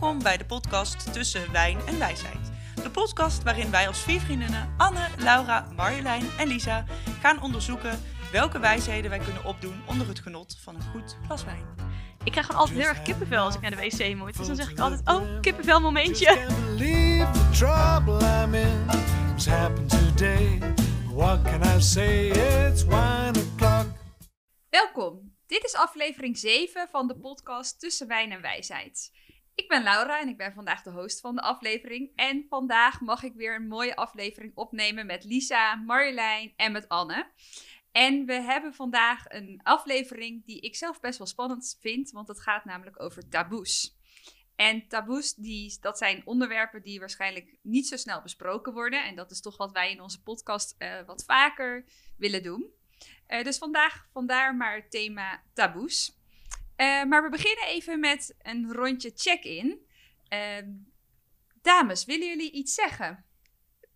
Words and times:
Welkom 0.00 0.22
bij 0.22 0.36
de 0.36 0.44
podcast 0.44 1.12
Tussen 1.12 1.52
Wijn 1.52 1.78
en 1.86 1.98
Wijsheid. 1.98 2.50
De 2.82 2.90
podcast 2.90 3.42
waarin 3.42 3.70
wij 3.70 3.86
als 3.86 4.02
vier 4.02 4.20
vriendinnen 4.20 4.74
Anne, 4.76 5.08
Laura, 5.18 5.68
Marjolein 5.76 6.24
en 6.38 6.48
Lisa 6.48 6.84
gaan 7.20 7.42
onderzoeken 7.42 8.00
welke 8.32 8.58
wijsheden 8.58 9.10
wij 9.10 9.18
kunnen 9.18 9.44
opdoen 9.44 9.82
onder 9.86 10.08
het 10.08 10.20
genot 10.20 10.58
van 10.62 10.74
een 10.74 10.82
goed 10.82 11.16
glas 11.24 11.44
wijn. 11.44 11.66
Ik 12.24 12.30
krijg 12.30 12.46
gewoon 12.46 12.60
altijd 12.60 12.78
heel 12.78 12.88
erg 12.88 13.02
kippenvel 13.02 13.44
als 13.44 13.54
ik 13.54 13.60
naar 13.60 13.70
de 13.70 13.76
wc 13.76 14.16
moet. 14.16 14.36
Dus 14.36 14.46
dan 14.46 14.56
zeg 14.56 14.70
ik 14.70 14.78
altijd, 14.78 15.08
oh, 15.08 15.40
kippenvel 15.40 15.80
momentje. 15.80 16.46
Welkom. 24.68 25.38
Dit 25.46 25.64
is 25.64 25.74
aflevering 25.74 26.38
7 26.38 26.88
van 26.90 27.06
de 27.06 27.18
podcast 27.18 27.80
Tussen 27.80 28.06
Wijn 28.06 28.32
en 28.32 28.40
Wijsheid. 28.40 29.10
Ik 29.60 29.68
ben 29.68 29.82
Laura 29.82 30.20
en 30.20 30.28
ik 30.28 30.36
ben 30.36 30.52
vandaag 30.52 30.82
de 30.82 30.90
host 30.90 31.20
van 31.20 31.34
de 31.34 31.42
aflevering. 31.42 32.12
En 32.14 32.46
vandaag 32.48 33.00
mag 33.00 33.22
ik 33.22 33.34
weer 33.34 33.54
een 33.54 33.68
mooie 33.68 33.96
aflevering 33.96 34.52
opnemen 34.54 35.06
met 35.06 35.24
Lisa, 35.24 35.74
Marjolein 35.74 36.52
en 36.56 36.72
met 36.72 36.88
Anne. 36.88 37.30
En 37.92 38.26
we 38.26 38.32
hebben 38.32 38.74
vandaag 38.74 39.24
een 39.28 39.60
aflevering 39.62 40.44
die 40.44 40.60
ik 40.60 40.76
zelf 40.76 41.00
best 41.00 41.18
wel 41.18 41.26
spannend 41.26 41.78
vind, 41.80 42.10
want 42.10 42.28
het 42.28 42.40
gaat 42.40 42.64
namelijk 42.64 43.02
over 43.02 43.28
taboes. 43.28 43.96
En 44.56 44.88
taboes, 44.88 45.34
die, 45.34 45.78
dat 45.80 45.98
zijn 45.98 46.22
onderwerpen 46.24 46.82
die 46.82 46.98
waarschijnlijk 46.98 47.58
niet 47.62 47.88
zo 47.88 47.96
snel 47.96 48.22
besproken 48.22 48.72
worden. 48.72 49.04
En 49.04 49.14
dat 49.14 49.30
is 49.30 49.40
toch 49.40 49.56
wat 49.56 49.72
wij 49.72 49.90
in 49.90 50.00
onze 50.00 50.22
podcast 50.22 50.74
eh, 50.78 51.00
wat 51.06 51.24
vaker 51.24 51.84
willen 52.16 52.42
doen. 52.42 52.70
Eh, 53.26 53.44
dus 53.44 53.58
vandaag, 53.58 54.08
vandaar 54.12 54.56
maar 54.56 54.74
het 54.74 54.90
thema 54.90 55.42
taboes. 55.54 56.19
Eh, 56.80 57.04
maar 57.04 57.22
we 57.22 57.28
beginnen 57.28 57.66
even 57.66 58.00
met 58.00 58.36
een 58.42 58.72
rondje 58.72 59.12
check-in. 59.14 59.86
Ehm, 60.28 60.68
dames, 61.62 62.04
willen 62.04 62.26
jullie 62.26 62.52
iets 62.52 62.74
zeggen? 62.74 63.24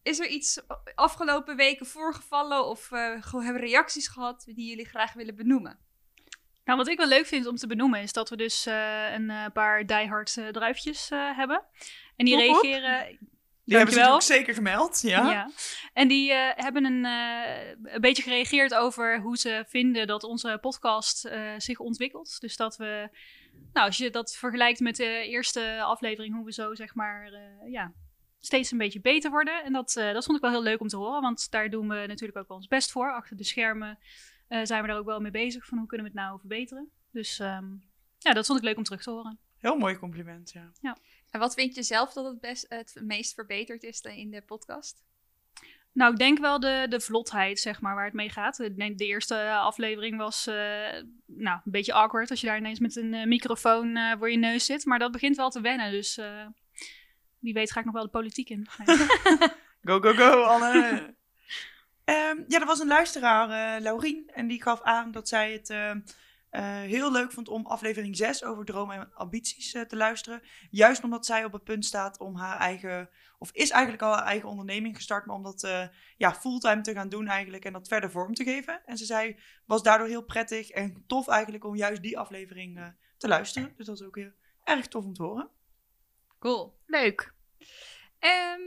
Is 0.03 0.19
er 0.19 0.27
iets 0.27 0.61
afgelopen 0.95 1.57
weken 1.57 1.87
voorgevallen 1.87 2.67
of 2.67 2.93
eh, 2.93 3.23
gewoon 3.23 3.45
hebben 3.45 3.63
reacties 3.63 4.09
gehad 4.09 4.45
die 4.47 4.69
jullie 4.69 4.85
graag 4.85 5.13
willen 5.13 5.37
benoemen? 5.37 5.79
Nou, 6.65 6.79
wat 6.79 6.89
ik 6.89 6.97
wel 6.97 7.09
leuk 7.09 7.27
vind 7.27 7.47
om 7.47 7.57
te 7.57 7.67
benoemen 7.67 8.01
is 8.01 8.13
dat 8.13 8.31
we 8.31 8.37
dus 8.37 8.67
eh, 8.67 9.13
een 9.13 9.31
eh, 9.31 9.47
paar 9.53 9.87
diehard 9.87 10.37
eh, 10.37 10.49
druifjes 10.49 11.11
eh, 11.11 11.37
hebben. 11.37 11.63
En 12.17 12.25
die 12.25 12.37
reageren... 12.37 13.19
Die 13.65 13.77
hebben 13.77 13.95
ze 13.95 14.01
natuurlijk 14.01 14.27
zeker 14.27 14.55
gemeld, 14.55 15.01
ja. 15.01 15.31
Ja. 15.31 15.51
En 15.93 16.09
die 16.09 16.33
eh, 16.33 16.65
hebben 16.65 16.85
een, 16.85 17.05
eh, 17.05 17.95
een 17.95 18.01
beetje 18.01 18.23
gereageerd 18.23 18.75
over 18.75 19.21
hoe 19.21 19.37
ze 19.37 19.65
vinden 19.69 20.07
dat 20.07 20.25
onze 20.25 20.59
podcast 20.61 21.25
eh, 21.25 21.53
zich 21.59 21.79
ontwikkelt. 21.79 22.41
Dus 22.41 22.57
dat 22.57 22.77
we, 22.77 23.09
nou, 23.73 23.87
als 23.87 23.97
je 23.97 24.11
dat 24.11 24.37
vergelijkt 24.37 24.81
met 24.81 24.97
de 24.97 25.29
eerste 25.29 25.83
aflevering, 25.83 26.35
hoe 26.35 26.45
we 26.45 26.53
zo 26.53 26.75
zeg 26.75 26.95
maar, 26.95 27.31
ja, 27.67 27.93
steeds 28.39 28.71
een 28.71 28.79
beetje 28.79 29.01
beter 29.01 29.31
worden. 29.31 29.65
En 29.65 29.73
dat, 29.73 29.93
dat 29.95 30.25
vond 30.25 30.37
ik 30.37 30.43
wel 30.43 30.53
heel 30.53 30.63
leuk 30.63 30.81
om 30.81 30.89
te 30.89 30.97
horen, 30.97 31.21
want 31.21 31.51
daar 31.51 31.71
doen 31.71 31.89
we 31.89 32.05
natuurlijk 32.07 32.39
ook 32.39 32.49
wel 32.49 32.57
ons 32.57 32.67
best 32.67 32.91
voor. 32.91 33.13
Achter 33.13 33.37
de 33.37 33.45
schermen 33.45 33.99
zijn 34.49 34.83
we 34.83 34.89
daar 34.89 34.99
ook 34.99 35.07
wel 35.07 35.21
mee 35.21 35.31
bezig 35.31 35.67
van 35.67 35.79
hoe 35.79 35.87
kunnen 35.87 36.07
we 36.07 36.13
het 36.13 36.23
nou 36.23 36.39
verbeteren. 36.39 36.91
Dus 37.11 37.39
ehm, 37.39 37.65
ja, 38.19 38.33
dat 38.33 38.47
vond 38.47 38.59
ik 38.59 38.65
leuk 38.65 38.77
om 38.77 38.83
terug 38.83 39.03
te 39.03 39.11
horen. 39.11 39.39
Heel 39.59 39.77
mooi 39.77 39.97
compliment, 39.97 40.53
ja. 40.53 40.97
En 41.35 41.41
wat 41.41 41.55
vind 41.55 41.75
je 41.75 41.83
zelf 41.83 42.13
dat 42.13 42.25
het, 42.25 42.41
best, 42.41 42.67
het 42.69 43.01
meest 43.03 43.35
verbeterd 43.35 43.83
is 43.83 44.01
in 44.01 44.31
de 44.31 44.43
podcast? 44.43 45.05
Nou, 45.93 46.13
ik 46.13 46.19
denk 46.19 46.39
wel 46.39 46.61
de, 46.61 46.87
de 46.89 47.01
vlotheid, 47.01 47.61
zeg 47.61 47.81
maar, 47.81 47.95
waar 47.95 48.05
het 48.05 48.15
mee 48.15 48.31
gaat. 48.31 48.59
Ik 48.59 48.77
denk 48.77 48.99
de 48.99 49.07
eerste 49.07 49.51
aflevering 49.51 50.17
was 50.17 50.47
eh, 50.47 50.55
nou, 51.27 51.61
een 51.65 51.73
beetje 51.73 51.93
awkward 51.93 52.31
als 52.31 52.41
je 52.41 52.47
daar 52.47 52.59
ineens 52.59 52.79
met 52.79 52.97
een 52.97 53.15
eh, 53.15 53.27
microfoon 53.27 53.97
eh, 53.97 54.13
voor 54.19 54.31
je 54.31 54.37
neus 54.37 54.65
zit. 54.65 54.85
Maar 54.85 54.99
dat 54.99 55.13
begint 55.13 55.37
wel 55.37 55.51
te 55.51 55.61
wennen, 55.61 55.91
dus 55.91 56.19
eh, 56.19 56.47
wie 57.39 57.55
weet 57.55 57.73
ga 57.73 57.79
ik 57.81 57.87
nog 57.87 57.95
wel 57.95 58.05
de 58.05 58.09
politiek 58.09 58.51
in. 58.51 58.67
Go, 59.87 60.01
go, 60.01 60.13
go, 60.13 60.43
Anne. 60.43 61.15
Ehm, 62.05 62.43
ja, 62.49 62.61
er 62.61 62.67
was 62.67 62.81
een 62.81 62.87
luisteraar, 62.87 63.77
eh 63.77 63.83
Laurien, 63.83 64.31
en 64.35 64.47
die 64.47 64.63
gaf 64.63 64.83
aan 64.83 65.11
dat 65.11 65.29
zij 65.29 65.53
het 65.53 65.69
heel 66.63 67.13
leuk 67.13 67.33
vond 67.33 67.49
om 67.49 67.67
aflevering 67.67 68.17
6 68.17 68.45
over 68.45 68.65
dromen 68.65 68.97
en 68.97 69.15
ambities 69.15 69.75
eh, 69.75 69.83
te 69.83 69.97
luisteren. 69.97 70.43
Juist 70.71 71.05
omdat 71.05 71.27
zij 71.27 71.45
op 71.45 71.53
het 71.53 71.65
punt 71.65 71.85
staat 71.85 72.19
om 72.19 72.37
haar 72.37 72.59
eigen, 72.59 73.11
of 73.39 73.53
is 73.53 73.71
eigenlijk 73.71 74.03
al 74.03 74.13
haar 74.13 74.25
eigen 74.25 74.49
onderneming 74.49 74.97
gestart, 74.97 75.27
maar 75.27 75.37
om 75.37 75.43
dat 75.43 75.63
eh, 75.63 75.89
ja, 76.17 76.35
fulltime 76.35 76.81
te 76.81 76.93
gaan 76.93 77.09
doen 77.09 77.27
eigenlijk 77.27 77.65
en 77.65 77.73
dat 77.73 77.89
verder 77.89 78.11
vorm 78.11 78.35
te 78.35 78.45
geven. 78.45 78.83
En 78.87 78.97
ze 78.97 79.05
zei, 79.05 79.39
was 79.65 79.83
daardoor 79.83 80.07
heel 80.07 80.25
prettig 80.25 80.71
en 80.71 81.05
tof 81.07 81.29
eigenlijk 81.29 81.65
om 81.65 81.77
juist 81.77 82.03
die 82.03 82.19
aflevering 82.19 82.79
eh, 82.79 82.87
te 83.17 83.29
luisteren. 83.29 83.73
Dus 83.77 83.87
dat 83.87 84.01
is 84.01 84.07
ook 84.07 84.17
heel 84.17 84.33
erg 84.65 84.89
tof 84.89 85.05
om 85.05 85.15
te 85.15 85.23
horen. 85.23 85.51
Cool. 86.39 86.79
Leuk. 86.87 87.35
Ehm, 88.19 88.61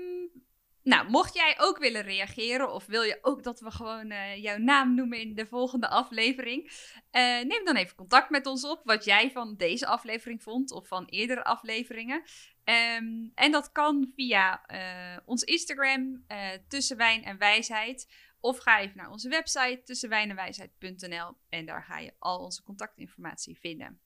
nou, 0.88 1.10
mocht 1.10 1.34
jij 1.34 1.56
ook 1.58 1.78
willen 1.78 2.02
reageren 2.02 2.74
of 2.74 2.86
wil 2.86 3.02
je 3.02 3.18
ook 3.22 3.44
dat 3.44 3.60
we 3.60 3.72
gewoon 3.72 4.12
eh, 4.12 4.44
jouw 4.44 4.58
naam 4.58 4.96
noemen 4.96 5.20
in 5.20 5.36
de 5.36 5.46
volgende 5.46 5.90
aflevering, 5.90 6.72
eh, 7.12 7.22
neem 7.22 7.66
dan 7.66 7.76
even 7.76 7.96
contact 7.96 8.30
met 8.30 8.46
ons 8.46 8.66
op 8.66 8.82
wat 8.84 9.06
jij 9.06 9.32
van 9.32 9.56
deze 9.56 9.88
aflevering 9.88 10.44
vond 10.44 10.72
of 10.72 10.88
van 10.88 11.06
eerdere 11.06 11.44
afleveringen. 11.44 12.24
Ehm, 12.64 13.30
en 13.36 13.52
dat 13.52 13.72
kan 13.72 14.12
via 14.16 14.66
eh, 14.66 15.18
ons 15.26 15.44
Instagram, 15.44 16.24
eh 16.28 16.50
Tussen 16.68 16.98
Wijn 16.98 17.24
en 17.24 17.38
Wijsheid. 17.38 18.08
Of 18.40 18.58
ga 18.58 18.80
even 18.80 18.98
naar 18.98 19.12
onze 19.12 19.30
website 19.30 19.82
tussenwijnenwijsheid.nl 19.84 21.38
en 21.50 21.66
daar 21.66 21.84
ga 21.84 22.00
je 22.00 22.14
al 22.20 22.40
onze 22.40 22.64
contactinformatie 22.64 23.60
vinden. 23.60 24.00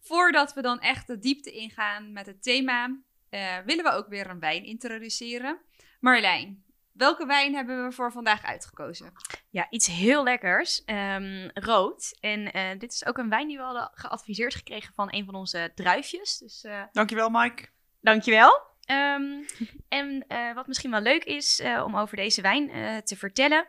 Voordat 0.00 0.54
we 0.54 0.62
dan 0.62 0.80
echt 0.80 1.06
de 1.06 1.18
diepte 1.18 1.50
ingaan 1.50 2.12
met 2.12 2.26
het 2.26 2.42
thema, 2.42 3.00
eh, 3.30 3.56
willen 3.64 3.84
we 3.84 3.90
ook 3.90 4.08
weer 4.08 4.30
een 4.30 4.40
wijn 4.40 4.64
introduceren. 4.64 5.58
Marjolein, 6.00 6.64
welke 6.92 7.26
wijn 7.26 7.54
hebben 7.54 7.84
we 7.84 7.92
voor 7.92 8.12
vandaag 8.12 8.44
uitgekozen? 8.44 9.12
Ja, 9.50 9.66
iets 9.70 9.86
heel 9.86 10.22
lekkers. 10.24 10.84
ehm, 10.84 11.48
rood. 11.54 12.16
En 12.20 12.52
eh, 12.52 12.78
dit 12.78 12.92
is 12.92 13.06
ook 13.06 13.18
een 13.18 13.28
wijn 13.28 13.48
die 13.48 13.56
we 13.56 13.62
hadden 13.62 13.90
geadviseerd 13.92 14.54
gekregen 14.54 14.94
van 14.94 15.08
een 15.14 15.24
van 15.24 15.34
onze 15.34 15.72
druifjes. 15.74 16.38
Dus 16.38 16.64
eh, 16.64 16.82
Dankjewel 16.92 17.30
Mike. 17.30 17.68
dankjewel. 18.00 18.62
Ehm, 18.84 19.42
en 19.88 20.24
eh, 20.28 20.54
wat 20.54 20.66
misschien 20.66 20.90
wel 20.90 21.00
leuk 21.00 21.24
is 21.24 21.60
eh, 21.60 21.82
om 21.86 21.96
over 21.96 22.16
deze 22.16 22.40
wijn 22.42 22.70
eh, 22.70 22.96
te 22.96 23.16
vertellen, 23.16 23.66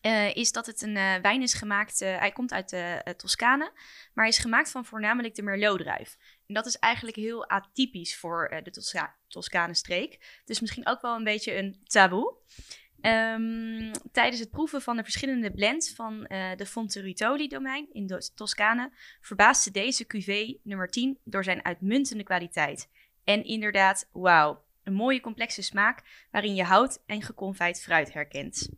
eh, 0.00 0.36
is 0.36 0.52
dat 0.52 0.66
het 0.66 0.82
een 0.82 0.96
eh, 0.96 1.14
wijn 1.22 1.42
is 1.42 1.54
gemaakt. 1.54 2.00
eh, 2.00 2.18
hij 2.18 2.32
komt 2.32 2.52
uit 2.52 2.68
de 2.68 3.14
Toscane, 3.16 3.70
maar 4.14 4.24
hij 4.24 4.28
is 4.28 4.38
gemaakt 4.38 4.70
van 4.70 4.84
voornamelijk 4.84 5.34
de 5.34 5.42
Merlot-druif. 5.42 6.16
En 6.52 6.58
dat 6.58 6.66
is 6.66 6.78
eigenlijk 6.78 7.16
heel 7.16 7.48
atypisch 7.48 8.16
voor 8.16 8.46
eh, 8.46 8.64
de 8.64 8.70
Tosca 8.70 9.14
Toscane-streek. 9.28 10.40
Dus 10.44 10.60
misschien 10.60 10.86
ook 10.86 11.00
wel 11.00 11.16
een 11.16 11.24
beetje 11.24 11.56
een 11.56 11.80
taboe. 11.84 12.34
Ehm, 13.00 13.92
tijdens 14.12 14.40
het 14.40 14.50
proeven 14.50 14.82
van 14.82 14.96
de 14.96 15.02
verschillende 15.02 15.52
blends 15.52 15.94
van 15.94 16.26
eh, 16.26 16.56
de 16.56 16.66
Fonterutoli-domein 16.66 17.88
in 17.92 18.20
Toscane 18.34 18.92
verbaasde 19.20 19.70
deze 19.70 20.06
cuvée 20.06 20.60
nummer 20.62 20.88
10 20.88 21.18
door 21.24 21.44
zijn 21.44 21.64
uitmuntende 21.64 22.22
kwaliteit. 22.22 22.88
En 23.24 23.44
inderdaad, 23.44 24.08
wauw, 24.12 24.64
een 24.82 24.94
mooie 24.94 25.20
complexe 25.20 25.62
smaak 25.62 26.26
waarin 26.30 26.54
je 26.54 26.64
hout 26.64 27.02
en 27.06 27.22
geconfijt 27.22 27.82
fruit 27.82 28.12
herkent. 28.12 28.68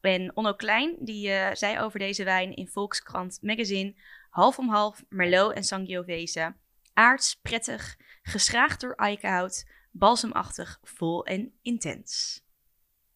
En 0.00 0.36
Onno 0.36 0.54
Klein 0.54 0.96
die 1.00 1.30
eh, 1.30 1.54
zei 1.54 1.80
over 1.80 1.98
deze 1.98 2.24
wijn 2.24 2.54
in 2.54 2.68
Volkskrant 2.68 3.38
Magazine: 3.42 3.94
half 4.30 4.58
om 4.58 4.68
half 4.68 5.04
Merlot 5.08 5.52
en 5.52 5.64
Sangiovese. 5.64 6.54
Aards, 6.96 7.34
prettig, 7.34 7.96
geschraagd 8.22 8.80
door 8.80 8.94
eikenhout, 8.94 9.66
balsemachtig, 9.90 10.78
vol 10.82 11.24
en 11.24 11.58
intens. 11.62 12.42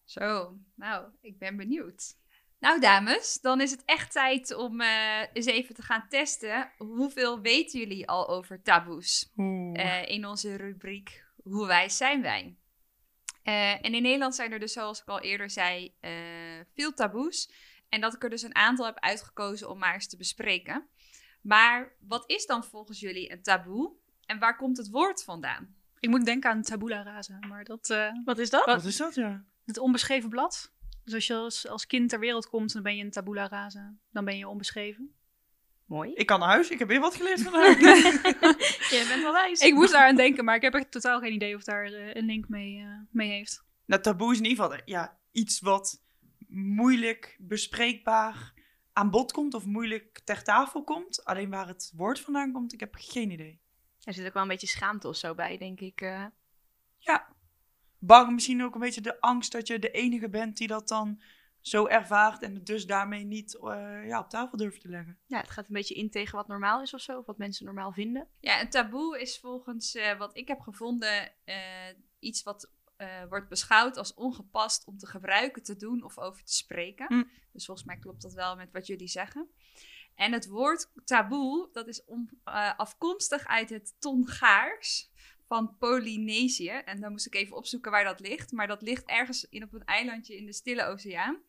Zo, 0.03 0.57
nou, 0.75 1.07
ik 1.21 1.37
ben 1.37 1.57
benieuwd. 1.57 2.19
Nou, 2.59 2.79
dames, 2.79 3.39
dan 3.41 3.61
is 3.61 3.71
het 3.71 3.83
echt 3.85 4.11
tijd 4.11 4.55
om 4.55 4.81
eh, 4.81 5.25
eens 5.33 5.45
even 5.45 5.75
te 5.75 5.81
gaan 5.81 6.05
testen. 6.09 6.71
Hoeveel 6.77 7.41
weten 7.41 7.79
jullie 7.79 8.07
al 8.07 8.29
over 8.29 8.61
taboes? 8.61 9.31
Eh, 9.73 10.09
in 10.09 10.25
onze 10.25 10.55
rubriek 10.55 11.23
Hoe 11.43 11.67
wijs 11.67 11.97
zijn 11.97 12.21
wij? 12.21 12.55
Eh, 13.43 13.85
en 13.85 13.93
in 13.93 14.01
Nederland 14.01 14.35
zijn 14.35 14.51
er 14.51 14.59
dus, 14.59 14.73
zoals 14.73 15.01
ik 15.01 15.07
al 15.07 15.19
eerder 15.19 15.49
zei, 15.49 15.93
eh, 15.99 16.11
veel 16.73 16.93
taboes. 16.93 17.51
En 17.89 18.01
dat 18.01 18.13
ik 18.13 18.23
er 18.23 18.29
dus 18.29 18.41
een 18.41 18.55
aantal 18.55 18.85
heb 18.85 18.99
uitgekozen 18.99 19.69
om 19.69 19.77
maar 19.77 19.93
eens 19.93 20.07
te 20.07 20.17
bespreken. 20.17 20.87
Maar 21.41 21.95
wat 22.07 22.23
is 22.29 22.45
dan 22.45 22.63
volgens 22.63 22.99
jullie 22.99 23.31
een 23.31 23.41
taboe? 23.41 23.91
En 24.25 24.39
waar 24.39 24.55
komt 24.57 24.77
het 24.77 24.89
woord 24.89 25.23
vandaan? 25.23 25.75
Ik 25.99 26.09
moet 26.09 26.25
denken 26.25 26.49
aan 26.49 26.61
tabula 26.61 27.03
rasa, 27.03 27.39
maar 27.47 27.63
dat, 27.63 27.89
eh, 27.89 28.11
Wat 28.25 28.37
is 28.37 28.49
dat? 28.49 28.65
Wat 28.65 28.85
is 28.85 28.97
dat, 28.97 29.15
ja? 29.15 29.43
het 29.65 29.77
onbeschreven 29.77 30.29
blad. 30.29 30.71
Dus 31.03 31.13
als 31.13 31.27
je 31.27 31.33
als, 31.33 31.67
als 31.67 31.87
kind 31.87 32.09
ter 32.09 32.19
wereld 32.19 32.49
komt, 32.49 32.73
dan 32.73 32.83
ben 32.83 32.95
je 32.95 33.03
een 33.03 33.11
tabula 33.11 33.47
rasa. 33.47 33.93
Dan 34.11 34.25
ben 34.25 34.37
je 34.37 34.47
onbeschreven. 34.47 35.15
Mooi. 35.85 36.13
Ik 36.13 36.25
kan 36.25 36.39
naar 36.39 36.49
huis, 36.49 36.69
ik 36.69 36.79
heb 36.79 36.87
weer 36.87 36.99
wat 36.99 37.15
geleerd 37.15 37.41
vandaag. 37.41 37.79
Je 38.91 39.05
bent 39.07 39.21
wel 39.21 39.31
wijs. 39.31 39.59
Ik 39.61 39.73
moest 39.73 39.91
daar 39.91 40.07
aan 40.07 40.15
denken, 40.15 40.45
maar 40.45 40.55
ik 40.55 40.61
heb 40.61 40.73
echt 40.73 40.91
totaal 40.91 41.19
geen 41.19 41.33
idee 41.33 41.55
of 41.55 41.63
daar 41.63 41.85
eh, 41.85 42.13
een 42.13 42.25
link 42.25 42.47
mee, 42.49 42.77
eh, 42.79 42.87
mee 43.09 43.29
heeft. 43.29 43.63
nou, 43.85 44.01
taboe 44.01 44.31
is 44.31 44.37
in 44.37 44.45
ieder 44.45 44.63
geval 44.63 44.81
ja, 44.85 45.17
iets 45.31 45.59
wat 45.59 46.01
moeilijk 46.47 47.37
bespreekbaar 47.39 48.53
aan 49.01 49.09
bod 49.09 49.31
komt 49.31 49.53
of 49.53 49.65
moeilijk 49.65 50.19
ter 50.23 50.43
tafel 50.43 50.83
komt. 50.83 51.25
Alleen 51.25 51.49
waar 51.49 51.67
het 51.67 51.91
woord 51.95 52.19
vandaan 52.19 52.51
komt, 52.51 52.73
ik 52.73 52.79
heb 52.79 52.95
geen 52.97 53.31
idee. 53.31 53.59
Er 54.03 54.13
zit 54.13 54.27
ook 54.27 54.33
wel 54.33 54.41
een 54.43 54.47
beetje 54.47 54.67
schaamte 54.67 55.07
of 55.07 55.15
zo 55.15 55.35
bij, 55.35 55.57
denk 55.57 55.79
ik. 55.79 56.01
eh. 56.01 56.25
Bang 57.99 58.33
misschien 58.33 58.63
ook 58.63 58.73
een 58.73 58.79
beetje 58.79 59.01
de 59.01 59.21
angst 59.21 59.51
dat 59.51 59.67
je 59.67 59.79
de 59.79 59.91
enige 59.91 60.29
bent 60.29 60.57
die 60.57 60.67
dat 60.67 60.87
dan 60.87 61.21
zo 61.61 61.85
ervaart 61.87 62.41
en 62.41 62.53
het 62.55 62.65
dus 62.65 62.85
daarmee 62.85 63.23
niet 63.23 63.57
eh, 63.59 64.07
ja, 64.07 64.19
op 64.19 64.29
tafel 64.29 64.57
durft 64.57 64.81
te 64.81 64.89
leggen. 64.89 65.17
ja, 65.25 65.37
het 65.39 65.49
gaat 65.49 65.67
een 65.67 65.73
beetje 65.73 65.95
in 65.95 66.09
tegen 66.09 66.35
wat 66.35 66.47
normaal 66.47 66.81
is 66.81 66.93
of 66.93 67.01
zo. 67.01 67.17
Of 67.17 67.25
wat 67.25 67.37
mensen 67.37 67.65
normaal 67.65 67.91
vinden. 67.91 68.27
Ja, 68.39 68.61
een 68.61 68.69
taboe 68.69 69.21
is 69.21 69.39
volgens 69.39 69.95
eh, 69.95 70.17
wat 70.17 70.37
ik 70.37 70.47
heb 70.47 70.59
gevonden 70.59 71.31
eh, 71.43 71.55
iets 72.19 72.43
wat 72.43 72.71
eh, 73.01 73.23
wordt 73.29 73.49
beschouwd 73.49 73.97
als 73.97 74.13
ongepast 74.13 74.85
om 74.85 74.97
te 74.97 75.07
gebruiken, 75.07 75.63
te 75.63 75.75
doen 75.75 76.03
of 76.03 76.17
over 76.17 76.43
te 76.43 76.53
spreken. 76.53 77.05
Hm. 77.07 77.23
Dus 77.51 77.65
volgens 77.65 77.87
mij 77.87 77.97
klopt 77.97 78.21
dat 78.21 78.33
wel 78.33 78.55
met 78.55 78.71
wat 78.71 78.87
jullie 78.87 79.07
zeggen. 79.07 79.49
En 80.15 80.31
het 80.31 80.47
woord 80.47 80.91
taboe, 81.05 81.69
dat 81.71 81.87
is 81.87 82.03
om, 82.05 82.29
eh, 82.43 82.77
afkomstig 82.77 83.45
uit 83.45 83.69
het 83.69 83.95
Tongaars 83.99 85.11
van 85.47 85.77
Polynesië. 85.77 86.69
En 86.69 87.01
dan 87.01 87.11
moest 87.11 87.25
ik 87.25 87.35
even 87.35 87.55
opzoeken 87.55 87.91
waar 87.91 88.03
dat 88.03 88.19
ligt. 88.19 88.51
Maar 88.51 88.67
dat 88.67 88.81
ligt 88.81 89.05
ergens 89.05 89.49
in, 89.49 89.63
op 89.63 89.73
een 89.73 89.85
eilandje 89.85 90.37
in 90.37 90.45
de 90.45 90.53
Stille 90.53 90.85
Oceaan. 90.85 91.41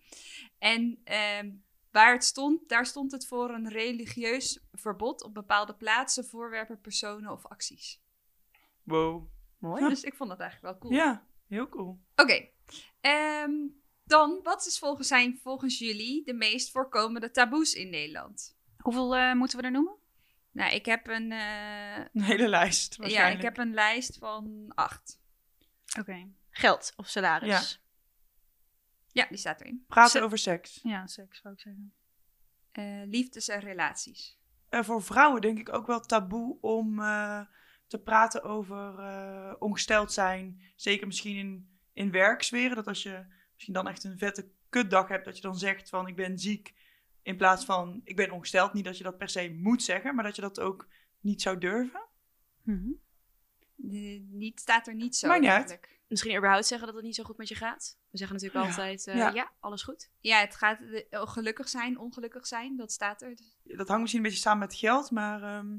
En 0.58 1.00
ehm, 1.04 1.50
waar 1.90 2.12
het 2.12 2.24
stond, 2.24 2.68
daar 2.68 2.86
stond 2.86 3.12
het 3.12 3.26
voor 3.26 3.50
een 3.50 3.68
religieus 3.68 4.64
verbod 4.72 5.22
op 5.22 5.34
bepaalde 5.34 5.74
plaatsen, 5.74 6.24
voorwerpen, 6.24 6.80
personen 6.80 7.30
of 7.30 7.46
acties. 7.46 8.02
Wow. 8.82 9.28
Mooi. 9.58 9.88
Dus 9.88 10.02
ik 10.02 10.14
vond 10.14 10.30
dat 10.30 10.40
eigenlijk 10.40 10.72
wel 10.72 10.90
cool. 10.90 11.00
Ja, 11.00 11.26
heel 11.52 11.68
cool. 11.68 12.00
Oké. 12.16 12.48
Ehm, 13.00 13.52
dan, 14.04 14.40
wat 14.42 14.66
is 14.66 14.78
volgens, 14.78 15.08
zijn 15.08 15.38
volgens 15.42 15.78
jullie 15.78 16.24
de 16.24 16.34
meest 16.34 16.70
voorkomende 16.70 17.30
taboes 17.30 17.74
in 17.74 17.90
Nederland? 17.90 18.56
Hoeveel 18.78 19.16
eh, 19.16 19.32
moeten 19.32 19.58
we 19.58 19.64
er 19.64 19.70
noemen? 19.70 19.96
Nou, 20.50 20.74
ik 20.74 20.86
heb 20.86 21.06
een, 21.06 21.32
eh, 21.32 21.96
Een 21.96 22.22
hele 22.22 22.48
lijst 22.48 22.96
ja, 23.00 23.26
ik 23.26 23.42
heb 23.42 23.58
een 23.58 23.74
lijst 23.74 24.16
van 24.18 24.72
acht. 24.74 25.20
Oké. 25.98 26.28
Geld 26.50 26.92
of 26.96 27.08
salaris. 27.08 27.48
Ja. 27.48 27.80
Ja, 29.12 29.26
die 29.28 29.38
staat 29.38 29.60
erin. 29.60 29.84
Praten 29.88 30.22
over 30.22 30.38
seks. 30.38 30.80
Ja, 30.82 31.06
seks 31.06 31.40
zou 31.40 31.54
ik 31.54 31.60
zeggen. 31.60 31.94
Eh, 32.72 33.02
liefdes 33.06 33.48
en 33.48 33.60
relaties. 33.60 34.38
Eh, 34.68 34.82
voor 34.82 35.02
vrouwen 35.02 35.40
denk 35.40 35.58
ik 35.58 35.72
ook 35.72 35.86
wel 35.86 36.00
taboe 36.00 36.58
om 36.60 37.00
eh, 37.00 37.40
te 37.92 37.98
praten 37.98 38.42
over 38.42 38.98
eh, 38.98 39.54
ongesteld 39.58 40.12
zijn. 40.12 40.62
Zeker 40.76 41.06
misschien 41.06 41.36
in, 41.36 41.78
in 41.92 42.10
werksferen. 42.10 42.76
Dat 42.76 42.86
als 42.86 43.02
je 43.02 43.24
misschien 43.52 43.74
dan 43.74 43.88
echt 43.88 44.04
een 44.04 44.18
vette 44.18 44.48
kutdag 44.68 45.08
hebt, 45.08 45.24
dat 45.24 45.36
je 45.36 45.42
dan 45.42 45.58
zegt 45.58 45.88
van 45.88 46.06
ik 46.08 46.16
ben 46.16 46.38
ziek. 46.38 46.74
In 47.22 47.36
plaats 47.36 47.64
van 47.64 48.00
ik 48.04 48.16
ben 48.16 48.30
ongesteld. 48.30 48.72
Niet 48.72 48.84
dat 48.84 48.98
je 48.98 49.04
dat 49.04 49.18
per 49.18 49.28
se 49.28 49.50
moet 49.60 49.82
zeggen, 49.82 50.14
maar 50.14 50.24
dat 50.24 50.36
je 50.36 50.42
dat 50.42 50.60
ook 50.60 50.88
niet 51.20 51.42
zou 51.42 51.58
durven. 51.58 52.06
Mhm. 52.62 52.90
De- 53.74 54.26
niet, 54.30 54.60
staat 54.60 54.86
er 54.86 54.94
niet 54.94 55.16
zo 55.16 55.28
Maakt 55.28 55.68
niet. 55.70 55.80
Misschien 56.08 56.36
überhaupt 56.36 56.66
zeggen 56.66 56.86
dat 56.86 56.96
het 56.96 57.04
niet 57.04 57.14
zo 57.14 57.24
goed 57.24 57.36
met 57.36 57.48
je 57.48 57.54
gaat. 57.54 57.98
We 58.10 58.18
zeggen 58.18 58.36
natuurlijk 58.36 58.64
Ja. 58.64 58.70
altijd, 58.70 59.06
eh, 59.06 59.16
Ja. 59.16 59.28
ja. 59.30 59.50
alles 59.60 59.82
goed. 59.82 60.10
Ja, 60.20 60.40
het 60.40 60.54
gaat 60.56 60.80
eh, 60.80 61.20
gelukkig 61.26 61.68
zijn, 61.68 61.98
ongelukkig 61.98 62.46
zijn, 62.46 62.76
dat 62.76 62.92
staat 62.92 63.22
er. 63.22 63.36
Dus- 63.36 63.56
Dat 63.76 63.86
hangt 63.88 64.00
misschien 64.02 64.22
een 64.22 64.28
beetje 64.28 64.42
samen 64.42 64.58
met 64.66 64.74
geld, 64.74 65.10
maar 65.10 65.42
ehm, 65.42 65.76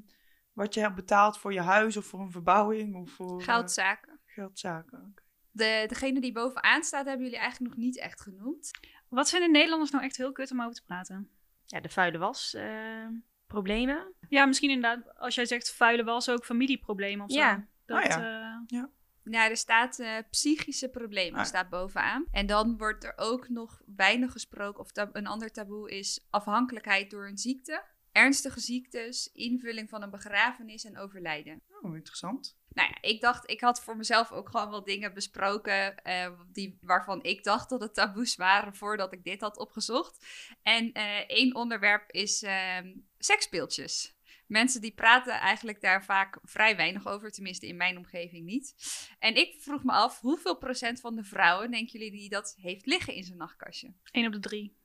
wat 0.54 0.74
je 0.74 0.80
hebt 0.80 0.96
betaald 0.96 1.38
voor 1.38 1.54
je 1.54 1.62
huis 1.62 1.98
of 1.98 2.06
voor 2.06 2.20
een 2.20 2.32
verbouwing 2.32 2.96
of 2.96 3.10
voor 3.12 3.40
eh, 3.40 3.46
Geldzaken. 3.46 4.20
geldzaken. 4.26 5.00
Oké. 5.10 5.22
De, 5.52 5.84
degene 5.88 6.22
die 6.22 6.32
bovenaan 6.32 6.84
staat, 6.84 7.06
hebben 7.06 7.24
jullie 7.26 7.40
eigenlijk 7.40 7.76
nog 7.76 7.84
niet 7.84 7.98
echt 8.00 8.22
genoemd. 8.22 8.72
Wat 9.10 9.30
vinden 9.30 9.52
Nederlanders 9.52 9.92
nou 9.92 10.04
echt 10.04 10.18
heel 10.18 10.32
kut 10.32 10.52
om 10.52 10.62
over 10.62 10.74
te 10.74 10.84
praten? 10.84 11.30
Ja, 11.66 11.80
de 11.82 11.90
vuile 11.90 12.18
was. 12.18 12.54
eh, 12.54 13.08
problemen. 13.48 14.14
Ja, 14.30 14.46
misschien 14.46 14.70
inderdaad, 14.70 15.18
als 15.20 15.36
jij 15.36 15.46
zegt 15.46 15.74
vuile 15.74 16.04
was, 16.04 16.30
ook 16.30 16.46
familieproblemen 16.46 17.26
of 17.26 17.32
zo. 17.32 17.38
Ja. 17.40 17.68
Dat, 17.86 17.98
Oh 17.98 18.12
eh, 18.12 18.84
Nou, 19.24 19.50
er 19.50 19.58
staat 19.58 20.00
eh, 20.00 20.18
psychische 20.30 20.90
problemen 20.90 21.40
Ah. 21.40 21.46
staat 21.46 21.70
bovenaan. 21.70 22.26
En 22.32 22.46
dan 22.46 22.78
wordt 22.78 23.04
er 23.04 23.14
ook 23.16 23.50
nog 23.50 23.82
weinig 23.86 24.32
gesproken, 24.32 24.80
of 24.80 24.90
een 25.12 25.28
ander 25.28 25.52
taboe 25.52 25.92
is 25.92 26.28
afhankelijkheid 26.30 27.12
door 27.12 27.28
een 27.28 27.38
ziekte. 27.38 27.84
Ernstige 28.14 28.60
ziektes, 28.60 29.30
invulling 29.34 29.90
van 29.90 30.02
een 30.02 30.10
begrafenis 30.10 30.84
en 30.84 30.98
overlijden. 30.98 31.62
Oh, 31.82 31.96
interessant. 31.96 32.58
Nou 32.70 32.90
ja, 32.90 33.10
ik 33.10 33.22
dacht, 33.22 33.50
ik 33.50 33.62
had 33.62 33.84
voor 33.84 33.98
mezelf 33.98 34.32
ook 34.32 34.50
gewoon 34.50 34.70
wel 34.70 34.84
dingen 34.84 35.14
besproken 35.14 36.04
eh, 36.04 36.32
die, 36.52 36.78
waarvan 36.82 37.24
ik 37.24 37.44
dacht 37.44 37.70
dat 37.70 37.82
het 37.82 37.94
taboes 37.94 38.36
waren 38.36 38.76
voordat 38.76 39.14
ik 39.14 39.24
dit 39.24 39.42
had 39.42 39.58
opgezocht. 39.58 40.26
En 40.62 40.92
eh, 40.92 41.18
één 41.28 41.56
onderwerp 41.56 42.12
is 42.12 42.44
ehm 42.44 42.94
seksspeeltjes. 43.18 44.16
Mensen 44.48 44.82
die 44.82 44.94
praten 44.94 45.34
eigenlijk 45.34 45.82
daar 45.82 46.04
vaak 46.04 46.38
vrij 46.44 46.76
weinig 46.76 47.08
over, 47.08 47.32
tenminste 47.32 47.68
in 47.68 47.78
mijn 47.78 47.98
omgeving 47.98 48.46
niet. 48.46 48.76
En 49.20 49.36
ik 49.36 49.62
vroeg 49.62 49.84
me 49.84 49.92
af, 49.92 50.20
hoeveel 50.20 50.58
procent 50.58 51.00
van 51.00 51.16
de 51.16 51.24
vrouwen 51.24 51.72
denken 51.72 52.00
jullie 52.00 52.20
die 52.20 52.30
dat 52.30 52.56
heeft 52.58 52.86
liggen 52.86 53.14
in 53.14 53.24
zijn 53.24 53.38
nachtkastje? 53.38 53.94
één 54.12 54.26
op 54.26 54.34
de 54.34 54.40
drie. 54.40 54.78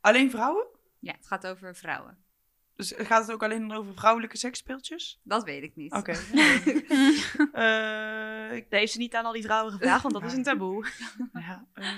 Alleen 0.00 0.30
vrouwen? 0.30 0.66
Ja, 0.98 1.12
het 1.12 1.26
gaat 1.26 1.46
over 1.46 1.76
vrouwen. 1.76 2.24
Dus 2.80 2.94
gaat 2.96 3.22
het 3.22 3.32
ook 3.32 3.42
alleen 3.42 3.72
over 3.72 3.94
vrouwelijke 3.94 4.36
seksspeeltjes? 4.36 5.20
Dat 5.22 5.44
weet 5.44 5.62
ik 5.62 5.76
niet. 5.76 5.92
Oké. 5.92 6.12
Eh, 7.52 8.56
ik, 8.56 8.70
Dat 8.70 8.78
heeft 8.78 8.92
ze 8.92 8.98
niet 8.98 9.14
aan 9.14 9.24
al 9.24 9.32
die 9.32 9.42
vrouwen 9.42 9.72
gevraagd, 9.72 10.02
want 10.02 10.14
dat 10.14 10.24
is 10.24 10.32
een 10.32 10.42
taboe. 10.42 10.86
ja, 11.32 11.66
eh, 11.74 11.92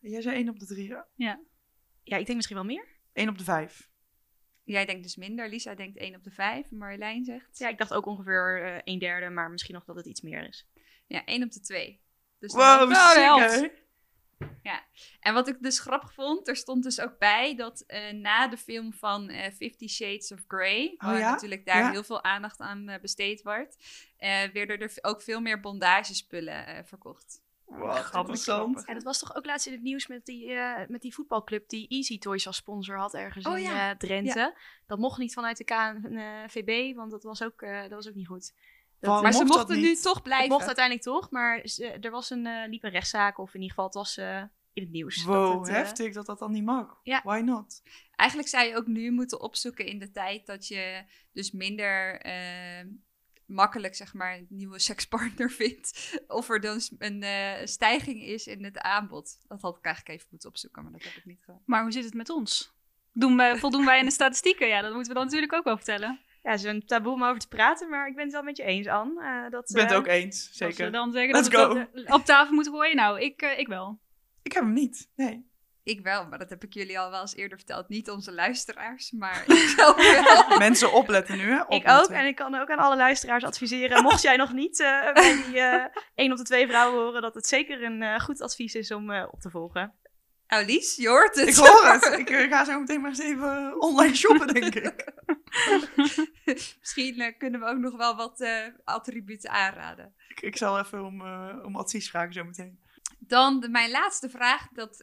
jij 0.00 0.22
zei 0.22 0.36
1 0.36 0.48
op 0.48 0.58
de 0.58 0.66
3, 0.66 0.88
ja? 1.14 1.40
Ja, 2.02 2.16
ik 2.16 2.26
denk 2.26 2.34
misschien 2.34 2.56
wel 2.56 2.64
meer. 2.64 2.86
1 3.12 3.28
op 3.28 3.38
de 3.38 3.44
5. 3.44 3.88
Jij 4.64 4.86
denkt 4.86 5.02
dus 5.02 5.16
minder, 5.16 5.48
Lisa 5.48 5.74
denkt 5.74 5.98
1 5.98 6.14
op 6.14 6.24
de 6.24 6.30
5. 6.30 6.70
Marjolein 6.70 7.24
zegt 7.24 7.58
Ja, 7.58 7.68
ik 7.68 7.78
dacht 7.78 7.94
ook 7.94 8.06
ongeveer 8.06 8.62
eh, 8.62 8.80
een 8.84 8.98
derde, 8.98 9.30
maar 9.30 9.50
misschien 9.50 9.74
nog 9.74 9.84
dat 9.84 9.96
het 9.96 10.06
iets 10.06 10.20
meer 10.20 10.48
is. 10.48 10.68
ja, 11.06 11.24
1 11.24 11.42
op 11.42 11.50
de 11.50 11.60
2. 11.60 12.00
Dus 12.38 12.52
Wow, 12.52 12.92
helft. 12.92 13.70
Hè? 14.62 14.76
En 15.20 15.34
wat 15.34 15.48
ik 15.48 15.62
dus 15.62 15.78
grappig 15.80 16.12
vond, 16.12 16.48
er 16.48 16.56
stond 16.56 16.82
dus 16.82 17.00
ook 17.00 17.18
bij 17.18 17.56
dat 17.56 17.80
eh, 17.86 18.12
na 18.12 18.48
de 18.48 18.56
film 18.56 18.92
van 18.92 19.28
eh 19.28 19.52
Fifty 19.52 19.88
Shades 19.88 20.32
of 20.32 20.44
Grey, 20.48 20.94
waar 20.98 21.18
ja? 21.18 21.30
natuurlijk 21.30 21.66
daar 21.66 21.82
Ja. 21.84 21.90
heel 21.90 22.04
veel 22.04 22.24
aandacht 22.24 22.60
aan 22.60 22.88
eh, 22.88 23.00
besteed 23.00 23.42
wordt, 23.42 23.76
eh 24.16 24.42
werden 24.52 24.78
er 24.80 24.92
ook 25.00 25.22
veel 25.22 25.40
meer 25.40 25.60
bondagespullen 25.60 26.66
eh, 26.66 26.84
verkocht. 26.84 27.44
Wat 27.66 27.98
Grappig. 27.98 28.44
Ja, 28.86 28.94
dat 28.94 29.02
was 29.02 29.18
toch 29.18 29.36
ook 29.36 29.46
laatst 29.46 29.66
in 29.66 29.72
het 29.72 29.82
nieuws 29.82 30.06
met 30.06 30.26
die, 30.26 30.52
eh, 30.52 30.88
met 30.88 31.00
die 31.02 31.14
voetbalclub 31.14 31.68
die 31.68 31.88
Easy 31.88 32.18
Toys 32.18 32.46
als 32.46 32.56
sponsor 32.56 32.96
had 32.98 33.14
ergens 33.14 33.46
Oh 33.46 33.56
in 33.58 33.62
ja. 33.62 33.90
eh, 33.90 33.96
Drenthe. 33.96 34.58
Dat 34.86 34.98
mocht 34.98 35.18
niet 35.18 35.34
vanuit 35.34 35.56
de 35.56 35.64
KNVB, 35.64 36.94
want 36.96 37.10
dat 37.10 37.22
was 37.22 37.42
ook, 37.42 37.62
eh, 37.62 37.80
dat 37.80 37.90
was 37.90 38.08
ook 38.08 38.14
niet 38.14 38.26
goed. 38.26 38.54
Dat, 39.00 39.22
maar 39.22 39.32
ze 39.32 39.44
mochten 39.44 39.80
nu 39.80 39.94
toch 39.96 40.14
het 40.14 40.22
blijven. 40.22 40.48
mocht 40.48 40.66
uiteindelijk 40.66 41.04
toch, 41.04 41.30
maar 41.30 41.60
ze- 41.68 41.86
er 42.00 42.10
was 42.10 42.30
een, 42.30 42.46
eh, 42.46 42.68
liep 42.68 42.84
een 42.84 42.90
rechtszaak, 42.90 43.38
of 43.38 43.48
in 43.48 43.60
ieder 43.60 43.68
geval 43.68 43.84
het 43.84 43.94
was 43.94 44.16
eh, 44.16 44.42
in 44.72 44.82
het 44.82 44.90
nieuws. 44.92 45.22
Wow, 45.24 45.50
dat 45.52 45.58
het, 45.58 45.68
eh, 45.68 45.74
heftig 45.74 46.12
dat 46.14 46.26
dat 46.26 46.38
dan 46.38 46.52
niet 46.52 46.64
mag. 46.64 47.00
Ja. 47.02 47.20
Why 47.24 47.40
not? 47.40 47.82
Eigenlijk 48.10 48.48
zou 48.50 48.66
je 48.66 48.76
ook 48.76 48.86
nu 48.86 49.10
moeten 49.10 49.40
opzoeken 49.40 49.86
in 49.86 49.98
de 49.98 50.10
tijd 50.10 50.46
dat 50.46 50.66
je 50.68 51.04
dus 51.32 51.50
minder 51.50 52.20
eh, 52.20 52.86
makkelijk 53.46 53.94
zeg 53.94 54.14
maar 54.14 54.34
een 54.36 54.46
nieuwe 54.48 54.78
sekspartner 54.78 55.50
vindt. 55.60 56.18
Of 56.26 56.48
er 56.48 56.60
dan 56.60 56.80
een 56.98 57.68
stijging 57.68 58.22
is 58.22 58.46
in 58.46 58.64
het 58.64 58.78
aanbod. 58.78 59.38
Dat 59.48 59.60
had 59.60 59.76
ik 59.76 59.84
eigenlijk 59.84 60.14
even 60.16 60.28
moeten 60.30 60.48
opzoeken, 60.48 60.82
maar 60.82 60.92
dat 60.92 61.02
heb 61.02 61.12
ik 61.14 61.24
niet 61.24 61.40
gedaan. 61.44 61.62
Maar 61.66 61.82
hoe 61.82 61.92
zit 61.92 62.04
het 62.04 62.14
met 62.14 62.30
ons? 62.30 62.74
Doen 63.12 63.36
wij, 63.36 63.56
voldoen 63.56 63.84
wij 63.84 63.98
in 63.98 64.04
de 64.04 64.10
statistieken? 64.10 64.66
Ja, 64.68 64.80
dat 64.80 64.92
moeten 64.92 65.08
we 65.12 65.14
dan 65.18 65.24
natuurlijk 65.24 65.52
ook 65.52 65.64
wel 65.64 65.76
vertellen. 65.76 66.20
Ja, 66.46 66.52
het 66.52 66.60
is 66.60 66.66
een 66.66 66.86
taboe 66.86 67.12
om 67.12 67.24
over 67.24 67.38
te 67.40 67.48
praten, 67.48 67.88
maar 67.88 68.06
ik 68.06 68.14
ben 68.14 68.24
het 68.24 68.32
wel 68.32 68.42
met 68.42 68.56
je 68.56 68.62
eens, 68.62 68.86
Anne. 68.86 69.20
eh, 69.22 69.50
dat, 69.50 69.68
Ik 69.68 69.74
ben 69.74 69.82
het 69.84 69.92
eh, 69.92 69.98
ook 69.98 70.06
eens, 70.06 70.46
Als 70.48 70.58
we 70.58 70.64
zeker. 70.64 70.92
dan 70.92 71.12
zeggen 71.12 71.34
Let's 71.34 71.48
dat 71.48 71.72
we 71.72 71.88
eh, 72.04 72.14
op 72.14 72.24
tafel 72.24 72.54
moeten 72.54 72.72
gooien. 72.72 72.96
Nou, 72.96 73.20
ik, 73.20 73.42
eh, 73.42 73.58
ik 73.58 73.66
wel. 73.68 73.98
Ik 74.42 74.52
heb 74.52 74.62
hem 74.62 74.72
niet, 74.72 75.08
nee. 75.16 75.50
Ik 75.82 76.00
wel, 76.00 76.26
maar 76.26 76.38
dat 76.38 76.50
heb 76.50 76.64
ik 76.64 76.72
jullie 76.74 76.98
al 76.98 77.10
wel 77.10 77.20
eens 77.20 77.34
eerder 77.36 77.56
verteld. 77.58 77.88
Niet 77.88 78.10
onze 78.10 78.32
luisteraars, 78.32 79.10
maar 79.10 79.44
ik 79.46 79.74
wel. 79.76 79.94
Mensen 80.58 80.92
opletten 80.92 81.36
nu, 81.36 81.50
hè? 81.50 81.62
Ik 81.68 81.88
ook. 81.88 82.08
En 82.08 82.26
ik 82.26 82.36
kan 82.36 82.54
ook 82.54 82.70
aan 82.70 82.78
alle 82.78 82.96
luisteraars 82.96 83.44
adviseren. 83.44 84.02
Mocht 84.02 84.22
jij 84.22 84.36
nog 84.36 84.52
niet 84.52 84.80
eh, 84.80 85.12
bij 85.14 85.42
die 85.46 85.60
eh 85.60 85.84
één 86.14 86.30
op 86.32 86.38
de 86.38 86.44
twee 86.44 86.66
vrouwen 86.66 87.02
horen, 87.04 87.22
dat 87.22 87.34
het 87.34 87.46
zeker 87.46 87.82
een 87.82 88.02
eh, 88.02 88.20
goed 88.20 88.40
advies 88.40 88.74
is 88.74 88.90
om 88.92 89.10
eh, 89.10 89.26
op 89.30 89.40
te 89.40 89.50
volgen. 89.50 89.94
Nou 90.46 90.64
Lies, 90.64 90.96
je 90.96 91.08
hoort 91.08 91.34
het. 91.36 91.48
Ik 91.48 91.54
hoor 91.54 91.86
het. 91.92 92.18
Ik 92.28 92.28
ga 92.50 92.64
zo 92.64 92.80
meteen 92.80 93.00
maar 93.00 93.10
eens 93.10 93.20
even 93.20 93.80
online 93.80 94.14
shoppen, 94.14 94.54
denk 94.54 94.74
ik. 94.74 95.12
Misschien 96.80 97.20
eh, 97.20 97.38
kunnen 97.38 97.60
we 97.60 97.66
ook 97.66 97.78
nog 97.78 97.96
wel 97.96 98.16
wat 98.16 98.40
eh, 98.40 98.66
attributen 98.84 99.50
aanraden. 99.50 100.14
ik. 100.28 100.40
Ik 100.40 100.56
zal 100.56 100.78
even 100.78 101.04
om, 101.04 101.20
eh, 101.20 101.62
om 101.64 101.76
advies 101.76 102.10
vragen 102.10 102.32
zo 102.32 102.44
meteen. 102.44 102.84
Dan 103.18 103.60
de, 103.60 103.68
mijn 103.68 103.90
laatste 103.90 104.30
vraag. 104.30 104.68
Dat 104.72 105.00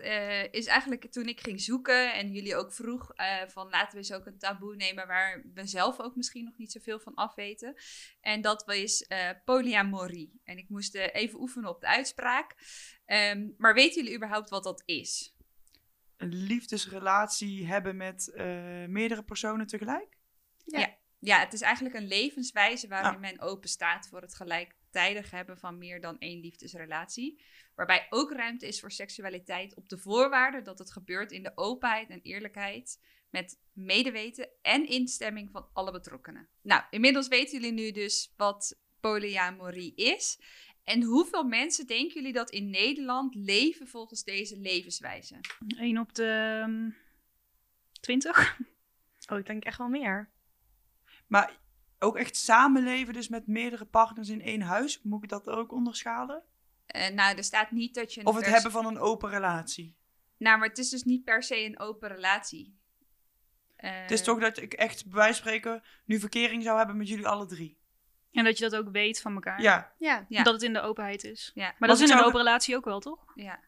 is 0.51 0.65
eigenlijk 0.65 1.11
toen 1.11 1.25
ik 1.25 1.41
ging 1.41 1.61
zoeken 1.61 2.13
en 2.13 2.31
jullie 2.31 2.55
ook 2.55 2.73
vroeg 2.73 3.11
van 3.47 3.69
laten 3.69 3.91
we 3.91 3.97
eens 3.97 4.13
ook 4.13 4.25
een 4.25 4.37
taboe 4.37 4.75
nemen 4.75 5.07
waar 5.07 5.43
we 5.53 5.67
zelf 5.67 5.99
ook 5.99 6.15
misschien 6.15 6.43
nog 6.43 6.57
niet 6.57 6.71
zoveel 6.71 6.99
van 6.99 7.13
afweten. 7.13 7.75
En 8.21 8.41
dat 8.41 8.71
is 8.71 9.07
polyamorie. 9.45 10.41
En 10.43 10.57
ik 10.57 10.69
moest 10.69 10.95
even 10.95 11.39
oefenen 11.39 11.69
op 11.69 11.81
de 11.81 11.87
uitspraak. 11.87 12.55
Ehm, 13.05 13.47
maar 13.57 13.73
weten 13.73 14.03
jullie 14.03 14.17
überhaupt 14.17 14.49
wat 14.49 14.63
dat 14.63 14.83
is? 14.85 15.35
Een 16.17 16.33
liefdesrelatie 16.33 17.67
hebben 17.67 17.97
met 17.97 18.31
meerdere 18.87 19.23
personen 19.23 19.67
tegelijk? 19.67 20.12
Ja, 21.23 21.39
het 21.39 21.53
is 21.53 21.61
eigenlijk 21.61 21.95
een 21.95 22.07
levenswijze 22.07 22.87
waarin 22.87 23.13
Ah. 23.13 23.19
men 23.19 23.39
open 23.41 23.69
staat 23.69 24.07
voor 24.07 24.21
het 24.21 24.35
gelijktijdig 24.35 25.31
hebben 25.31 25.57
van 25.57 25.77
meer 25.77 26.01
dan 26.01 26.19
één 26.19 26.39
liefdesrelatie. 26.39 27.41
Waarbij 27.75 28.07
ook 28.09 28.31
ruimte 28.31 28.67
is 28.67 28.79
voor 28.79 28.91
seksualiteit 28.91 29.75
op 29.75 29.89
de 29.89 29.97
voorwaarde 29.97 30.61
dat 30.61 30.79
het 30.79 30.91
gebeurt 30.91 31.31
in 31.31 31.43
de 31.43 31.51
openheid 31.55 32.09
en 32.09 32.21
eerlijkheid. 32.21 32.99
Met 33.29 33.59
medeweten 33.73 34.49
en 34.61 34.87
instemming 34.87 35.51
van 35.51 35.67
alle 35.73 35.91
betrokkenen. 35.91 36.47
Nou, 36.61 36.83
inmiddels 36.89 37.27
weten 37.27 37.61
jullie 37.61 37.73
nu 37.73 37.91
dus 37.91 38.33
wat 38.37 38.79
polyamorie 38.99 39.95
is. 39.95 40.39
En 40.83 41.03
hoeveel 41.03 41.43
mensen 41.43 41.87
denken 41.87 42.13
jullie 42.13 42.33
dat 42.33 42.49
in 42.49 42.69
Nederland 42.69 43.35
leven 43.35 43.87
volgens 43.87 44.23
deze 44.23 44.57
levenswijze? 44.59 45.39
1 45.77 45.97
op 45.97 46.15
de 46.15 46.59
ehm, 46.63 46.89
20. 48.01 48.57
Oh, 49.31 49.37
ik 49.39 49.45
denk 49.45 49.63
echt 49.63 49.77
wel 49.77 49.87
meer. 49.87 50.31
Maar 51.33 51.59
ook 51.99 52.17
echt 52.17 52.35
samenleven, 52.35 53.13
dus 53.13 53.27
met 53.27 53.47
meerdere 53.47 53.85
partners 53.85 54.29
in 54.29 54.41
één 54.41 54.61
huis. 54.61 55.01
Moet 55.01 55.23
ik 55.23 55.29
dat 55.29 55.47
ook 55.47 55.71
onderschalen? 55.71 56.43
Eh, 56.85 57.09
nou, 57.09 57.37
er 57.37 57.43
staat 57.43 57.71
niet 57.71 57.95
dat 57.95 58.13
je. 58.13 58.19
een 58.19 58.25
Of 58.25 58.35
het 58.35 58.43
vers- 58.43 58.55
hebben 58.55 58.71
van 58.71 58.85
een 58.85 58.99
open 58.99 59.29
relatie. 59.29 59.95
Nou, 60.37 60.57
maar 60.59 60.67
het 60.67 60.77
is 60.77 60.89
dus 60.89 61.03
niet 61.03 61.23
per 61.23 61.43
se 61.43 61.65
een 61.65 61.79
open 61.79 62.09
relatie. 62.09 62.77
Het 63.75 64.11
is 64.11 64.19
Eh, 64.19 64.25
toch 64.25 64.39
dat 64.39 64.57
ik 64.57 64.73
echt 64.73 65.03
bij 65.05 65.13
wijze 65.13 65.33
van 65.41 65.47
spreken 65.51 65.83
nu 66.05 66.19
verkering 66.19 66.63
zou 66.63 66.77
hebben 66.77 66.97
met 66.97 67.07
jullie 67.07 67.27
alle 67.27 67.45
drie. 67.45 67.77
En 68.31 68.43
dat 68.43 68.57
je 68.57 68.69
dat 68.69 68.75
ook 68.85 68.91
weet 68.91 69.21
van 69.21 69.33
elkaar. 69.33 69.61
Ja. 69.61 69.93
Ja. 69.97 70.25
Ja. 70.29 70.43
Dat 70.43 70.53
het 70.53 70.63
in 70.63 70.73
de 70.73 70.81
openheid 70.81 71.23
is. 71.23 71.51
Ja. 71.53 71.63
Maar 71.63 71.75
Want 71.79 71.91
dat 71.91 72.01
is 72.01 72.09
in 72.09 72.17
een 72.17 72.23
open 72.23 72.37
relatie 72.39 72.75
ook 72.75 72.85
wel, 72.85 72.99
toch? 72.99 73.31
Ja. 73.35 73.59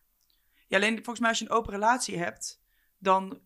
ja, 0.68 0.78
alleen 0.78 0.96
volgens 0.96 1.20
mij 1.20 1.30
als 1.30 1.40
je 1.40 1.46
een 1.46 1.52
open 1.52 1.72
relatie 1.74 2.18
hebt, 2.18 2.62
dan, 2.98 3.42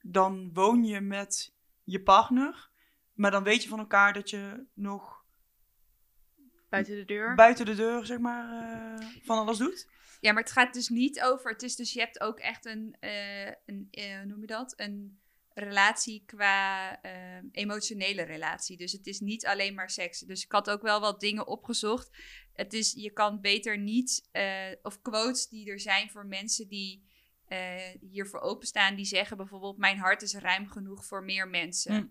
dan 0.00 0.50
woon 0.52 0.84
je 0.84 1.00
met 1.00 1.54
je 1.84 2.02
partner. 2.02 2.70
Maar 3.14 3.30
dan 3.30 3.42
weet 3.42 3.62
je 3.62 3.68
van 3.68 3.78
elkaar 3.78 4.12
dat 4.12 4.30
je 4.30 4.66
nog 4.74 5.24
Buiten 6.68 6.96
de 6.96 7.04
deur. 7.04 7.34
buiten 7.34 7.66
de 7.66 7.74
deur, 7.74 8.06
zeg 8.06 8.18
maar, 8.18 8.62
eh, 9.00 9.06
van 9.22 9.38
alles 9.38 9.58
doet. 9.58 9.88
ja, 10.20 10.32
maar 10.32 10.42
het 10.42 10.52
gaat 10.52 10.74
dus 10.74 10.88
niet 10.88 11.22
over. 11.22 11.50
Het 11.50 11.62
is 11.62 11.76
dus, 11.76 11.92
je 11.92 12.00
hebt 12.00 12.20
ook 12.20 12.38
echt 12.38 12.64
een, 12.64 12.96
eh, 13.00 13.46
een 13.46 13.88
eh, 13.90 14.16
hoe 14.16 14.24
noem 14.24 14.40
je 14.40 14.46
dat? 14.46 14.72
Een 14.76 15.20
relatie 15.54 16.22
qua 16.26 17.00
eh, 17.02 17.38
emotionele 17.50 18.22
relatie. 18.22 18.76
Dus 18.76 18.92
het 18.92 19.06
is 19.06 19.20
niet 19.20 19.46
alleen 19.46 19.74
maar 19.74 19.90
seks. 19.90 20.20
Dus 20.20 20.44
ik 20.44 20.52
had 20.52 20.70
ook 20.70 20.82
wel 20.82 21.00
wat 21.00 21.20
dingen 21.20 21.46
opgezocht. 21.46 22.10
Het 22.52 22.72
is, 22.72 22.92
je 22.92 23.10
kan 23.10 23.40
beter 23.40 23.78
niet, 23.78 24.28
eh, 24.30 24.72
of 24.82 25.02
quotes 25.02 25.48
die 25.48 25.70
er 25.70 25.80
zijn 25.80 26.10
voor 26.10 26.26
mensen 26.26 26.68
die 26.68 27.10
eh, 27.46 28.00
hiervoor 28.00 28.40
openstaan, 28.40 28.94
die 28.94 29.04
zeggen 29.04 29.36
bijvoorbeeld: 29.36 29.78
Mijn 29.78 29.98
hart 29.98 30.22
is 30.22 30.34
ruim 30.34 30.68
genoeg 30.68 31.06
voor 31.06 31.24
meer 31.24 31.48
mensen. 31.48 31.94
Hm. 31.94 32.06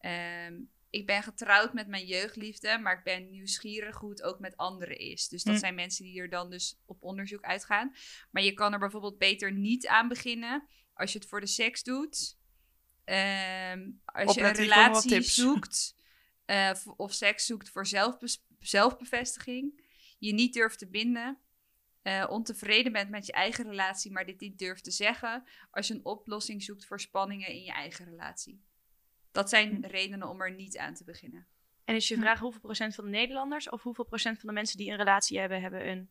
Ehm, 0.00 0.60
ik 0.90 1.06
ben 1.06 1.22
getrouwd 1.22 1.72
met 1.72 1.86
mijn 1.86 2.06
jeugdliefde, 2.06 2.78
maar 2.78 2.98
ik 2.98 3.04
ben 3.04 3.30
nieuwsgierig 3.30 3.96
hoe 3.96 4.10
het 4.10 4.22
ook 4.22 4.38
met 4.38 4.56
anderen 4.56 4.98
is. 4.98 5.28
Dus 5.28 5.42
dat 5.42 5.54
Hm. 5.54 5.60
zijn 5.60 5.74
mensen 5.74 6.04
die 6.04 6.20
er 6.20 6.28
dan 6.28 6.50
dus 6.50 6.80
op 6.84 7.02
onderzoek 7.02 7.44
uitgaan. 7.44 7.94
Maar 8.30 8.42
je 8.42 8.52
kan 8.52 8.72
er 8.72 8.78
bijvoorbeeld 8.78 9.18
beter 9.18 9.52
niet 9.52 9.86
aan 9.86 10.08
beginnen 10.08 10.68
als 10.94 11.12
je 11.12 11.18
het 11.18 11.28
voor 11.28 11.40
de 11.40 11.46
seks 11.46 11.82
doet. 11.82 12.38
Ehm, 13.04 13.90
als 14.04 14.34
je 14.34 14.40
een 14.42 14.54
relatie 14.54 15.20
zoekt 15.42 15.98
eh, 16.44 16.72
of 16.96 17.12
seks 17.12 17.46
zoekt 17.46 17.70
voor 17.70 17.86
zelfbes- 17.86 18.44
zelfbevestiging, 18.58 19.88
je 20.18 20.32
niet 20.32 20.54
durft 20.54 20.78
te 20.78 20.88
binden, 20.88 21.38
eh, 22.02 22.26
ontevreden 22.28 22.92
bent 22.92 23.10
met 23.10 23.26
je 23.26 23.32
eigen 23.32 23.64
relatie, 23.64 24.10
maar 24.12 24.26
dit 24.26 24.40
niet 24.40 24.58
durft 24.58 24.84
te 24.84 24.90
zeggen, 24.90 25.44
als 25.70 25.88
je 25.88 25.94
een 25.94 26.04
oplossing 26.04 26.62
zoekt 26.62 26.86
voor 26.86 27.00
spanningen 27.00 27.48
in 27.48 27.62
je 27.62 27.72
eigen 27.72 28.04
relatie. 28.04 28.62
Dat 29.32 29.48
zijn 29.48 29.74
Hm. 29.74 29.84
redenen 29.84 30.28
om 30.28 30.40
er 30.40 30.54
niet 30.54 30.78
aan 30.78 30.94
te 30.94 31.04
beginnen. 31.04 31.46
En 31.84 31.94
is 31.94 32.08
je 32.08 32.16
vraag 32.18 32.38
hoeveel 32.38 32.60
procent 32.60 32.94
van 32.94 33.04
de 33.04 33.10
Nederlanders 33.10 33.68
of 33.68 33.82
hoeveel 33.82 34.04
procent 34.04 34.38
van 34.38 34.48
de 34.48 34.54
mensen 34.54 34.78
die 34.78 34.90
een 34.90 34.96
relatie 34.96 35.38
hebben, 35.38 35.60
hebben 35.60 35.88
een 35.88 36.10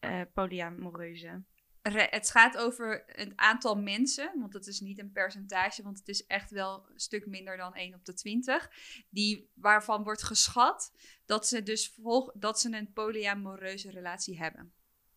eh 0.00 0.20
polyamoreuze? 0.34 1.42
Re- 1.82 2.06
het 2.10 2.30
gaat 2.30 2.56
over 2.56 3.02
het 3.06 3.32
aantal 3.36 3.74
mensen, 3.76 4.32
want 4.40 4.52
het 4.52 4.66
is 4.66 4.80
niet 4.80 4.98
een 4.98 5.12
percentage, 5.12 5.82
want 5.82 5.98
het 5.98 6.08
is 6.08 6.26
echt 6.26 6.50
wel 6.50 6.86
een 6.90 7.00
stuk 7.00 7.26
minder 7.26 7.56
dan 7.56 7.74
1 7.74 7.94
op 7.94 8.04
de 8.04 8.14
20, 8.14 8.70
die, 9.10 9.50
waarvan 9.54 10.02
wordt 10.02 10.22
geschat 10.22 10.92
dat 11.26 11.46
ze 11.48 11.62
dus 11.62 11.92
volg, 12.02 12.32
dat 12.34 12.60
ze 12.60 12.76
een 12.76 12.92
polyamoreuze 12.92 13.90
relatie 13.90 14.38
hebben. 14.38 14.72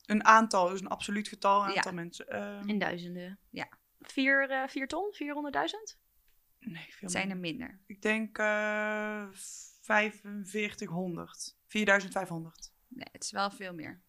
Een 0.06 0.24
aantal, 0.26 0.70
dus 0.70 0.82
een 0.82 0.88
absoluut 0.88 1.28
getal 1.28 1.64
aantal 1.66 1.82
Ja. 1.84 1.92
mensen. 1.92 2.28
Ehm, 2.28 2.68
In 2.70 2.80
duizenden. 2.80 3.40
Ja. 3.50 3.70
Vier, 4.00 4.50
eh, 4.50 4.68
vier 4.68 4.88
ton? 4.88 5.14
400.000? 5.14 5.98
Nee, 6.60 6.86
veel 6.90 7.10
zijn 7.10 7.30
er 7.30 7.38
minder. 7.38 7.80
Ik 7.86 8.02
denk 8.02 8.38
eh 8.38 9.28
4500. 9.32 11.56
4500. 11.68 12.74
Nee, 12.88 13.08
het 13.12 13.24
is 13.24 13.32
wel 13.32 13.52
veel 13.52 13.74
meer. 13.74 14.02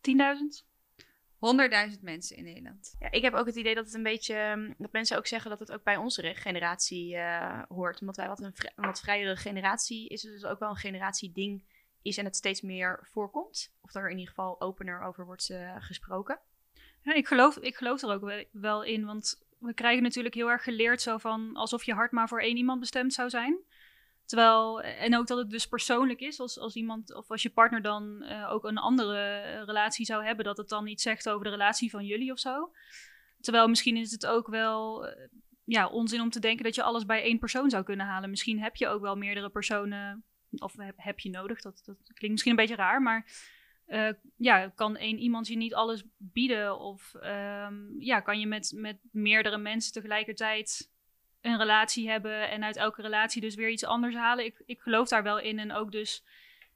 10.000? 0.00 0.66
100.000 1.94 2.00
mensen 2.00 2.36
in 2.36 2.44
Nederland. 2.44 2.96
Ja, 2.98 3.10
ik 3.10 3.22
heb 3.22 3.34
ook 3.34 3.46
het 3.46 3.56
idee 3.56 3.74
dat 3.74 3.84
het 3.84 3.94
een 3.94 4.02
beetje, 4.02 4.34
ehm, 4.34 4.72
dat 4.78 4.92
mensen 4.92 5.16
ook 5.16 5.26
zeggen 5.26 5.50
dat 5.50 5.58
het 5.58 5.72
ook 5.72 5.82
bij 5.82 5.96
onze 5.96 6.34
generatie 6.34 7.16
eh, 7.16 7.62
hoort. 7.68 8.00
Omdat 8.00 8.16
wij 8.16 8.28
wat 8.28 8.40
een, 8.40 8.54
wat 8.76 9.00
vrijere 9.00 9.36
generatie 9.36 10.08
is, 10.08 10.22
het 10.22 10.32
dus 10.32 10.44
ook 10.44 10.58
wel 10.58 10.70
een 10.70 10.76
generatieding 10.76 11.64
is 12.02 12.18
en 12.18 12.24
het 12.24 12.36
steeds 12.36 12.60
meer 12.60 13.06
voorkomt. 13.10 13.72
Of 13.80 13.94
er 13.94 14.04
in 14.10 14.18
ieder 14.18 14.28
geval 14.34 14.60
opener 14.60 15.02
over 15.02 15.24
wordt 15.24 15.50
eh, 15.50 15.76
gesproken. 15.78 16.38
Ja, 17.02 17.14
ik 17.14 17.26
geloof, 17.26 17.56
ik 17.56 17.76
geloof 17.76 18.02
er 18.02 18.10
ook 18.10 18.22
we- 18.22 18.48
wel 18.52 18.84
in, 18.84 19.04
want 19.04 19.46
we 19.58 19.74
krijgen 19.74 20.02
natuurlijk 20.02 20.34
heel 20.34 20.50
erg 20.50 20.62
geleerd 20.62 21.02
zo 21.02 21.18
van 21.18 21.56
alsof 21.56 21.84
je 21.84 21.94
hart 21.94 22.12
maar 22.12 22.28
voor 22.28 22.40
één 22.40 22.56
iemand 22.56 22.80
bestemd 22.80 23.12
zou 23.12 23.30
zijn. 23.30 23.58
Terwijl, 24.24 24.80
en 24.82 25.16
ook 25.16 25.26
dat 25.26 25.38
het 25.38 25.50
dus 25.50 25.66
persoonlijk 25.66 26.20
is, 26.20 26.40
als, 26.40 26.58
als 26.58 26.74
iemand 26.74 27.14
of 27.14 27.30
als 27.30 27.42
je 27.42 27.50
partner 27.50 27.82
dan 27.82 28.22
eh, 28.22 28.50
ook 28.52 28.64
een 28.64 28.78
andere 28.78 29.18
eh, 29.18 29.64
relatie 29.64 30.04
zou 30.04 30.24
hebben, 30.24 30.44
dat 30.44 30.56
het 30.56 30.68
dan 30.68 30.86
iets 30.86 31.02
zegt 31.02 31.28
over 31.28 31.44
de 31.44 31.50
relatie 31.50 31.90
van 31.90 32.04
jullie 32.04 32.32
of 32.32 32.38
zo. 32.38 32.72
Terwijl 33.40 33.68
misschien 33.68 33.96
is 33.96 34.10
het 34.10 34.26
ook 34.26 34.48
wel 34.48 35.06
eh, 35.06 35.28
ja, 35.64 35.86
onzin 35.86 36.20
om 36.20 36.30
te 36.30 36.40
denken 36.40 36.64
dat 36.64 36.74
je 36.74 36.82
alles 36.82 37.04
bij 37.04 37.22
één 37.22 37.38
persoon 37.38 37.70
zou 37.70 37.84
kunnen 37.84 38.06
halen. 38.06 38.30
Misschien 38.30 38.62
heb 38.62 38.76
je 38.76 38.88
ook 38.88 39.00
wel 39.00 39.16
meerdere 39.16 39.50
personen, 39.50 40.24
of 40.50 40.76
heb, 40.76 40.94
heb 40.96 41.18
je 41.18 41.30
nodig, 41.30 41.60
dat, 41.60 41.82
dat 41.84 41.96
klinkt 41.96 42.30
misschien 42.30 42.50
een 42.50 42.66
beetje 42.66 42.82
raar, 42.82 43.02
maar 43.02 43.26
eh, 43.88 44.08
ja, 44.36 44.68
kan 44.68 44.96
één 44.96 45.18
iemand 45.18 45.46
je 45.46 45.56
niet 45.56 45.74
alles 45.74 46.04
bieden? 46.16 46.78
Of 46.78 47.14
ehm, 47.14 47.74
ja, 47.98 48.20
kan 48.20 48.40
je 48.40 48.46
met, 48.46 48.72
met 48.76 48.98
meerdere 49.12 49.58
mensen 49.58 49.92
tegelijkertijd 49.92 50.90
een 51.40 51.58
relatie 51.58 52.08
hebben 52.08 52.50
en 52.50 52.64
uit 52.64 52.76
elke 52.76 53.02
relatie 53.02 53.40
dus 53.40 53.54
weer 53.54 53.70
iets 53.70 53.84
anders 53.84 54.14
halen? 54.14 54.44
Ik, 54.44 54.62
ik 54.66 54.80
geloof 54.80 55.08
daar 55.08 55.22
wel 55.22 55.38
in 55.38 55.58
en 55.58 55.72
ook 55.72 55.92
dus 55.92 56.24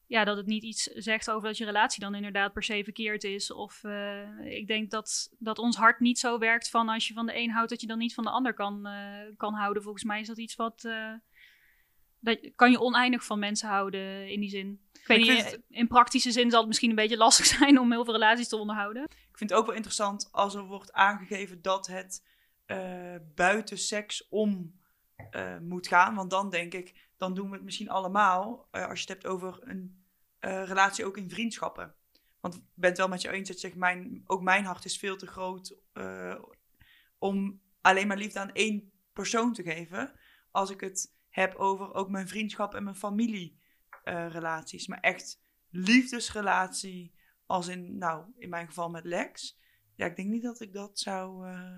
ja, 0.06 0.24
dat 0.24 0.36
het 0.36 0.46
niet 0.46 0.62
iets 0.62 0.82
zegt 0.82 1.30
over 1.30 1.48
dat 1.48 1.56
je 1.56 1.64
relatie 1.64 2.00
dan 2.00 2.14
inderdaad 2.14 2.52
per 2.52 2.62
se 2.62 2.84
verkeerd 2.84 3.24
is. 3.24 3.52
Of 3.52 3.84
eh, 3.84 4.44
ik 4.44 4.66
denk 4.66 4.90
dat, 4.90 5.34
dat 5.38 5.58
ons 5.58 5.76
hart 5.76 6.00
niet 6.00 6.18
zo 6.18 6.38
werkt 6.38 6.70
van 6.70 6.88
als 6.88 7.08
je 7.08 7.14
van 7.14 7.26
de 7.26 7.36
een 7.36 7.50
houdt 7.50 7.70
dat 7.70 7.80
je 7.80 7.86
dan 7.86 7.98
niet 7.98 8.14
van 8.14 8.24
de 8.24 8.30
ander 8.30 8.54
kan, 8.54 8.86
eh, 8.86 9.36
kan 9.36 9.54
houden. 9.54 9.82
Volgens 9.82 10.04
mij 10.04 10.20
is 10.20 10.26
dat 10.26 10.38
iets 10.38 10.56
wat... 10.56 10.88
dat 12.20 12.50
kan 12.56 12.70
je 12.70 12.80
oneindig 12.80 13.24
van 13.24 13.38
mensen 13.38 13.68
houden 13.68 14.30
in 14.30 14.40
die 14.40 14.50
zin. 14.50 14.80
Ik 15.02 15.08
weet 15.08 15.18
niet, 15.18 15.42
vind 15.42 15.62
in 15.68 15.86
praktische 15.86 16.30
zin 16.30 16.50
zal 16.50 16.58
het 16.58 16.68
misschien 16.68 16.90
een 16.90 16.96
beetje 16.96 17.16
lastig 17.16 17.46
zijn 17.56 17.78
om 17.78 17.92
heel 17.92 18.04
veel 18.04 18.12
relaties 18.12 18.48
te 18.48 18.56
onderhouden. 18.56 19.02
Ik 19.04 19.38
vind 19.38 19.50
het 19.50 19.58
ook 19.58 19.66
wel 19.66 19.74
interessant 19.74 20.28
als 20.32 20.54
er 20.54 20.64
wordt 20.64 20.92
aangegeven 20.92 21.62
dat 21.62 21.86
het 21.86 22.22
eh, 22.66 23.16
buiten 23.34 23.78
seks 23.78 24.28
om 24.28 24.80
eh, 25.30 25.58
moet 25.58 25.86
gaan. 25.86 26.14
Want 26.14 26.30
dan 26.30 26.50
denk 26.50 26.74
ik, 26.74 27.08
dan 27.16 27.34
doen 27.34 27.48
we 27.48 27.54
het 27.54 27.64
misschien 27.64 27.88
allemaal. 27.88 28.68
eh, 28.70 28.88
als 28.88 29.02
je 29.02 29.12
het 29.12 29.22
hebt 29.22 29.34
over 29.34 29.58
een 29.60 30.00
relatie 30.40 31.04
ook 31.04 31.16
in 31.16 31.30
vriendschappen. 31.30 31.94
Want 32.40 32.54
ik 32.54 32.62
ben 32.74 32.88
het 32.88 32.98
wel 32.98 33.08
met 33.08 33.22
je 33.22 33.30
eens 33.30 33.48
dat 33.48 33.60
je 33.60 33.66
zegt, 33.66 33.78
mijn, 33.78 34.22
ook 34.26 34.42
mijn 34.42 34.64
hart 34.64 34.84
is 34.84 34.98
veel 34.98 35.16
te 35.16 35.26
groot 35.26 35.76
om 37.18 37.60
alleen 37.80 38.06
maar 38.06 38.16
liefde 38.16 38.38
aan 38.38 38.52
één 38.52 38.92
persoon 39.12 39.52
te 39.52 39.62
geven. 39.62 40.12
Als 40.50 40.70
ik 40.70 40.80
het 40.80 41.14
heb 41.28 41.54
over 41.54 41.94
ook 41.94 42.10
mijn 42.10 42.28
vriendschap 42.28 42.74
en 42.74 42.84
mijn 42.84 42.96
familierelaties. 44.04 44.86
maar 44.86 45.00
echt 45.00 45.40
liefdesrelatie 45.70 47.12
als 47.46 47.68
in, 47.68 47.98
nou, 47.98 48.24
in 48.38 48.48
mijn 48.48 48.66
geval 48.66 48.90
met 48.90 49.04
Lex. 49.04 49.58
Ja, 49.96 50.06
ik 50.06 50.16
denk 50.16 50.28
niet 50.28 50.42
dat 50.42 50.60
ik 50.60 50.72
dat 50.72 50.98
zou 50.98 51.46
eh, 51.48 51.76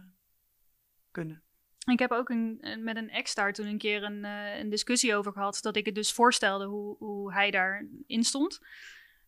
kunnen. 1.10 1.42
Ik 1.90 1.98
heb 1.98 2.10
ook 2.10 2.28
een, 2.28 2.58
een- 2.60 2.84
met 2.84 2.96
een 2.96 3.10
ex 3.10 3.34
daar 3.34 3.52
toen 3.52 3.66
een 3.66 3.78
keer 3.78 4.02
een, 4.02 4.24
eh, 4.24 4.58
een 4.58 4.70
discussie 4.70 5.14
over 5.14 5.32
gehad. 5.32 5.58
Dat 5.62 5.76
ik 5.76 5.86
het 5.86 5.94
dus 5.94 6.12
voorstelde 6.12 6.64
hoe, 6.64 6.96
hoe 6.96 7.32
hij 7.32 7.50
daarin 7.50 8.24
stond. 8.24 8.60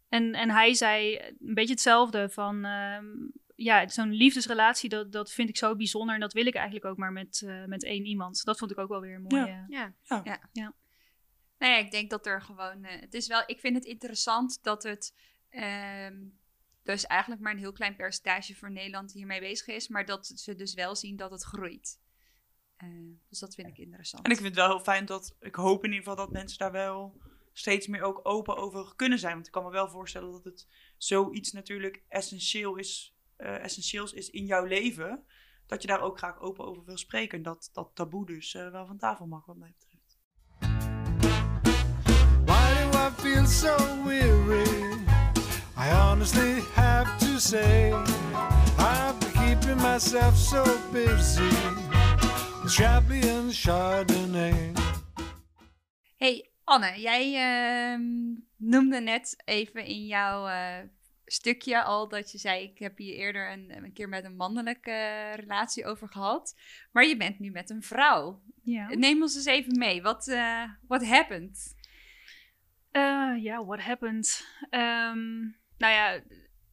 En, 0.09 0.33
en 0.35 0.51
hij 0.51 0.75
zei 0.75 1.17
een 1.19 1.55
beetje 1.55 1.73
hetzelfde 1.73 2.29
van... 2.29 2.65
ehm, 2.65 3.05
ja, 3.55 3.89
zo'n 3.89 4.11
liefdesrelatie, 4.13 4.89
dat, 4.89 5.13
dat 5.13 5.33
vind 5.33 5.49
ik 5.49 5.57
zo 5.57 5.77
bijzonder. 5.77 6.15
En 6.15 6.21
dat 6.21 6.33
wil 6.33 6.47
ik 6.47 6.55
eigenlijk 6.55 6.85
ook 6.85 6.97
maar 6.97 7.13
met, 7.13 7.43
eh, 7.47 7.65
met 7.65 7.85
één 7.85 8.05
iemand. 8.05 8.45
Dat 8.45 8.59
vond 8.59 8.71
ik 8.71 8.79
ook 8.79 8.89
wel 8.89 9.01
weer 9.01 9.15
een 9.15 9.23
mooie... 9.23 9.47
Ja. 9.69 9.95
Nou 10.09 10.21
ja, 10.53 10.73
ik 11.59 11.91
denk 11.91 12.11
dat 12.11 12.27
er 12.27 12.43
gewoon. 12.43 12.85
eh, 12.85 13.01
het 13.01 13.15
is 13.15 13.27
wel, 13.27 13.43
ik 13.47 13.61
vind 13.61 13.75
het 13.75 13.85
interessant 13.85 14.59
dat 14.63 14.83
het. 14.83 15.15
ehm 15.49 16.15
dus 16.87 17.07
eigenlijk 17.07 17.41
maar 17.41 17.53
een 17.53 17.59
heel 17.59 17.73
klein 17.73 17.97
percentage 17.97 18.55
voor 18.55 18.71
Nederland 18.71 19.13
hiermee 19.13 19.41
bezig 19.41 19.67
is. 19.67 19.89
Maar 19.89 20.05
dat 20.05 20.27
ze 20.27 20.55
dus 20.55 20.75
wel 20.75 20.97
zien 20.97 21.17
dat 21.17 21.31
het 21.31 21.43
groeit. 21.43 22.01
Eh, 22.77 22.89
dus 23.29 23.39
dat 23.39 23.55
vind 23.55 23.69
ik 23.69 23.79
interessant. 23.79 24.25
En 24.25 24.31
ik 24.31 24.37
vind 24.37 24.49
het 24.49 24.57
wel 24.57 24.69
heel 24.69 24.81
fijn 24.81 25.07
dat, 25.07 25.37
ik 25.41 25.55
hoop 25.55 25.85
in 25.85 25.91
ieder 25.93 25.99
geval 26.09 26.25
dat 26.25 26.33
mensen 26.33 26.59
daar 26.59 26.73
wel 26.73 27.21
steeds 27.53 27.87
meer 27.87 28.03
ook 28.03 28.21
open 28.23 28.57
over 28.57 28.97
kunnen 28.97 29.19
zijn. 29.19 29.35
Want 29.35 29.47
ik 29.47 29.53
kan 29.53 29.65
me 29.65 29.71
wel 29.71 29.89
voorstellen 29.89 30.33
dat 30.33 30.45
het 30.45 30.67
zoiets 30.97 31.53
natuurlijk 31.53 32.03
essentieel 32.09 32.77
is, 32.77 33.17
eh, 33.37 33.65
essentieels 33.65 34.13
is 34.13 34.31
in 34.31 34.47
jouw 34.47 34.65
leven. 34.65 35.25
Dat 35.67 35.83
je 35.83 35.89
daar 35.89 36.01
ook 36.01 36.19
graag 36.19 36.41
open 36.41 36.65
over 36.65 36.85
wil 36.85 36.99
spreken. 36.99 37.37
En 37.37 37.45
dat 37.45 37.71
dat 37.73 37.91
taboe 37.95 38.27
dus 38.27 38.53
wel 38.53 38.87
van 38.87 38.99
tafel 38.99 39.27
mag 39.27 39.47
mij 39.55 39.75
feel 43.27 43.47
so 43.47 43.77
weary? 44.05 44.69
I 45.77 45.91
honestly 45.91 46.63
have 46.75 47.09
to 47.19 47.41
say, 47.41 47.93
I've 48.79 49.19
been 49.21 49.35
keeping 49.43 49.79
myself 49.83 50.37
so 50.37 50.63
busy 50.93 51.57
with 52.63 52.73
Chablis 52.73 53.27
and 53.27 53.53
Chardonnay. 53.53 54.75
Hey 56.17 56.51
Anne, 56.65 57.01
jij 57.01 57.35
ehm, 57.35 58.03
noemde 58.57 59.01
net 59.01 59.43
even 59.45 59.85
in 59.85 60.07
jouw 60.07 60.47
eh, 60.47 60.89
stukje 61.25 61.83
al 61.83 62.09
dat 62.09 62.33
je 62.33 62.39
zei: 62.39 62.63
Ik 62.63 62.79
heb 62.79 62.99
hier 62.99 63.15
eerder 63.15 63.53
een, 63.53 63.85
een 63.85 63.93
keer 63.93 64.09
met 64.09 64.25
een 64.25 64.37
mannelijke 64.37 65.33
relatie 65.35 65.87
over 65.87 66.09
gehad. 66.09 66.57
Maar 66.93 67.07
je 67.07 67.17
bent 67.17 67.39
nu 67.39 67.51
met 67.51 67.71
een 67.71 67.83
vrouw. 67.83 68.43
Ja. 68.63 68.89
Neem 68.95 69.23
ons 69.23 69.35
eens 69.35 69.45
even 69.45 69.79
mee. 69.79 70.03
Wat 70.03 70.29
eh 70.29 70.63
what 70.89 71.03
Eh, 72.97 73.43
Ja, 73.43 73.65
what 73.65 73.81
happened? 73.81 74.47
Ehm, 74.71 75.39
nou 75.79 75.93
ja, 75.93 76.21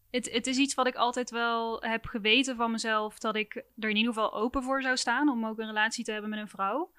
het, 0.10 0.32
het 0.32 0.48
is 0.48 0.58
iets 0.58 0.74
wat 0.74 0.88
ik 0.88 0.96
altijd 0.96 1.30
wel 1.30 1.82
heb 1.82 2.06
geweten 2.06 2.56
van 2.56 2.72
mezelf. 2.72 3.20
Dat 3.20 3.36
ik 3.36 3.56
er 3.56 3.90
in 3.90 3.96
ieder 3.96 4.14
geval 4.14 4.34
open 4.34 4.64
voor 4.64 4.82
zou 4.82 4.98
staan 4.98 5.30
om 5.30 5.46
ook 5.46 5.60
een 5.60 5.68
relatie 5.68 6.04
te 6.04 6.12
hebben 6.12 6.30
met 6.30 6.40
een 6.40 6.48
vrouw. 6.48 6.92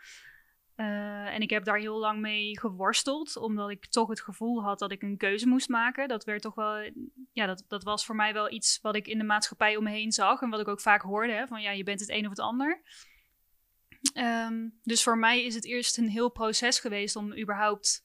Eh, 0.74 1.34
en 1.34 1.40
ik 1.40 1.50
heb 1.50 1.64
daar 1.64 1.78
heel 1.78 1.98
lang 1.98 2.20
mee 2.20 2.58
geworsteld, 2.58 3.36
omdat 3.36 3.70
ik 3.70 3.86
toch 3.86 4.08
het 4.08 4.20
gevoel 4.20 4.62
had 4.62 4.78
dat 4.78 4.92
ik 4.92 5.02
een 5.02 5.16
keuze 5.16 5.48
moest 5.48 5.68
maken. 5.68 6.08
Dat 6.08 6.24
werd 6.24 6.42
toch 6.42 6.54
wel, 6.54 6.92
ja, 7.32 7.46
dat, 7.46 7.64
dat 7.68 7.84
was 7.84 8.04
voor 8.04 8.16
mij 8.16 8.32
wel 8.32 8.52
iets 8.52 8.78
wat 8.82 8.96
ik 8.96 9.06
in 9.06 9.18
de 9.18 9.24
maatschappij 9.24 9.76
om 9.76 9.84
me 9.84 9.90
heen 9.90 10.12
zag. 10.12 10.42
En 10.42 10.50
wat 10.50 10.60
ik 10.60 10.68
ook 10.68 10.80
vaak 10.80 11.02
hoorde, 11.02 11.32
hè, 11.32 11.46
van 11.46 11.62
ja, 11.62 11.70
je 11.70 11.84
bent 11.84 12.00
het 12.00 12.10
een 12.10 12.24
of 12.24 12.30
het 12.30 12.40
ander. 12.40 12.82
Ehm, 14.12 14.68
dus 14.82 15.02
voor 15.02 15.18
mij 15.18 15.44
is 15.44 15.54
het 15.54 15.64
eerst 15.64 15.98
een 15.98 16.08
heel 16.08 16.30
proces 16.30 16.80
geweest 16.80 17.16
om 17.16 17.38
überhaupt 17.38 18.03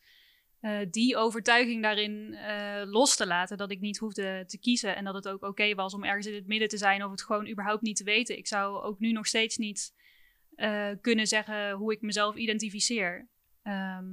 eh, 0.60 0.80
die 0.92 1.18
overtuiging 1.18 1.84
daarin 1.84 2.34
eh, 2.34 2.82
los 2.86 3.16
te 3.16 3.28
laten. 3.28 3.58
Dat 3.58 3.72
ik 3.72 3.80
niet 3.80 3.98
hoefde 3.98 4.44
te 4.48 4.58
kiezen 4.58 4.96
en 4.96 5.04
dat 5.04 5.14
het 5.14 5.28
ook 5.28 5.44
oké 5.44 5.76
was 5.76 5.94
om 5.94 6.04
ergens 6.04 6.26
in 6.26 6.34
het 6.34 6.48
midden 6.48 6.68
te 6.68 6.78
zijn 6.78 7.04
of 7.04 7.12
het 7.12 7.24
gewoon 7.24 7.50
überhaupt 7.50 7.82
niet 7.82 7.96
te 7.96 8.04
weten. 8.04 8.38
Ik 8.38 8.48
zou 8.48 8.84
ook 8.84 9.00
nu 9.00 9.12
nog 9.12 9.28
steeds 9.28 9.58
niet 9.58 9.94
eh, 10.56 10.90
kunnen 11.02 11.28
zeggen 11.28 11.72
hoe 11.72 11.94
ik 11.94 12.02
mezelf 12.02 12.36
identificeer. 12.36 13.28
Ehm, 13.64 14.06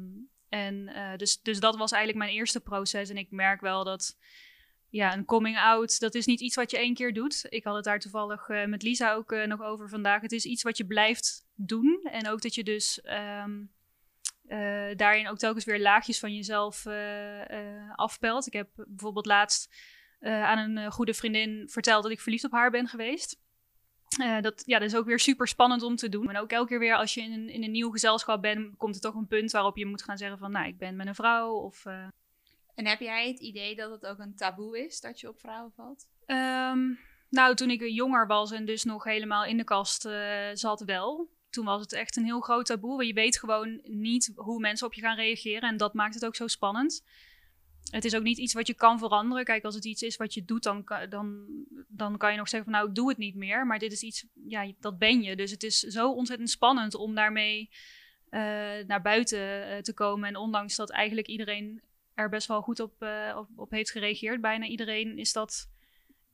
en 0.49 0.91
dus, 1.17 1.43
dus 1.43 1.61
dat 1.61 1.77
was 1.77 1.93
eigenlijk 1.93 2.25
mijn 2.25 2.37
eerste 2.37 2.61
proces. 2.61 3.11
En 3.11 3.17
ik 3.17 3.31
merk 3.31 3.61
wel 3.61 3.85
dat 3.85 4.19
ja, 4.89 5.15
een 5.15 5.25
coming 5.25 5.59
out, 5.59 6.01
dat 6.01 6.15
is 6.15 6.27
niet 6.27 6.41
iets 6.41 6.57
wat 6.57 6.71
je 6.71 6.79
één 6.79 6.95
keer 6.95 7.13
doet. 7.13 7.47
Ik 7.49 7.65
had 7.65 7.75
het 7.75 7.85
daar 7.85 8.01
toevallig 8.01 8.49
met 8.67 8.83
Lisa 8.83 9.15
ook 9.15 9.47
nog 9.47 9.63
over 9.63 9.89
vandaag. 9.89 10.21
Het 10.21 10.33
is 10.33 10.45
iets 10.45 10.63
wat 10.63 10.77
je 10.77 10.87
blijft 10.87 11.47
doen. 11.55 12.01
En 12.03 12.29
ook 12.29 12.43
dat 12.43 12.55
je 12.55 12.65
dus 12.65 13.01
ehm, 13.01 13.53
eh, 14.49 14.97
daarin 14.97 15.29
ook 15.29 15.39
telkens 15.39 15.65
weer 15.65 15.81
laagjes 15.81 16.19
van 16.19 16.35
jezelf 16.35 16.87
eh, 16.87 17.91
afpelt. 17.95 18.47
Ik 18.47 18.53
heb 18.53 18.69
bijvoorbeeld 18.75 19.27
laatst 19.27 19.75
aan 20.21 20.59
een 20.59 20.93
goede 20.93 21.15
vriendin 21.15 21.69
verteld 21.69 22.03
dat 22.03 22.13
ik 22.13 22.21
verliefd 22.21 22.45
op 22.45 22.53
haar 22.53 22.71
ben 22.71 22.89
geweest. 22.89 23.41
Dat, 24.41 24.63
ja, 24.67 24.79
dat 24.79 24.89
is 24.89 24.97
ook 24.97 25.07
weer 25.07 25.19
super 25.19 25.49
spannend 25.49 25.83
om 25.83 25.97
te 25.97 26.09
doen. 26.09 26.29
En 26.29 26.37
ook 26.37 26.51
elke 26.51 26.69
keer 26.69 26.79
weer 26.79 26.97
als 26.97 27.15
je 27.15 27.23
in 27.23 27.33
een, 27.33 27.49
in 27.49 27.63
een 27.63 27.71
nieuw 27.71 27.91
gezelschap 27.91 28.43
bent, 28.43 28.77
komt 28.77 28.95
er 28.95 29.01
toch 29.01 29.15
een 29.15 29.27
punt 29.27 29.51
waarop 29.51 29.77
je 29.77 29.87
moet 29.87 30.03
gaan 30.03 30.19
zeggen 30.19 30.39
van, 30.39 30.51
nou, 30.51 30.67
ik 30.67 30.79
ben 30.79 30.97
met 30.97 31.07
een 31.07 31.15
vrouw. 31.15 31.53
Of, 31.53 31.87
En 32.75 32.87
heb 32.87 33.01
jij 33.01 33.29
het 33.29 33.41
idee 33.41 33.77
dat 33.77 33.91
het 33.91 34.07
ook 34.07 34.19
een 34.19 34.37
taboe 34.37 34.85
is 34.85 35.01
dat 35.01 35.21
je 35.21 35.29
op 35.29 35.41
vrouwen 35.41 35.73
valt? 35.73 36.09
Ehm, 36.27 36.93
nou, 37.29 37.55
toen 37.55 37.71
ik 37.71 37.83
jonger 37.83 38.27
was 38.27 38.51
en 38.51 38.65
dus 38.65 38.85
nog 38.85 39.05
helemaal 39.05 39.45
in 39.45 39.57
de 39.57 39.65
kast 39.65 40.09
zat 40.53 40.81
wel. 40.81 41.36
Toen 41.57 41.65
was 41.65 41.81
het 41.81 41.93
echt 41.93 42.17
een 42.17 42.25
heel 42.25 42.41
groot 42.41 42.67
taboe. 42.67 43.07
Je 43.07 43.13
weet 43.13 43.39
gewoon 43.39 43.81
niet 43.85 44.33
hoe 44.35 44.61
mensen 44.61 44.87
op 44.87 44.95
je 44.95 45.01
gaan 45.01 45.17
reageren. 45.17 45.69
En 45.69 45.77
dat 45.77 45.95
maakt 45.95 46.15
het 46.15 46.25
ook 46.25 46.37
zo 46.37 46.47
spannend. 46.47 47.05
Het 47.91 48.05
is 48.05 48.15
ook 48.15 48.23
niet 48.23 48.39
iets 48.39 48.55
wat 48.55 48.67
je 48.67 48.75
kan 48.75 48.99
veranderen. 48.99 49.45
Kijk, 49.45 49.65
als 49.65 49.75
het 49.75 49.85
iets 49.85 50.03
is 50.03 50.17
wat 50.17 50.35
je 50.35 50.45
doet, 50.45 50.63
dan, 50.63 50.85
dan, 51.09 51.47
dan 51.89 52.17
kan 52.17 52.31
je 52.33 52.39
nog 52.39 52.49
zeggen 52.49 52.71
van 52.71 52.79
nou, 52.79 52.89
ik 52.89 52.95
doe 52.95 53.09
het 53.09 53.19
niet 53.19 53.35
meer. 53.35 53.67
Maar 53.67 53.79
dit 53.79 53.93
is 53.93 54.03
iets, 54.03 54.27
ja, 54.47 54.73
dat 54.81 54.99
ben 54.99 55.23
je. 55.23 55.37
Dus 55.37 55.51
het 55.51 55.63
is 55.63 55.79
zo 55.79 56.13
ontzettend 56.13 56.51
spannend 56.51 56.95
om 56.95 57.15
daarmee 57.15 57.71
eh, 58.29 58.41
naar 58.87 59.03
buiten 59.03 59.69
eh, 59.69 59.79
te 59.79 59.95
komen. 59.95 60.29
En 60.29 60.37
ondanks 60.37 60.77
dat 60.77 60.91
eigenlijk 60.91 61.27
iedereen 61.27 61.83
er 62.15 62.29
best 62.29 62.49
wel 62.49 62.63
goed 62.63 62.81
op, 62.81 63.03
eh, 63.03 63.37
op, 63.37 63.49
op 63.57 63.71
heeft 63.71 63.91
gereageerd, 63.91 64.41
bijna 64.41 64.67
iedereen 64.67 65.19
is 65.19 65.33
dat 65.33 65.71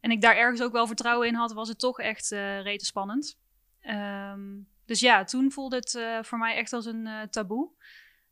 en 0.00 0.10
ik 0.10 0.20
daar 0.20 0.36
ergens 0.36 0.62
ook 0.62 0.72
wel 0.72 0.86
vertrouwen 0.86 1.28
in 1.28 1.34
had, 1.34 1.52
was 1.52 1.68
het 1.68 1.78
toch 1.78 2.00
echt 2.00 2.30
rete 2.62 2.84
spannend. 2.84 3.38
Ehm, 3.80 4.58
dus 4.84 5.00
ja, 5.00 5.24
toen 5.24 5.52
voelde 5.52 5.76
het 5.76 5.94
eh, 5.94 6.22
voor 6.22 6.38
mij 6.38 6.56
echt 6.56 6.72
als 6.72 6.86
een 6.86 7.06
eh, 7.06 7.22
taboe. 7.22 7.70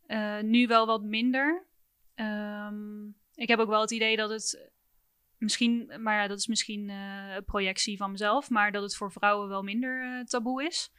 Eh, 0.06 0.40
nu 0.40 0.66
wel 0.66 0.86
wat 0.86 1.02
minder. 1.02 1.66
Ehm, 2.14 3.06
ik 3.34 3.48
heb 3.48 3.58
ook 3.58 3.68
wel 3.68 3.80
het 3.80 3.90
idee 3.90 4.16
dat 4.16 4.30
het 4.30 4.70
misschien, 5.38 5.92
maar 5.98 6.22
ja, 6.22 6.28
dat 6.28 6.38
is 6.38 6.46
misschien 6.46 6.88
een 6.88 7.44
projectie 7.44 7.96
van 7.96 8.10
mezelf, 8.10 8.50
maar 8.50 8.72
dat 8.72 8.82
het 8.82 8.96
voor 8.96 9.12
vrouwen 9.12 9.48
wel 9.48 9.62
minder 9.62 10.24
taboe 10.24 10.64
is. 10.64 10.92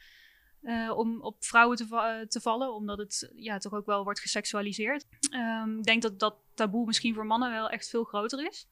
om 0.94 1.20
op 1.20 1.44
vrouwen 1.44 1.76
te, 1.76 2.26
te 2.28 2.40
vallen, 2.40 2.74
omdat 2.74 2.98
het 2.98 3.32
ja, 3.34 3.58
toch 3.58 3.72
ook 3.72 3.86
wel 3.86 4.04
wordt 4.04 4.20
geseksualiseerd. 4.20 5.06
Ehm, 5.30 5.78
ik 5.78 5.84
denk 5.84 6.02
dat 6.02 6.18
dat 6.18 6.36
taboe 6.54 6.86
misschien 6.86 7.14
voor 7.14 7.26
mannen 7.26 7.50
wel 7.50 7.68
echt 7.68 7.88
veel 7.88 8.04
groter 8.04 8.46
is. 8.46 8.68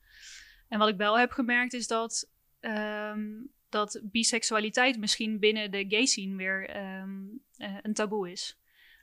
En 0.68 0.78
wat 0.78 0.88
ik 0.88 0.96
wel 0.96 1.18
heb 1.18 1.30
gemerkt 1.30 1.72
is 1.72 1.86
dat, 1.86 2.30
ehm, 2.60 3.28
dat 3.70 4.00
biseksualiteit 4.02 4.98
misschien 4.98 5.38
binnen 5.38 5.70
de 5.70 5.84
gay 5.88 6.06
scene 6.06 6.36
weer 6.36 6.68
ehm, 6.68 7.10
eh, 7.56 7.76
een 7.82 7.94
taboe 7.94 8.30
is. 8.30 8.58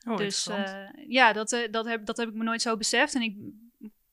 Oh, 0.07 0.17
dus 0.17 0.47
eh, 0.47 0.87
ja, 1.07 1.33
dat, 1.33 1.51
eh, 1.51 1.71
dat, 1.71 1.85
heb, 1.85 2.05
dat 2.05 2.17
heb 2.17 2.29
ik 2.29 2.33
me 2.33 2.43
nooit 2.43 2.61
zo 2.61 2.77
beseft. 2.77 3.15
En 3.15 3.21
ik 3.21 3.35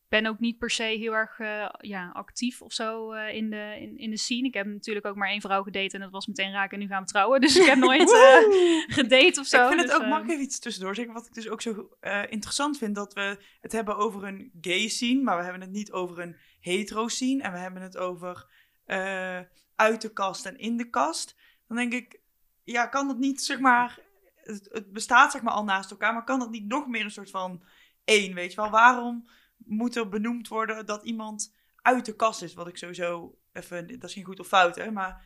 ben 0.09 0.27
ook 0.27 0.39
niet 0.39 0.59
per 0.59 0.71
se 0.71 0.83
heel 0.83 1.13
erg 1.13 1.39
ja, 1.81 2.11
actief 2.13 2.63
of 2.63 2.73
zo 2.73 3.13
in, 3.13 3.51
de, 3.51 3.77
in, 3.81 3.99
in 3.99 4.11
de 4.11 4.17
scene. 4.17 4.47
Ik 4.47 4.55
heb 4.55 4.67
natuurlijk 4.67 5.07
ook 5.07 5.17
maar 5.17 5.29
één 5.29 5.41
vrouw 5.41 5.63
gedate 5.63 5.95
en 5.95 6.01
dat 6.01 6.11
was 6.11 6.27
meteen 6.27 6.53
raken 6.53 6.73
en 6.73 6.83
nu 6.83 6.91
gaan 6.91 7.03
we 7.03 7.09
trouwen. 7.09 7.41
Dus 7.45 7.57
ik 7.57 7.67
heb 7.67 7.79
nooit 7.79 8.11
Woehoe! 8.11 8.85
gedate 8.89 9.41
of 9.41 9.47
zo. 9.47 9.63
ik 9.63 9.69
vind 9.69 9.81
het 9.81 10.01
dus, 10.01 10.13
ook, 10.13 10.29
even 10.29 10.41
iets 10.41 10.59
tussendoor 10.59 10.95
zeggen? 10.95 11.15
Wat 11.15 11.27
ik 11.27 11.35
dus 11.35 11.49
ook 11.49 11.63
zo 11.63 11.89
interessant 12.29 12.79
vind, 12.79 12.95
dat 12.95 13.15
we 13.15 13.39
het 13.61 13.73
hebben 13.73 13.97
over 13.97 14.25
een 14.25 14.53
gay 14.61 14.89
scene, 14.89 15.23
maar 15.23 15.37
we 15.37 15.43
hebben 15.43 15.61
het 15.61 15.71
niet 15.71 15.93
over 15.93 16.19
een 16.19 16.37
hetero 16.61 17.09
scene. 17.09 17.43
En 17.43 17.53
we 17.53 17.59
hebben 17.59 17.83
het 17.83 17.97
over 17.97 18.47
eh, 18.85 19.41
uit 19.75 20.01
de 20.01 20.13
kast 20.13 20.47
en 20.47 20.59
in 20.59 20.77
de 20.77 20.91
kast. 20.91 21.37
Dan 21.69 21.77
denk 21.77 21.93
ik, 21.93 22.21
ja, 22.65 22.87
kan 22.87 23.09
dat 23.09 23.19
niet, 23.19 23.43
zeg 23.43 23.59
maar, 23.59 23.99
het, 24.35 24.69
het 24.73 24.93
bestaat 24.93 25.33
zeg 25.33 25.43
maar 25.43 25.53
al 25.53 25.65
naast 25.65 25.91
elkaar, 25.91 26.13
maar 26.13 26.25
kan 26.25 26.39
dat 26.39 26.51
niet 26.51 26.67
nog 26.67 26.87
meer 26.87 27.05
een 27.05 27.11
soort 27.11 27.31
van 27.31 27.63
één, 28.05 28.35
weet 28.35 28.51
je 28.51 28.61
wel? 28.61 28.71
Waarom 28.71 29.29
moet 29.57 29.97
er 29.97 30.09
benoemd 30.09 30.49
worden 30.49 30.87
dat 30.87 31.05
iemand 31.05 31.55
uit 31.83 32.05
de 32.05 32.17
kast 32.17 32.43
is? 32.43 32.55
Wat 32.55 32.69
ik 32.69 32.77
sowieso 32.77 33.39
even, 33.53 33.87
dat 33.87 34.09
is 34.09 34.15
geen 34.15 34.25
goed 34.25 34.41
of 34.41 34.47
fout, 34.47 34.77
hè, 34.77 34.91
maar 34.91 35.23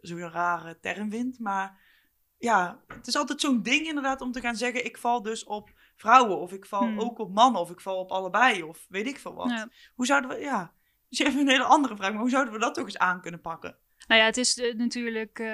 zo'n 0.00 0.30
rare 0.30 0.80
term 0.80 1.10
vind. 1.10 1.38
Maar 1.38 1.80
ja, 2.38 2.82
het 2.86 3.06
is 3.06 3.16
altijd 3.16 3.40
zo'n 3.40 3.62
ding 3.62 3.86
inderdaad 3.86 4.20
om 4.20 4.32
te 4.32 4.40
gaan 4.40 4.56
zeggen: 4.56 4.84
ik 4.84 4.98
val 4.98 5.22
dus 5.22 5.44
op 5.44 5.72
vrouwen, 5.96 6.38
of 6.38 6.52
ik 6.52 6.66
val 6.66 6.80
Hmm. 6.82 7.00
ook 7.00 7.18
op 7.18 7.32
mannen, 7.32 7.60
of 7.60 7.70
ik 7.70 7.80
val 7.80 7.98
op 7.98 8.10
allebei, 8.10 8.62
of 8.62 8.86
weet 8.88 9.06
ik 9.06 9.18
veel 9.18 9.34
wat. 9.34 9.50
Ja. 9.50 9.68
Hoe 9.94 10.06
zouden 10.06 10.30
we, 10.30 10.38
ja, 10.38 10.72
dus 11.18 11.26
even 11.26 11.40
een 11.40 11.48
hele 11.48 11.64
andere 11.64 11.96
vraag, 11.96 12.10
maar 12.10 12.20
hoe 12.20 12.30
zouden 12.30 12.52
we 12.52 12.58
dat 12.58 12.74
toch 12.74 12.84
eens 12.84 12.98
aan 12.98 13.20
kunnen 13.20 13.40
pakken? 13.40 13.76
Nou 14.06 14.20
ja, 14.20 14.26
het 14.26 14.36
is 14.36 14.58
eh, 14.58 14.74
natuurlijk, 14.74 15.38
eh, 15.38 15.46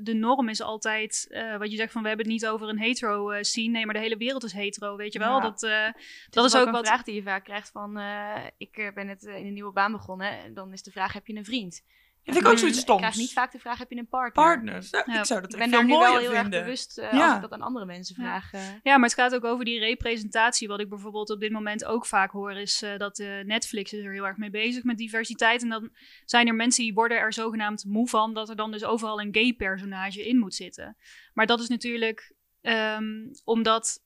de 0.00 0.14
norm 0.14 0.48
is 0.48 0.60
altijd, 0.60 1.26
eh, 1.30 1.56
wat 1.56 1.70
je 1.70 1.76
zegt 1.76 1.92
van 1.92 2.02
we 2.02 2.08
hebben 2.08 2.26
het 2.26 2.34
niet 2.34 2.46
over 2.46 2.68
een 2.68 2.78
hetero 2.78 3.30
eh, 3.30 3.42
scene. 3.42 3.68
Nee, 3.68 3.84
maar 3.84 3.94
de 3.94 4.00
hele 4.00 4.16
wereld 4.16 4.44
is 4.44 4.52
hetero, 4.52 4.96
weet 4.96 5.12
je 5.12 5.18
wel. 5.18 5.36
Ja. 5.36 5.40
Dat, 5.40 5.62
eh, 5.62 5.84
Dat 5.84 5.94
dat 6.30 6.44
is 6.44 6.52
is 6.54 6.60
ook 6.60 6.66
een 6.66 6.72
wat... 6.72 6.86
vraag 6.86 7.02
die 7.02 7.14
je 7.14 7.22
vaak 7.22 7.44
krijgt 7.44 7.70
van... 7.70 7.98
eh, 7.98 8.36
ik 8.58 8.90
ben 8.94 9.06
net 9.06 9.26
eh, 9.26 9.36
in 9.36 9.46
een 9.46 9.52
nieuwe 9.52 9.72
baan 9.72 9.92
begonnen. 9.92 10.30
En 10.38 10.54
dan 10.54 10.72
is 10.72 10.82
de 10.82 10.90
vraag, 10.90 11.12
heb 11.12 11.26
je 11.26 11.36
een 11.36 11.44
vriend? 11.44 11.82
Dat 12.24 12.34
vind 12.34 12.46
ik 12.46 12.52
ook 12.52 12.58
zoiets 12.58 12.76
Ik 12.78 12.82
stoms. 12.84 13.00
krijg 13.00 13.16
niet 13.16 13.32
vaak 13.32 13.52
de 13.52 13.58
vraag, 13.58 13.78
heb 13.78 13.90
je 13.90 13.96
een 13.96 14.08
partner? 14.08 14.44
Partners. 14.44 14.90
Ja, 14.90 15.02
Ja, 15.06 15.18
ik 15.18 15.24
zou 15.26 15.40
dat 15.40 15.52
Ik 15.52 15.58
ben 15.58 15.68
veel 15.68 15.78
daar 15.78 15.86
nu 15.86 15.92
wel 15.98 16.18
heel 16.18 16.30
erg 16.32 16.40
vinden. 16.40 16.62
bewust 16.62 16.98
eh, 16.98 17.12
Ja. 17.12 17.26
als 17.26 17.34
ik 17.34 17.40
dat 17.40 17.52
aan 17.52 17.60
andere 17.62 17.84
mensen 17.86 18.14
Ja. 18.18 18.22
vraag. 18.28 18.52
eh. 18.52 18.60
Ja, 18.82 18.96
maar 18.96 19.08
het 19.08 19.18
gaat 19.18 19.34
ook 19.34 19.44
over 19.44 19.64
die 19.64 19.78
representatie. 19.78 20.68
Wat 20.68 20.80
ik 20.80 20.88
bijvoorbeeld 20.88 21.30
op 21.30 21.40
dit 21.40 21.52
moment 21.52 21.84
ook 21.84 22.06
vaak 22.06 22.30
hoor, 22.30 22.52
is 22.52 22.82
eh, 22.82 22.96
dat 22.98 23.18
eh, 23.18 23.40
Netflix 23.44 23.92
is 23.92 24.04
er 24.04 24.12
heel 24.12 24.26
erg 24.26 24.36
mee 24.36 24.50
bezig 24.50 24.82
met 24.84 24.98
diversiteit. 24.98 25.62
En 25.62 25.68
dan 25.68 25.90
zijn 26.24 26.46
er 26.48 26.54
mensen 26.54 26.84
die 26.84 26.94
worden 26.94 27.18
er 27.18 27.32
zogenaamd 27.32 27.84
moe 27.84 28.08
van 28.08 28.34
dat 28.34 28.48
er 28.48 28.56
dan 28.56 28.70
dus 28.70 28.84
overal 28.84 29.20
een 29.20 29.34
gay 29.34 29.52
personage 29.52 30.28
in 30.28 30.38
moet 30.38 30.54
zitten. 30.54 30.96
Maar 31.32 31.46
dat 31.46 31.60
is 31.60 31.68
natuurlijk 31.68 32.34
ehm, 32.60 33.04
omdat 33.44 34.03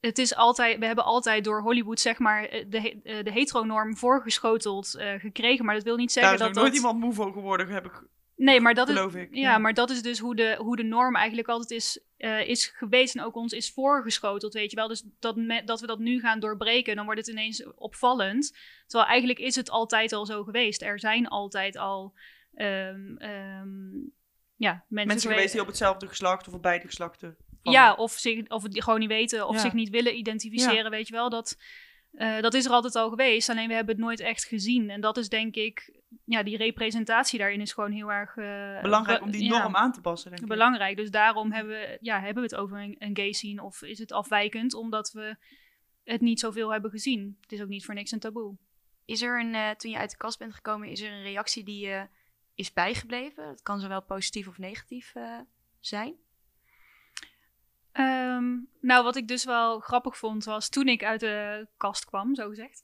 het 0.00 0.18
is 0.18 0.34
altijd, 0.34 0.78
we 0.78 0.86
hebben 0.86 1.04
altijd 1.04 1.44
door 1.44 1.60
Hollywood 1.60 2.00
zeg 2.00 2.18
maar 2.18 2.44
eh, 2.44 2.64
de, 2.68 3.00
eh, 3.04 3.24
de 3.24 3.32
heteronorm 3.32 3.96
voorgeschoteld 3.96 4.94
eh, 4.94 5.14
gekregen. 5.14 5.64
Maar 5.64 5.74
dat 5.74 5.84
wil 5.84 5.96
niet 5.96 6.14
Daar 6.14 6.24
zeggen 6.24 6.32
is 6.32 6.38
nog 6.38 6.48
dat 6.48 6.62
nooit 6.62 6.74
dat... 6.74 6.82
iemand 6.82 7.04
moe 7.04 7.14
van 7.14 7.32
geworden, 7.32 7.68
heb 7.68 7.84
ik 7.86 8.02
Nee, 8.36 8.60
maar 8.60 8.74
dat 8.74 8.88
is, 8.88 9.14
ik. 9.14 9.28
ja, 9.34 9.58
maar 9.58 9.74
dat 9.74 9.90
is 9.90 10.02
dus 10.02 10.18
hoe 10.18 10.36
de, 10.36 10.54
hoe 10.58 10.76
de 10.76 10.82
norm 10.82 11.16
eigenlijk 11.16 11.48
altijd 11.48 11.70
is, 11.70 12.00
is 12.46 12.66
geweest 12.66 13.16
en 13.16 13.24
ook 13.24 13.34
ons 13.36 13.52
is 13.52 13.72
voorgeschoteld, 13.72 14.52
weet 14.52 14.70
je 14.70 14.76
wel. 14.76 14.88
Dus 14.88 15.04
dat, 15.18 15.36
me- 15.36 15.64
dat 15.64 15.80
we 15.80 15.86
dat 15.86 15.98
nu 15.98 16.20
gaan 16.20 16.40
doorbreken, 16.40 16.96
dan 16.96 17.04
wordt 17.04 17.20
het 17.20 17.28
ineens 17.28 17.74
opvallend. 17.74 18.56
Terwijl 18.86 19.10
eigenlijk 19.10 19.38
is 19.38 19.54
het 19.54 19.70
altijd 19.70 20.12
al 20.12 20.26
zo 20.26 20.44
geweest. 20.44 20.82
Er 20.82 20.98
zijn 21.00 21.28
altijd 21.28 21.76
al 21.76 22.14
ehm, 22.54 23.16
ehm, 23.16 23.90
ja, 24.56 24.84
mensen, 24.88 25.06
Mensen 25.06 25.30
geweest 25.30 25.52
die 25.52 25.60
op 25.60 25.66
hetzelfde 25.66 26.06
geslacht 26.08 26.48
of 26.48 26.54
op 26.54 26.62
beide 26.62 26.86
geslachten. 26.86 27.36
Ja, 27.62 27.94
of, 27.94 28.12
zich, 28.12 28.48
of 28.48 28.62
het 28.62 28.82
gewoon 28.84 28.98
niet 29.00 29.08
weten 29.08 29.48
of 29.48 29.54
Ja. 29.54 29.60
zich 29.60 29.72
niet 29.72 29.90
willen 29.90 30.16
identificeren, 30.18 30.90
weet 30.90 31.06
je 31.08 31.14
wel. 31.14 31.30
Dat, 31.30 31.58
eh, 32.12 32.40
dat 32.40 32.54
is 32.54 32.64
er 32.64 32.70
altijd 32.70 32.94
al 32.94 33.08
geweest, 33.10 33.48
alleen 33.48 33.68
we 33.68 33.74
hebben 33.74 33.94
het 33.94 34.04
nooit 34.04 34.20
echt 34.20 34.44
gezien. 34.44 34.90
En 34.90 35.00
dat 35.00 35.16
is 35.16 35.28
denk 35.28 35.54
ik, 35.54 35.96
ja, 36.24 36.42
die 36.42 36.56
representatie 36.56 37.38
daarin 37.38 37.60
is 37.60 37.72
gewoon 37.72 37.92
heel 37.92 38.12
erg... 38.12 38.36
eh, 38.36 38.82
Belangrijk 38.82 39.18
be- 39.18 39.24
om 39.24 39.30
die 39.30 39.44
ja, 39.44 39.58
norm 39.62 39.76
aan 39.76 39.92
te 39.92 40.00
passen, 40.00 40.30
denk 40.30 40.42
ik. 40.42 40.48
Belangrijk, 40.48 40.96
dus 40.96 41.10
daarom 41.10 41.52
hebben 41.52 41.72
we, 41.72 41.98
ja, 42.00 42.16
hebben 42.20 42.42
we 42.42 42.48
het 42.48 42.58
over 42.58 42.78
een, 42.82 42.96
een 42.98 43.16
gay 43.16 43.32
scene 43.32 43.62
of 43.62 43.82
is 43.82 43.98
het 43.98 44.12
afwijkend, 44.12 44.74
omdat 44.74 45.12
we 45.12 45.36
het 46.04 46.20
niet 46.20 46.40
zoveel 46.40 46.72
hebben 46.72 46.90
gezien. 46.90 47.36
Het 47.40 47.52
is 47.52 47.62
ook 47.62 47.68
niet 47.68 47.84
voor 47.84 47.94
niks 47.94 48.10
een 48.12 48.18
taboe. 48.18 48.56
Is 49.04 49.22
er 49.22 49.40
een, 49.40 49.54
eh, 49.54 49.70
toen 49.70 49.90
je 49.90 49.96
uit 49.98 50.10
de 50.10 50.16
kast 50.16 50.38
bent 50.38 50.54
gekomen, 50.54 50.88
is 50.88 51.00
er 51.00 51.12
een 51.12 51.22
reactie 51.22 51.64
die 51.64 51.86
je 51.86 52.06
is 52.54 52.72
bijgebleven? 52.72 53.48
Het 53.48 53.62
kan 53.62 53.80
zowel 53.80 54.02
positief 54.02 54.48
of 54.48 54.58
negatief 54.58 55.14
eh, 55.14 55.38
zijn. 55.80 56.14
Ehm, 57.98 58.56
nou, 58.80 59.04
wat 59.04 59.16
ik 59.16 59.28
dus 59.28 59.44
wel 59.44 59.80
grappig 59.80 60.18
vond, 60.18 60.44
was 60.44 60.68
toen 60.68 60.88
ik 60.88 61.04
uit 61.04 61.20
de 61.20 61.66
kast 61.76 62.04
kwam, 62.04 62.34
zo 62.34 62.48
gezegd. 62.48 62.82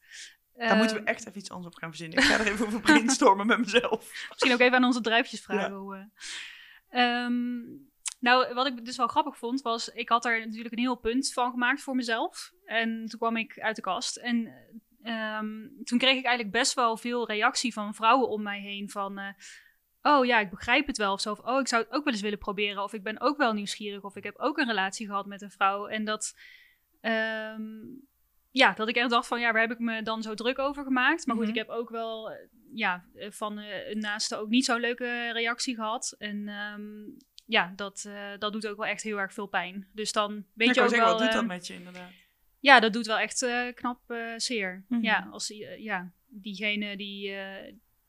Daar 0.55 0.77
moeten 0.77 0.97
we 0.97 1.03
Ehm, 1.03 1.15
echt 1.15 1.27
even 1.27 1.39
iets 1.39 1.51
anders 1.51 1.75
op 1.75 1.81
gaan 1.81 1.89
verzinnen. 1.89 2.19
Ik 2.19 2.25
ga 2.25 2.39
er 2.39 2.47
even 2.47 2.67
over 2.67 2.81
brainstormen 2.87 3.47
met 3.47 3.59
mezelf. 3.59 4.27
Misschien 4.29 4.53
ook 4.53 4.61
even 4.61 4.77
aan 4.77 4.85
onze 4.85 5.01
druifjes 5.01 5.43
vragen. 5.43 5.73
Ja. 5.73 5.79
hoe, 5.79 6.11
eh. 6.89 7.25
Ehm, 7.25 7.63
nou, 8.21 8.55
wat 8.55 8.67
ik 8.67 8.85
dus 8.85 8.97
wel 8.97 9.07
grappig 9.07 9.39
vond, 9.39 9.63
was... 9.63 9.89
Ik 9.89 10.09
had 10.09 10.25
er 10.25 10.47
natuurlijk 10.47 10.75
een 10.75 10.81
heel 10.81 10.99
punt 10.99 11.33
van 11.33 11.51
gemaakt 11.51 11.83
voor 11.83 11.95
mezelf. 11.95 12.53
En 12.65 13.07
toen 13.07 13.19
kwam 13.19 13.37
ik 13.37 13.59
uit 13.61 13.77
de 13.77 13.83
kast. 13.83 14.17
En 14.17 14.53
toen 15.85 15.99
kreeg 15.99 16.17
ik 16.17 16.25
eigenlijk 16.25 16.51
best 16.51 16.75
wel 16.75 16.97
veel 16.97 17.27
reactie 17.27 17.73
van 17.73 17.95
vrouwen 17.95 18.29
om 18.29 18.43
mij 18.43 18.61
heen. 18.61 18.91
Van, 18.91 19.19
eh, 19.19 19.29
oh 20.07 20.25
ja, 20.27 20.41
ik 20.41 20.51
begrijp 20.51 20.87
het 20.87 20.97
wel. 20.97 21.13
Of 21.13 21.21
zo. 21.21 21.31
Of, 21.31 21.39
oh, 21.39 21.61
ik 21.61 21.69
zou 21.69 21.83
het 21.83 21.93
ook 21.93 22.05
wel 22.05 22.13
eens 22.13 22.23
willen 22.23 22.39
proberen. 22.39 22.83
Of 22.83 22.93
ik 22.93 23.03
ben 23.03 23.21
ook 23.21 23.37
wel 23.37 23.53
nieuwsgierig. 23.53 24.03
Of 24.03 24.17
ik 24.17 24.25
heb 24.25 24.37
ook 24.39 24.59
een 24.59 24.67
relatie 24.69 25.07
gehad 25.07 25.27
met 25.27 25.43
een 25.43 25.51
vrouw. 25.51 25.87
En 25.87 26.05
dat... 26.05 26.35
ehm, 27.01 27.63
ja, 28.51 28.73
dat 28.73 28.89
ik 28.89 28.97
echt 28.97 29.11
dacht 29.11 29.27
van, 29.27 29.41
ja, 29.41 29.53
waar 29.53 29.61
heb 29.61 29.71
ik 29.71 29.79
me 29.79 30.03
dan 30.03 30.23
zo 30.23 30.35
druk 30.35 30.59
over 30.59 30.85
gemaakt? 30.85 31.27
Maar 31.27 31.37
goed, 31.37 31.45
Mhm. 31.45 31.55
ik 31.55 31.59
heb 31.67 31.69
ook 31.69 31.91
wel, 31.91 32.31
eh, 32.31 32.37
ja, 32.75 33.05
eh, 33.15 33.31
van 33.31 33.59
eh, 33.59 33.91
een 33.91 33.99
naaste 33.99 34.37
ook 34.37 34.49
niet 34.49 34.65
zo'n 34.65 34.81
leuke 34.81 35.31
reactie 35.33 35.75
gehad. 35.75 36.15
En 36.19 36.49
ehm, 36.49 36.83
ja, 37.47 37.73
dat, 37.77 38.09
dat 38.39 38.53
doet 38.53 38.67
ook 38.67 38.77
wel 38.77 38.87
echt 38.87 39.03
heel 39.03 39.19
erg 39.19 39.33
veel 39.33 39.47
pijn. 39.47 39.89
Dus 39.93 40.13
dan 40.13 40.45
weet 40.55 40.69
ik 40.69 40.75
je 40.75 40.81
ook 40.81 40.89
zeggen, 40.89 41.07
wel... 41.09 41.15
wat 41.19 41.25
doet 41.25 41.33
dat 41.33 41.47
met 41.47 41.67
je 41.67 41.75
inderdaad? 41.75 42.11
ja, 42.61 42.81
dat 42.81 42.93
doet 42.93 43.07
wel 43.07 43.19
echt 43.19 43.47
knap 43.75 44.01
zeer. 44.37 44.85
Mhm. 44.89 45.03
Ja, 45.03 45.29
als, 45.31 45.47
die, 45.47 45.67
eh, 45.67 45.79
ja, 45.85 46.13
diegene 46.27 46.97
die, 46.97 47.35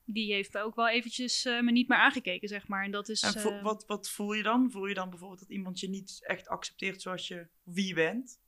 die 0.06 0.34
heeft 0.34 0.58
ook 0.58 0.76
wel 0.76 0.90
eventjes 0.90 1.46
eh, 1.46 1.62
me 1.62 1.72
niet 1.72 1.88
meer 1.88 1.98
aangekeken, 1.98 2.48
zeg 2.48 2.68
maar. 2.68 2.84
En 2.84 2.92
dat 2.92 3.10
is... 3.10 3.22
En 3.22 3.42
vo- 3.42 3.50
eh, 3.50 3.64
wat, 3.64 3.84
wat 3.88 4.10
voel 4.10 4.34
je 4.34 4.44
dan? 4.44 4.72
Voel 4.72 4.86
je 4.86 4.94
dan 4.94 5.10
bijvoorbeeld 5.10 5.40
dat 5.40 5.50
iemand 5.50 5.80
je 5.80 5.90
niet 5.90 6.20
echt 6.22 6.48
accepteert 6.48 7.02
zoals 7.02 7.28
je 7.28 7.48
wie 7.64 7.94
bent? 7.94 8.40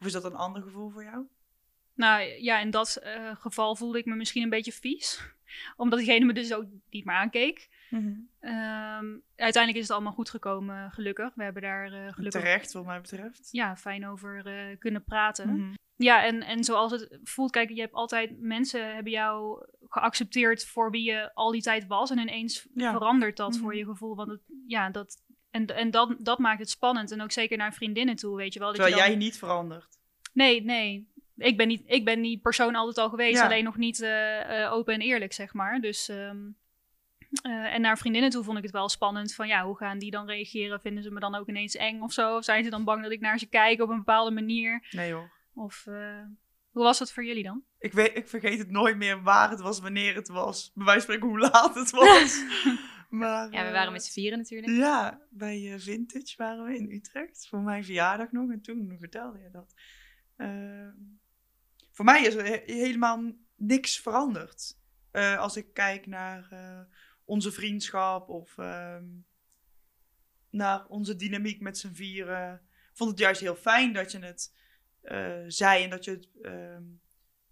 Of 0.00 0.06
is 0.06 0.12
dat 0.12 0.24
een 0.24 0.34
ander 0.34 0.62
gevoel 0.62 0.90
voor 0.90 1.04
jou? 1.04 1.24
Nou 1.94 2.22
ja, 2.22 2.58
in 2.60 2.70
dat 2.70 2.96
eh, 2.96 3.36
geval 3.36 3.76
voelde 3.76 3.98
ik 3.98 4.04
me 4.04 4.14
misschien 4.14 4.42
een 4.42 4.48
beetje 4.50 4.72
vies. 4.72 5.20
Omdat 5.76 5.98
diegene 5.98 6.24
me 6.24 6.32
dus 6.32 6.52
ook 6.54 6.64
niet 6.90 7.04
meer 7.04 7.14
aankeek. 7.14 7.68
Ehm, 8.40 9.16
uiteindelijk 9.36 9.74
is 9.76 9.82
het 9.82 9.90
allemaal 9.90 10.12
goed 10.12 10.30
gekomen, 10.30 10.90
gelukkig. 10.90 11.34
We 11.34 11.42
hebben 11.42 11.62
daar 11.62 11.88
gelukkig 12.12 12.40
Terecht, 12.42 12.72
wat 12.72 12.84
mij 12.84 13.00
betreft. 13.00 13.48
ja, 13.50 13.76
fijn 13.76 14.06
over 14.06 14.42
kunnen 14.78 15.04
praten. 15.04 15.56
Mhm. 15.56 15.74
Ja, 15.96 16.24
en, 16.24 16.42
en 16.42 16.64
zoals 16.64 16.92
het 16.92 17.18
voelt, 17.24 17.50
kijk, 17.50 17.70
je 17.70 17.80
hebt 17.80 17.92
altijd 17.92 18.40
mensen 18.40 18.94
hebben 18.94 19.12
jou 19.12 19.66
geaccepteerd 19.90 20.64
voor 20.66 20.90
wie 20.90 21.02
je 21.02 21.30
al 21.34 21.50
die 21.50 21.62
tijd 21.62 21.86
was. 21.86 22.10
En 22.10 22.18
ineens 22.18 22.66
Ja. 22.74 22.92
verandert 22.92 23.36
dat 23.36 23.50
Mhm. 23.52 23.60
voor 23.60 23.76
je 23.76 23.84
gevoel. 23.84 24.14
Want 24.16 24.30
het, 24.30 24.40
ja, 24.66 24.90
dat, 24.90 25.16
en, 25.50 25.66
en 25.66 25.90
dat, 25.90 26.14
dat 26.18 26.38
maakt 26.38 26.58
het 26.58 26.70
spannend. 26.70 27.10
En 27.10 27.20
ook 27.22 27.32
zeker 27.32 27.56
naar 27.56 27.74
vriendinnen 27.74 28.16
toe, 28.16 28.36
weet 28.36 28.52
je 28.52 28.58
wel. 28.58 28.68
Dat 28.68 28.76
je 28.76 28.82
Terwijl 28.82 29.02
dan- 29.06 29.12
jij 29.16 29.24
niet 29.26 29.38
verandert. 29.38 29.98
Nee, 30.32 30.62
nee. 30.64 31.08
Ik 31.36 31.56
ben, 31.56 31.68
niet, 31.68 31.82
ik 31.86 32.04
ben 32.04 32.22
die 32.22 32.38
persoon 32.38 32.74
altijd 32.74 32.98
al 32.98 33.08
geweest, 33.10 33.38
Ja. 33.38 33.44
alleen 33.44 33.64
nog 33.64 33.76
niet 33.76 34.00
eh, 34.02 34.62
eh, 34.64 34.72
open 34.72 34.94
en 34.94 35.00
eerlijk, 35.00 35.32
zeg 35.32 35.52
maar. 35.52 35.80
Dus, 35.80 36.08
ehm, 36.08 36.38
eh, 37.42 37.74
en 37.74 37.80
naar 37.80 37.98
vriendinnen 37.98 38.30
toe 38.30 38.44
vond 38.44 38.56
ik 38.56 38.62
het 38.62 38.72
wel 38.72 38.88
spannend 38.88 39.34
van, 39.34 39.48
ja, 39.48 39.64
hoe 39.64 39.76
gaan 39.76 39.98
die 39.98 40.10
dan 40.10 40.26
reageren? 40.26 40.80
Vinden 40.80 41.02
ze 41.02 41.10
me 41.10 41.20
dan 41.20 41.34
ook 41.34 41.48
ineens 41.48 41.74
eng 41.76 42.00
of 42.00 42.12
zo? 42.12 42.36
Of 42.36 42.44
zijn 42.44 42.64
ze 42.64 42.70
dan 42.70 42.84
bang 42.84 43.02
dat 43.02 43.12
ik 43.12 43.20
naar 43.20 43.38
ze 43.38 43.46
kijk 43.46 43.80
op 43.80 43.88
een 43.88 43.96
bepaalde 43.96 44.30
manier? 44.30 44.86
Nee 44.90 45.12
hoor. 45.12 45.30
Of 45.54 45.86
hoe 46.70 46.82
was 46.82 46.98
dat 46.98 47.12
voor 47.12 47.24
jullie 47.24 47.42
dan? 47.42 47.64
Ik, 47.78 47.92
weet, 47.92 48.16
ik 48.16 48.28
vergeet 48.28 48.58
het 48.58 48.70
nooit 48.70 48.96
meer 48.96 49.22
waar 49.22 49.50
het 49.50 49.60
was, 49.60 49.80
wanneer 49.80 50.14
het 50.14 50.28
was. 50.28 50.70
Bij 50.74 50.84
wijze 50.84 51.06
van 51.06 51.14
spreken 51.14 51.28
hoe 51.28 51.50
laat 51.50 51.74
het 51.74 51.90
was. 51.90 52.42
maar, 53.20 53.44
Ja, 53.52 53.60
we 53.60 53.66
eh, 53.66 53.72
waren 53.72 53.92
met 53.92 54.04
z'n 54.04 54.12
vieren 54.12 54.38
natuurlijk. 54.38 54.72
Ja, 54.72 55.20
bij 55.30 55.72
eh, 55.72 55.78
Vintage 55.80 56.34
waren 56.36 56.64
we 56.64 56.76
in 56.76 56.90
Utrecht. 56.90 57.46
Voor 57.48 57.60
mijn 57.60 57.84
verjaardag 57.84 58.32
nog. 58.32 58.50
En 58.50 58.60
toen 58.60 58.96
vertelde 58.98 59.38
je 59.38 59.50
dat. 59.50 59.74
Ehm, 60.36 60.96
voor 61.90 62.04
mij 62.04 62.22
is 62.22 62.34
er 62.34 62.44
he- 62.44 62.62
helemaal 62.74 63.32
niks 63.56 64.00
veranderd. 64.00 64.78
Eh, 65.10 65.38
als 65.38 65.56
ik 65.56 65.74
kijk 65.74 66.06
naar 66.06 66.48
eh, 66.50 66.80
onze 67.24 67.52
vriendschap 67.52 68.28
of 68.28 68.58
ehm, 68.58 69.04
naar 70.50 70.86
onze 70.86 71.16
dynamiek 71.16 71.60
met 71.60 71.78
z'n 71.78 71.92
vieren. 71.92 72.54
Ik 72.90 72.96
vond 72.96 73.10
het 73.10 73.18
juist 73.18 73.40
heel 73.40 73.56
fijn 73.56 73.92
dat 73.92 74.12
je 74.12 74.18
het 74.18 74.52
eh, 74.54 74.59
zei 75.46 75.84
en 75.84 75.90
dat 75.90 76.04
je 76.04 76.10
het. 76.10 76.28
ehm, 76.42 76.82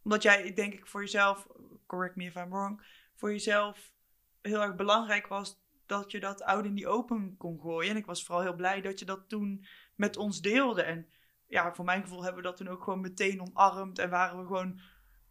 omdat 0.02 0.22
jij, 0.22 0.54
denk 0.54 0.72
ik, 0.72 0.86
voor 0.86 1.00
jezelf, 1.00 1.46
correct 1.86 2.16
me 2.16 2.24
if 2.24 2.34
I'm 2.34 2.50
wrong, 2.50 2.82
voor 3.14 3.30
jezelf 3.30 3.92
heel 4.40 4.62
erg 4.62 4.74
belangrijk 4.74 5.26
was 5.26 5.60
dat 5.86 6.10
je 6.10 6.20
dat 6.20 6.42
oud 6.42 6.64
in 6.64 6.74
die 6.74 6.88
open 6.88 7.36
kon 7.36 7.60
gooien. 7.60 7.90
En 7.90 7.96
ik 7.96 8.06
was 8.06 8.24
vooral 8.24 8.44
heel 8.44 8.54
blij 8.54 8.80
dat 8.80 8.98
je 8.98 9.04
dat 9.04 9.28
toen 9.28 9.66
met 9.94 10.16
ons 10.16 10.40
deelde. 10.40 10.82
En 10.82 11.08
ja, 11.46 11.74
voor 11.74 11.84
mijn 11.84 12.02
gevoel 12.02 12.22
hebben 12.22 12.42
we 12.42 12.48
dat 12.48 12.56
toen 12.56 12.68
ook 12.68 12.82
gewoon 12.82 13.00
meteen 13.00 13.40
omarmd. 13.40 13.98
En 13.98 14.10
waren 14.10 14.38
we 14.38 14.46
gewoon, 14.46 14.80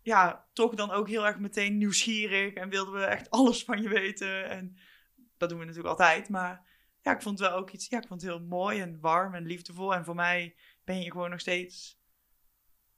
ja, 0.01 0.47
toch 0.53 0.75
dan 0.75 0.91
ook 0.91 1.07
heel 1.07 1.25
erg 1.25 1.39
meteen 1.39 1.77
nieuwsgierig. 1.77 2.53
En 2.53 2.69
wilden 2.69 2.93
we 2.93 3.05
echt 3.05 3.29
alles 3.29 3.63
van 3.63 3.81
je 3.81 3.89
weten. 3.89 4.49
En 4.49 4.77
dat 5.37 5.49
doen 5.49 5.59
we 5.59 5.65
natuurlijk 5.65 5.99
altijd. 5.99 6.29
Maar 6.29 6.65
ja, 7.01 7.11
ik 7.11 7.21
vond 7.21 7.39
het 7.39 7.49
wel 7.49 7.57
ook 7.57 7.71
iets, 7.71 7.87
ja, 7.87 7.97
ik 8.01 8.07
vond 8.07 8.21
het 8.21 8.29
heel 8.31 8.41
mooi 8.41 8.81
en 8.81 8.99
warm 8.99 9.33
en 9.33 9.45
liefdevol. 9.45 9.93
En 9.93 10.05
voor 10.05 10.15
mij 10.15 10.55
ben 10.83 11.01
je 11.01 11.11
gewoon 11.11 11.29
nog 11.29 11.39
steeds 11.39 11.96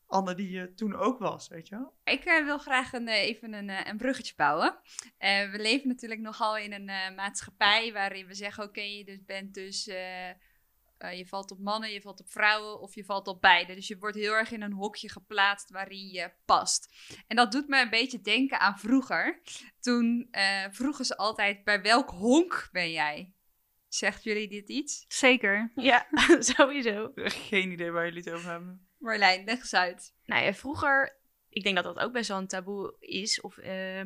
Anne 0.10 0.36
die 0.36 0.50
je 0.52 0.74
toen 0.74 0.96
ook 0.96 1.20
was, 1.20 1.48
weet 1.48 1.68
je 1.68 1.76
wel? 1.76 1.94
Ik 2.04 2.24
eh, 2.26 2.44
wil 2.44 2.58
graag 2.58 2.94
een, 2.94 3.08
eh, 3.08 3.22
even 3.22 3.54
een, 3.54 3.70
eh, 3.70 3.86
een 3.86 3.98
bruggetje 3.98 4.34
bouwen. 4.36 4.80
Eh, 5.18 5.52
we 5.52 5.60
leven 5.60 5.88
natuurlijk 5.88 6.22
nogal 6.22 6.58
in 6.58 6.74
een 6.74 6.90
eh, 6.90 7.16
maatschappij 7.16 7.94
waarin 7.94 8.28
we 8.28 8.34
zeggen: 8.34 8.64
oké, 8.64 8.82
je 8.82 9.06
dus 9.06 9.26
bent 9.26 9.54
dus. 9.54 9.88
eh, 9.88 10.30
eh, 10.30 11.18
je 11.18 11.26
valt 11.28 11.52
op 11.52 11.60
mannen, 11.60 11.92
je 11.92 12.02
valt 12.02 12.20
op 12.20 12.30
vrouwen 12.32 12.80
of 12.82 12.96
je 12.96 13.06
valt 13.06 13.28
op 13.28 13.42
beide. 13.42 13.76
Dus 13.76 13.88
je 13.88 13.98
wordt 13.98 14.16
heel 14.16 14.34
erg 14.34 14.52
in 14.52 14.62
een 14.62 14.72
hokje 14.74 15.10
geplaatst 15.10 15.70
waarin 15.70 16.08
je 16.08 16.32
past. 16.46 16.96
En 17.28 17.36
dat 17.36 17.52
doet 17.52 17.68
me 17.68 17.82
een 17.82 17.90
beetje 17.90 18.22
denken 18.22 18.60
aan 18.60 18.80
vroeger. 18.80 19.42
Toen 19.80 20.28
eh, 20.32 20.66
vroegen 20.72 21.06
ze 21.06 21.18
altijd: 21.18 21.64
bij 21.64 21.82
welk 21.82 22.10
honk 22.10 22.70
ben 22.72 22.92
jij? 22.92 23.34
Zegt 23.88 24.24
jullie 24.24 24.48
dit 24.48 24.70
iets? 24.70 25.06
Zeker. 25.08 25.72
Ja, 25.76 26.08
sowieso. 26.40 27.12
Geen 27.16 27.72
idee 27.72 27.92
waar 27.92 28.06
jullie 28.06 28.24
het 28.24 28.34
over 28.34 28.50
hebben. 28.50 28.88
Marlijn, 29.00 29.44
leg 29.46 29.58
eens 29.60 29.74
uit. 29.74 30.14
Nou 30.26 30.44
ja, 30.44 30.54
vroeger, 30.54 31.18
ik 31.50 31.64
denk 31.64 31.76
dat 31.76 31.84
dat 31.84 32.00
ook 32.00 32.12
best 32.12 32.28
wel 32.30 32.38
een 32.38 32.48
taboe 32.48 32.96
is. 33.00 33.42
Of 33.42 33.58
eh, 33.58 34.02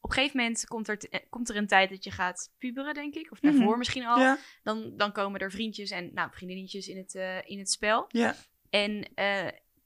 op 0.00 0.10
een 0.10 0.16
gegeven 0.16 0.36
moment 0.36 0.66
komt 0.66 0.88
er, 0.88 0.98
eh, 1.10 1.20
komt 1.30 1.48
er 1.48 1.56
een 1.56 1.66
tijd 1.66 1.90
dat 1.90 2.04
je 2.04 2.10
gaat 2.10 2.52
puberen, 2.58 2.94
denk 2.94 3.14
ik. 3.14 3.30
Of 3.32 3.40
daarvoor 3.40 3.68
Mhm. 3.68 3.78
misschien 3.78 4.06
al. 4.06 4.18
Ja, 4.20 4.38
Dan, 4.62 4.96
dan 4.96 5.12
komen 5.12 5.40
er 5.40 5.50
vriendjes 5.50 5.90
en 5.90 6.10
nou, 6.14 6.30
vriendinnetjes 6.32 6.88
in 6.88 6.96
het, 6.96 7.14
eh, 7.14 7.48
in 7.48 7.58
het 7.58 7.70
spel. 7.70 8.04
ja. 8.08 8.34
En 8.70 9.00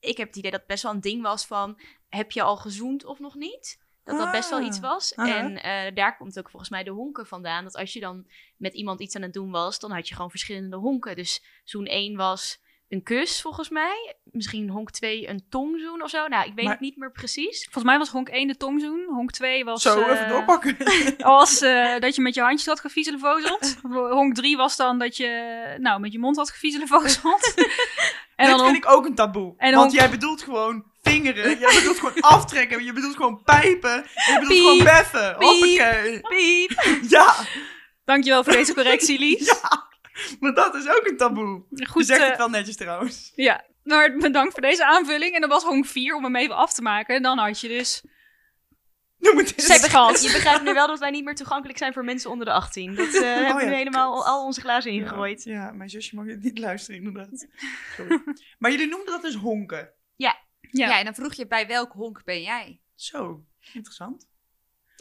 ik 0.00 0.16
heb 0.16 0.26
het 0.26 0.36
idee 0.36 0.50
dat 0.50 0.60
het 0.60 0.68
best 0.68 0.82
wel 0.82 0.92
een 0.92 1.00
ding 1.00 1.22
was 1.22 1.46
van... 1.46 1.80
heb 2.08 2.30
je 2.30 2.42
al 2.42 2.56
gezoend 2.56 3.04
of 3.04 3.18
nog 3.18 3.34
niet? 3.34 3.80
Dat 4.04 4.18
dat 4.18 4.30
best 4.32 4.50
wel 4.50 4.58
Ah, 4.58 4.66
iets 4.66 4.80
was. 4.80 5.16
aha. 5.16 5.50
En 5.60 5.94
daar 5.94 6.16
komt 6.16 6.38
ook 6.38 6.50
volgens 6.50 6.70
mij 6.70 6.82
de 6.84 6.90
honken 6.90 7.26
vandaan. 7.26 7.64
Dat 7.64 7.74
als 7.76 7.92
je 7.92 8.00
dan 8.00 8.30
met 8.56 8.74
iemand 8.74 9.00
iets 9.00 9.16
aan 9.16 9.22
het 9.22 9.32
doen 9.32 9.50
was... 9.50 9.78
dan 9.78 9.90
had 9.90 10.08
je 10.08 10.14
gewoon 10.14 10.30
verschillende 10.30 10.76
honken. 10.76 11.16
Dus 11.16 11.44
zoen 11.64 11.86
1 11.86 12.16
was 12.16 12.60
een 12.90 13.02
kus, 13.02 13.40
volgens 13.40 13.68
mij. 13.68 14.16
Misschien 14.24 14.68
honk 14.68 14.90
2 14.90 15.28
een 15.28 15.44
tongzoen 15.50 16.02
of 16.02 16.10
zo. 16.10 16.26
Nou, 16.26 16.46
ik 16.46 16.52
weet 16.54 16.64
Maar- 16.64 16.72
het 16.72 16.82
niet 16.82 16.96
meer 16.96 17.12
precies. 17.12 17.62
Volgens 17.64 17.84
mij 17.84 17.98
was 17.98 18.08
honk 18.08 18.28
1 18.28 18.48
de 18.48 18.56
tongzoen. 18.56 19.04
Honk 19.08 19.30
2 19.30 19.64
was... 19.64 19.82
Zo, 19.82 20.00
eh, 20.00 20.10
even 20.12 20.28
doorpakken. 20.28 20.76
was 21.18 21.60
eh, 21.60 21.98
dat 21.98 22.14
je 22.14 22.22
met 22.22 22.34
je 22.34 22.40
handjes 22.40 22.66
had 22.68 22.80
gefiezelevozeld. 22.80 23.76
honk 24.18 24.34
3 24.34 24.56
was 24.56 24.76
dan 24.76 24.98
dat 24.98 25.16
je 25.16 25.74
nou, 25.78 26.00
met 26.00 26.12
je 26.12 26.18
mond 26.18 26.36
had 26.36 26.50
gefiezelevozeld. 26.50 27.54
en 28.36 28.46
Dit 28.46 28.46
dan 28.56 28.64
vind 28.64 28.76
ik 28.84 28.90
ook 28.90 29.06
een 29.06 29.14
taboe. 29.14 29.54
en 29.56 29.74
want 29.74 29.92
jij 29.92 30.10
bedoelt 30.10 30.42
gewoon 30.42 30.84
vingeren. 31.02 31.58
Jij 31.58 31.74
bedoelt 31.74 31.98
gewoon 31.98 32.20
aftrekken. 32.20 32.84
Je 32.84 32.92
bedoelt 32.92 33.16
gewoon 33.16 33.42
pijpen. 33.42 33.94
En 33.94 34.32
je 34.32 34.38
bedoelt 34.40 34.48
Piep. 34.48 34.58
gewoon 34.58 34.84
beffen. 34.84 35.36
Piep. 35.38 35.48
Hoppakee. 35.48 36.20
Piep! 36.20 36.98
Ja. 37.08 37.34
Dankjewel 38.04 38.44
voor 38.44 38.52
deze 38.52 38.74
correctie, 38.74 39.18
Lies. 39.18 39.46
Ja, 39.46 39.88
maar 40.40 40.54
dat 40.54 40.74
is 40.74 40.88
ook 40.88 41.06
een 41.06 41.16
taboe. 41.16 41.62
Goed, 41.70 42.00
je 42.00 42.04
zegt 42.04 42.20
eh, 42.20 42.28
het 42.28 42.36
wel 42.36 42.48
netjes 42.48 42.76
trouwens. 42.76 43.32
ja. 43.34 43.68
Maar 43.84 44.16
bedankt 44.16 44.52
voor 44.52 44.62
deze 44.62 44.86
aanvulling. 44.86 45.34
En 45.34 45.40
dat 45.40 45.50
was 45.50 45.62
honk 45.62 45.86
4 45.86 46.16
om 46.16 46.24
hem 46.24 46.36
even 46.36 46.56
af 46.56 46.72
te 46.72 46.82
maken. 46.82 47.14
En 47.14 47.22
dan 47.22 47.38
had 47.38 47.60
je 47.60 47.68
dus 47.68 48.02
Noem 49.20 49.38
het 49.38 49.54
eens. 49.56 50.22
Je 50.22 50.32
begrijpt 50.32 50.62
nu 50.62 50.72
wel 50.72 50.86
dat 50.86 50.98
wij 50.98 51.10
niet 51.10 51.24
meer 51.24 51.34
toegankelijk 51.34 51.78
zijn 51.78 51.92
voor 51.92 52.04
mensen 52.04 52.30
onder 52.30 52.46
de 52.46 52.52
18. 52.52 52.94
Dat 52.94 53.14
eh, 53.14 53.20
hebben 53.20 53.56
we 53.56 53.62
ja, 53.62 53.68
nu 53.68 53.74
helemaal 53.74 54.26
al 54.26 54.44
onze 54.44 54.60
glazen 54.60 54.92
ingegooid. 54.92 55.44
Ja, 55.44 55.52
ja, 55.52 55.72
mijn 55.72 55.90
zusje 55.90 56.14
mag 56.14 56.26
dit 56.26 56.42
niet 56.42 56.58
luisteren 56.58 57.04
inderdaad. 57.04 57.46
Sorry. 57.96 58.22
maar 58.58 58.70
jullie 58.70 58.88
noemden 58.88 59.12
dat 59.12 59.22
dus 59.22 59.34
honken. 59.34 59.92
Ja. 60.16 60.38
Ja. 60.60 60.98
en 60.98 61.04
dan 61.04 61.14
vroeg 61.14 61.34
je 61.34 61.46
bij 61.46 61.66
welk 61.66 61.92
honk 61.92 62.24
ben 62.24 62.42
jij? 62.42 62.80
Zo, 62.94 63.44
interessant. 63.72 64.28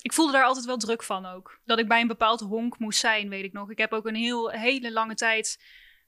Ik 0.01 0.13
voelde 0.13 0.31
daar 0.31 0.43
altijd 0.43 0.65
wel 0.65 0.77
druk 0.77 1.03
van 1.03 1.25
ook. 1.25 1.59
Dat 1.65 1.79
ik 1.79 1.87
bij 1.87 2.01
een 2.01 2.07
bepaald 2.07 2.39
honk 2.39 2.79
moest 2.79 2.99
zijn, 2.99 3.29
weet 3.29 3.43
ik 3.43 3.53
nog. 3.53 3.69
Ik 3.69 3.77
heb 3.77 3.93
ook 3.93 4.05
een 4.05 4.15
heel, 4.15 4.49
hele 4.49 4.91
lange 4.91 5.15
tijd, 5.15 5.63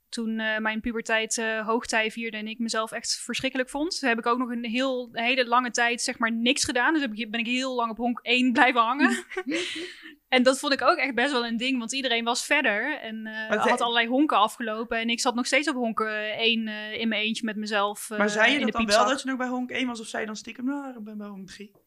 toen 0.08 0.38
eh, 0.38 0.58
mijn 0.58 0.80
puberteit 0.80 1.38
eh, 1.38 1.66
hoogtij 1.66 2.10
vierde 2.10 2.36
en 2.36 2.48
ik 2.48 2.58
mezelf 2.58 2.92
echt 2.92 3.20
verschrikkelijk 3.22 3.70
vond, 3.70 4.00
heb 4.00 4.18
ik 4.18 4.26
ook 4.26 4.38
nog 4.38 4.50
een 4.50 4.64
heel, 4.64 5.08
hele 5.12 5.46
lange 5.46 5.70
tijd 5.70 6.02
zeg 6.02 6.18
maar 6.18 6.32
niks 6.32 6.64
gedaan. 6.64 6.92
Dus 6.92 7.02
heb 7.02 7.12
ik, 7.12 7.30
ben 7.30 7.40
ik 7.40 7.46
heel 7.46 7.74
lang 7.74 7.90
op 7.90 7.96
honk 7.96 8.20
1 8.22 8.52
blijven 8.52 8.80
hangen. 8.80 9.24
en 10.28 10.42
dat 10.42 10.58
vond 10.58 10.72
ik 10.72 10.82
ook 10.82 10.96
echt 10.96 11.14
best 11.14 11.32
wel 11.32 11.46
een 11.46 11.56
ding, 11.56 11.78
want 11.78 11.92
iedereen 11.92 12.24
was 12.24 12.44
verder 12.44 12.98
en 12.98 13.22
Maar 13.22 13.68
had 13.68 13.80
allerlei 13.80 14.06
honken 14.06 14.36
afgelopen. 14.36 14.98
En 14.98 15.08
ik 15.08 15.20
zat 15.20 15.34
nog 15.34 15.46
steeds 15.46 15.68
op 15.68 15.74
honken 15.74 16.36
1 16.38 16.68
eh, 16.68 17.00
in 17.00 17.08
mijn 17.08 17.22
eentje 17.22 17.44
met 17.44 17.56
mezelf 17.56 18.10
maar 18.10 18.30
zei 18.30 18.46
je 18.46 18.58
in 18.58 18.60
dat 18.60 18.72
de 18.72 18.78
dan 18.78 18.86
wel 18.86 19.06
dat 19.06 19.22
je 19.22 19.28
nog 19.28 19.38
bij 19.38 19.48
honk 19.48 19.70
1 19.70 19.86
was 19.86 20.00
of 20.00 20.06
zei 20.06 20.20
je 20.20 20.26
dan 20.26 20.36
stiekem, 20.36 20.64
nou, 20.64 20.98
ik 20.98 21.04
ben 21.04 21.18
bij 21.18 21.26
honk 21.26 21.46
3? 21.46 21.81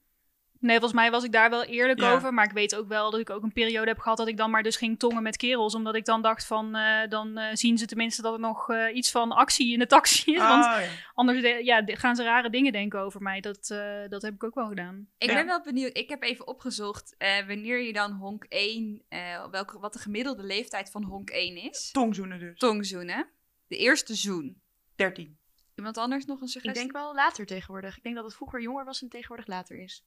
Nee, 0.65 0.80
volgens 0.80 0.99
mij 0.99 1.12
was 1.12 1.23
ik 1.23 1.32
daar 1.32 1.49
wel 1.49 1.63
eerlijk 1.63 1.99
Ja. 1.99 2.13
over. 2.13 2.34
Maar 2.34 2.45
ik 2.45 2.51
weet 2.51 2.75
ook 2.75 2.88
wel 2.88 3.12
dat 3.12 3.19
ik 3.19 3.30
ook 3.30 3.43
een 3.43 3.54
periode 3.54 3.88
heb 3.88 3.99
gehad 3.99 4.17
dat 4.17 4.28
ik 4.28 4.38
dan 4.38 4.49
maar 4.49 4.63
dus 4.63 4.75
ging 4.75 4.99
tongen 4.99 5.23
met 5.23 5.38
kerels. 5.38 5.75
Omdat 5.75 5.95
ik 5.95 6.06
dan 6.06 6.21
dacht 6.21 6.45
van, 6.45 6.75
eh, 6.75 7.10
dan 7.10 7.38
eh, 7.38 7.49
zien 7.56 7.78
ze 7.78 7.86
tenminste 7.86 8.21
dat 8.21 8.34
er 8.34 8.39
nog 8.39 8.69
eh, 8.69 8.95
iets 8.95 9.12
van 9.12 9.32
actie 9.32 9.73
in 9.73 9.80
de 9.80 9.86
taxi 9.88 10.32
is. 10.34 10.38
Want 10.38 10.65
Ah, 10.65 10.82
ja. 10.82 10.88
anders 11.13 11.41
de- 11.41 11.62
ja, 11.63 11.82
de- 11.82 11.95
gaan 11.95 12.15
ze 12.15 12.23
rare 12.23 12.49
dingen 12.49 12.71
denken 12.71 12.99
over 12.99 13.21
mij. 13.21 13.39
Dat, 13.41 13.69
eh, 13.69 14.08
dat 14.10 14.21
heb 14.21 14.34
ik 14.34 14.43
ook 14.43 14.56
wel 14.56 14.67
gedaan. 14.67 15.08
Ik 15.17 15.30
Ja. 15.30 15.36
ben 15.36 15.45
wel 15.45 15.62
benieuwd. 15.62 15.97
Ik 15.97 16.10
heb 16.10 16.23
even 16.23 16.47
opgezocht 16.47 17.15
eh, 17.17 17.47
wanneer 17.47 17.82
je 17.82 17.93
dan 17.93 18.12
honk 18.12 18.45
1, 18.49 19.01
eh, 19.10 19.45
welke, 19.51 19.80
wat 19.80 19.93
de 19.93 19.99
gemiddelde 19.99 20.43
leeftijd 20.43 20.91
van 20.91 21.04
honk 21.04 21.30
1 21.30 21.58
is. 21.58 21.91
Tongzoenen 21.91 22.39
dus. 22.39 22.60
Tongzoenen. 22.60 23.28
De 23.67 23.78
eerste 23.78 24.15
zoen. 24.15 24.62
13. 24.95 25.38
Iemand 25.75 25.97
anders 25.97 26.25
nog 26.25 26.38
een 26.39 26.45
Ik 26.45 26.51
suggestie? 26.51 26.82
denk 26.82 26.95
wel 26.95 27.15
later 27.15 27.45
tegenwoordig. 27.45 27.97
Ik 27.97 28.04
denk 28.04 28.15
dat 28.15 28.23
het 28.25 28.36
vroeger 28.36 28.62
jonger 28.62 28.86
was 28.86 29.01
en 29.01 29.10
tegenwoordig 29.10 29.47
later 29.47 29.78
is. 29.80 30.04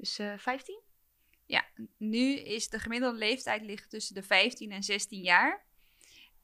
Dus 0.00 0.18
eh 0.18 0.38
15? 0.38 0.80
Ja, 1.46 1.64
nu 1.96 2.34
is 2.34 2.68
de 2.68 2.78
gemiddelde 2.78 3.18
leeftijd 3.18 3.62
ligt 3.62 3.90
tussen 3.90 4.14
de 4.14 4.22
15 4.22 4.72
en 4.72 4.82
16 4.82 5.22
jaar. 5.22 5.66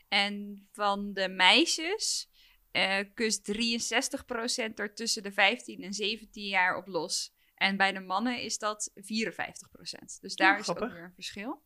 En 0.08 0.66
van 0.72 1.12
de 1.12 1.28
meisjes 1.28 2.30
eh 2.70 2.98
kust 3.14 3.52
63% 3.52 4.74
er 4.74 4.94
tussen 4.94 5.22
de 5.22 5.32
15 5.32 5.82
en 5.82 5.92
17 5.92 6.46
jaar 6.46 6.76
op 6.76 6.86
los. 6.86 7.34
En 7.54 7.76
bij 7.76 7.92
de 7.92 8.00
mannen 8.00 8.40
is 8.42 8.58
dat 8.58 8.92
54%. 8.94 10.20
Dus 10.20 10.34
daar 10.34 10.58
is 10.58 10.68
ook 10.68 10.78
weer 10.78 11.04
een 11.04 11.14
verschil. 11.14 11.62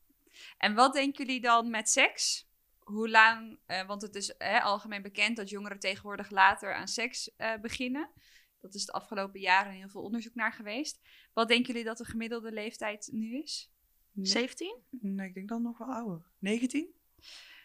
En 0.58 0.74
wat 0.74 0.92
denken 0.92 1.24
jullie 1.24 1.40
dan 1.40 1.70
met 1.70 1.88
seks? 1.88 2.48
Hoe 2.78 3.08
lang, 3.08 3.58
eh, 3.66 3.86
want 3.86 4.02
het 4.02 4.14
is 4.14 4.38
algemeen 4.38 5.02
bekend 5.02 5.36
dat 5.36 5.48
jongeren 5.48 5.78
tegenwoordig 5.78 6.30
later 6.30 6.74
aan 6.74 6.88
seks 6.88 7.36
eh, 7.36 7.54
beginnen. 7.60 8.10
Dat 8.60 8.74
is 8.74 8.84
de 8.86 8.92
afgelopen 8.92 9.40
jaren 9.40 9.72
heel 9.72 9.88
veel 9.88 10.02
onderzoek 10.02 10.34
naar 10.34 10.52
geweest. 10.52 11.00
Wat 11.32 11.48
denken 11.48 11.66
jullie 11.66 11.84
dat 11.84 11.98
de 11.98 12.04
gemiddelde 12.04 12.52
leeftijd 12.52 13.08
nu 13.12 13.36
is? 13.42 13.70
17? 14.14 14.76
Nee, 14.90 15.28
ik 15.28 15.34
denk 15.34 15.48
dan 15.48 15.62
nog 15.62 15.78
wel 15.78 15.88
ouder. 15.92 16.26
19? 16.38 16.94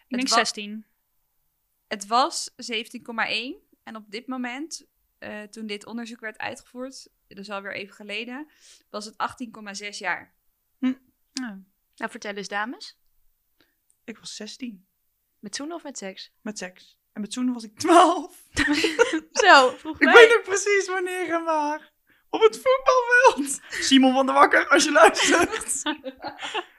Ik 0.07 0.17
denk 0.17 0.27
wa- 0.29 0.35
16. 0.35 0.85
Het 1.87 2.07
was 2.07 2.53
17,1 2.57 3.55
en 3.83 3.95
op 3.95 4.11
dit 4.11 4.27
moment, 4.27 4.87
eh, 5.17 5.43
toen 5.43 5.65
dit 5.65 5.85
onderzoek 5.85 6.19
werd 6.19 6.37
uitgevoerd, 6.37 7.09
dat 7.27 7.37
is 7.37 7.49
alweer 7.49 7.73
even 7.75 7.95
geleden, 7.95 8.49
was 8.89 9.05
het 9.05 9.17
18,6 9.17 9.97
jaar. 9.97 10.33
Ja. 11.33 11.63
Nou, 11.95 12.11
vertel 12.11 12.33
eens 12.35 12.47
dames. 12.47 12.97
Ik 14.03 14.17
was 14.17 14.35
16. 14.35 14.87
Met 15.39 15.55
zoenen 15.55 15.75
of 15.75 15.83
met 15.83 15.97
seks? 15.97 16.31
Met 16.41 16.57
seks. 16.57 16.99
En 17.15 17.21
met 17.21 17.33
zoenen 17.33 17.53
was 17.53 17.63
ik 17.63 17.77
12. 17.77 18.43
Zo, 19.31 19.69
vroeg 19.69 19.99
Ik 19.99 20.09
weet 20.13 20.35
ook 20.37 20.43
precies 20.43 20.87
wanneer 20.87 21.33
en 21.33 21.43
waar. 21.43 21.91
Op 22.29 22.41
het 22.41 22.61
voetbalveld. 22.63 23.61
Simon 23.69 24.13
van 24.13 24.25
der 24.25 24.35
Wakker, 24.35 24.67
als 24.67 24.83
je 24.83 24.91
luistert. 24.91 25.81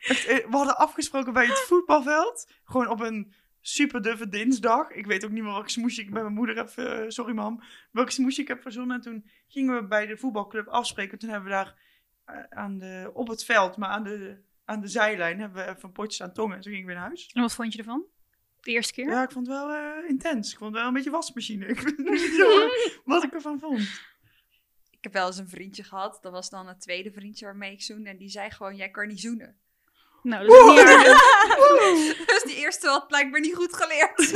Echt, 0.00 0.26
eh, 0.26 0.36
we 0.36 0.56
hadden 0.56 0.76
afgesproken 0.78 1.32
bij 1.32 1.46
het 1.46 1.58
voetbalveld. 1.58 2.50
Gewoon 2.64 2.88
op 2.88 3.00
een 3.00 3.32
super 3.60 4.02
duffe 4.02 4.28
dinsdag. 4.28 4.90
Ik 4.90 5.06
weet 5.06 5.24
ook 5.24 5.30
niet 5.30 5.42
meer 5.42 5.52
welke 5.52 5.70
smoesje 5.70 6.00
ik 6.00 6.10
bij 6.10 6.22
mijn 6.22 6.34
moeder 6.34 6.56
heb... 6.56 6.68
eh, 6.76 7.04
sorry 7.08 7.34
mam. 7.34 7.62
Welke 7.92 8.12
smoesje 8.12 8.40
ik 8.40 8.48
heb 8.48 8.62
verzonnen. 8.62 8.96
En 8.96 9.02
toen 9.02 9.26
gingen 9.48 9.74
we 9.74 9.86
bij 9.86 10.06
de 10.06 10.16
voetbalclub 10.16 10.68
afspreken. 10.68 11.18
Toen 11.18 11.30
hebben 11.30 11.48
we 11.50 11.54
daar 11.54 11.74
eh, 12.24 12.58
aan 12.58 12.78
de, 12.78 13.10
op 13.14 13.28
het 13.28 13.44
veld, 13.44 13.76
maar 13.76 13.88
aan 13.88 14.04
de, 14.04 14.42
aan 14.64 14.80
de 14.80 14.88
zijlijn... 14.88 15.40
hebben 15.40 15.64
we 15.64 15.70
even 15.70 15.84
een 15.84 15.92
potje 15.92 16.24
aan 16.24 16.32
tongen. 16.32 16.56
En 16.56 16.62
toen 16.62 16.72
gingen 16.72 16.86
we 16.86 16.92
weer 16.92 17.00
naar 17.00 17.10
huis. 17.10 17.30
En 17.32 17.40
wat 17.42 17.54
vond 17.54 17.72
je 17.72 17.78
ervan? 17.78 18.04
De 18.60 18.70
eerste 18.70 18.92
keer? 18.92 19.08
Ja, 19.08 19.22
ik 19.22 19.30
vond 19.30 19.46
het 19.46 19.56
wel 19.56 19.72
eh, 19.72 20.08
intens. 20.08 20.52
Ik 20.52 20.58
vond 20.58 20.70
het 20.70 20.78
wel 20.78 20.88
een 20.88 20.94
beetje 20.94 21.10
wasmachine. 21.10 21.66
Ik 21.74 21.80
weet 21.80 21.98
niet 21.98 22.20
zo 22.38 22.68
wat 23.04 23.22
ik 23.22 23.32
ervan 23.32 23.58
vond. 23.58 23.80
Ik 24.90 24.98
heb 25.00 25.12
wel 25.12 25.26
eens 25.26 25.38
een 25.38 25.48
vriendje 25.48 25.84
gehad, 25.84 26.18
dat 26.22 26.32
was 26.32 26.50
dan 26.50 26.66
het 26.66 26.80
tweede 26.80 27.12
vriendje 27.12 27.44
waarmee 27.44 27.72
ik 27.72 27.82
zoende. 27.82 28.10
En 28.10 28.16
die 28.16 28.28
zei 28.28 28.50
gewoon, 28.50 28.76
jij 28.76 28.90
kan 28.90 29.06
niet 29.06 29.20
zoenen. 29.20 29.56
Nou, 30.22 30.46
dat 30.46 30.56
is 30.56 32.16
niet 32.16 32.26
dus 32.32 32.42
die 32.42 32.56
eerste 32.56 32.88
had 32.88 33.06
blijkbaar 33.06 33.40
niet 33.40 33.54
goed 33.54 33.74
geleerd. 33.74 34.32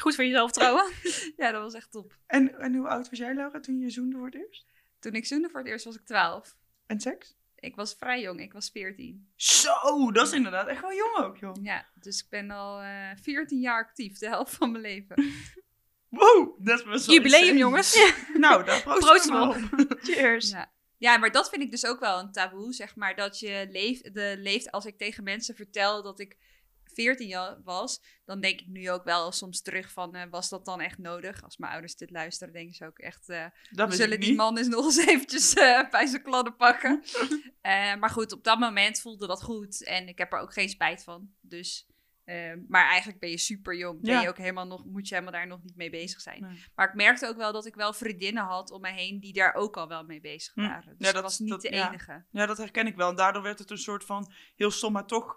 Goed 0.00 0.14
voor 0.14 0.24
jezelf 0.24 0.50
trouwen. 0.50 0.92
ja, 1.36 1.50
dat 1.50 1.62
was 1.62 1.74
echt 1.74 1.90
top. 1.90 2.16
En, 2.26 2.58
en 2.58 2.74
hoe 2.74 2.88
oud 2.88 3.08
was 3.10 3.18
jij, 3.18 3.34
Laura, 3.34 3.60
toen 3.60 3.78
je 3.78 3.90
zoende 3.90 4.16
voor 4.16 4.26
het 4.26 4.34
eerst? 4.34 4.66
Toen 4.98 5.12
ik 5.12 5.26
zoende 5.26 5.48
voor 5.48 5.60
het 5.60 5.68
eerst 5.68 5.84
was 5.84 5.94
ik 5.96 6.04
12. 6.04 6.56
En 6.86 7.00
seks? 7.00 7.36
Ik 7.60 7.76
was 7.76 7.94
vrij 7.98 8.20
jong, 8.20 8.40
ik 8.40 8.52
was 8.52 8.70
14. 8.70 9.28
Zo, 9.36 10.12
dat 10.12 10.26
is 10.26 10.32
inderdaad 10.32 10.66
echt 10.66 10.80
wel 10.80 10.94
jong 10.94 11.16
ook, 11.16 11.36
joh. 11.36 11.56
Ja, 11.62 11.86
dus 11.94 12.22
ik 12.22 12.26
ben 12.28 12.50
al 12.50 12.80
eh 12.80 13.10
14 13.22 13.60
jaar 13.60 13.84
actief, 13.84 14.18
de 14.18 14.28
helft 14.28 14.54
van 14.54 14.70
mijn 14.70 14.82
leven. 14.82 15.32
Wow, 16.08 16.64
dat 16.64 16.78
is 16.78 16.84
best 16.84 17.06
wel 17.06 17.14
Jubileum, 17.14 17.40
insane. 17.40 17.58
jongens. 17.58 18.12
Nou, 18.34 18.64
daar 18.64 18.82
proosten 18.82 19.40
we 19.40 19.46
op. 19.46 19.56
Cheers. 20.04 20.50
Ja. 20.50 20.72
ja, 20.96 21.16
maar 21.16 21.32
dat 21.32 21.48
vind 21.48 21.62
ik 21.62 21.70
dus 21.70 21.86
ook 21.86 22.00
wel 22.00 22.18
een 22.18 22.32
taboe, 22.32 22.72
zeg 22.72 22.96
maar. 22.96 23.16
Dat 23.16 23.38
je 23.38 23.66
leeft, 23.70 24.14
de 24.14 24.36
leeft, 24.38 24.70
als 24.70 24.84
ik 24.84 24.98
tegen 24.98 25.24
mensen 25.24 25.54
vertel 25.54 26.02
dat 26.02 26.20
ik 26.20 26.36
14 27.02 27.28
jaar 27.28 27.62
was, 27.64 28.02
dan 28.24 28.40
denk 28.40 28.60
ik 28.60 28.66
nu 28.66 28.90
ook 28.90 29.04
wel 29.04 29.32
soms 29.32 29.62
terug 29.62 29.92
van, 29.92 30.14
eh, 30.14 30.30
was 30.30 30.48
dat 30.48 30.64
dan 30.64 30.80
echt 30.80 30.98
nodig? 30.98 31.42
Als 31.42 31.56
mijn 31.56 31.72
ouders 31.72 31.96
dit 31.96 32.10
luisteren, 32.10 32.52
denken 32.52 32.74
ze 32.74 32.86
ook 32.86 32.98
echt, 32.98 33.26
Dat 33.26 33.52
weet 33.88 33.94
zullen 33.98 34.20
die 34.20 34.34
man 34.34 34.58
eens 34.58 34.68
nog 34.68 34.84
eens 34.84 35.06
eventjes 35.06 35.54
eh, 35.54 35.90
bij 35.90 36.06
zijn 36.06 36.22
kladden 36.22 36.56
pakken. 36.56 37.02
Maar 38.00 38.10
goed, 38.10 38.32
op 38.32 38.44
dat 38.44 38.58
moment 38.58 39.00
voelde 39.00 39.26
dat 39.26 39.42
goed 39.42 39.84
en 39.84 40.08
ik 40.08 40.18
heb 40.18 40.32
er 40.32 40.38
ook 40.38 40.52
geen 40.52 40.68
spijt 40.68 41.04
van. 41.04 41.30
Dus, 41.40 41.86
maar 42.68 42.88
eigenlijk 42.88 43.20
ben 43.20 43.30
je 43.30 43.38
super 43.38 43.76
jong. 43.76 44.00
Ben 44.00 44.12
Ja. 44.14 44.20
je 44.20 44.28
ook 44.28 44.36
helemaal 44.38 44.66
nog, 44.66 44.84
moet 44.84 45.08
je 45.08 45.14
helemaal 45.14 45.34
daar 45.38 45.46
nog 45.46 45.62
niet 45.62 45.76
mee 45.76 45.90
bezig 45.90 46.20
zijn. 46.20 46.40
Nee. 46.42 46.64
Maar 46.74 46.88
ik 46.88 46.94
merkte 46.94 47.26
ook 47.26 47.36
wel 47.36 47.52
dat 47.52 47.66
ik 47.66 47.74
wel 47.74 47.92
vriendinnen 47.92 48.42
had 48.44 48.70
om 48.70 48.80
me 48.80 48.90
heen 48.92 49.20
die 49.20 49.32
daar 49.32 49.54
ook 49.54 49.76
al 49.76 49.88
wel 49.88 50.04
mee 50.04 50.20
bezig 50.20 50.54
Hm. 50.54 50.60
waren. 50.60 50.94
Dus 50.98 51.06
Ja, 51.06 51.12
dat- 51.12 51.22
was 51.22 51.38
niet 51.38 51.50
dat- 51.50 51.60
de 51.60 51.70
ja. 51.74 51.88
enige. 51.88 52.24
Ja, 52.30 52.46
dat 52.46 52.58
herken 52.58 52.86
ik 52.86 52.96
wel. 52.96 53.08
En 53.08 53.16
daardoor 53.16 53.42
werd 53.42 53.58
het 53.58 53.70
een 53.70 53.78
soort 53.78 54.04
van 54.04 54.32
heel 54.56 54.70
stom, 54.70 54.92
maar 54.92 55.06
toch 55.06 55.36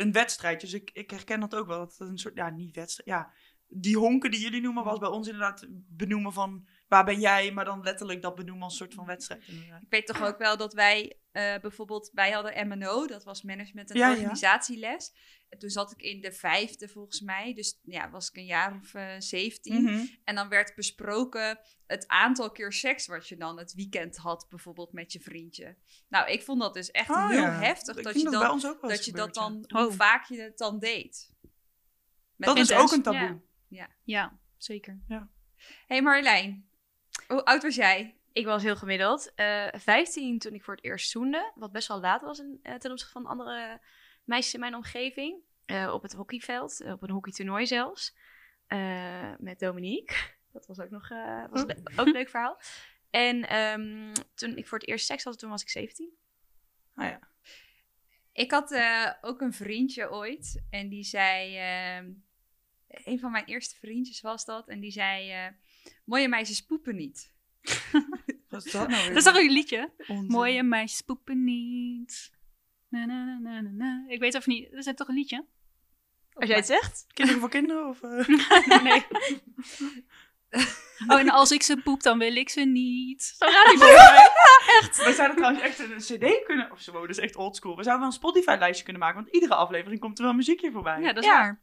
een 0.00 0.12
wedstrijd. 0.12 0.60
Dus 0.60 0.72
ik, 0.72 0.90
ik 0.92 1.10
herken 1.10 1.40
dat 1.40 1.54
ook 1.54 1.66
wel. 1.66 1.78
Dat 1.78 1.96
het 1.98 2.08
een 2.08 2.18
soort, 2.18 2.36
ja, 2.36 2.50
niet 2.50 2.74
wedstrijd. 2.74 3.08
Ja, 3.08 3.32
die 3.68 3.96
honken 3.96 4.30
die 4.30 4.40
jullie 4.40 4.60
noemen, 4.60 4.84
was 4.84 4.98
bij 4.98 5.08
ons 5.08 5.26
inderdaad 5.26 5.66
benoemen 5.70 6.32
van 6.32 6.66
waar 6.90 7.04
ben 7.04 7.20
jij, 7.20 7.52
maar 7.52 7.64
dan 7.64 7.82
letterlijk 7.82 8.22
dat 8.22 8.34
benoemen 8.34 8.64
als 8.64 8.76
soort 8.76 8.94
van 8.94 9.06
wedstrijd. 9.06 9.42
Inderdaad. 9.46 9.82
Ik 9.82 9.90
weet 9.90 10.06
toch 10.06 10.22
ook 10.22 10.38
wel 10.38 10.56
dat 10.56 10.74
wij 10.74 11.16
eh, 11.32 11.58
bijvoorbeeld, 11.60 12.10
wij 12.12 12.30
hadden 12.30 12.68
MNO, 12.68 13.06
dat 13.06 13.24
was 13.24 13.42
management 13.42 13.90
en 13.90 13.96
Ja, 13.96 14.06
ja. 14.08 14.12
organisatieles. 14.12 15.12
En 15.48 15.58
toen 15.58 15.70
zat 15.70 15.92
ik 15.92 16.02
in 16.02 16.20
de 16.20 16.32
vijfde 16.32 16.88
volgens 16.88 17.20
mij, 17.20 17.54
dus 17.54 17.80
ja, 17.82 18.10
was 18.10 18.28
ik 18.28 18.36
een 18.36 18.44
jaar 18.44 18.78
of 18.82 18.94
eh 18.94 19.14
17. 19.18 19.82
Mhm. 19.82 20.06
En 20.24 20.34
dan 20.34 20.48
werd 20.48 20.74
besproken 20.74 21.58
het 21.86 22.08
aantal 22.08 22.50
keer 22.50 22.72
seks 22.72 23.06
wat 23.06 23.28
je 23.28 23.36
dan 23.36 23.58
het 23.58 23.74
weekend 23.74 24.16
had, 24.16 24.46
bijvoorbeeld 24.48 24.92
met 24.92 25.12
je 25.12 25.20
vriendje. 25.20 25.76
Nou, 26.08 26.30
ik 26.30 26.42
vond 26.42 26.60
dat 26.60 26.74
dus 26.74 26.90
echt 26.90 27.10
Oh, 27.10 27.28
heel 27.28 27.40
ja. 27.40 27.60
heftig 27.60 27.96
Ik 27.96 28.04
dat 28.04 28.14
je, 28.14 28.30
bij 28.30 28.38
dan, 28.38 28.50
ons 28.50 28.66
ook 28.66 28.80
wel 28.80 28.90
dat, 28.90 29.04
je 29.04 29.12
dat 29.12 29.34
dan, 29.34 29.64
ja. 29.66 29.78
hoe 29.80 29.88
Oh. 29.90 29.94
vaak 29.96 30.24
je 30.28 30.40
het 30.40 30.58
dan 30.58 30.78
deed. 30.78 31.32
Met 32.36 32.48
Dat 32.48 32.58
is 32.58 32.72
ook 32.72 32.92
een 32.92 33.02
taboe. 33.02 33.40
Ja. 33.68 33.88
Ja, 34.04 34.38
zeker. 34.56 35.00
hey 35.86 36.02
Marjolein, 36.02 36.69
hoe 37.30 37.44
oud 37.44 37.62
was 37.62 37.74
jij? 37.74 38.14
Ik 38.32 38.44
was 38.44 38.62
heel 38.62 38.76
gemiddeld. 38.76 39.34
Eh 39.34 39.66
15 39.72 40.38
toen 40.38 40.54
ik 40.54 40.64
voor 40.64 40.74
het 40.74 40.84
eerst 40.84 41.10
zoende. 41.10 41.52
Wat 41.54 41.72
best 41.72 41.88
wel 41.88 42.00
laat 42.00 42.22
was 42.22 42.38
in, 42.38 42.60
eh, 42.62 42.74
ten 42.74 42.90
opzichte 42.90 43.12
van 43.12 43.26
andere 43.26 43.80
meisjes 44.24 44.54
in 44.54 44.60
mijn 44.60 44.74
omgeving. 44.74 45.40
Eh, 45.64 45.90
op 45.94 46.02
het 46.02 46.12
hockeyveld, 46.12 46.80
op 46.84 47.02
een 47.02 47.10
hockeytoernooi 47.10 47.66
zelfs. 47.66 48.16
Met 49.38 49.58
Dominique. 49.58 50.16
Dat 50.52 50.66
was 50.66 50.80
ook 50.80 50.90
nog 50.90 51.08
was 51.50 51.64
le- 51.64 51.76
ook 51.96 52.06
een 52.06 52.12
leuk 52.12 52.28
verhaal. 52.28 52.60
En 53.10 53.48
ehm, 53.48 54.14
toen 54.34 54.56
ik 54.56 54.66
voor 54.66 54.78
het 54.78 54.88
eerst 54.88 55.06
seks 55.06 55.24
had, 55.24 55.38
toen 55.38 55.50
was 55.50 55.62
ik 55.62 55.68
17. 55.68 56.10
Ah, 56.94 57.08
ja. 57.08 57.20
Ik 58.32 58.50
had 58.50 58.80
ook 59.20 59.40
een 59.40 59.52
vriendje 59.52 60.10
ooit. 60.10 60.62
En 60.70 60.88
die 60.88 61.04
zei... 61.04 61.56
ehm, 61.56 62.10
een 62.88 63.18
van 63.18 63.30
mijn 63.30 63.44
eerste 63.44 63.76
vriendjes 63.76 64.20
was 64.20 64.44
dat. 64.44 64.68
En 64.68 64.80
die 64.80 64.90
zei... 64.90 65.52
mooie 66.04 66.28
meisjes 66.28 66.60
poepen 66.60 66.96
niet. 66.96 67.32
Wat 68.48 68.64
is 68.66 68.72
dat 68.72 68.88
nou 68.88 69.02
weer? 69.02 69.08
Dat 69.08 69.16
is 69.16 69.24
toch 69.24 69.36
een 69.36 69.50
liedje? 69.50 69.92
Onzin. 70.06 70.26
Mooie 70.26 70.62
meisjes 70.62 71.00
poepen 71.00 71.44
niet. 71.44 72.30
Na, 72.88 73.04
na, 73.04 73.38
na, 73.38 73.60
na, 73.60 73.70
na. 73.70 74.04
Ik 74.08 74.20
weet 74.20 74.34
even 74.34 74.52
niet. 74.52 74.70
Dat 74.70 74.86
is 74.86 74.94
toch 74.94 75.08
een 75.08 75.14
liedje? 75.14 75.46
Als 76.32 76.48
jij 76.48 76.56
het 76.56 76.66
zegt. 76.66 77.06
Kinderen 77.14 77.40
voor 77.40 77.50
kinderen? 77.50 77.88
Of, 77.88 78.02
eh? 78.02 78.82
nee. 78.82 79.04
Oh, 81.08 81.18
en 81.18 81.30
als 81.30 81.50
ik 81.50 81.62
ze 81.62 81.76
poep, 81.76 82.02
dan 82.02 82.18
wil 82.18 82.36
ik 82.36 82.48
ze 82.48 82.60
niet. 82.60 83.22
Zo 83.38 83.46
gaat 83.50 83.70
die 83.70 83.78
We 85.04 85.12
zouden 85.16 85.36
trouwens 85.36 85.62
echt 85.62 85.78
een 85.78 85.96
cd 86.18 86.44
kunnen... 86.44 86.70
Of 86.72 86.80
zo, 86.80 86.92
dat 86.92 87.08
is 87.08 87.18
echt 87.18 87.36
oldschool. 87.36 87.76
We 87.76 87.82
zouden 87.82 87.98
wel 88.06 88.14
een 88.14 88.20
Spotify-lijstje 88.20 88.84
kunnen 88.84 89.02
maken. 89.02 89.22
Want 89.22 89.34
iedere 89.34 89.54
aflevering 89.54 90.00
komt 90.00 90.18
er 90.18 90.24
wel 90.24 90.32
muziekje 90.34 90.70
voorbij. 90.70 91.00
Ja, 91.00 91.12
dat 91.12 91.22
is 91.22 91.28
Ja. 91.30 91.38
waar. 91.38 91.62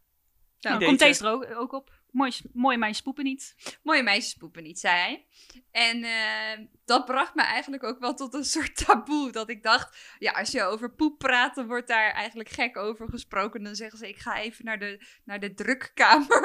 Nou, 0.60 0.86
komt 0.86 1.00
deze 1.00 1.26
er 1.26 1.32
ook, 1.32 1.46
ook 1.56 1.72
op. 1.72 1.97
Mooi, 2.18 2.32
mooie 2.54 2.78
meisjes 2.78 3.02
poepen 3.02 3.24
niet. 3.24 3.56
Mooie 3.84 4.04
meisjes 4.04 4.34
poepen 4.34 4.64
niet, 4.64 4.80
zei 4.80 4.96
hij. 4.96 5.26
En 5.72 6.04
eh, 6.04 6.66
dat 6.86 7.06
bracht 7.06 7.36
me 7.36 7.42
eigenlijk 7.42 7.84
ook 7.84 8.00
wel 8.00 8.14
tot 8.14 8.34
een 8.34 8.46
soort 8.56 8.86
taboe. 8.86 9.32
Dat 9.32 9.50
ik 9.50 9.64
dacht, 9.64 9.98
ja, 10.20 10.32
als 10.32 10.52
je 10.52 10.64
over 10.64 10.92
poep 10.92 11.18
praat, 11.18 11.56
dan 11.56 11.68
wordt 11.68 11.88
daar 11.88 12.12
eigenlijk 12.12 12.50
gek 12.50 12.78
over 12.78 13.10
gesproken. 13.10 13.64
Dan 13.64 13.76
zeggen 13.76 13.98
ze, 13.98 14.08
ik 14.08 14.18
ga 14.18 14.40
even 14.40 14.66
naar 14.66 14.80
de, 14.80 15.06
naar 15.26 15.40
de 15.40 15.54
drukkamer. 15.54 16.28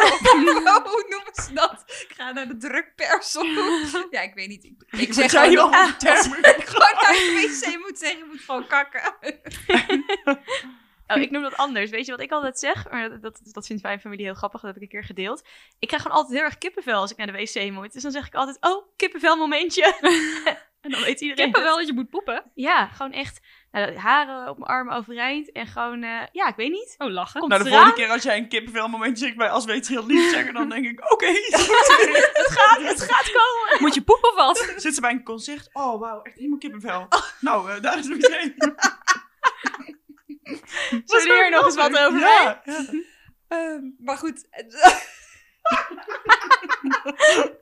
Hoe 0.93 1.07
noemen 1.09 1.35
ze 1.35 1.53
dat? 1.53 1.85
Ik 1.87 2.13
ga 2.17 2.33
naar 2.33 2.49
de 2.49 2.57
drukpers. 2.57 3.33
Ja, 4.11 4.21
ik 4.21 4.35
weet 4.35 4.49
niet. 4.49 4.65
Ik, 4.65 4.83
ik 4.91 5.13
zeg 5.13 5.31
gewoon 5.31 5.51
ik 5.51 6.67
gewoon 6.67 6.95
naar 6.95 7.13
de 7.13 7.61
wc 7.63 7.79
moet 7.79 7.99
zeggen, 7.99 8.19
je 8.19 8.25
moet 8.25 8.41
gewoon 8.41 8.67
kakken. 8.67 9.17
Oh, 11.15 11.23
ik 11.23 11.31
noem 11.31 11.43
dat 11.43 11.57
anders. 11.57 11.91
Weet 11.91 12.07
je 12.07 12.11
wat 12.11 12.21
ik 12.21 12.31
altijd 12.31 12.59
zeg? 12.59 12.91
Maar 12.91 13.11
dat, 13.11 13.23
dat, 13.23 13.41
dat 13.43 13.67
vindt 13.67 13.83
mijn 13.83 14.01
familie 14.01 14.25
heel 14.25 14.35
grappig. 14.35 14.61
Dat 14.61 14.75
heb 14.75 14.83
ik 14.83 14.83
een 14.83 14.99
keer 14.99 15.07
gedeeld. 15.07 15.45
Ik 15.79 15.89
krijg 15.89 16.03
gewoon 16.03 16.17
altijd 16.17 16.37
heel 16.37 16.47
erg 16.47 16.59
kippenvel 16.59 17.01
als 17.01 17.11
ik 17.11 17.17
naar 17.17 17.27
de 17.27 17.33
wc 17.33 17.71
moet. 17.71 17.93
Dus 17.93 18.03
dan 18.03 18.13
zeg 18.13 18.27
ik 18.27 18.35
altijd, 18.35 18.57
oh, 18.61 18.87
kippenvel 18.97 19.37
momentje. 19.37 19.85
en 20.81 20.91
dan 20.91 21.01
weet 21.01 21.21
iedereen 21.21 21.53
wel 21.53 21.77
dat 21.77 21.87
je 21.87 21.93
moet 21.93 22.11
poepen. 22.11 22.51
Ja, 22.55 22.87
gewoon 22.87 23.13
echt 23.13 23.41
nou, 23.73 23.97
haren 23.97 24.49
op 24.49 24.59
mijn 24.59 24.71
armen 24.71 24.95
overeind. 24.95 25.53
En 25.53 25.67
gewoon, 25.67 26.03
eh, 26.03 26.21
ja, 26.33 26.49
ik 26.49 26.57
weet 26.57 26.71
niet. 26.71 26.95
Oh, 26.99 27.11
lachen. 27.11 27.41
Komt 27.41 27.53
Nou, 27.53 27.65
de 27.65 27.71
volgende 27.71 27.95
keer 27.95 28.09
als 28.09 28.23
jij 28.23 28.37
een 28.37 28.49
kippenvel 28.49 28.89
momentje 28.89 29.25
zegt 29.25 29.37
bij 29.37 29.51
als 29.51 29.65
we 29.65 29.75
iets 29.75 29.89
heel 29.89 30.07
lief 30.07 30.31
zeggen, 30.31 30.55
dan 30.55 30.69
denk 30.69 30.87
ik, 30.87 31.13
oké. 31.13 31.27
Het 32.43 32.51
gaat, 32.51 32.83
het 32.83 33.03
gaat 33.03 33.31
komen. 33.33 33.83
Moet 33.83 33.95
je 33.95 34.03
poepen 34.03 34.29
of 34.29 34.35
wat? 34.35 34.73
Zit 34.77 34.95
ze 34.95 35.01
bij 35.01 35.11
een 35.11 35.25
concert? 35.25 35.69
Oh, 35.73 36.01
wauw, 36.01 36.23
echt 36.23 36.37
helemaal 36.37 36.59
kippenvel. 36.59 37.09
Nou, 37.41 37.71
eh, 37.71 37.81
daar 37.81 37.99
is 37.99 38.07
het 38.07 38.17
meteen. 38.17 38.55
Zullen 41.05 41.27
we 41.27 41.39
hier 41.41 41.51
nog 41.51 41.65
eens 41.65 41.77
wat 41.77 41.99
over 41.99 42.21
Ja, 42.21 42.63
ja. 42.65 42.85
Ehm, 43.49 43.81
maar 43.99 44.17
goed. 44.17 44.47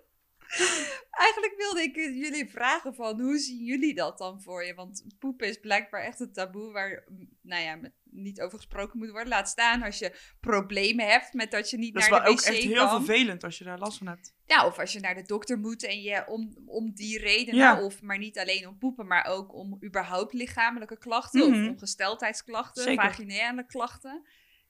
Eigenlijk 1.10 1.54
wilde 1.56 1.82
ik 1.82 1.94
jullie 1.96 2.50
vragen 2.50 2.94
van 2.94 3.20
hoe 3.20 3.38
zien 3.38 3.64
jullie 3.64 3.94
dat 3.94 4.18
dan 4.18 4.42
voor 4.42 4.64
je? 4.64 4.74
Want 4.74 5.04
poepen 5.18 5.48
is 5.48 5.60
blijkbaar 5.60 6.02
echt 6.02 6.20
een 6.20 6.32
taboe 6.32 6.72
waar 6.72 7.04
nou 7.42 7.62
ja, 7.62 7.78
niet 8.04 8.40
over 8.40 8.58
gesproken 8.58 8.98
moet 8.98 9.10
worden. 9.10 9.28
Laat 9.28 9.48
staan 9.48 9.82
als 9.82 9.98
je 9.98 10.16
problemen 10.40 11.06
hebt 11.08 11.32
met 11.32 11.50
dat 11.50 11.70
je 11.70 11.78
niet 11.78 11.94
Dat 11.94 12.02
is 12.02 12.08
naar 12.08 12.18
wel 12.22 12.28
de 12.28 12.34
ook 12.34 12.40
wc 12.44 12.46
echt 12.54 12.62
heel 12.62 12.86
kan. 12.86 13.04
vervelend 13.04 13.44
als 13.44 13.58
je 13.58 13.64
daar 13.64 13.78
last 13.78 13.98
van 13.98 14.06
hebt. 14.06 14.34
Ja, 14.46 14.66
of 14.66 14.78
als 14.78 14.92
je 14.92 15.00
naar 15.00 15.14
de 15.14 15.22
dokter 15.22 15.58
moet 15.58 15.84
en 15.84 16.02
je 16.02 16.26
om, 16.26 16.62
om 16.66 16.92
die 16.94 17.18
redenen, 17.18 17.60
Ja. 17.60 17.82
of 17.84 18.02
maar 18.02 18.18
niet 18.18 18.38
alleen 18.38 18.68
om 18.68 18.78
poepen, 18.78 19.06
maar 19.06 19.24
ook 19.26 19.54
om 19.54 19.78
überhaupt 19.84 20.32
lichamelijke 20.32 20.98
klachten 20.98 21.50
Mhm. 21.50 21.62
of 21.62 21.68
ongesteldheidsklachten, 21.68 22.82
Zeker. 22.82 23.02
vaginale 23.04 23.66
klachten. 23.66 24.22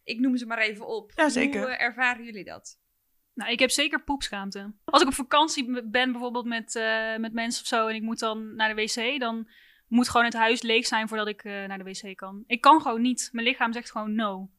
Ik 0.05 0.19
noem 0.21 0.37
ze 0.37 0.47
maar 0.47 0.59
even 0.59 0.87
op. 0.87 1.13
Ja, 1.15 1.29
zeker. 1.29 1.61
Hoe 1.61 1.71
eh, 1.71 1.85
ervaren 1.85 2.25
jullie 2.25 2.45
dat? 2.45 2.79
Nou, 3.35 3.51
ik 3.51 3.59
heb 3.59 3.71
zeker 3.71 4.03
poepschaamte. 4.03 4.73
Als 4.85 5.03
ik 5.03 5.09
op 5.09 5.15
vakantie 5.15 5.83
ben, 5.85 6.13
bijvoorbeeld 6.13 6.47
met, 6.47 6.77
eh, 6.77 7.17
met 7.17 7.33
mensen 7.33 7.63
of 7.63 7.69
zo, 7.69 7.87
en 7.87 7.95
ik 7.95 8.03
moet 8.03 8.19
dan 8.19 8.55
naar 8.55 8.75
de 8.75 8.83
wc, 8.83 9.21
dan 9.21 9.49
moet 9.89 10.09
gewoon 10.09 10.27
het 10.27 10.35
huis 10.35 10.63
leeg 10.63 10.87
zijn 10.87 11.09
voordat 11.09 11.29
ik 11.29 11.45
eh, 11.45 11.65
naar 11.65 11.79
de 11.79 11.85
wc 11.85 12.17
kan. 12.17 12.45
Ik 12.47 12.61
kan 12.61 12.81
gewoon 12.81 13.01
niet. 13.01 13.29
Mijn 13.33 13.47
lichaam 13.47 13.73
zegt 13.73 13.91
gewoon 13.91 14.15
no. 14.15 14.51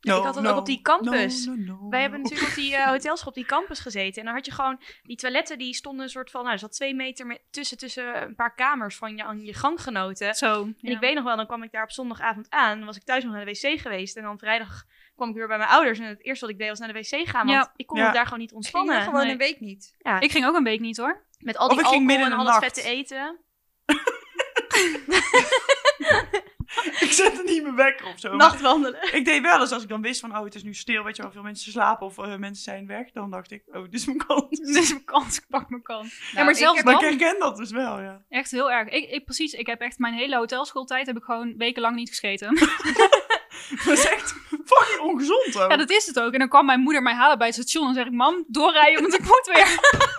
No, 0.00 0.18
ik 0.18 0.24
had 0.24 0.34
dat 0.34 0.42
no, 0.42 0.50
ook 0.50 0.58
op 0.58 0.66
die 0.66 0.82
campus. 0.82 1.46
no, 1.46 1.54
no, 1.54 1.62
no, 1.64 1.88
Wij 1.88 2.00
hebben 2.00 2.20
natuurlijk 2.22 2.48
op 2.48 2.54
die 2.54 2.76
eh 2.76 2.86
hotelschool 2.86 3.28
op 3.28 3.34
die 3.34 3.44
campus 3.44 3.80
gezeten. 3.80 4.18
En 4.20 4.24
dan 4.24 4.34
had 4.34 4.46
je 4.46 4.52
gewoon, 4.52 4.80
die 5.02 5.16
toiletten 5.16 5.58
die 5.58 5.74
stonden 5.74 6.04
een 6.04 6.10
soort 6.10 6.30
van, 6.30 6.40
nou 6.40 6.52
er 6.52 6.58
zat 6.58 6.72
twee 6.72 6.94
meter 6.94 7.26
me- 7.26 7.40
tussen, 7.50 7.78
tussen 7.78 8.22
een 8.22 8.34
paar 8.34 8.54
kamers 8.54 8.96
van 8.96 9.16
je, 9.16 9.24
aan 9.24 9.44
je 9.44 9.54
ganggenoten. 9.54 10.34
Zo. 10.34 10.62
En 10.62 10.76
ja. 10.78 10.90
ik 10.90 10.98
weet 10.98 11.14
nog 11.14 11.24
wel, 11.24 11.36
dan 11.36 11.46
kwam 11.46 11.62
ik 11.62 11.72
daar 11.72 11.82
op 11.82 11.90
zondagavond 11.90 12.50
aan. 12.50 12.76
Dan 12.76 12.86
was 12.86 12.96
ik 12.96 13.04
thuis 13.04 13.24
nog 13.24 13.32
naar 13.32 13.44
de 13.44 13.50
wc 13.50 13.80
geweest. 13.80 14.16
En 14.16 14.22
dan 14.22 14.38
vrijdag 14.38 14.84
kwam 15.16 15.28
ik 15.28 15.34
weer 15.34 15.46
bij 15.46 15.56
mijn 15.58 15.70
ouders. 15.70 15.98
En 15.98 16.04
het 16.04 16.24
eerste 16.24 16.44
wat 16.44 16.54
ik 16.54 16.60
deed 16.60 16.68
was 16.68 16.78
naar 16.78 16.92
de 16.92 16.98
wc 16.98 17.28
gaan. 17.28 17.46
Want 17.46 17.58
Ja. 17.58 17.72
ik 17.76 17.86
kon 17.86 17.98
Ja. 17.98 18.06
me 18.06 18.12
daar 18.12 18.24
gewoon 18.24 18.38
niet 18.38 18.50
Ging 18.50 18.64
je 18.64 18.72
ontspannen. 18.78 19.02
gewoon 19.02 19.22
nee. 19.22 19.30
een 19.32 19.38
week 19.38 19.60
niet. 19.60 19.94
Ja, 19.98 20.20
Ik 20.20 20.30
ging 20.30 20.46
ook 20.46 20.56
een 20.56 20.64
week 20.64 20.80
niet 20.80 20.96
hoor. 20.96 21.24
met 21.38 21.56
al 21.56 21.68
die 21.68 21.78
ik 21.78 21.86
ging 21.86 22.10
alcohol 22.10 22.26
en 22.32 22.38
al 22.38 22.44
nacht. 22.44 22.62
vette 22.64 22.82
eten. 22.82 23.38
Ik 27.00 27.12
zette 27.12 27.42
niet 27.42 27.62
mijn 27.62 27.74
wekker 27.76 28.06
of 28.06 28.18
zo. 28.20 28.36
Nachtwandelen. 28.36 29.14
Ik 29.14 29.24
deed 29.24 29.42
wel 29.42 29.60
eens 29.60 29.72
als 29.72 29.82
ik 29.82 29.88
dan 29.88 30.02
wist 30.02 30.20
van, 30.20 30.36
oh, 30.36 30.44
het 30.44 30.54
is 30.54 30.62
nu 30.62 30.74
stil, 30.74 31.02
weet 31.04 31.16
je 31.16 31.22
wel, 31.22 31.30
veel 31.32 31.42
mensen 31.42 31.72
slapen 31.72 32.06
of 32.06 32.18
eh, 32.18 32.36
mensen 32.36 32.62
zijn 32.64 32.86
weg. 32.86 33.10
Dan 33.12 33.30
dacht 33.30 33.50
ik, 33.50 33.62
oh, 33.66 33.82
dit 33.82 33.94
is 33.94 34.06
mijn 34.06 34.18
kans. 34.26 34.48
Dit 34.60 34.76
is 34.76 34.90
mijn 34.90 35.04
kans, 35.04 35.36
ik 35.38 35.44
pak 35.48 35.68
mijn 35.70 35.82
kans. 35.82 36.30
ja, 36.32 36.42
maar 36.42 36.50
ik 36.52 36.56
zelfs 36.58 36.82
Maar 36.82 36.94
ik 36.94 37.00
dan, 37.00 37.08
herken 37.08 37.38
dat 37.38 37.56
dus 37.56 37.70
wel, 37.70 38.00
ja. 38.00 38.22
echt 38.28 38.50
heel 38.50 38.70
erg. 38.72 38.88
Ik, 38.88 39.10
ik, 39.10 39.24
precies, 39.24 39.52
ik 39.52 39.66
heb 39.66 39.80
echt 39.80 39.98
mijn 39.98 40.14
hele 40.14 40.36
hotelschooltijd 40.36 41.06
heb 41.06 41.16
ik 41.16 41.24
gewoon 41.24 41.54
wekenlang 41.56 41.96
niet 41.96 42.08
gescheten. 42.08 42.48
Dat 43.84 43.98
is 43.98 44.04
echt 44.04 44.34
fucking 44.64 45.00
ongezond, 45.00 45.54
hoor. 45.54 45.70
ja, 45.70 45.76
dat 45.76 45.90
is 45.90 46.06
het 46.06 46.20
ook. 46.20 46.32
En 46.32 46.38
dan 46.38 46.48
kwam 46.48 46.66
mijn 46.66 46.80
moeder 46.80 47.02
mij 47.02 47.14
halen 47.14 47.38
bij 47.38 47.46
het 47.46 47.56
station 47.56 47.88
en 47.88 47.94
zeg 47.94 48.06
ik, 48.06 48.12
mam, 48.12 48.44
doorrijden, 48.48 49.00
want 49.02 49.14
ik 49.14 49.20
moet 49.20 49.50
weer. 49.52 49.78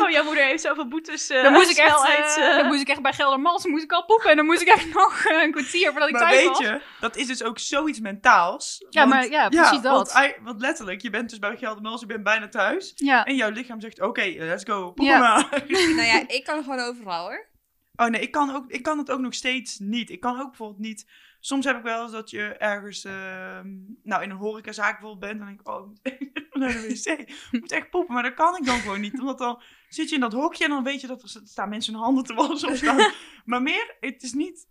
Oh, 0.00 0.10
jouw 0.10 0.24
moeder 0.24 0.44
heeft 0.44 0.62
zoveel 0.62 0.88
boetes. 0.88 1.28
eh, 1.30 1.42
Dan 1.42 1.52
moest 1.52 1.70
ik 1.70 1.76
echt, 1.76 2.04
eh, 2.06 2.48
eh. 2.48 2.56
dan 2.56 2.66
moest 2.66 2.80
ik 2.80 2.88
echt 2.88 3.02
bij 3.02 3.12
Geldermals, 3.12 3.66
moest 3.66 3.82
ik 3.84 3.92
al 3.92 4.04
poepen. 4.04 4.30
En 4.30 4.36
dan 4.36 4.46
moest 4.46 4.60
ik 4.60 4.68
echt 4.68 4.92
nog 4.94 5.24
een 5.24 5.50
kwartier 5.52 5.90
voordat 5.90 6.08
ik 6.08 6.14
maar 6.14 6.22
thuis 6.22 6.36
weet 6.36 6.48
was. 6.48 6.58
je, 6.58 6.80
dat 7.00 7.16
is 7.16 7.26
dus 7.26 7.42
ook 7.42 7.58
zoiets 7.58 8.00
mentaals. 8.00 8.84
Ja, 8.90 9.00
Want- 9.00 9.14
maar 9.14 9.30
ja, 9.30 9.48
precies 9.48 9.80
dat. 9.80 10.12
Want, 10.42 10.60
letterlijk, 10.60 11.02
je 11.02 11.10
bent 11.10 11.30
dus 11.30 11.38
bij 11.38 11.56
Geldermals, 11.56 12.00
je 12.00 12.06
bent 12.06 12.22
bijna 12.22 12.48
thuis. 12.48 12.92
Ja, 12.94 13.24
En 13.24 13.34
jouw 13.36 13.50
lichaam 13.50 13.80
zegt, 13.80 14.00
oké, 14.00 14.34
let's 14.38 14.64
go, 14.64 14.84
poepen 14.84 15.04
Ja. 15.04 15.18
maar. 15.18 15.62
nou 15.68 16.02
ja, 16.02 16.28
ik 16.28 16.44
kan 16.44 16.62
gewoon 16.62 16.80
overal 16.80 17.26
hoor. 17.26 17.48
Oh 17.96 18.06
nee, 18.06 18.20
ik 18.20 18.30
kan, 18.30 18.54
ook, 18.56 18.70
ik 18.70 18.82
kan 18.82 18.98
het 18.98 19.10
ook 19.10 19.20
nog 19.20 19.34
steeds 19.34 19.78
niet. 19.78 20.10
Ik 20.10 20.20
kan 20.20 20.40
ook 20.40 20.48
bijvoorbeeld 20.48 20.78
niet... 20.80 21.06
Soms 21.40 21.64
heb 21.64 21.76
ik 21.76 21.82
wel 21.82 22.02
eens 22.02 22.12
dat 22.12 22.30
je 22.30 22.42
ergens... 22.42 23.04
ehm, 23.04 23.68
nou, 24.02 24.22
in 24.22 24.30
een 24.30 24.36
horecazaak 24.36 25.00
bijvoorbeeld 25.00 25.20
bent. 25.20 25.32
En 25.32 25.38
dan 25.38 25.46
denk 25.46 25.60
ik, 25.60 25.68
oh, 25.68 25.94
ik 26.34 26.46
moet 26.50 26.62
naar 26.62 26.72
de 26.72 26.88
wc. 26.88 27.18
Ik 27.18 27.60
moet 27.60 27.72
echt 27.72 27.90
poepen. 27.90 28.14
Maar 28.14 28.22
dat 28.22 28.34
kan 28.34 28.56
ik 28.56 28.64
dan 28.64 28.78
gewoon 28.78 29.00
niet. 29.00 29.18
Omdat 29.20 29.38
dan 29.38 29.62
zit 29.88 30.08
je 30.08 30.14
in 30.14 30.20
dat 30.20 30.32
hokje 30.32 30.64
en 30.64 30.70
dan 30.70 30.84
weet 30.84 31.00
je 31.00 31.06
dat 31.06 31.22
er 31.22 31.40
staan 31.44 31.68
mensen 31.68 31.92
hun 31.94 32.02
handen 32.02 32.24
te 32.24 32.34
wassen 32.34 32.68
of 32.68 32.76
staan. 32.76 33.12
maar 33.44 33.62
meer, 33.62 33.96
het 34.00 34.22
is 34.22 34.32
niet... 34.32 34.68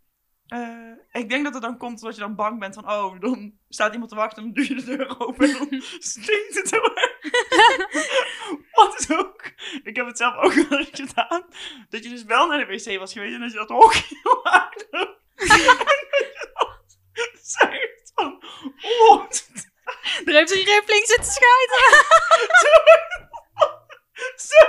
eh, 0.47 0.91
ik 1.11 1.29
denk 1.29 1.43
dat 1.43 1.53
het 1.53 1.63
dan 1.63 1.77
komt 1.77 2.01
omdat 2.01 2.15
je 2.15 2.21
dan 2.21 2.35
bang 2.35 2.59
bent 2.59 2.73
van... 2.75 2.91
Oh, 2.91 3.19
dan 3.19 3.53
staat 3.69 3.91
iemand 3.91 4.09
te 4.09 4.15
wachten 4.17 4.43
en 4.43 4.53
dan 4.53 4.53
doe 4.63 4.75
je 4.75 4.81
de 4.81 4.97
deur 4.97 5.19
open. 5.19 5.49
En 5.49 5.57
dan 5.69 5.81
stinkt 5.99 6.55
het 6.55 6.73
erg. 6.73 7.15
Wat 8.71 8.99
is 8.99 9.11
ook... 9.11 9.51
Ik 9.83 9.95
heb 9.95 10.05
het 10.05 10.17
zelf 10.17 10.35
ook 10.35 10.53
wel 10.53 10.79
eens 10.79 10.89
gedaan. 10.91 11.43
Dat 11.89 12.03
je 12.03 12.09
dus 12.09 12.23
wel 12.23 12.47
naar 12.47 12.57
de 12.57 12.65
wc 12.65 12.99
was 12.99 13.13
geweest 13.13 13.33
en 13.33 13.39
dat 13.41 13.51
je 13.51 13.57
dat 13.57 13.69
hokje 13.69 14.39
maakte. 14.43 15.15
Zegt 17.41 18.11
van... 18.15 18.43
Oh, 18.81 19.25
er 20.25 20.33
heeft 20.33 20.55
iedereen 20.55 20.83
flink 20.85 21.05
zitten 21.05 21.31
schijten. 21.31 22.05
zo. 24.35 24.65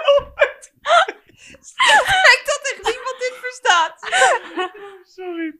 Ik 2.34 2.42
dat 2.44 2.72
echt 2.72 2.94
niemand 2.94 3.18
dit 3.18 3.34
verstaat. 3.40 4.08
Sorry. 5.02 5.58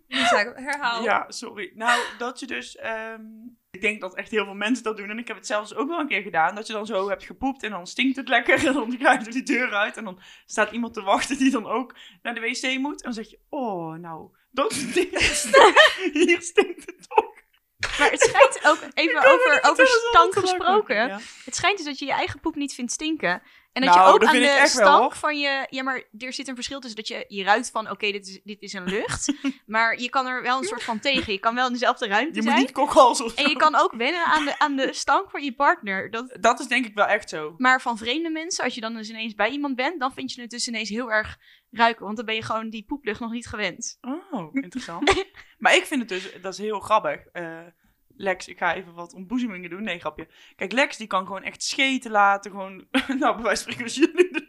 Herhaal. 0.54 1.02
Ja, 1.02 1.24
sorry. 1.28 1.72
Nou, 1.74 2.02
dat 2.18 2.40
je 2.40 2.46
dus... 2.46 2.76
ehm, 2.76 3.22
ik 3.70 3.80
denk 3.80 4.00
dat 4.00 4.14
echt 4.14 4.30
heel 4.30 4.44
veel 4.44 4.54
mensen 4.54 4.84
dat 4.84 4.96
doen. 4.96 5.11
En 5.11 5.18
ik 5.18 5.26
heb 5.26 5.36
het 5.36 5.46
zelfs 5.46 5.74
ook 5.74 5.88
wel 5.88 5.98
een 5.98 6.09
keer 6.09 6.22
gedaan. 6.22 6.54
Dat 6.54 6.66
je 6.66 6.72
dan 6.72 6.86
zo 6.86 7.09
hebt 7.09 7.24
gepoept 7.24 7.62
en 7.62 7.70
dan 7.70 7.86
stinkt 7.86 8.16
het 8.16 8.28
lekker. 8.28 8.56
En 8.66 8.72
dan 8.72 8.98
ga 8.98 9.12
je 9.12 9.18
er 9.18 9.30
die 9.30 9.42
deur 9.42 9.74
uit. 9.74 9.96
En 9.96 10.04
dan 10.04 10.20
staat 10.46 10.72
iemand 10.72 10.94
te 10.94 11.02
wachten 11.02 11.38
die 11.38 11.50
dan 11.50 11.66
ook 11.66 11.94
naar 12.22 12.34
de 12.34 12.40
wc 12.40 12.78
moet. 12.78 13.02
En 13.02 13.12
dan 13.12 13.12
zeg 13.12 13.30
je, 13.30 13.40
oh, 13.48 13.94
nou, 13.94 14.30
dat 14.62 14.72
stinkt. 14.88 15.48
Hier 16.12 16.42
stinkt 16.42 16.86
het 16.86 17.09
toch. 17.09 17.36
Maar 17.98 18.11
het 18.11 18.20
schijnt 18.20 18.66
ook, 18.66 18.78
even 18.94 19.18
over, 19.18 19.54
niet 19.54 19.70
over 19.70 19.86
stank 19.86 20.34
gesproken. 20.34 20.96
Ja. 20.96 21.20
Het 21.44 21.56
schijnt 21.56 21.76
dus 21.76 21.86
dat 21.86 21.98
je 21.98 22.04
je 22.04 22.12
eigen 22.12 22.40
poep 22.40 22.54
niet 22.54 22.74
vindt 22.74 22.92
stinken. 22.92 23.42
En 23.72 23.84
dat 23.84 23.94
Nou, 23.94 24.06
je 24.06 24.12
ook 24.14 24.20
dat 24.20 24.28
aan 24.28 24.34
de 24.34 24.40
wel, 24.40 24.66
stank 24.66 25.14
van 25.14 25.38
je... 25.38 25.66
Ja, 25.70 25.82
maar 25.82 26.02
er 26.18 26.32
zit 26.32 26.48
een 26.48 26.54
verschil 26.54 26.80
tussen 26.80 26.96
dat 26.96 27.09
je, 27.09 27.24
je 27.28 27.44
ruikt 27.44 27.70
van... 27.70 27.90
Oké, 27.90 28.11
dit, 28.11 28.26
is, 28.26 28.40
dit 28.44 28.62
is 28.62 28.72
een 28.72 28.84
lucht. 28.84 29.32
maar 29.66 30.00
je 30.00 30.09
kan 30.09 30.26
er 30.26 30.42
wel 30.42 30.59
een 30.59 30.64
soort 30.64 30.82
van 30.82 30.98
tegen. 30.98 31.32
Je 31.32 31.38
kan 31.38 31.54
wel 31.54 31.66
in 31.66 31.72
dezelfde 31.72 32.06
ruimte 32.06 32.34
Je 32.34 32.42
moet 32.42 32.50
zijn. 32.50 32.61
niet 32.61 32.72
kokhals 32.72 33.20
of 33.20 33.32
zo. 33.36 33.42
En 33.42 33.48
je 33.48 33.56
kan 33.56 33.74
ook 33.74 33.92
wennen 33.92 34.24
aan 34.24 34.44
de, 34.44 34.59
aan 34.59 34.76
de 34.76 34.92
stank 34.92 35.30
van 35.30 35.44
je 35.44 35.54
partner. 35.54 36.11
Dat, 36.11 36.36
Dat 36.40 36.61
is 36.61 36.66
denk 36.66 36.86
ik 36.86 36.94
wel 36.94 37.06
echt 37.06 37.28
zo. 37.28 37.54
maar 37.56 37.80
van 37.80 37.98
vreemde 37.98 38.30
mensen, 38.30 38.64
als 38.64 38.74
je 38.74 38.80
dan 38.80 38.94
dus 38.94 39.09
ineens 39.09 39.34
bij 39.34 39.50
iemand 39.50 39.76
bent... 39.76 40.00
dan 40.00 40.12
vind 40.12 40.32
je 40.32 40.40
het 40.40 40.50
dus 40.50 40.68
ineens 40.68 40.88
heel 40.88 41.11
erg 41.12 41.36
ruiken. 41.70 42.04
Want 42.04 42.16
dan 42.16 42.26
ben 42.26 42.34
je 42.34 42.42
gewoon 42.42 42.70
die 42.70 42.84
poeplucht 42.84 43.20
nog 43.20 43.30
niet 43.30 43.46
gewend. 43.46 43.98
Oh, 44.00 44.54
interessant. 44.64 45.24
maar 45.58 45.74
ik 45.74 45.84
vind 45.84 46.00
het 46.00 46.08
dus, 46.08 46.40
dat 46.40 46.52
is 46.52 46.58
heel 46.58 46.80
grappig. 46.80 47.26
Eh, 47.26 47.66
Lex, 48.20 48.48
ik 48.48 48.58
ga 48.58 48.74
even 48.74 48.94
wat 48.94 49.14
ontboezemingen 49.14 49.70
doen. 49.70 49.82
Nee, 49.82 49.98
grapje. 49.98 50.28
Kijk, 50.56 50.72
Lex 50.72 50.96
die 50.96 51.06
kan 51.06 51.26
gewoon 51.26 51.42
echt 51.42 51.62
scheten 51.62 52.10
laten. 52.10 52.50
Gewoon, 52.50 52.86
nou, 53.18 53.34
bij 53.34 53.42
wijze 53.42 53.62
van 53.62 53.72
spreken 53.72 53.82
als 53.82 53.94
jullie. 53.94 54.46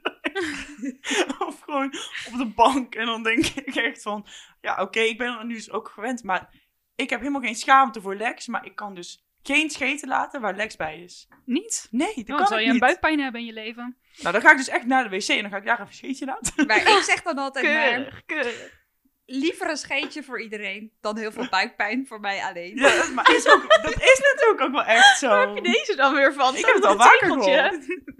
Of 1.48 1.60
gewoon 1.60 1.94
op 2.32 2.38
de 2.38 2.52
bank. 2.56 2.96
En 2.96 3.06
dan 3.06 3.24
denk 3.24 3.46
ik 3.46 3.76
echt 3.76 4.02
van, 4.02 4.26
ja, 4.62 4.82
oké, 4.82 5.00
ik 5.00 5.18
ben 5.18 5.40
er 5.40 5.46
nu 5.46 5.54
dus 5.54 5.72
ook 5.72 5.90
gewend. 5.90 6.24
Maar 6.24 6.54
ik 6.96 7.10
heb 7.10 7.20
helemaal 7.20 7.42
geen 7.42 7.56
schaamte 7.56 8.02
voor 8.02 8.16
Lex. 8.16 8.48
Maar 8.48 8.66
ik 8.66 8.76
kan 8.76 8.96
dus 8.96 9.29
geen 9.44 9.70
scheten 9.70 10.08
laten 10.08 10.42
waar 10.42 10.56
Lex 10.56 10.76
bij 10.76 11.02
is. 11.02 11.28
Niet? 11.46 11.88
Nee, 11.92 12.08
dat 12.08 12.18
Oh, 12.18 12.26
kan 12.26 12.38
dan 12.38 12.48
zou 12.48 12.60
ik 12.60 12.66
je 12.66 12.66
een 12.66 12.72
niet. 12.72 12.82
buikpijn 12.84 13.20
hebben 13.20 13.42
in 13.42 13.48
je 13.48 13.54
leven. 13.54 13.98
Nou, 14.20 14.32
dan 14.34 14.42
ga 14.42 14.52
ik 14.52 14.58
dus 14.58 14.68
echt 14.68 14.86
naar 14.86 15.10
de 15.10 15.18
wc 15.18 15.28
en 15.28 15.42
dan 15.42 15.52
ga 15.52 15.58
ik 15.58 15.66
daar 15.66 15.74
even 15.76 15.88
een 15.88 15.94
scheetje 15.94 16.26
laten. 16.26 16.66
Maar 16.68 16.78
ik 16.78 17.04
zeg 17.04 17.22
dan 17.22 17.38
altijd 17.38 17.66
maar, 17.66 17.90
Keurig, 17.94 18.26
keurig. 18.26 18.78
liever 19.26 19.70
een 19.70 19.78
scheetje 19.78 20.24
voor 20.24 20.42
iedereen 20.42 20.92
dan 21.02 21.18
heel 21.18 21.32
veel 21.32 21.50
buikpijn 21.50 22.08
voor 22.08 22.20
mij 22.20 22.44
alleen. 22.44 22.76
Ja, 22.76 22.96
dat- 22.96 23.12
maar 23.14 23.36
is 23.36 23.48
ook, 23.48 23.82
dat 23.82 23.94
is 23.94 24.22
natuurlijk 24.34 24.62
ook 24.62 24.72
wel 24.72 24.84
echt 24.84 25.18
zo. 25.20 25.28
Waar 25.28 25.48
heb 25.48 25.56
je 25.56 25.62
deze 25.72 25.96
dan 25.96 26.14
weer 26.14 26.34
van? 26.34 26.56
Ik 26.56 26.66
heb 26.66 26.76
het 26.76 26.86
al 26.86 26.92
Een 26.92 27.00
vaker 27.00 27.20
tegeltje. 27.20 27.52
gehoord. 27.54 27.88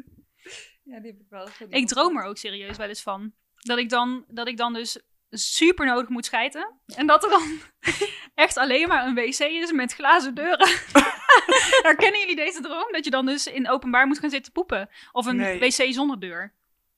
Ja, 0.84 1.00
die 1.00 1.12
heb 1.12 1.20
ik 1.20 1.26
wel 1.30 1.46
gedaan. 1.48 1.80
Ik 1.80 1.88
droom 1.88 2.18
er 2.18 2.24
ook 2.24 2.38
serieus 2.38 2.78
wel 2.78 2.88
eens 2.88 3.02
van. 3.02 3.34
Dat 3.56 3.78
ik 3.78 3.90
dan, 3.90 4.26
dat 4.28 4.48
ik 4.48 4.58
dan 4.58 4.74
dus 4.74 5.02
super 5.30 5.86
nodig 5.86 6.10
moet 6.10 6.26
schijten. 6.26 6.72
En 6.96 7.08
dat 7.08 7.24
er 7.24 7.30
dan 7.30 7.60
echt 8.46 8.58
alleen 8.58 8.88
maar 8.88 9.06
een 9.08 9.16
wc 9.16 9.40
is 9.40 9.72
met 9.72 9.94
glazen 9.94 10.36
deuren. 10.36 10.68
Herkennen 11.88 12.20
jullie 12.20 12.36
deze 12.36 12.62
droom? 12.62 12.92
Dat 12.92 13.06
je 13.06 13.12
dan 13.12 13.26
dus 13.26 13.48
in 13.48 13.70
openbaar 13.70 14.08
moet 14.08 14.20
gaan 14.20 14.30
zitten 14.30 14.52
poepen. 14.52 14.90
Of 15.12 15.26
een 15.26 15.36
Nee. 15.36 15.60
wc 15.60 15.94
zonder 15.94 16.20
deur. 16.20 16.54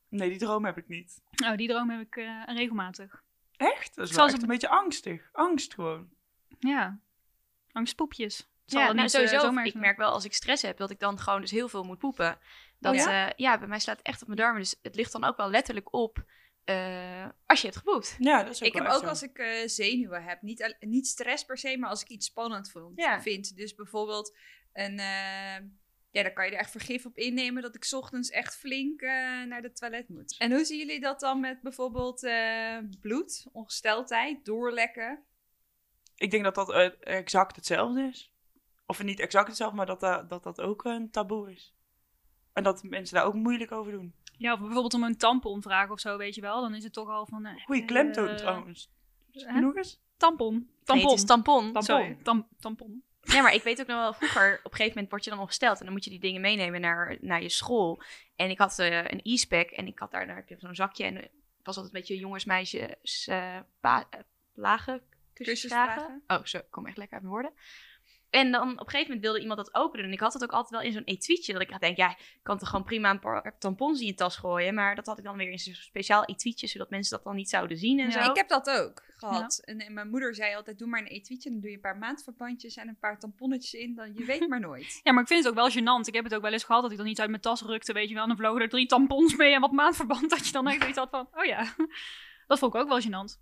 Nee, 0.09 0.29
die 0.29 0.37
droom 0.39 0.65
heb 0.65 0.77
ik 0.77 0.87
niet. 0.87 1.21
Nou, 1.31 1.55
die 1.57 1.67
droom 1.67 1.89
heb 1.89 2.01
ik 2.01 2.15
eh, 2.15 2.41
regelmatig. 2.45 3.21
Echt? 3.57 3.95
Dat 3.95 4.05
is 4.05 4.11
Ik 4.11 4.17
wel 4.17 4.27
een 4.33 4.47
beetje 4.47 4.69
angstig. 4.69 5.29
Angst 5.31 5.73
gewoon. 5.73 6.09
Ja. 6.59 6.99
Angstpoepjes. 7.71 8.37
Het 8.37 8.71
zal 8.71 8.79
Ja, 8.79 8.85
nou, 8.85 8.97
niet, 9.01 9.13
eh, 9.13 9.21
sowieso. 9.21 9.39
zomaar 9.45 9.65
ik 9.65 9.73
merk 9.73 9.97
wel 9.97 10.11
als 10.11 10.25
ik 10.25 10.33
stress 10.33 10.61
heb 10.61 10.77
dat 10.77 10.89
ik 10.89 10.99
dan 10.99 11.19
gewoon 11.19 11.41
dus 11.41 11.51
heel 11.51 11.69
veel 11.69 11.83
moet 11.83 11.97
poepen. 11.97 12.37
Dat, 12.79 12.93
Oh 12.93 12.99
ja? 12.99 13.33
ja, 13.35 13.57
bij 13.57 13.67
mij 13.67 13.79
slaat 13.79 13.97
het 13.97 14.07
echt 14.07 14.21
op 14.21 14.27
mijn 14.27 14.39
darmen. 14.39 14.61
Dus 14.61 14.75
het 14.81 14.95
ligt 14.95 15.11
dan 15.11 15.23
ook 15.23 15.37
wel 15.37 15.49
letterlijk 15.49 15.93
op 15.93 16.23
eh, 16.63 17.27
als 17.45 17.61
je 17.61 17.67
hebt 17.67 17.79
gepoept. 17.79 18.15
Ja, 18.19 18.43
dat 18.43 18.53
is 18.53 18.61
ook 18.61 18.67
Ik 18.67 18.73
heb 18.73 18.85
ook 18.87 19.01
zo. 19.01 19.05
als 19.07 19.23
ik 19.23 19.37
eh, 19.37 19.67
zenuwen 19.67 20.23
heb, 20.23 20.41
niet, 20.41 20.75
niet 20.79 21.07
stress 21.07 21.45
per 21.45 21.57
se, 21.57 21.77
maar 21.77 21.89
als 21.89 22.01
ik 22.01 22.09
iets 22.09 22.25
spannend 22.25 22.71
vond, 22.71 22.99
Ja. 22.99 23.21
vind. 23.21 23.55
Dus 23.57 23.75
bijvoorbeeld 23.75 24.37
een, 24.73 24.99
eh, 24.99 25.55
ja, 26.11 26.23
dan 26.23 26.33
kan 26.33 26.45
je 26.45 26.51
er 26.51 26.57
echt 26.59 26.71
vergif 26.71 27.05
op 27.05 27.17
innemen 27.17 27.61
dat 27.61 27.75
ik 27.75 27.83
's 27.83 27.93
ochtends 27.93 28.29
echt 28.29 28.55
flink 28.55 29.01
eh, 29.01 29.09
naar 29.43 29.61
de 29.61 29.71
toilet 29.71 30.09
moet. 30.09 30.35
En 30.37 30.51
hoe 30.51 30.65
zien 30.65 30.77
jullie 30.77 30.99
dat 30.99 31.19
dan 31.19 31.39
met 31.39 31.61
bijvoorbeeld 31.61 32.23
eh, 32.23 32.77
bloed, 33.01 33.45
ongesteldheid, 33.51 34.45
doorlekken? 34.45 35.23
Ik 36.15 36.31
denk 36.31 36.43
dat 36.43 36.55
dat 36.55 36.69
exact 36.99 37.55
hetzelfde 37.55 38.01
is. 38.11 38.31
Of 38.85 39.03
niet 39.03 39.19
exact 39.19 39.47
hetzelfde, 39.47 39.75
maar 39.77 39.85
dat 39.85 39.99
dat, 39.99 40.29
dat 40.29 40.43
dat 40.43 40.61
ook 40.61 40.83
een 40.85 41.09
taboe 41.09 41.51
is. 41.51 41.75
En 42.53 42.63
dat 42.63 42.83
mensen 42.83 43.15
daar 43.15 43.25
ook 43.25 43.33
moeilijk 43.33 43.71
over 43.71 43.91
doen. 43.91 44.15
Ja, 44.41 44.53
of 44.53 44.59
bijvoorbeeld 44.59 44.93
om 44.93 45.03
een 45.03 45.17
tampon 45.17 45.61
vragen 45.61 45.91
of 45.91 45.99
zo, 45.99 46.17
weet 46.17 46.35
je 46.35 46.41
wel. 46.41 46.61
Dan 46.61 46.73
is 46.75 46.83
het 46.83 46.93
toch 46.93 47.09
al 47.09 47.25
van... 47.25 47.45
eh, 47.45 47.63
Goeie 47.65 47.85
klemtoon 47.85 48.27
eh, 48.27 48.35
trouwens. 48.35 48.89
hè? 49.33 49.59
Nog 49.59 49.75
eens? 49.75 49.99
Tampon. 50.17 50.53
Nee, 50.53 50.65
Tampon. 50.83 51.09
het 51.09 51.19
is 51.19 51.25
tampon. 51.25 51.63
Tampon. 51.63 51.83
Sorry, 51.83 52.17
tam- 52.23 52.47
tampon. 52.59 53.03
Ja, 53.21 53.41
maar 53.41 53.53
ik 53.53 53.63
weet 53.63 53.81
ook 53.81 53.87
nog 53.87 53.97
wel, 53.97 54.13
vroeger 54.13 54.53
op 54.57 54.71
een 54.71 54.71
gegeven 54.71 54.93
moment 54.93 55.09
word 55.09 55.23
je 55.23 55.29
dan 55.29 55.39
ongesteld. 55.39 55.79
En 55.79 55.83
dan 55.85 55.93
moet 55.93 56.03
je 56.03 56.09
die 56.09 56.19
dingen 56.19 56.41
meenemen 56.41 56.81
naar, 56.81 57.17
naar 57.21 57.41
je 57.41 57.49
school. 57.49 58.01
En 58.35 58.49
ik 58.49 58.57
had 58.57 58.79
eh, 58.79 58.97
een 58.97 59.19
e-spec 59.23 59.71
en 59.71 59.87
ik 59.87 59.99
had 59.99 60.11
daar, 60.11 60.27
daar 60.27 60.35
heb 60.35 60.49
je 60.49 60.55
zo'n 60.59 60.75
zakje. 60.75 61.03
En 61.03 61.15
het 61.15 61.29
was 61.63 61.75
altijd 61.77 61.93
een 61.93 61.99
beetje 61.99 62.17
jongens, 62.17 62.45
meisjes, 62.45 63.27
eh 63.27 63.57
pa- 63.79 64.07
eh, 64.09 64.19
plagen, 64.53 65.01
kusjesvragen. 65.33 65.93
Kusjesvragen. 65.95 66.23
Oh, 66.27 66.43
zo, 66.45 66.57
ik 66.57 66.65
kom 66.69 66.85
echt 66.87 66.97
lekker 66.97 67.13
uit 67.15 67.23
mijn 67.23 67.33
woorden. 67.35 67.53
En 68.31 68.51
dan 68.51 68.71
op 68.71 68.79
een 68.79 68.85
gegeven 68.85 69.05
moment 69.05 69.21
wilde 69.21 69.39
iemand 69.39 69.57
dat 69.57 69.75
openen. 69.75 70.05
En 70.05 70.11
ik 70.11 70.19
had 70.19 70.33
het 70.33 70.43
ook 70.43 70.51
altijd 70.51 70.69
wel 70.71 70.81
in 70.81 70.91
zo'n 70.91 71.03
etuietje. 71.03 71.53
Dat 71.53 71.61
ik 71.61 71.79
denk, 71.79 71.97
ja, 71.97 72.09
ik 72.09 72.39
kan 72.43 72.57
toch 72.57 72.69
gewoon 72.69 72.85
prima 72.85 73.09
een 73.09 73.19
paar 73.19 73.55
tampons 73.59 73.99
in 73.99 74.05
je 74.05 74.13
tas 74.13 74.35
gooien. 74.37 74.73
Maar 74.73 74.95
dat 74.95 75.05
had 75.05 75.17
ik 75.17 75.23
dan 75.23 75.37
weer 75.37 75.49
in 75.51 75.59
zo'n 75.59 75.73
speciaal 75.73 76.25
etuietje. 76.25 76.67
Zodat 76.67 76.89
mensen 76.89 77.15
dat 77.15 77.23
dan 77.25 77.35
niet 77.35 77.49
zouden 77.49 77.77
zien 77.77 77.99
en 77.99 78.09
Ja. 78.09 78.23
zo. 78.23 78.29
Ik 78.29 78.35
heb 78.35 78.47
dat 78.47 78.69
ook 78.69 79.03
gehad. 79.17 79.61
En, 79.63 79.79
en 79.79 79.93
mijn 79.93 80.09
moeder 80.09 80.35
zei 80.35 80.55
altijd, 80.55 80.79
doe 80.79 80.87
maar 80.87 80.99
een 80.99 81.07
etuietje, 81.07 81.49
dan 81.51 81.59
doe 81.59 81.69
je 81.69 81.75
een 81.75 81.81
paar 81.81 81.97
maandverbandjes 81.97 82.75
en 82.75 82.87
een 82.87 82.97
paar 82.99 83.19
tamponnetjes 83.19 83.73
in, 83.73 83.95
dan 83.95 84.13
je 84.15 84.25
weet 84.25 84.47
maar 84.47 84.59
nooit. 84.59 84.99
Ja, 85.03 85.11
maar 85.11 85.21
ik 85.21 85.27
vind 85.27 85.43
het 85.43 85.57
ook 85.57 85.59
wel 85.59 85.71
gênant. 85.71 86.07
Ik 86.07 86.13
heb 86.13 86.23
het 86.23 86.35
ook 86.35 86.41
wel 86.41 86.51
eens 86.51 86.63
gehad 86.63 86.81
dat 86.81 86.91
ik 86.91 86.97
dan 86.97 87.07
iets 87.07 87.19
uit 87.19 87.29
mijn 87.29 87.41
tas 87.41 87.61
rukte, 87.61 87.93
weet 87.93 88.07
je 88.07 88.13
wel. 88.13 88.23
En 88.23 88.29
dan 88.29 88.37
vlogen 88.37 88.61
er 88.61 88.69
drie 88.69 88.85
tampons 88.85 89.35
mee 89.35 89.53
en 89.53 89.61
wat 89.61 89.71
maandverband. 89.71 90.29
Dat 90.35 90.45
je 90.45 90.51
dan 90.51 90.67
echt 90.67 90.87
iets 90.87 90.97
had 90.97 91.09
van, 91.09 91.27
oh 91.33 91.45
ja. 91.45 91.75
Dat 92.47 92.59
vond 92.59 92.75
ik 92.75 92.81
ook 92.81 92.87
wel 92.87 93.01
gênant. 93.01 93.39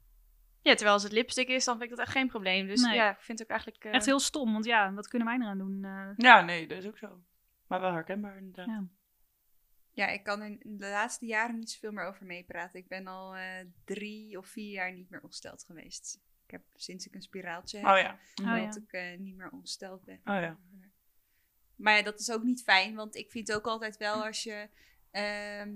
Ja, 0.62 0.72
terwijl 0.72 0.93
als 0.93 1.03
het 1.03 1.12
lipstick 1.12 1.47
is, 1.47 1.66
dan 1.66 1.78
vind 1.78 1.91
ik 1.91 1.97
dat 1.97 2.05
echt 2.05 2.16
geen 2.16 2.28
probleem. 2.28 2.68
Dus 2.68 2.82
Nee. 2.82 2.95
ja, 2.95 3.10
ik 3.12 3.22
vind 3.22 3.39
het 3.39 3.47
ook 3.47 3.53
eigenlijk... 3.55 3.86
eh, 3.86 3.93
Echt 3.93 4.05
heel 4.05 4.20
stom, 4.20 4.51
want 4.53 4.66
ja, 4.66 4.93
wat 4.93 5.07
kunnen 5.07 5.28
wij 5.28 5.38
eraan 5.38 5.57
doen? 5.57 5.84
eh? 5.84 6.10
Ja, 6.18 6.41
nee, 6.41 6.68
dat 6.68 6.78
is 6.78 6.86
ook 6.88 6.97
zo. 6.97 7.22
Maar 7.68 7.82
wel 7.82 7.91
herkenbaar 7.93 8.38
inderdaad. 8.38 8.66
Ja. 8.68 8.88
Ja, 9.91 10.07
ik 10.07 10.24
kan 10.24 10.41
er 10.41 10.47
in 10.47 10.78
de 10.78 10.89
laatste 10.89 11.26
jaren 11.26 11.55
niet 11.60 11.70
zoveel 11.72 11.91
meer 11.91 12.05
over 12.05 12.26
meepraten. 12.26 12.80
Ik 12.80 12.88
ben 12.88 13.07
al 13.07 13.36
eh, 13.36 13.66
drie 13.86 14.38
of 14.38 14.47
vier 14.47 14.72
jaar 14.72 14.93
niet 14.93 15.10
meer 15.10 15.22
ongesteld 15.22 15.64
geweest. 15.64 16.20
Ik 16.45 16.51
heb 16.51 16.62
sinds 16.76 17.07
ik 17.07 17.16
een 17.16 17.22
spiraaltje 17.22 17.78
heb, 17.78 17.88
Oh 17.88 17.97
ja. 17.97 18.12
Oh 18.41 18.57
ja. 18.57 18.66
dat 18.66 18.76
ik 18.78 18.91
eh, 18.91 19.18
niet 19.18 19.36
meer 19.36 19.49
ongesteld 19.49 20.03
ben. 20.05 20.16
Oh 20.16 20.41
ja. 20.41 20.57
Maar 21.76 21.97
ja, 21.97 22.03
dat 22.03 22.20
is 22.20 22.32
ook 22.32 22.43
niet 22.43 22.64
fijn, 22.64 22.95
want 22.95 23.16
ik 23.16 23.32
vind 23.32 23.53
ook 23.53 23.66
altijd 23.68 23.97
wel 23.97 24.26
als 24.26 24.43
je, 24.43 24.70
ehm, 25.12 25.72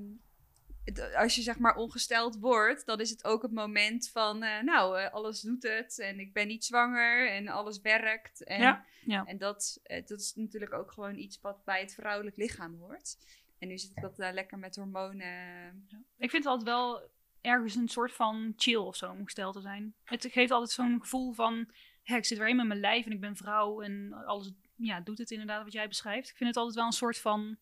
als 1.15 1.35
je 1.35 1.41
zeg 1.41 1.59
maar 1.59 1.75
ongesteld 1.75 2.39
wordt, 2.39 2.85
dan 2.85 2.99
is 2.99 3.09
het 3.09 3.23
ook 3.23 3.41
het 3.41 3.51
moment 3.51 4.09
van, 4.09 4.43
eh, 4.43 4.61
nou, 4.61 4.99
eh, 4.99 5.13
alles 5.13 5.41
doet 5.41 5.63
het 5.63 5.99
en 5.99 6.19
ik 6.19 6.33
ben 6.33 6.47
niet 6.47 6.65
zwanger 6.65 7.29
en 7.29 7.47
alles 7.47 7.81
werkt. 7.81 8.43
En, 8.43 8.61
Ja. 8.61 8.85
Ja. 9.05 9.25
en 9.25 9.37
dat, 9.37 9.79
eh, 9.83 10.05
dat 10.05 10.19
is 10.19 10.33
natuurlijk 10.35 10.73
ook 10.73 10.91
gewoon 10.91 11.17
iets 11.17 11.41
wat 11.41 11.63
bij 11.63 11.79
het 11.79 11.93
vrouwelijk 11.93 12.37
lichaam 12.37 12.75
hoort. 12.75 13.17
En 13.59 13.67
nu 13.67 13.77
zit 13.77 13.89
ik 13.89 14.01
dat 14.01 14.19
eh, 14.19 14.33
lekker 14.33 14.57
met 14.57 14.75
hormonen. 14.75 15.87
Ik 16.17 16.29
vind 16.29 16.43
het 16.43 16.45
altijd 16.45 16.69
wel 16.69 17.11
ergens 17.41 17.75
een 17.75 17.87
soort 17.87 18.13
van 18.13 18.53
chill 18.55 18.75
of 18.75 18.95
zo 18.95 19.11
om 19.11 19.17
ongesteld 19.17 19.53
te 19.53 19.61
zijn. 19.61 19.95
Het 20.03 20.27
geeft 20.31 20.51
altijd 20.51 20.71
zo'n 20.71 21.01
gevoel 21.01 21.33
van, 21.33 21.71
ik 22.03 22.25
zit 22.25 22.37
weer 22.37 22.47
in 22.49 22.67
mijn 22.67 22.79
lijf 22.79 23.05
en 23.05 23.11
ik 23.11 23.19
ben 23.21 23.35
vrouw 23.35 23.81
en 23.81 24.13
alles 24.13 24.51
ja, 24.75 25.01
doet 25.01 25.17
het 25.17 25.31
inderdaad 25.31 25.63
wat 25.63 25.73
jij 25.73 25.87
beschrijft. 25.87 26.29
Ik 26.29 26.37
vind 26.37 26.49
het 26.49 26.57
altijd 26.57 26.75
wel 26.75 26.85
een 26.85 26.91
soort 26.91 27.17
van 27.17 27.57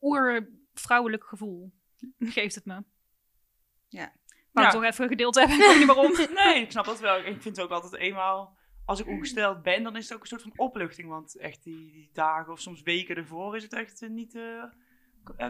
oer-vrouwelijk 0.00 1.24
gevoel. 1.24 1.72
Geeft 2.18 2.54
het 2.54 2.64
me. 2.64 2.84
Ja. 3.88 4.12
Maar 4.52 4.62
Ja. 4.64 4.68
ik 4.70 4.74
toch 4.74 4.84
even 4.84 5.08
gedeeld 5.08 5.34
hebben, 5.34 5.56
ik 5.56 5.64
weet 5.66 5.76
niet 5.78 5.86
waarom. 5.86 6.12
Nee, 6.44 6.62
ik 6.62 6.70
snap 6.70 6.84
dat 6.84 7.00
wel. 7.00 7.18
Ik 7.18 7.24
vind 7.42 7.56
het 7.56 7.60
ook 7.60 7.70
altijd 7.70 7.94
eenmaal, 7.94 8.56
als 8.84 9.00
ik 9.00 9.06
ongesteld 9.06 9.62
ben, 9.62 9.82
dan 9.82 9.96
is 9.96 10.04
het 10.04 10.14
ook 10.14 10.20
een 10.20 10.28
soort 10.28 10.42
van 10.42 10.52
opluchting. 10.56 11.08
Want 11.08 11.36
echt 11.36 11.62
die, 11.64 11.92
die 11.92 12.10
dagen 12.12 12.52
of 12.52 12.60
soms 12.60 12.82
weken 12.82 13.16
ervoor 13.16 13.56
is 13.56 13.62
het 13.62 13.72
echt 13.72 14.02
eh, 14.02 14.08
niet, 14.10 14.34
eh, 14.34 14.64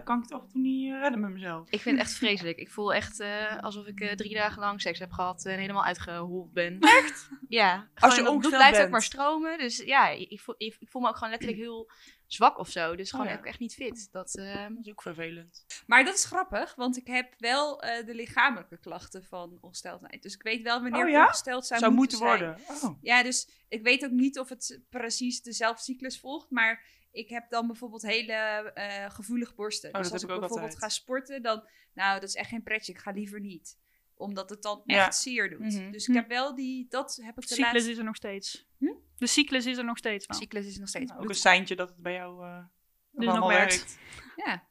kan 0.04 0.16
ik 0.18 0.22
het 0.22 0.32
af 0.32 0.42
en 0.42 0.48
toe 0.48 0.60
niet 0.60 0.92
eh, 0.92 1.00
redden 1.00 1.20
met 1.20 1.30
mezelf. 1.30 1.70
Ik 1.70 1.80
vind 1.80 1.98
het 1.98 2.06
echt 2.06 2.16
vreselijk. 2.16 2.58
Ik 2.58 2.70
voel 2.70 2.94
echt 2.94 3.20
eh, 3.20 3.62
alsof 3.62 3.86
ik 3.86 4.00
eh, 4.00 4.12
drie 4.12 4.34
dagen 4.34 4.60
lang 4.60 4.80
seks 4.80 4.98
heb 4.98 5.12
gehad 5.12 5.44
en 5.44 5.58
helemaal 5.58 5.84
uitgehold 5.84 6.52
ben. 6.52 6.80
Echt? 7.00 7.28
Ja. 7.48 7.88
Als 7.94 8.16
je 8.16 8.22
bloed 8.22 8.48
blijft 8.48 8.80
ook 8.80 8.90
maar 8.90 9.02
stromen. 9.02 9.58
Dus 9.58 9.76
ja, 9.76 10.08
ik 10.08 10.40
voel, 10.40 10.54
ik, 10.58 10.76
ik 10.78 10.88
voel 10.88 11.02
me 11.02 11.08
ook 11.08 11.14
gewoon 11.16 11.30
letterlijk 11.30 11.60
heel 11.60 11.90
zwak 12.32 12.58
of 12.58 12.70
zo. 12.70 12.96
Dus 12.96 13.10
gewoon 13.10 13.26
Oh 13.26 13.32
ja. 13.32 13.38
ook 13.38 13.44
echt 13.44 13.58
niet 13.58 13.74
fit. 13.74 14.08
Dat, 14.12 14.34
eh, 14.34 14.62
Dat 14.62 14.78
is 14.82 14.90
ook 14.90 15.02
vervelend. 15.02 15.64
Maar 15.86 16.04
dat 16.04 16.14
is 16.14 16.24
grappig, 16.24 16.74
want 16.74 16.96
ik 16.96 17.06
heb 17.06 17.34
wel 17.38 17.82
eh, 17.82 18.06
de 18.06 18.14
lichamelijke 18.14 18.78
klachten 18.78 19.24
van 19.24 19.58
ongesteldheid. 19.60 20.22
Dus 20.22 20.34
ik 20.34 20.42
weet 20.42 20.62
wel 20.62 20.82
wanneer 20.82 21.02
Oh 21.02 21.08
ik 21.08 21.14
ja? 21.14 21.24
ongesteld 21.24 21.66
zou, 21.66 21.80
Zou 21.80 21.92
moeten, 21.92 22.18
worden. 22.18 22.58
Oh. 22.68 22.98
Ja, 23.02 23.22
dus 23.22 23.48
ik 23.68 23.82
weet 23.82 24.04
ook 24.04 24.10
niet 24.10 24.38
of 24.38 24.48
het 24.48 24.80
precies 24.88 25.42
dezelfde 25.42 25.82
cyclus 25.82 26.20
volgt, 26.20 26.50
maar 26.50 26.84
ik 27.12 27.28
heb 27.28 27.50
dan 27.50 27.66
bijvoorbeeld 27.66 28.02
hele 28.02 28.32
eh, 28.32 29.10
gevoelige 29.10 29.54
borsten. 29.54 29.92
dat 29.92 30.02
dus 30.02 30.12
als 30.12 30.22
ik 30.22 30.28
bijvoorbeeld 30.28 30.60
altijd. 30.60 30.78
ga 30.78 30.88
sporten, 30.88 31.42
dan, 31.42 31.64
nou, 31.94 32.20
dat 32.20 32.28
is 32.28 32.34
echt 32.34 32.48
geen 32.48 32.62
pretje. 32.62 32.92
Ik 32.92 32.98
ga 32.98 33.10
liever 33.10 33.40
niet, 33.40 33.78
omdat 34.14 34.50
het 34.50 34.62
dan 34.62 34.82
Ja. 34.84 35.06
echt 35.06 35.16
zeer 35.16 35.50
doet. 35.50 35.74
Mhm. 35.74 35.90
Dus 35.90 36.08
ik 36.08 36.14
heb 36.14 36.28
wel 36.28 36.54
die, 36.54 36.86
dat 36.88 37.18
heb 37.22 37.34
ik 37.34 37.40
De 37.40 37.40
de 37.40 37.46
cyclus 37.54 37.72
laatste 37.72 37.90
is 37.90 37.98
er 37.98 38.04
nog 38.04 38.16
steeds. 38.16 38.68
Hm? 38.78 38.86
De 39.16 39.26
cyclus 39.26 39.66
is 39.66 39.76
er 39.78 39.84
nog 39.84 39.98
steeds 39.98 40.26
wel. 40.26 40.36
cyclus 40.36 40.66
is 40.66 40.78
nog 40.78 40.88
steeds 40.88 41.10
Nou, 41.10 41.22
ook 41.22 41.28
een 41.28 41.34
seintje 41.34 41.76
dat 41.76 41.88
het 41.88 41.98
bij 42.02 42.12
jou 42.12 42.36
Dus 43.10 43.28
allemaal 43.28 43.48
nog 43.48 43.58
werkt. 43.58 43.98
Ja. 44.36 44.68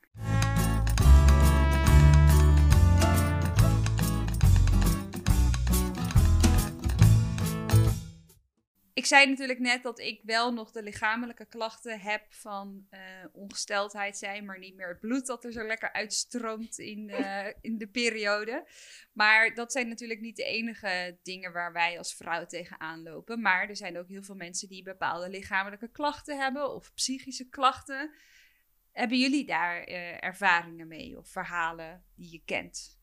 Ik 8.99 9.05
zei 9.05 9.29
natuurlijk 9.29 9.59
net 9.59 9.83
dat 9.83 9.99
ik 9.99 10.21
wel 10.23 10.53
nog 10.53 10.71
de 10.71 10.83
lichamelijke 10.83 11.45
klachten 11.45 11.99
heb 11.99 12.25
van 12.29 12.87
eh, 12.89 13.01
ongesteldheid 13.31 14.17
zijn, 14.17 14.45
maar 14.45 14.59
niet 14.59 14.75
meer 14.75 14.87
het 14.87 14.99
bloed 14.99 15.25
dat 15.25 15.43
er 15.43 15.51
zo 15.51 15.63
lekker 15.63 15.91
uitstroomt 15.93 16.77
in, 16.77 17.09
eh, 17.09 17.53
in 17.69 17.77
de 17.77 17.87
periode. 17.87 18.67
Maar 19.13 19.53
dat 19.53 19.71
zijn 19.71 19.87
natuurlijk 19.87 20.19
niet 20.19 20.35
de 20.35 20.43
enige 20.43 21.19
dingen 21.23 21.53
waar 21.53 21.73
wij 21.73 21.97
als 21.97 22.13
vrouw 22.13 22.45
tegenaan 22.45 23.03
lopen. 23.03 23.41
Maar 23.41 23.69
er 23.69 23.75
zijn 23.75 23.97
ook 23.97 24.07
heel 24.07 24.23
veel 24.23 24.35
mensen 24.35 24.69
die 24.69 24.83
bepaalde 24.83 25.29
lichamelijke 25.29 25.91
klachten 25.91 26.39
hebben 26.39 26.73
of 26.73 26.93
psychische 26.93 27.49
klachten. 27.49 28.11
Hebben 28.91 29.19
jullie 29.19 29.45
daar 29.45 29.83
eh, 29.83 30.23
ervaringen 30.23 30.87
mee 30.87 31.17
of 31.17 31.29
verhalen 31.29 32.03
die 32.15 32.31
je 32.31 32.41
kent? 32.45 32.99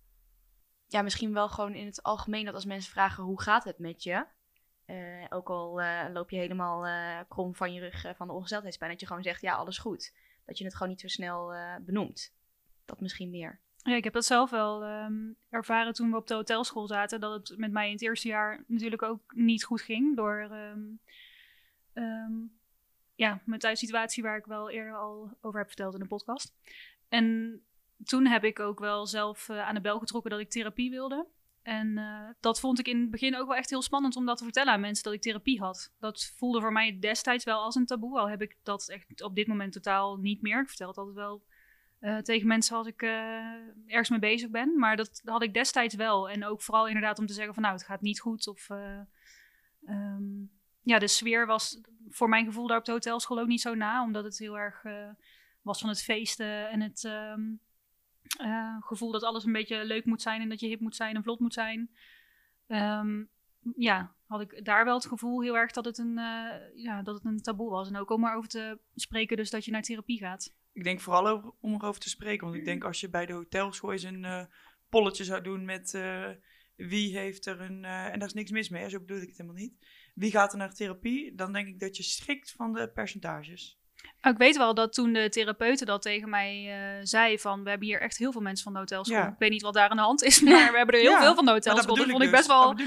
ja, 0.88 1.03
misschien 1.03 1.32
wel 1.32 1.49
gewoon 1.49 1.74
in 1.74 1.86
het 1.86 2.03
algemeen 2.03 2.44
dat 2.44 2.55
als 2.55 2.64
mensen 2.64 2.92
vragen 2.92 3.24
hoe 3.24 3.42
gaat 3.42 3.64
het 3.64 3.78
met 3.78 4.03
je, 4.03 4.26
eh, 4.87 5.24
ook 5.28 5.49
al 5.49 5.80
eh, 5.80 6.12
loop 6.12 6.30
je 6.30 6.37
helemaal 6.37 6.87
eh, 6.87 7.20
krom 7.28 7.55
van 7.55 7.72
je 7.72 7.80
rug 7.80 8.16
van 8.16 8.26
de 8.26 8.32
ongesteldheidspijn, 8.32 8.91
dat 8.91 9.01
je 9.01 9.07
gewoon 9.07 9.22
zegt 9.22 9.41
ja, 9.41 9.55
alles 9.55 9.78
goed. 9.78 10.14
Dat 10.45 10.59
je 10.59 10.64
het 10.64 10.74
gewoon 10.74 10.89
niet 10.89 11.01
zo 11.01 11.09
snel 11.09 11.53
benoemt. 11.80 12.34
Dat 12.84 13.01
misschien 13.01 13.30
meer. 13.30 13.61
Ja, 13.76 13.95
ik 13.95 14.05
heb 14.05 14.12
dat 14.12 14.24
zelf 14.24 14.51
wel 14.51 14.84
ehm, 14.84 15.32
ervaren 15.51 15.93
toen 15.93 16.11
we 16.11 16.16
op 16.16 16.26
de 16.26 16.34
hotelschool 16.34 16.87
zaten. 16.87 17.20
Dat 17.20 17.49
het 17.49 17.59
met 17.59 17.72
mij 17.72 17.87
in 17.87 17.93
het 17.93 18.03
eerste 18.03 18.28
jaar 18.28 18.64
natuurlijk 18.66 19.03
ook 19.03 19.34
niet 19.34 19.64
goed 19.64 19.80
ging. 19.80 20.16
Door 20.16 20.39
ehm, 20.51 20.80
ehm, 21.93 22.32
ja, 23.14 23.41
mijn 23.45 23.61
thuissituatie 23.61 24.22
waar 24.22 24.37
ik 24.37 24.47
wel 24.47 24.70
eerder 24.70 24.97
al 24.97 25.37
over 25.41 25.59
heb 25.59 25.68
verteld 25.68 25.95
in 25.95 26.01
de 26.01 26.07
podcast. 26.07 26.55
En 27.09 27.61
toen 28.05 28.26
heb 28.26 28.45
ik 28.45 28.61
ook 28.61 28.78
wel 28.78 29.07
zelf 29.07 29.51
aan 29.51 29.74
de 29.74 29.80
bel 29.80 29.99
getrokken 29.99 30.30
dat 30.30 30.41
ik 30.41 30.51
therapie 30.51 30.91
wilde. 30.91 31.26
En 31.66 31.98
eh, 31.98 32.28
dat 32.40 32.60
vond 32.60 32.78
ik 32.78 32.88
in 32.88 33.00
het 33.00 33.10
begin 33.10 33.36
ook 33.36 33.46
wel 33.46 33.56
echt 33.56 33.70
heel 33.70 33.82
spannend 33.82 34.16
om 34.16 34.26
dat 34.26 34.38
te 34.38 34.44
vertellen 34.44 34.72
aan 34.72 34.80
mensen 34.80 35.04
dat 35.04 35.12
ik 35.12 35.20
therapie 35.22 35.60
had. 35.60 35.92
Dat 35.98 36.32
voelde 36.36 36.60
voor 36.60 36.72
mij 36.72 36.98
destijds 36.98 37.44
wel 37.44 37.60
als 37.60 37.74
een 37.74 37.86
taboe. 37.86 38.18
Al 38.18 38.28
heb 38.28 38.42
ik 38.42 38.56
dat 38.62 38.88
echt 38.88 39.22
op 39.22 39.34
dit 39.34 39.46
moment 39.46 39.72
totaal 39.72 40.16
niet 40.16 40.42
meer. 40.42 40.60
Ik 40.60 40.68
vertel 40.68 40.88
het 40.88 40.98
altijd 40.98 41.16
wel 41.16 41.42
eh, 41.98 42.16
tegen 42.16 42.46
mensen 42.46 42.76
als 42.76 42.86
ik 42.86 43.02
eh, 43.02 43.10
ergens 43.86 44.08
mee 44.08 44.18
bezig 44.18 44.50
ben. 44.50 44.78
Maar 44.78 44.96
dat 44.96 45.22
had 45.24 45.42
ik 45.42 45.54
destijds 45.54 45.94
wel. 45.94 46.30
En 46.30 46.44
ook 46.44 46.62
vooral 46.62 46.86
inderdaad 46.86 47.18
om 47.18 47.26
te 47.26 47.32
zeggen 47.32 47.54
van 47.54 47.62
nou, 47.62 47.74
het 47.74 47.84
gaat 47.84 48.00
niet 48.00 48.20
goed. 48.20 48.48
Of 48.48 48.70
eh, 48.70 49.00
ehm, 49.86 50.24
ja, 50.82 50.98
de 50.98 51.08
sfeer 51.08 51.46
was 51.46 51.80
voor 52.08 52.28
mijn 52.28 52.44
gevoel 52.44 52.66
daar 52.66 52.78
op 52.78 52.84
de 52.84 52.92
hotelschool 52.92 53.38
ook 53.38 53.46
niet 53.46 53.60
zo 53.60 53.74
na. 53.74 54.02
Omdat 54.02 54.24
het 54.24 54.38
heel 54.38 54.58
erg 54.58 54.82
was 55.62 55.80
van 55.80 55.88
het 55.88 56.02
feesten 56.02 56.70
en 56.70 56.80
het 56.80 57.04
ehm, 57.04 57.42
eh, 58.39 58.77
gevoel 58.81 59.12
dat 59.12 59.22
alles 59.22 59.45
een 59.45 59.53
beetje 59.53 59.85
leuk 59.85 60.05
moet 60.05 60.22
zijn. 60.22 60.41
En 60.41 60.49
dat 60.49 60.61
je 60.61 60.66
hip 60.66 60.81
moet 60.81 60.97
zijn 60.97 61.16
en 61.16 61.22
vlot 61.22 61.41
moet 61.41 61.55
zijn. 61.55 61.91
Ehm, 62.66 63.24
ja, 63.77 64.14
had 64.27 64.41
ik 64.41 64.64
daar 64.64 64.85
wel 64.85 64.95
het 64.95 65.07
gevoel 65.07 65.43
heel 65.43 65.57
erg 65.57 65.72
dat 65.72 65.85
het 65.85 65.99
een, 65.99 66.18
eh, 66.18 66.74
ja, 66.74 67.03
dat 67.03 67.14
het 67.14 67.24
een 67.24 67.43
taboe 67.43 67.70
was. 67.70 67.89
En 67.89 67.97
ook 67.97 68.11
om 68.11 68.24
erover 68.24 68.49
te 68.49 68.79
spreken, 68.95 69.37
dus 69.37 69.51
dat 69.51 69.64
je 69.64 69.70
naar 69.70 69.83
therapie 69.83 70.18
gaat. 70.18 70.55
Ik 70.72 70.85
denk 70.85 71.01
vooral 71.01 71.29
over, 71.29 71.53
om 71.61 71.74
erover 71.74 72.01
te 72.01 72.09
spreken. 72.09 72.47
Want 72.47 72.59
ik 72.59 72.64
denk 72.64 72.85
als 72.85 73.01
je 73.01 73.09
bij 73.09 73.27
de 73.27 73.33
hotelschool 73.33 73.93
eens 73.93 74.03
een 74.03 74.24
eh, 74.24 74.45
polletje 74.89 75.24
zou 75.24 75.43
doen 75.43 75.64
met 75.64 75.99
wie 76.77 77.18
heeft 77.18 77.47
er 77.47 77.61
een... 77.61 77.85
en 77.85 78.18
daar 78.18 78.29
is 78.29 78.35
niks 78.35 78.51
mis 78.51 78.68
mee, 78.68 78.89
zo 78.89 79.01
bedoel 79.01 79.20
ik 79.20 79.29
het 79.29 79.37
helemaal 79.37 79.61
niet. 79.61 79.87
Wie 80.14 80.31
gaat 80.31 80.53
er 80.53 80.59
naar 80.59 80.74
therapie? 80.74 81.35
Dan 81.35 81.53
denk 81.53 81.68
ik 81.68 81.81
dat 81.81 81.97
je 81.97 82.03
schrikt 82.03 82.53
van 82.53 82.72
de 82.72 82.89
percentages. 82.89 83.81
Oh, 84.22 84.32
Ik 84.32 84.38
weet 84.38 84.57
wel 84.57 84.74
dat 84.74 84.92
toen 84.92 85.12
de 85.12 85.28
therapeute 85.28 85.84
dat 85.84 86.03
tegen 86.03 86.28
mij 86.30 86.66
eh, 86.99 87.01
zei 87.03 87.38
van... 87.38 87.62
we 87.62 87.68
hebben 87.70 87.86
hier 87.88 88.01
echt 88.01 88.16
heel 88.18 88.32
veel 88.32 88.40
mensen 88.40 88.64
van 88.64 88.72
de 88.72 88.78
hotelschool. 88.78 89.16
Ja. 89.18 89.26
Ik 89.28 89.38
weet 89.38 89.51
niet 89.51 89.62
wat 89.62 89.74
daar 89.74 89.88
aan 89.88 89.97
de 89.97 90.03
hand 90.03 90.22
is, 90.22 90.40
maar 90.42 90.70
we 90.70 90.76
hebben 90.76 90.94
er 90.94 91.01
heel 91.01 91.11
Ja, 91.11 91.20
veel 91.20 91.34
van 91.34 91.44
de 91.44 91.51
dat 91.53 91.64
hotelschool. 91.64 91.94
Dat 91.97 92.05
vond 92.07 92.22
ik 92.22 92.28
dus, 92.30 92.38
best 92.38 92.47
wel... 92.47 92.76
dat. 92.76 92.86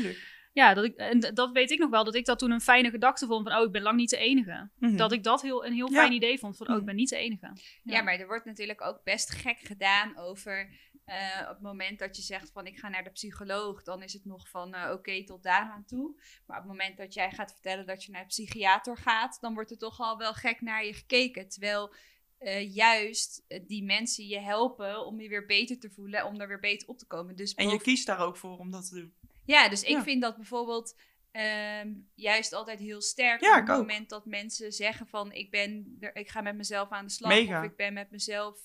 Ja, 0.54 0.74
dat 0.74 0.84
ik, 0.84 0.96
en 0.96 1.20
dat 1.20 1.52
weet 1.52 1.72
ik 1.72 1.80
nog 1.80 1.90
wel, 1.90 2.04
dat 2.04 2.16
ik 2.16 2.26
dat 2.26 2.40
toen 2.40 2.52
een 2.52 2.62
fijne 2.62 2.90
gedachte 2.90 3.26
vond 3.26 3.50
van... 3.50 3.60
oh, 3.60 3.66
ik 3.66 3.72
ben 3.72 3.82
lang 3.82 3.98
niet 3.98 4.10
de 4.10 4.18
enige. 4.18 4.70
Mhm. 4.80 4.96
Dat 4.96 5.12
ik 5.12 5.24
dat 5.24 5.42
heel, 5.42 5.66
een 5.66 5.74
heel 5.74 5.90
Ja. 5.92 5.96
fijn 6.00 6.12
idee 6.12 6.40
vond 6.40 6.58
van... 6.58 6.68
oh, 6.68 6.72
ik 6.74 6.78
Mhm. 6.78 6.86
ben 6.88 6.96
niet 6.96 7.10
de 7.10 7.16
enige. 7.18 7.52
Ja. 7.84 8.02
maar 8.02 8.20
er 8.20 8.28
wordt 8.28 8.46
natuurlijk 8.46 8.82
ook 8.82 9.04
best 9.04 9.30
gek 9.32 9.58
gedaan 9.60 10.18
over 10.18 10.70
eh, 11.10 11.42
op 11.42 11.50
het 11.50 11.62
moment 11.62 12.00
dat 12.00 12.16
je 12.16 12.22
zegt 12.22 12.52
van 12.52 12.66
ik 12.68 12.78
ga 12.80 12.90
naar 12.90 13.04
de 13.04 13.10
psycholoog, 13.10 13.84
dan 13.84 14.04
is 14.04 14.14
het 14.14 14.26
nog 14.26 14.50
van 14.50 14.74
eh, 14.74 14.92
oké 14.92 15.24
tot 15.24 15.44
daaraan 15.44 15.86
toe. 15.86 16.22
Maar 16.46 16.58
op 16.58 16.64
het 16.64 16.72
moment 16.72 16.98
dat 16.98 17.14
jij 17.14 17.32
gaat 17.32 17.52
vertellen 17.52 17.86
dat 17.86 18.04
je 18.04 18.12
naar 18.12 18.22
een 18.22 18.28
psychiater 18.28 18.98
gaat, 18.98 19.38
dan 19.42 19.54
wordt 19.54 19.72
er 19.72 19.78
toch 19.78 20.00
al 20.00 20.18
wel 20.18 20.34
gek 20.34 20.62
naar 20.62 20.86
je 20.86 20.94
gekeken. 20.94 21.50
Terwijl 21.50 21.94
eh, 22.38 22.76
juist 22.76 23.46
die 23.68 23.84
mensen 23.84 24.28
je 24.28 24.40
helpen 24.40 25.06
om 25.06 25.20
je 25.22 25.30
weer 25.30 25.46
beter 25.46 25.80
te 25.80 25.90
voelen, 25.90 26.26
om 26.26 26.40
er 26.42 26.48
weer 26.48 26.60
beter 26.60 26.88
op 26.88 26.98
te 26.98 27.08
komen. 27.08 27.36
Dus 27.36 27.54
En 27.54 27.70
je 27.70 27.82
kiest 27.82 28.06
daar 28.06 28.20
ook 28.20 28.38
voor 28.38 28.58
om 28.58 28.72
dat 28.72 28.88
te 28.90 28.96
doen. 28.96 29.14
ja, 29.46 29.70
dus 29.70 29.82
ik 29.84 29.90
Ja. 29.90 30.04
vind 30.04 30.22
dat 30.22 30.36
bijvoorbeeld 30.36 30.96
ehm, 31.32 31.94
juist 32.16 32.54
altijd 32.54 32.80
heel 32.80 33.02
sterk. 33.02 33.42
Ja, 33.42 33.54
op 33.60 33.68
het 33.68 33.70
ook. 33.76 33.78
moment 33.82 34.10
dat 34.10 34.26
mensen 34.26 34.72
zeggen 34.72 35.08
van 35.08 35.32
ik 35.32 35.52
ben 35.52 35.98
er, 36.00 36.16
ik 36.16 36.30
ga 36.30 36.42
met 36.42 36.56
mezelf 36.56 36.90
aan 36.90 37.06
de 37.06 37.12
slag. 37.12 37.32
Mega. 37.32 37.60
Of 37.60 37.66
ik 37.66 37.76
ben 37.76 37.94
met 37.94 38.12
mezelf 38.12 38.60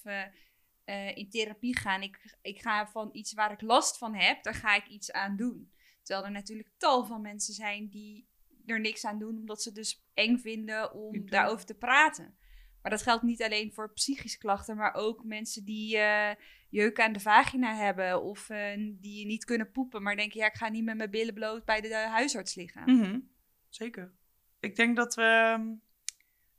eh, 0.85 1.17
in 1.17 1.31
therapie 1.31 1.79
gaan. 1.79 2.03
Ik, 2.03 2.37
ik 2.43 2.61
ga 2.61 2.87
van 2.87 3.09
iets 3.13 3.33
waar 3.33 3.53
ik 3.53 3.61
last 3.61 3.99
van 3.99 4.15
heb, 4.15 4.43
daar 4.43 4.55
ga 4.55 4.75
ik 4.75 4.87
iets 4.87 5.13
aan 5.13 5.37
doen. 5.37 5.73
Terwijl 6.03 6.27
er 6.27 6.33
natuurlijk 6.33 6.69
tal 6.77 7.05
van 7.05 7.21
mensen 7.21 7.55
zijn 7.55 7.89
die 7.89 8.29
er 8.67 8.81
niks 8.81 9.05
aan 9.05 9.19
doen, 9.19 9.39
omdat 9.39 9.63
ze 9.63 9.73
dus 9.73 10.05
eng 10.15 10.39
vinden 10.39 10.93
om 10.93 11.31
daarover 11.31 11.67
te 11.67 11.75
praten. 11.75 12.37
Maar 12.83 12.91
dat 12.91 13.03
geldt 13.03 13.23
niet 13.23 13.43
alleen 13.43 13.73
voor 13.73 13.93
psychische 13.93 14.39
klachten, 14.39 14.77
maar 14.77 14.95
ook 14.95 15.25
mensen 15.25 15.65
die 15.65 15.99
eh, 15.99 16.35
jeuk 16.69 17.01
aan 17.01 17.13
de 17.13 17.21
vagina 17.21 17.75
hebben 17.75 18.23
of 18.23 18.51
eh, 18.51 18.95
die 19.01 19.27
niet 19.27 19.45
kunnen 19.45 19.71
poepen, 19.71 20.03
maar 20.03 20.17
denken, 20.17 20.41
ja, 20.41 20.47
ik 20.47 20.55
ga 20.55 20.69
niet 20.69 20.85
met 20.85 20.97
mijn 20.97 21.11
billen 21.11 21.35
bloot 21.35 21.65
bij 21.65 21.81
de, 21.81 21.89
de 21.89 21.95
huisarts 21.95 22.55
liggen. 22.55 22.83
Mhm, 22.85 23.21
Zeker. 23.69 24.13
Ik 24.61 24.77
denk 24.77 24.97
dat 24.97 25.15
we 25.15 25.23
ehm, 25.23 25.73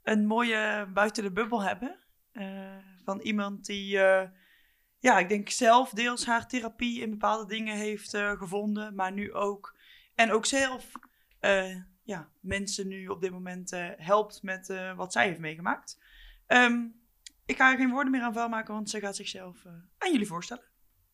een 0.04 0.26
mooie 0.26 0.90
buiten 0.94 1.24
de 1.24 1.32
bubbel 1.32 1.64
hebben. 1.64 2.00
Van 3.06 3.20
iemand 3.20 3.66
die, 3.66 4.00
eh, 4.00 4.30
ja, 5.00 5.20
ik 5.20 5.30
denk 5.30 5.50
zelf 5.50 5.90
deels 5.90 6.26
haar 6.26 6.48
therapie 6.48 7.02
in 7.02 7.10
bepaalde 7.10 7.46
dingen 7.46 7.76
heeft 7.76 8.14
eh, 8.14 8.32
gevonden. 8.32 8.96
Maar 8.96 9.12
nu 9.12 9.34
ook, 9.34 9.78
en 10.16 10.32
ook 10.32 10.46
zelf, 10.46 10.92
eh, 11.40 11.76
ja, 12.04 12.30
mensen 12.40 12.88
nu 12.88 13.08
op 13.08 13.22
dit 13.22 13.32
moment 13.32 13.72
helpt 13.98 14.44
met 14.44 14.74
wat 14.96 15.12
zij 15.12 15.28
heeft 15.28 15.40
meegemaakt. 15.40 16.02
Ehm, 16.48 16.88
ik 17.46 17.56
ga 17.56 17.72
er 17.72 17.78
geen 17.78 17.92
woorden 17.92 18.12
meer 18.12 18.22
aan 18.22 18.34
vuil 18.34 18.50
maken, 18.50 18.74
want 18.74 18.90
ze 18.90 19.00
gaat 19.00 19.16
zichzelf 19.16 19.66
aan 19.98 20.12
jullie 20.12 20.28
voorstellen. 20.28 20.64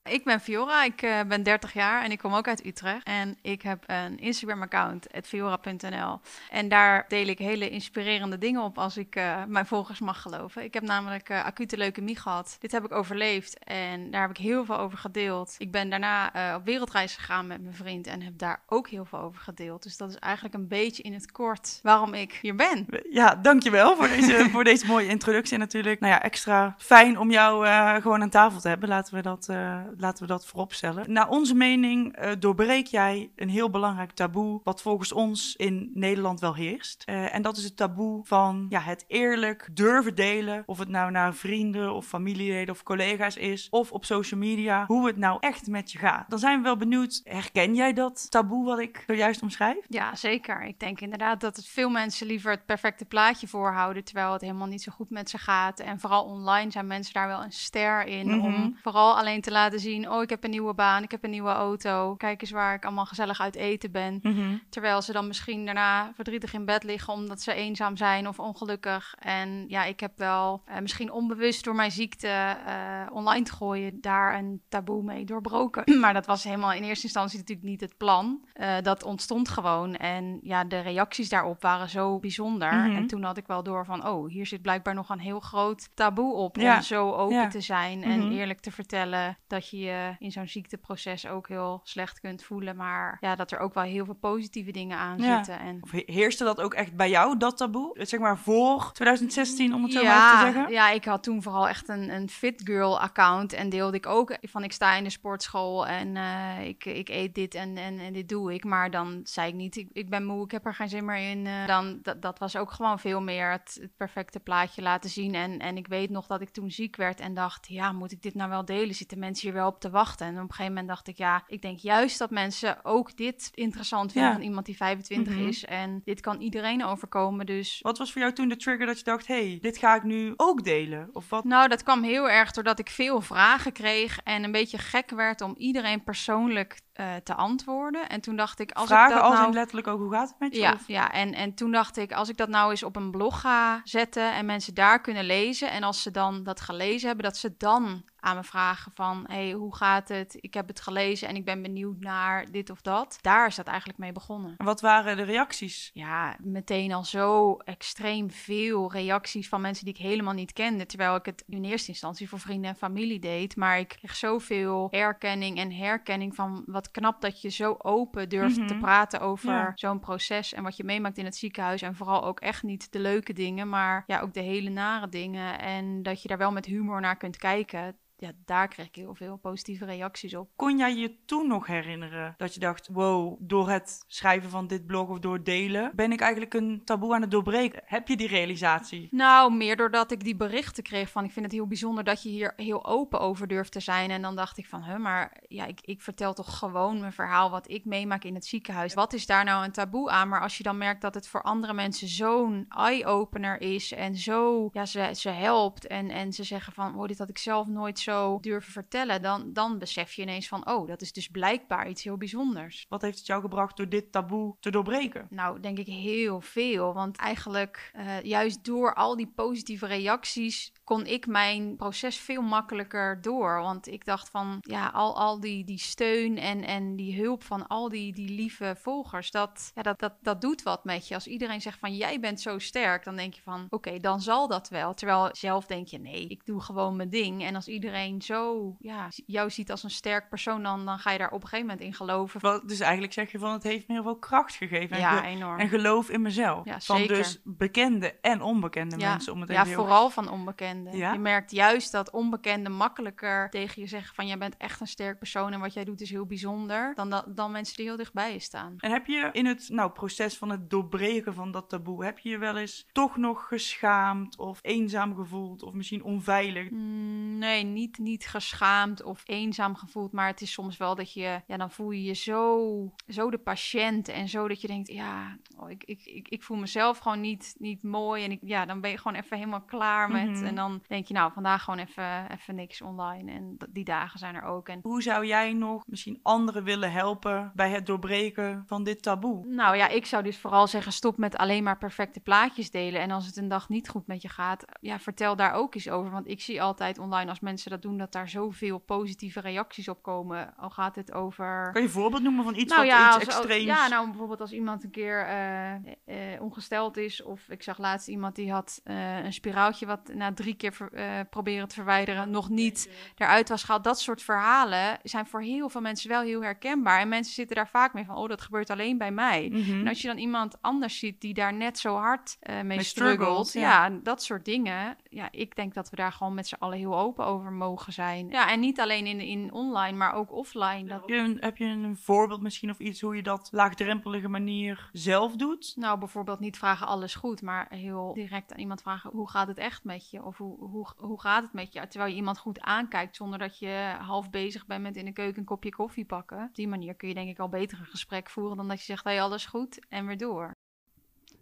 Ik 0.03 0.23
ben 0.23 0.39
Fiora, 0.39 0.83
ik 0.83 1.01
eh, 1.01 1.19
ben 1.27 1.43
30 1.43 1.73
jaar 1.73 2.03
en 2.03 2.11
ik 2.11 2.17
kom 2.17 2.33
ook 2.33 2.47
uit 2.47 2.65
Utrecht. 2.65 3.05
En 3.05 3.37
ik 3.41 3.61
heb 3.61 3.83
een 3.87 4.19
Instagram-account, 4.19 5.07
fiora.nl. 5.23 6.19
En 6.49 6.69
daar 6.69 7.05
deel 7.07 7.27
ik 7.27 7.37
hele 7.37 7.69
inspirerende 7.69 8.37
dingen 8.37 8.61
op 8.61 8.77
als 8.77 8.97
ik 8.97 9.15
eh, 9.15 9.43
mijn 9.47 9.65
volgers 9.65 9.99
mag 9.99 10.21
geloven. 10.21 10.63
Ik 10.63 10.73
heb 10.73 10.83
namelijk 10.83 11.29
eh, 11.29 11.45
acute 11.45 11.77
leukemie 11.77 12.15
gehad. 12.15 12.55
Dit 12.59 12.71
heb 12.71 12.85
ik 12.85 12.91
overleefd 12.91 13.59
en 13.63 14.11
daar 14.11 14.21
heb 14.21 14.29
ik 14.29 14.37
heel 14.37 14.65
veel 14.65 14.77
over 14.77 14.97
gedeeld. 14.97 15.55
Ik 15.57 15.71
ben 15.71 15.89
daarna 15.89 16.31
op 16.55 16.65
wereldreis 16.65 17.15
gegaan 17.15 17.47
met 17.47 17.61
mijn 17.61 17.75
vriend 17.75 18.07
en 18.07 18.21
heb 18.21 18.37
daar 18.37 18.61
ook 18.67 18.89
heel 18.89 19.05
veel 19.05 19.19
over 19.19 19.41
gedeeld. 19.41 19.83
Dus 19.83 19.97
dat 19.97 20.09
is 20.09 20.17
eigenlijk 20.17 20.55
een 20.55 20.67
beetje 20.67 21.03
in 21.03 21.13
het 21.13 21.31
kort 21.31 21.79
waarom 21.83 22.13
ik 22.13 22.39
hier 22.41 22.55
ben. 22.55 22.85
Ja, 23.09 23.35
dankjewel 23.35 23.95
voor 23.95 24.07
deze, 24.07 24.47
voor 24.51 24.63
deze 24.63 24.85
mooie 24.85 25.07
introductie. 25.07 25.53
En 25.53 25.59
natuurlijk, 25.59 25.99
nou 25.99 26.13
ja, 26.13 26.21
extra 26.21 26.75
fijn 26.77 27.19
om 27.19 27.31
jou 27.31 27.67
gewoon 28.01 28.21
aan 28.21 28.29
tafel 28.29 28.59
te 28.59 28.67
hebben. 28.67 28.89
Laten 28.89 29.13
we 29.13 29.21
dat, 29.21 29.49
laten 29.97 30.21
we 30.23 30.29
dat 30.29 30.45
vooropstellen. 30.45 31.11
Naar 31.13 31.29
onze 31.29 31.55
mening 31.55 32.15
eh, 32.15 32.31
doorbreek 32.39 32.85
jij 32.87 33.31
een 33.35 33.49
heel 33.49 33.69
belangrijk 33.69 34.11
taboe, 34.11 34.59
wat 34.63 34.81
volgens 34.81 35.11
ons 35.13 35.55
in 35.55 35.91
Nederland 35.93 36.39
wel 36.39 36.55
heerst. 36.55 37.03
Eh, 37.05 37.35
en 37.35 37.41
dat 37.41 37.57
is 37.57 37.63
het 37.63 37.77
taboe 37.77 38.25
van 38.25 38.65
ja, 38.69 38.79
het 38.79 39.05
eerlijk 39.07 39.69
durven 39.73 40.15
delen. 40.15 40.63
Of 40.65 40.77
het 40.77 40.89
nou 40.89 41.11
naar 41.11 41.33
vrienden 41.33 41.93
of 41.93 42.05
familieleden 42.05 42.73
of 42.73 42.83
collega's 42.83 43.35
is, 43.35 43.67
of 43.69 43.91
op 43.91 44.05
social 44.05 44.39
media, 44.39 44.85
hoe 44.87 45.07
het 45.07 45.17
nou 45.17 45.37
echt 45.39 45.67
met 45.67 45.91
je 45.91 45.97
gaat. 45.97 46.29
Dan 46.29 46.39
zijn 46.39 46.57
we 46.57 46.63
wel 46.63 46.77
benieuwd, 46.77 47.21
herken 47.23 47.75
jij 47.75 47.93
dat 47.93 48.31
taboe 48.31 48.65
wat 48.65 48.79
ik 48.79 49.03
zojuist 49.07 49.41
omschrijf? 49.41 49.77
Ja, 49.87 50.15
zeker. 50.15 50.63
Ik 50.63 50.79
denk 50.79 50.99
inderdaad 51.01 51.41
dat 51.41 51.55
het 51.55 51.67
veel 51.67 51.89
mensen 51.89 52.27
liever 52.27 52.51
het 52.51 52.65
perfecte 52.65 53.05
plaatje 53.05 53.47
voorhouden, 53.47 54.03
terwijl 54.03 54.31
het 54.33 54.41
helemaal 54.41 54.67
niet 54.67 54.81
zo 54.81 54.91
goed 54.95 55.09
met 55.09 55.29
ze 55.29 55.37
gaat. 55.37 55.79
En 55.79 55.99
vooral 55.99 56.23
online 56.23 56.71
zijn 56.71 56.87
mensen 56.87 57.13
daar 57.13 57.27
wel 57.27 57.43
een 57.43 57.51
ster 57.51 58.05
in 58.05 58.27
Mhm. 58.27 58.39
om 58.45 58.77
vooral 58.81 59.17
alleen 59.17 59.41
te 59.41 59.51
laten 59.51 59.79
zien, 59.81 60.09
oh, 60.11 60.21
ik 60.21 60.29
heb 60.29 60.43
een 60.43 60.49
nieuwe 60.49 60.73
baan, 60.73 61.03
ik 61.03 61.11
heb 61.11 61.23
een 61.23 61.29
nieuwe 61.29 61.49
auto, 61.49 62.15
kijk 62.15 62.41
eens 62.41 62.51
waar 62.51 62.73
ik 62.73 62.85
allemaal 62.85 63.05
gezellig 63.05 63.39
uit 63.41 63.55
eten 63.55 63.91
ben. 63.91 64.21
Terwijl 64.69 65.01
ze 65.01 65.11
dan 65.11 65.27
misschien 65.27 65.65
daarna 65.65 66.11
verdrietig 66.15 66.53
in 66.53 66.65
bed 66.65 66.83
liggen 66.83 67.13
omdat 67.13 67.41
ze 67.41 67.53
eenzaam 67.53 67.97
zijn 67.97 68.27
of 68.27 68.39
ongelukkig. 68.39 69.15
En 69.19 69.65
ja, 69.67 69.83
ik 69.83 69.99
heb 69.99 70.11
wel 70.17 70.61
eh, 70.65 70.79
misschien 70.79 71.11
onbewust 71.11 71.63
door 71.63 71.75
mijn 71.75 71.91
ziekte 71.91 72.27
eh, 72.27 72.75
online 73.13 73.45
te 73.45 73.51
gooien 73.53 74.01
daar 74.01 74.37
een 74.37 74.61
taboe 74.69 75.03
mee 75.03 75.25
doorbroken. 75.25 75.83
maar 76.01 76.13
dat 76.13 76.25
was 76.25 76.43
helemaal 76.43 76.73
in 76.73 76.83
eerste 76.83 77.03
instantie 77.05 77.39
natuurlijk 77.39 77.67
niet 77.67 77.81
het 77.81 77.97
plan. 77.97 78.45
Eh, 78.53 78.75
dat 78.81 79.03
ontstond 79.03 79.49
gewoon. 79.49 79.95
En 79.95 80.39
ja, 80.43 80.63
de 80.63 80.79
reacties 80.79 81.29
daarop 81.29 81.61
waren 81.61 81.89
zo 81.89 82.19
bijzonder. 82.19 82.73
Mhm. 82.73 82.95
En 82.95 83.07
toen 83.07 83.23
had 83.23 83.37
ik 83.37 83.47
wel 83.47 83.63
door 83.63 83.85
van, 83.85 84.07
oh, 84.07 84.29
hier 84.29 84.45
zit 84.45 84.61
blijkbaar 84.61 84.93
nog 84.93 85.09
een 85.09 85.19
heel 85.19 85.39
groot 85.39 85.89
taboe 85.95 86.33
op 86.33 86.55
Ja. 86.57 86.75
om 86.75 86.81
zo 86.81 87.11
open 87.11 87.35
Ja. 87.35 87.47
te 87.47 87.61
zijn 87.61 87.99
Mhm. 87.99 88.09
en 88.09 88.31
eerlijk 88.31 88.59
te 88.59 88.71
vertellen 88.71 89.37
dat 89.47 89.69
je 89.69 89.70
je 89.79 90.15
in 90.19 90.31
zo'n 90.31 90.47
ziekteproces 90.47 91.27
ook 91.27 91.47
heel 91.47 91.81
slecht 91.83 92.19
kunt 92.19 92.43
voelen. 92.43 92.75
Maar 92.75 93.17
ja, 93.21 93.35
dat 93.35 93.51
er 93.51 93.59
ook 93.59 93.73
wel 93.73 93.83
heel 93.83 94.05
veel 94.05 94.13
positieve 94.13 94.71
dingen 94.71 94.97
aan 94.97 95.17
Ja. 95.17 95.35
zitten. 95.35 95.59
En 95.59 95.77
Of 95.81 95.91
he- 95.91 96.03
heerste 96.05 96.43
dat 96.43 96.61
ook 96.61 96.73
echt 96.73 96.95
bij 96.95 97.09
jou, 97.09 97.37
dat 97.37 97.57
taboe? 97.57 97.97
Zeg 98.05 98.19
maar 98.19 98.37
voor 98.37 98.89
2016, 98.93 99.73
om 99.73 99.83
het 99.83 99.91
zo 99.91 100.03
maar 100.03 100.11
ja, 100.11 100.31
te 100.45 100.51
zeggen? 100.51 100.71
Ja, 100.73 100.89
ik 100.89 101.05
had 101.05 101.23
toen 101.23 101.41
vooral 101.41 101.67
echt 101.67 101.87
een, 101.89 102.09
een 102.09 102.29
fit 102.29 102.61
girl 102.63 102.99
account 102.99 103.53
en 103.53 103.69
deelde 103.69 103.97
ik 103.97 104.05
ook 104.05 104.37
van 104.41 104.63
ik 104.63 104.71
sta 104.71 104.93
in 104.95 105.03
de 105.03 105.09
sportschool 105.09 105.87
en 105.87 106.15
eh, 106.17 106.67
ik, 106.67 106.85
ik 106.85 107.09
eet 107.09 107.35
dit 107.35 107.55
en, 107.55 107.77
en, 107.77 107.99
en 107.99 108.13
dit 108.13 108.29
doe 108.29 108.53
ik. 108.53 108.63
Maar 108.63 108.91
dan 108.91 109.19
zei 109.23 109.47
ik 109.47 109.53
niet, 109.53 109.75
ik, 109.75 109.89
ik 109.93 110.09
ben 110.09 110.25
moe, 110.25 110.43
ik 110.43 110.51
heb 110.51 110.65
er 110.65 110.73
geen 110.75 110.89
zin 110.89 111.05
meer 111.05 111.29
in. 111.29 111.47
eh. 111.47 111.67
dan, 111.67 111.99
dat, 112.01 112.21
dat 112.21 112.39
was 112.39 112.55
ook 112.55 112.71
gewoon 112.71 112.99
veel 112.99 113.21
meer 113.21 113.51
het, 113.51 113.77
het 113.81 113.95
perfecte 113.97 114.39
plaatje 114.39 114.81
laten 114.81 115.09
zien. 115.09 115.35
En, 115.35 115.59
en 115.59 115.77
ik 115.77 115.87
weet 115.87 116.09
nog 116.09 116.27
dat 116.27 116.41
ik 116.41 116.49
toen 116.49 116.71
ziek 116.71 116.95
werd 116.95 117.19
en 117.19 117.33
dacht, 117.33 117.67
ja, 117.67 117.91
moet 117.91 118.11
ik 118.11 118.21
dit 118.21 118.33
nou 118.35 118.49
wel 118.49 118.65
delen? 118.65 118.95
Zitten 118.95 119.19
mensen 119.19 119.47
hier 119.49 119.57
wel 119.61 119.69
op 119.69 119.79
te 119.79 119.89
wachten? 119.89 120.25
En 120.27 120.33
op 120.33 120.39
een 120.41 120.49
gegeven 120.49 120.67
moment 120.67 120.87
dacht 120.87 121.07
ik, 121.07 121.17
ja, 121.17 121.43
ik 121.47 121.61
denk 121.61 121.79
juist 121.79 122.17
dat 122.17 122.29
mensen 122.29 122.85
ook 122.85 123.17
dit 123.17 123.49
interessant 123.53 124.11
vinden 124.11 124.29
Ja. 124.29 124.35
van 124.35 124.45
iemand 124.45 124.65
die 124.65 124.75
25 124.75 125.33
Mhm. 125.33 125.47
is. 125.47 125.65
En 125.65 126.01
dit 126.03 126.21
kan 126.21 126.41
iedereen 126.41 126.85
overkomen, 126.85 127.45
dus... 127.45 127.79
Wat 127.81 127.97
was 127.97 128.11
voor 128.11 128.21
jou 128.21 128.33
toen 128.33 128.47
de 128.49 128.55
trigger 128.55 128.85
dat 128.85 128.97
je 128.97 129.03
dacht, 129.03 129.27
hey, 129.27 129.57
dit 129.61 129.77
ga 129.77 129.95
ik 129.95 130.03
nu 130.03 130.33
ook 130.37 130.63
delen? 130.63 131.09
Of 131.13 131.29
wat? 131.29 131.43
Nou, 131.43 131.67
dat 131.67 131.83
kwam 131.83 132.03
heel 132.03 132.29
erg 132.29 132.51
doordat 132.51 132.79
ik 132.79 132.89
veel 132.89 133.21
vragen 133.21 133.71
kreeg 133.71 134.19
en 134.23 134.43
een 134.43 134.51
beetje 134.51 134.77
gek 134.77 135.09
werd 135.09 135.41
om 135.41 135.53
iedereen 135.57 136.03
persoonlijk 136.03 136.79
eh, 136.91 137.15
te 137.23 137.33
antwoorden. 137.35 138.09
En 138.09 138.21
toen 138.21 138.35
dacht 138.35 138.59
ik, 138.59 138.71
als 138.71 138.87
Vragen 138.87 139.15
ik 139.15 139.21
dat 139.21 139.31
als 139.31 139.39
nou... 139.39 139.53
letterlijk 139.53 139.87
ook, 139.87 139.99
hoe 139.99 140.11
gaat 140.11 140.29
het 140.29 140.39
met 140.39 140.53
je? 140.55 140.59
Ja, 140.61 140.73
Of- 140.73 140.87
ja 140.87 141.11
en, 141.11 141.33
en 141.33 141.53
toen 141.53 141.71
dacht 141.71 141.97
ik, 141.97 142.13
als 142.13 142.29
ik 142.29 142.37
dat 142.37 142.49
nou 142.49 142.69
eens 142.71 142.83
op 142.83 142.95
een 142.95 143.11
blog 143.11 143.39
ga 143.41 143.81
zetten 143.83 144.33
en 144.33 144.45
mensen 144.45 144.73
daar 144.73 145.01
kunnen 145.01 145.23
lezen. 145.25 145.71
En 145.71 145.83
als 145.83 146.01
ze 146.01 146.11
dan 146.11 146.43
dat 146.43 146.61
gelezen 146.61 147.07
hebben, 147.07 147.25
dat 147.25 147.37
ze 147.37 147.53
dan 147.57 148.03
aan 148.23 148.35
me 148.35 148.43
vragen 148.43 148.91
van, 148.95 149.23
hey, 149.27 149.51
hoe 149.51 149.75
gaat 149.75 150.09
het? 150.09 150.37
Ik 150.39 150.53
heb 150.53 150.67
het 150.67 150.81
gelezen 150.81 151.27
en 151.27 151.35
ik 151.35 151.45
ben 151.45 151.61
benieuwd 151.61 151.99
naar 151.99 152.51
dit 152.51 152.69
of 152.69 152.81
dat. 152.81 153.17
Daar 153.21 153.47
is 153.47 153.55
dat 153.55 153.67
eigenlijk 153.67 153.99
mee 153.99 154.11
begonnen. 154.11 154.53
En 154.57 154.65
wat 154.65 154.81
waren 154.81 155.17
de 155.17 155.23
reacties? 155.23 155.89
Ja, 155.93 156.37
meteen 156.41 156.91
al 156.93 157.03
zo 157.03 157.57
extreem 157.57 158.31
veel 158.31 158.91
reacties 158.91 159.49
van 159.49 159.61
mensen 159.61 159.85
die 159.85 159.93
ik 159.93 159.99
helemaal 159.99 160.33
niet 160.33 160.53
kende. 160.53 160.85
Terwijl 160.85 161.15
ik 161.15 161.25
het 161.25 161.43
in 161.47 161.63
eerste 161.63 161.89
instantie 161.89 162.29
voor 162.29 162.39
vrienden 162.39 162.69
en 162.69 162.75
familie 162.75 163.19
deed. 163.19 163.55
Maar 163.55 163.79
ik 163.79 163.87
kreeg 163.87 164.15
zoveel 164.15 164.87
erkenning 164.91 165.57
en 165.57 165.71
herkenning 165.71 166.35
van 166.35 166.63
wat 166.65 166.91
knap 166.91 167.21
dat 167.21 167.41
je 167.41 167.49
zo 167.49 167.75
open 167.77 168.29
durft 168.29 168.57
Mhm. 168.57 168.67
te 168.67 168.77
praten 168.77 169.19
over 169.21 169.49
Ja. 169.51 169.71
zo'n 169.75 169.99
proces. 169.99 170.53
En 170.53 170.63
wat 170.63 170.77
je 170.77 170.83
meemaakt 170.83 171.17
in 171.17 171.25
het 171.25 171.35
ziekenhuis. 171.35 171.81
En 171.81 171.95
vooral 171.95 172.23
ook 172.23 172.39
echt 172.39 172.63
niet 172.63 172.91
de 172.91 172.99
leuke 172.99 173.33
dingen, 173.33 173.69
maar 173.69 174.03
ja, 174.07 174.19
ook 174.19 174.33
de 174.33 174.41
hele 174.41 174.69
nare 174.69 175.09
dingen. 175.09 175.59
En 175.59 176.03
dat 176.03 176.21
je 176.21 176.27
daar 176.27 176.37
wel 176.37 176.51
met 176.51 176.65
humor 176.65 177.01
naar 177.01 177.17
kunt 177.17 177.37
kijken. 177.37 177.95
Ja, 178.21 178.31
daar 178.45 178.67
kreeg 178.67 178.87
ik 178.87 178.95
heel 178.95 179.15
veel 179.15 179.37
positieve 179.37 179.85
reacties 179.85 180.35
op. 180.35 180.49
Kon 180.55 180.77
jij 180.77 180.95
je 180.95 181.15
toen 181.25 181.47
nog 181.47 181.67
herinneren 181.67 182.33
dat 182.37 182.53
je 182.53 182.59
dacht, 182.59 182.87
wow, 182.91 183.37
door 183.39 183.69
het 183.69 184.03
schrijven 184.07 184.49
van 184.49 184.67
dit 184.67 184.85
blog 184.85 185.09
of 185.09 185.19
door 185.19 185.43
delen, 185.43 185.91
ben 185.95 186.11
ik 186.11 186.21
eigenlijk 186.21 186.53
een 186.53 186.81
taboe 186.85 187.13
aan 187.15 187.21
het 187.21 187.31
doorbreken? 187.31 187.81
Heb 187.85 188.07
je 188.07 188.17
die 188.17 188.27
realisatie? 188.27 189.07
Nou, 189.11 189.53
meer 189.53 189.75
doordat 189.75 190.11
ik 190.11 190.23
die 190.23 190.35
berichten 190.35 190.83
kreeg 190.83 191.09
van... 191.09 191.23
ik 191.23 191.31
vind 191.31 191.45
het 191.45 191.53
heel 191.53 191.67
bijzonder 191.67 192.03
dat 192.03 192.23
je 192.23 192.29
hier 192.29 192.53
heel 192.55 192.85
open 192.85 193.19
over 193.19 193.47
durft 193.47 193.71
te 193.71 193.79
zijn. 193.79 194.11
En 194.11 194.21
dan 194.21 194.35
dacht 194.35 194.57
ik 194.57 194.67
van, 194.67 194.83
hè, 194.83 194.97
maar 194.97 195.37
ja, 195.47 195.65
ik, 195.65 195.79
ik 195.81 196.01
vertel 196.01 196.33
toch 196.33 196.57
gewoon 196.57 196.99
mijn 196.99 197.13
verhaal... 197.13 197.49
wat 197.49 197.69
ik 197.69 197.85
meemaak 197.85 198.23
in 198.23 198.35
het 198.35 198.45
ziekenhuis. 198.45 198.93
Wat 198.93 199.13
is 199.13 199.25
daar 199.25 199.43
nou 199.43 199.65
een 199.65 199.71
taboe 199.71 200.09
aan? 200.09 200.29
Maar 200.29 200.41
als 200.41 200.57
je 200.57 200.63
dan 200.63 200.77
merkt 200.77 201.01
dat 201.01 201.13
het 201.13 201.27
voor 201.27 201.41
andere 201.41 201.73
mensen 201.73 202.07
zo'n 202.07 202.65
eye-opener 202.69 203.61
is... 203.61 203.91
en 203.91 204.15
zo, 204.15 204.69
ja, 204.73 204.85
ze, 204.85 205.09
ze 205.13 205.29
helpt 205.29 205.87
en, 205.87 206.09
en 206.09 206.33
ze 206.33 206.43
zeggen 206.43 206.73
van... 206.73 206.99
oh, 206.99 207.07
dit 207.07 207.17
had 207.17 207.29
ik 207.29 207.37
zelf 207.37 207.67
nooit 207.67 207.99
zo 207.99 208.09
durven 208.41 208.71
vertellen... 208.71 209.21
Dan, 209.21 209.53
dan 209.53 209.77
besef 209.79 210.13
je 210.13 210.21
ineens 210.21 210.47
van, 210.47 210.67
oh, 210.67 210.87
dat 210.87 211.01
is 211.01 211.13
dus 211.13 211.27
blijkbaar 211.27 211.89
iets 211.89 212.03
heel 212.03 212.17
bijzonders. 212.17 212.85
Wat 212.89 213.01
heeft 213.01 213.17
het 213.17 213.27
jou 213.27 213.41
gebracht 213.41 213.77
door 213.77 213.89
dit 213.89 214.11
taboe 214.11 214.55
te 214.59 214.71
doorbreken? 214.71 215.27
Nou, 215.29 215.59
denk 215.59 215.77
ik 215.77 215.87
heel 215.87 216.41
veel. 216.41 216.93
Want 216.93 217.17
eigenlijk, 217.17 217.91
eh, 217.93 218.21
juist 218.21 218.65
door 218.65 218.93
al 218.93 219.15
die 219.15 219.31
positieve 219.35 219.85
reacties, 219.85 220.73
kon 220.83 221.05
ik 221.05 221.27
mijn 221.27 221.75
proces 221.75 222.17
veel 222.17 222.41
makkelijker 222.41 223.21
door. 223.21 223.61
Want 223.61 223.87
ik 223.87 224.05
dacht 224.05 224.29
van, 224.29 224.57
ja, 224.61 224.87
al, 224.87 225.17
al 225.17 225.39
die, 225.39 225.65
die 225.65 225.79
steun 225.79 226.37
en, 226.37 226.65
en 226.65 226.95
die 226.95 227.21
hulp 227.21 227.43
van 227.43 227.67
al 227.67 227.89
die, 227.89 228.13
die 228.13 228.29
lieve 228.29 228.75
volgers, 228.77 229.31
dat, 229.31 229.71
ja, 229.75 229.81
dat, 229.81 229.99
dat, 229.99 230.13
dat 230.21 230.41
doet 230.41 230.63
wat 230.63 230.83
met 230.83 231.07
je. 231.07 231.13
Als 231.13 231.27
iedereen 231.27 231.61
zegt 231.61 231.79
van, 231.79 231.95
jij 231.95 232.19
bent 232.19 232.41
zo 232.41 232.59
sterk, 232.59 233.03
dan 233.03 233.15
denk 233.15 233.33
je 233.33 233.41
van, 233.41 233.65
oké, 233.69 233.99
dan 233.99 234.21
zal 234.21 234.47
dat 234.47 234.69
wel. 234.69 234.93
Terwijl 234.93 235.29
zelf 235.31 235.65
denk 235.65 235.87
je, 235.87 235.99
nee, 235.99 236.27
ik 236.27 236.45
doe 236.45 236.61
gewoon 236.61 236.95
mijn 236.95 237.09
ding. 237.09 237.43
En 237.43 237.55
als 237.55 237.67
iedereen 237.67 238.00
zo, 238.21 238.75
ja, 238.79 239.07
jou 239.25 239.49
ziet 239.49 239.71
als 239.71 239.83
een 239.83 239.89
sterk 239.89 240.29
persoon, 240.29 240.63
dan, 240.63 240.85
dan 240.85 240.99
ga 240.99 241.11
je 241.11 241.17
daar 241.17 241.31
op 241.31 241.41
een 241.41 241.47
gegeven 241.47 241.65
moment 241.65 241.85
in 241.85 241.93
geloven. 241.93 242.41
Wat, 242.41 242.67
dus 242.69 242.79
eigenlijk 242.79 243.13
zeg 243.13 243.31
je 243.31 243.39
van, 243.39 243.51
het 243.53 243.63
heeft 243.63 243.87
me 243.87 243.93
heel 243.93 244.03
veel 244.03 244.17
kracht 244.19 244.55
gegeven. 244.55 244.95
En, 244.95 245.01
Ja, 245.01 245.25
enorm. 245.25 245.59
en 245.59 245.69
geloof 245.69 246.09
in 246.09 246.21
mezelf. 246.21 246.65
Ja, 246.65 246.79
van 246.79 246.97
zeker. 246.97 247.15
dus 247.15 247.39
bekende 247.43 248.15
en 248.21 248.41
onbekende 248.41 248.97
Ja, 248.97 249.09
mensen. 249.09 249.33
Om 249.33 249.41
het 249.41 249.49
ja 249.49 249.63
heel- 249.63 249.73
vooral 249.75 250.09
van 250.09 250.29
onbekenden. 250.29 250.97
Ja? 250.97 251.13
Je 251.13 251.19
merkt 251.19 251.51
juist 251.51 251.91
dat 251.91 252.11
onbekenden 252.11 252.71
makkelijker 252.71 253.49
tegen 253.49 253.81
je 253.81 253.87
zeggen 253.87 254.15
van... 254.15 254.27
jij 254.27 254.37
bent 254.37 254.57
echt 254.57 254.79
een 254.81 254.87
sterk 254.87 255.17
persoon 255.17 255.53
en 255.53 255.59
wat 255.59 255.73
jij 255.73 255.83
doet 255.83 256.01
is 256.01 256.09
heel 256.09 256.25
bijzonder... 256.25 256.95
dan, 256.95 257.09
dat, 257.09 257.25
dan 257.35 257.51
mensen 257.51 257.75
die 257.75 257.85
heel 257.85 257.97
dichtbij 257.97 258.33
je 258.33 258.39
staan. 258.39 258.75
En 258.77 258.91
heb 258.91 259.05
je 259.05 259.29
in 259.31 259.45
het 259.45 259.69
nou, 259.69 259.91
proces 259.91 260.37
van 260.37 260.49
het 260.49 260.69
doorbreken 260.69 261.33
van 261.33 261.51
dat 261.51 261.69
taboe, 261.69 262.05
heb 262.05 262.19
je 262.19 262.29
je 262.29 262.37
wel 262.37 262.57
eens 262.57 262.85
toch 262.91 263.17
nog 263.17 263.47
geschaamd 263.47 264.37
of 264.37 264.59
eenzaam 264.61 265.15
gevoeld 265.15 265.63
of 265.63 265.73
misschien 265.73 266.03
onveilig? 266.03 266.69
Mm, 266.69 267.37
nee, 267.37 267.63
niet, 267.63 267.90
niet 267.97 268.27
geschaamd 268.27 269.03
of 269.03 269.23
eenzaam 269.25 269.75
gevoeld... 269.75 270.11
maar 270.11 270.27
het 270.27 270.41
is 270.41 270.51
soms 270.51 270.77
wel 270.77 270.95
dat 270.95 271.13
je... 271.13 271.41
ja, 271.47 271.57
dan 271.57 271.71
voel 271.71 271.91
je 271.91 272.03
je 272.03 272.13
zo, 272.13 272.93
zo 273.07 273.29
de 273.29 273.37
patiënt 273.37 274.07
en 274.07 274.29
zo 274.29 274.47
dat 274.47 274.61
je 274.61 274.67
denkt... 274.67 274.91
ja, 274.91 275.37
oh, 275.57 275.69
ik, 275.69 275.83
ik, 275.83 276.05
ik, 276.05 276.27
ik 276.27 276.43
voel 276.43 276.57
mezelf 276.57 276.97
gewoon 276.97 277.21
niet, 277.21 277.55
niet 277.57 277.83
mooi... 277.83 278.23
en 278.23 278.31
ik, 278.31 278.39
ja, 278.41 278.65
dan 278.65 278.81
ben 278.81 278.91
je 278.91 278.97
gewoon 278.97 279.17
even 279.17 279.37
helemaal 279.37 279.61
klaar 279.61 280.11
met... 280.11 280.29
Mhm. 280.29 280.45
en 280.45 280.55
dan 280.55 280.83
denk 280.87 281.07
je 281.07 281.13
nou, 281.13 281.31
vandaag 281.31 281.63
gewoon 281.63 281.79
even, 281.79 282.31
even 282.31 282.55
niks 282.55 282.81
online... 282.81 283.31
en 283.31 283.57
die 283.69 283.83
dagen 283.83 284.19
zijn 284.19 284.35
er 284.35 284.43
ook. 284.43 284.69
En 284.69 284.79
Hoe 284.81 285.01
zou 285.01 285.25
jij 285.25 285.53
nog 285.53 285.87
misschien 285.87 286.19
anderen 286.21 286.63
willen 286.63 286.91
helpen 286.91 287.51
bij 287.55 287.69
het 287.69 287.85
doorbreken 287.85 288.63
van 288.67 288.83
dit 288.83 289.01
taboe? 289.01 289.45
Nou 289.47 289.75
ja, 289.77 289.87
ik 289.87 290.05
zou 290.05 290.23
dus 290.23 290.37
vooral 290.37 290.67
zeggen: 290.67 290.91
stop 290.91 291.17
met 291.17 291.37
alleen 291.37 291.63
maar 291.63 291.77
perfecte 291.77 292.19
plaatjes 292.19 292.71
delen. 292.71 293.01
En 293.01 293.11
als 293.11 293.25
het 293.25 293.37
een 293.37 293.47
dag 293.47 293.69
niet 293.69 293.89
goed 293.89 294.07
met 294.07 294.21
je 294.21 294.29
gaat, 294.29 294.65
ja, 294.81 294.99
vertel 294.99 295.35
daar 295.35 295.53
ook 295.53 295.75
eens 295.75 295.89
over. 295.89 296.11
Want 296.11 296.27
ik 296.27 296.41
zie 296.41 296.61
altijd 296.61 296.99
online 296.99 297.29
als 297.29 297.39
mensen 297.39 297.71
dat 297.71 297.80
doen, 297.81 297.97
dat 297.97 298.11
daar 298.11 298.29
zoveel 298.29 298.77
positieve 298.77 299.39
reacties 299.39 299.87
op 299.87 300.03
komen. 300.03 300.53
Al 300.57 300.69
gaat 300.69 300.95
het 300.95 301.11
over. 301.11 301.69
Kan 301.71 301.81
je 301.81 301.87
een 301.87 301.93
voorbeeld 301.93 302.23
noemen 302.23 302.43
van 302.43 302.55
iets 302.55 302.73
Nou 302.73 302.81
wat 302.81 302.91
ja, 302.91 303.07
iets 303.07 303.15
als, 303.15 303.35
extreems? 303.35 303.65
ja, 303.65 303.87
nou 303.87 304.07
bijvoorbeeld 304.07 304.41
als 304.41 304.51
iemand 304.51 304.83
een 304.83 304.91
keer 304.91 305.25
eh, 305.25 305.73
eh, 305.73 306.41
ongesteld 306.41 306.97
is. 306.97 307.23
Of 307.23 307.49
ik 307.49 307.63
zag 307.63 307.77
laatst 307.77 308.07
iemand 308.07 308.35
die 308.35 308.51
had 308.51 308.81
eh, 308.83 309.23
een 309.23 309.33
spiraaltje 309.33 309.85
wat 309.85 310.13
na 310.13 310.33
drie 310.33 310.53
keer 310.55 310.73
ver- 310.73 311.25
proberen 311.29 311.67
te 311.67 311.75
verwijderen 311.75 312.31
nog 312.31 312.49
niet 312.49 312.89
eruit 313.15 313.49
was 313.49 313.63
gehaald. 313.63 313.83
Dat 313.83 313.99
soort 313.99 314.21
verhalen 314.21 314.99
zijn 315.03 315.27
voor 315.27 315.41
heel 315.41 315.69
veel 315.69 315.81
mensen 315.81 316.09
wel 316.09 316.21
heel 316.21 316.43
herkenbaar. 316.43 316.99
En 316.99 317.09
mensen 317.09 317.33
zitten 317.33 317.55
daar 317.55 317.69
vaak 317.69 317.93
mee 317.93 318.05
van, 318.05 318.15
oh, 318.15 318.29
dat 318.29 318.41
gebeurt 318.41 318.69
alleen 318.69 318.97
bij 318.97 319.11
mij. 319.11 319.49
Mhm. 319.51 319.79
En 319.79 319.87
als 319.87 320.01
je 320.01 320.07
dan 320.07 320.17
iemand 320.17 320.61
anders 320.61 320.99
ziet 320.99 321.21
die 321.21 321.33
daar 321.33 321.53
net 321.53 321.79
zo 321.79 321.95
hard 321.95 322.37
mee 322.63 322.83
struggelt, 322.83 323.53
ja. 323.53 323.61
ja. 323.61 323.99
dat 324.03 324.23
soort 324.23 324.45
dingen. 324.45 324.97
Ja, 325.09 325.27
ik 325.31 325.55
denk 325.55 325.73
dat 325.73 325.89
we 325.89 325.95
daar 325.95 326.11
gewoon 326.11 326.33
met 326.33 326.47
z'n 326.47 326.55
allen 326.59 326.77
heel 326.77 326.99
open 326.99 327.25
over 327.25 327.51
mogen 327.61 327.93
zijn. 327.93 328.29
Ja, 328.29 328.51
en 328.51 328.59
niet 328.59 328.79
alleen 328.79 329.05
in, 329.05 329.19
in 329.19 329.51
online, 329.53 329.97
maar 329.97 330.13
ook 330.13 330.31
offline. 330.31 330.83
Dat, 330.83 330.99
Heb 330.99 331.09
je, 331.09 331.15
een, 331.15 331.37
heb 331.39 331.57
je 331.57 331.65
een 331.65 331.97
voorbeeld 331.97 332.41
misschien 332.41 332.69
of 332.69 332.79
iets 332.79 333.01
hoe 333.01 333.15
je 333.15 333.23
dat 333.23 333.49
laagdrempelige 333.51 334.27
manier 334.27 334.89
zelf 334.93 335.35
doet? 335.35 335.73
nou, 335.75 335.99
bijvoorbeeld 335.99 336.39
niet 336.39 336.57
vragen 336.57 336.87
alles 336.87 337.15
goed, 337.15 337.41
maar 337.41 337.67
heel 337.69 338.13
direct 338.13 338.53
aan 338.53 338.59
iemand 338.59 338.81
vragen 338.81 339.11
hoe 339.11 339.29
gaat 339.29 339.47
het 339.47 339.57
echt 339.57 339.83
met 339.83 340.09
je? 340.09 340.23
Of 340.23 340.37
hoe, 340.37 340.57
hoe, 340.57 340.87
hoe 340.97 341.21
gaat 341.21 341.43
het 341.43 341.53
met 341.53 341.73
je? 341.73 341.87
Terwijl 341.87 342.11
je 342.11 342.17
iemand 342.17 342.37
goed 342.37 342.59
aankijkt 342.59 343.15
zonder 343.15 343.39
dat 343.39 343.59
je 343.59 343.95
half 343.99 344.29
bezig 344.29 344.65
bent 344.65 344.81
met 344.81 344.95
in 344.95 345.05
de 345.05 345.13
keuken 345.13 345.39
een 345.39 345.45
kopje 345.45 345.75
koffie 345.75 346.05
pakken. 346.05 346.43
Op 346.43 346.55
die 346.55 346.67
manier 346.67 346.95
kun 346.95 347.07
je 347.07 347.13
denk 347.13 347.29
ik 347.29 347.39
al 347.39 347.49
beter 347.49 347.79
een 347.79 347.85
gesprek 347.85 348.29
voeren 348.29 348.57
dan 348.57 348.67
dat 348.67 348.77
je 348.77 348.85
zegt, 348.85 349.03
hey, 349.03 349.21
alles 349.21 349.45
goed 349.45 349.87
en 349.89 350.05
weer 350.05 350.17
door. 350.17 350.51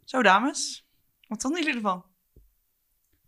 Zo 0.03 0.22
dames, 0.22 0.88
wat 1.28 1.41
vonden 1.41 1.61
jullie 1.61 1.76
ervan? 1.76 2.03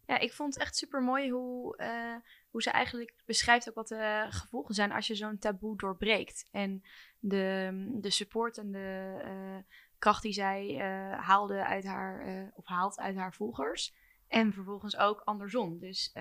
Ja, 0.07 0.17
ik 0.17 0.33
vond 0.33 0.53
het 0.53 0.63
echt 0.63 0.75
super 0.75 1.01
mooi 1.01 1.31
hoe, 1.31 1.77
eh, 1.77 2.15
hoe 2.51 2.61
ze 2.61 2.69
eigenlijk 2.69 3.13
beschrijft 3.25 3.69
ook 3.69 3.75
wat 3.75 3.87
de 3.87 4.25
gevolgen 4.29 4.75
zijn 4.75 4.91
als 4.91 5.07
je 5.07 5.15
zo'n 5.15 5.37
taboe 5.37 5.77
doorbreekt. 5.77 6.47
En 6.51 6.83
de, 7.19 7.71
de 8.01 8.09
support 8.09 8.57
en 8.57 8.71
de 8.71 9.19
eh, 9.23 9.73
kracht 9.97 10.21
die 10.21 10.33
zij 10.33 10.79
eh, 10.79 11.19
haalde 11.19 11.65
uit 11.65 11.85
haar, 11.85 12.25
eh, 12.25 12.47
of 12.53 12.65
haalt 12.65 12.99
uit 12.99 13.15
haar 13.15 13.33
volgers. 13.33 13.93
En 14.27 14.53
vervolgens 14.53 14.97
ook 14.97 15.21
andersom. 15.25 15.79
Dus 15.79 16.11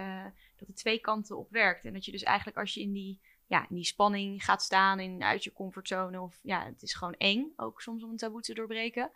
dat 0.57 0.67
het 0.67 0.77
twee 0.77 1.01
kanten 1.01 1.39
op 1.39 1.51
werkt. 1.51 1.85
En 1.85 1.93
dat 1.93 2.05
je 2.05 2.13
dus 2.13 2.23
eigenlijk 2.23 2.59
als 2.59 2.75
je 2.75 2.81
in 2.81 2.93
die, 2.93 3.21
ja, 3.47 3.69
in 3.69 3.75
die 3.75 3.85
spanning 3.85 4.45
gaat 4.45 4.63
staan, 4.63 5.01
in, 5.01 5.23
uit 5.23 5.45
je 5.45 5.53
comfortzone, 5.53 6.21
of 6.21 6.39
ja, 6.43 6.65
het 6.65 6.83
is 6.83 6.95
gewoon 6.95 7.15
eng, 7.15 7.53
ook 7.57 7.83
soms 7.83 8.03
om 8.03 8.11
een 8.11 8.17
taboe 8.17 8.41
te 8.41 8.55
doorbreken. 8.55 9.11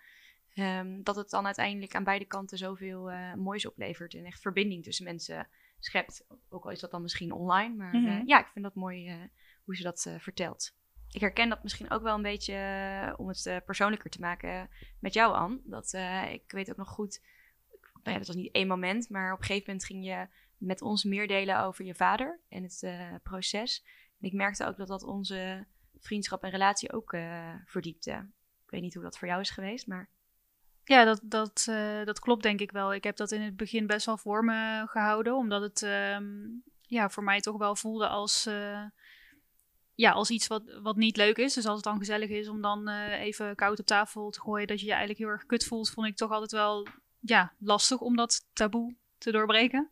Ehm, 0.55 1.03
dat 1.03 1.17
het 1.17 1.31
dan 1.31 1.47
uiteindelijk 1.47 1.95
aan 1.95 2.05
beide 2.05 2.25
kanten 2.25 2.59
zoveel 2.59 3.11
moois 3.37 3.67
oplevert 3.67 4.15
en 4.15 4.25
echt 4.25 4.41
verbinding 4.41 4.85
tussen 4.85 5.05
mensen 5.05 5.49
schept. 5.85 6.24
Ook 6.49 6.64
al 6.64 6.70
is 6.70 6.80
dat 6.80 6.91
dan 6.91 7.03
misschien 7.03 7.32
online. 7.32 7.74
Maar 7.74 7.95
Mhm. 7.97 8.07
eh, 8.07 8.26
ja, 8.26 8.41
ik 8.41 8.47
vind 8.53 8.64
dat 8.64 8.74
mooi 8.74 9.09
eh, 9.09 9.16
hoe 9.64 9.76
ze 9.76 9.82
dat 9.82 10.07
eh, 10.07 10.18
vertelt. 10.18 10.76
Ik 11.11 11.20
herken 11.20 11.49
dat 11.49 11.62
misschien 11.62 11.91
ook 11.91 12.03
wel 12.03 12.14
een 12.14 12.22
beetje 12.22 13.14
om 13.16 13.28
het 13.28 13.62
persoonlijker 13.64 14.11
te 14.11 14.20
maken 14.20 14.70
met 15.01 15.14
jou, 15.14 15.35
Anne. 15.35 15.61
Dat, 15.64 15.93
ik 16.32 16.51
weet 16.51 16.70
ook 16.70 16.76
nog 16.76 16.89
goed, 16.89 17.20
nou 17.93 18.11
ja, 18.11 18.18
dat 18.18 18.26
was 18.26 18.37
niet 18.37 18.53
één 18.55 18.66
moment, 18.68 19.09
maar 19.09 19.32
op 19.32 19.39
een 19.39 19.45
gegeven 19.45 19.66
moment 19.66 19.85
ging 19.87 20.05
je 20.05 20.28
met 20.57 20.82
ons 20.82 21.05
meer 21.05 21.26
delen 21.26 21.61
over 21.61 21.85
je 21.85 21.95
vader 21.95 22.41
en 22.49 22.62
het 22.62 22.85
proces. 23.22 23.85
En 24.20 24.26
ik 24.26 24.32
merkte 24.32 24.66
ook 24.66 24.76
dat 24.76 24.89
dat 24.89 25.03
onze 25.03 25.66
vriendschap 25.99 26.43
en 26.43 26.51
relatie 26.51 26.93
ook 26.93 27.11
verdiepte. 27.64 28.30
Ik 28.64 28.70
weet 28.70 28.80
niet 28.82 28.95
hoe 28.95 29.03
dat 29.03 29.18
voor 29.18 29.28
jou 29.28 29.41
is 29.41 29.51
geweest, 29.51 29.87
maar 29.87 30.11
Ja, 30.85 31.05
dat, 31.05 31.20
dat, 31.22 31.66
eh, 31.68 32.05
dat 32.05 32.18
klopt 32.18 32.43
denk 32.43 32.61
ik 32.61 32.72
wel. 32.72 32.95
Ik 32.95 33.05
heb 33.05 33.16
dat 33.16 33.32
in 33.32 33.41
het 33.41 33.57
begin 33.57 33.87
best 33.87 34.07
wel 34.07 34.18
voor 34.18 34.45
me 34.45 34.85
gehouden, 34.87 35.35
omdat 35.35 35.62
het 35.62 35.82
ehm, 35.82 36.24
ja, 36.80 37.11
voor 37.11 37.24
mij 37.24 37.41
toch 37.41 37.57
wel 37.57 37.76
voelde 37.76 38.09
als, 38.09 38.47
eh, 38.47 38.82
ja, 39.95 40.12
als 40.12 40.30
iets 40.30 40.47
wat, 40.47 40.62
wat 40.82 40.97
niet 40.97 41.16
leuk 41.16 41.37
is. 41.37 41.55
Dus 41.55 41.66
als 41.66 41.74
het 41.74 41.85
dan 41.85 41.99
gezellig 41.99 42.30
is 42.30 42.49
om 42.49 42.61
dan 42.61 42.89
eh, 42.89 43.20
even 43.20 43.55
koud 43.55 43.80
op 43.80 43.87
tafel 43.87 44.30
te 44.30 44.41
gooien, 44.41 44.66
dat 44.66 44.80
je 44.80 44.87
je 44.87 44.91
eigenlijk 44.91 45.20
heel 45.20 45.30
erg 45.30 45.47
kut 45.47 45.64
voelt, 45.64 45.91
vond 45.91 46.07
ik 46.07 46.16
toch 46.16 46.30
altijd 46.30 46.53
wel 46.53 46.87
ja, 47.20 47.53
lastig 47.59 48.01
om 48.01 48.16
dat 48.16 48.47
taboe 48.53 48.95
te 49.18 49.30
doorbreken. 49.30 49.91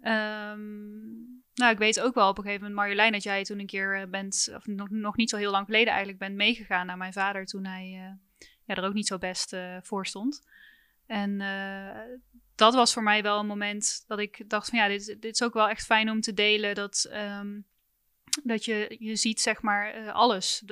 Ehm, 0.00 1.06
nou, 1.54 1.72
ik 1.72 1.78
weet 1.78 2.00
ook 2.00 2.14
wel 2.14 2.28
op 2.28 2.38
een 2.38 2.44
gegeven 2.44 2.66
moment, 2.66 2.80
Marjolein, 2.80 3.12
dat 3.12 3.22
jij 3.22 3.44
toen 3.44 3.58
een 3.58 3.66
keer 3.66 4.08
bent, 4.10 4.48
of 4.54 4.66
nog, 4.66 4.90
nog 4.90 5.16
niet 5.16 5.30
zo 5.30 5.36
heel 5.36 5.50
lang 5.50 5.66
geleden 5.66 5.88
eigenlijk, 5.88 6.18
bent 6.18 6.34
meegegaan 6.34 6.86
naar 6.86 6.96
mijn 6.96 7.12
vader 7.12 7.46
toen 7.46 7.64
hij 7.64 8.18
ja, 8.68 8.74
er 8.74 8.84
ook 8.84 8.94
niet 8.94 9.06
zo 9.06 9.18
best 9.18 9.52
eh, 9.52 9.76
voor 9.82 10.06
stond. 10.06 10.42
En 11.06 11.40
eh, 11.40 12.18
dat 12.54 12.74
was 12.74 12.92
voor 12.92 13.02
mij 13.02 13.22
wel 13.22 13.38
een 13.38 13.46
moment 13.46 14.04
dat 14.06 14.18
ik 14.18 14.50
dacht 14.50 14.68
van 14.68 14.78
ja, 14.78 14.88
dit, 14.88 15.06
dit 15.06 15.34
is 15.34 15.42
ook 15.42 15.54
wel 15.54 15.68
echt 15.68 15.84
fijn 15.84 16.10
om 16.10 16.20
te 16.20 16.34
delen. 16.34 16.74
Dat, 16.74 17.06
ehm, 17.10 17.60
dat 18.42 18.64
je, 18.64 18.96
je 18.98 19.16
ziet 19.16 19.40
zeg 19.40 19.62
maar 19.62 19.90
eh, 19.90 20.14
alles. 20.14 20.64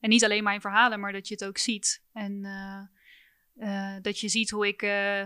En 0.00 0.08
niet 0.08 0.24
alleen 0.24 0.44
mijn 0.44 0.60
verhalen, 0.60 1.00
maar 1.00 1.12
dat 1.12 1.28
je 1.28 1.34
het 1.34 1.44
ook 1.44 1.58
ziet. 1.58 2.02
En 2.12 2.42
dat 4.02 4.20
je 4.20 4.28
ziet 4.28 4.50
hoe 4.50 4.66
ik 4.66 4.82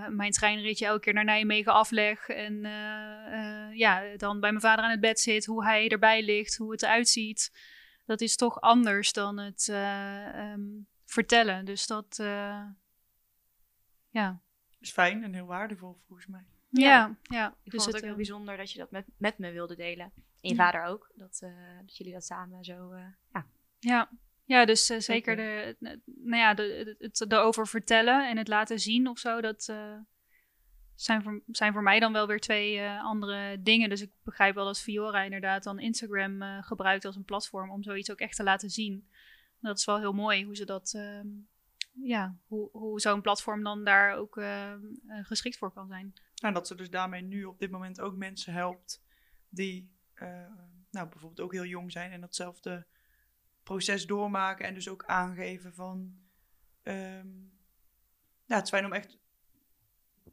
mijn 0.09 0.31
treinritje 0.31 0.87
elke 0.87 1.01
keer 1.01 1.13
naar 1.13 1.25
Nijmegen 1.25 1.73
afleg. 1.73 2.29
En 2.29 2.61
ja, 3.75 4.17
dan 4.17 4.41
bij 4.41 4.51
mijn 4.51 4.63
vader 4.63 4.85
aan 4.85 4.91
het 4.91 5.01
bed 5.01 5.21
zit, 5.21 5.45
hoe 5.45 5.65
hij 5.65 5.89
erbij 5.89 6.23
ligt, 6.23 6.57
hoe 6.57 6.73
het 6.73 6.83
eruit 6.83 7.09
ziet. 7.09 7.51
Dat 8.07 8.21
is 8.21 8.37
toch 8.37 8.61
anders 8.61 9.13
dan 9.13 9.39
het 9.39 9.69
eh, 9.69 10.27
ehm, 10.27 10.61
vertellen. 11.07 11.65
Dus 11.65 11.87
dat, 11.87 12.19
eh, 12.19 12.65
ja. 14.11 14.41
is 14.81 14.93
fijn 14.93 15.25
en 15.25 15.33
heel 15.35 15.47
waardevol 15.47 15.99
volgens 16.07 16.27
mij. 16.29 16.45
Ja, 16.69 17.17
ja. 17.23 17.57
ik 17.63 17.71
dus 17.73 17.83
vond 17.83 17.87
het 17.87 17.95
ook 17.95 18.01
eh, 18.01 18.07
heel 18.07 18.17
bijzonder 18.17 18.57
dat 18.57 18.73
je 18.73 18.79
dat 18.79 18.91
met, 18.91 19.07
met 19.17 19.39
me 19.39 19.53
wilde 19.53 19.77
delen. 19.77 20.13
En 20.15 20.23
je 20.51 20.55
Ja. 20.55 20.65
vader 20.65 20.85
ook, 20.85 21.11
dat, 21.15 21.39
eh, 21.43 21.51
dat 21.81 21.97
jullie 21.97 22.13
dat 22.13 22.25
samen 22.25 22.65
zo... 22.65 22.91
eh, 22.93 23.05
ja. 23.33 23.47
Ja, 23.79 24.11
ja 24.45 24.65
dus 24.65 24.91
eh, 24.91 24.99
zeker 24.99 25.37
Zeker. 25.37 25.77
de, 25.81 25.99
nou 26.05 26.37
ja, 26.43 26.55
de, 26.55 26.97
het 26.99 27.33
erover 27.33 27.67
vertellen 27.67 28.29
en 28.29 28.37
het 28.37 28.49
laten 28.49 28.79
zien 28.79 29.09
of 29.09 29.19
zo, 29.19 29.41
dat 29.41 29.69
eh, 29.69 29.97
zijn, 30.95 31.23
voor, 31.23 31.43
zijn 31.47 31.73
voor 31.73 31.83
mij 31.83 32.01
dan 32.01 32.13
wel 32.13 32.27
weer 32.27 32.41
twee 32.41 32.79
eh, 32.79 33.05
andere 33.05 33.63
dingen. 33.63 33.89
Dus 33.89 34.01
ik 34.03 34.11
begrijp 34.23 34.55
wel 34.55 34.65
dat 34.65 34.81
Fiora 34.81 35.23
inderdaad 35.23 35.63
dan 35.63 35.79
Instagram 35.79 36.43
eh, 36.43 36.63
gebruikt 36.63 37.05
als 37.05 37.17
een 37.17 37.25
platform 37.25 37.71
om 37.71 37.83
zoiets 37.83 38.11
ook 38.11 38.21
echt 38.21 38.37
te 38.37 38.43
laten 38.43 38.71
zien. 38.71 39.09
Dat 39.67 39.79
is 39.79 39.85
wel 39.85 39.99
heel 39.99 40.13
mooi 40.13 40.45
hoe 40.45 40.57
ze 40.57 40.65
dat, 40.65 40.93
ehm, 40.95 41.29
ja, 41.93 42.37
hoe, 42.47 42.69
hoe 42.73 43.01
zo'n 43.01 43.21
platform 43.21 43.63
dan 43.63 43.85
daar 43.85 44.15
ook 44.17 44.37
eh, 44.37 44.73
eh, 44.73 44.79
geschikt 45.07 45.57
voor 45.59 45.73
kan 45.73 45.89
zijn. 45.89 46.13
Nou, 46.43 46.55
dat 46.55 46.67
ze 46.67 46.75
dus 46.75 46.91
daarmee 46.91 47.23
nu 47.23 47.45
op 47.45 47.59
dit 47.59 47.71
moment 47.71 48.01
ook 48.01 48.17
mensen 48.17 48.53
helpt 48.53 49.03
die 49.49 49.95
eh, 50.15 50.53
nou, 50.91 51.09
bijvoorbeeld 51.09 51.41
ook 51.41 51.53
heel 51.53 51.65
jong 51.65 51.93
zijn 51.93 52.13
en 52.13 52.21
datzelfde 52.21 52.87
proces 53.63 54.07
doormaken 54.07 54.67
en 54.67 54.75
dus 54.75 54.89
ook 54.89 55.05
aangeven 55.05 55.75
van 55.75 56.17
ehm, 56.83 57.29
ja, 58.45 58.57
het 58.57 58.69
fijn 58.69 58.85
om 58.85 58.93
echt 58.93 59.19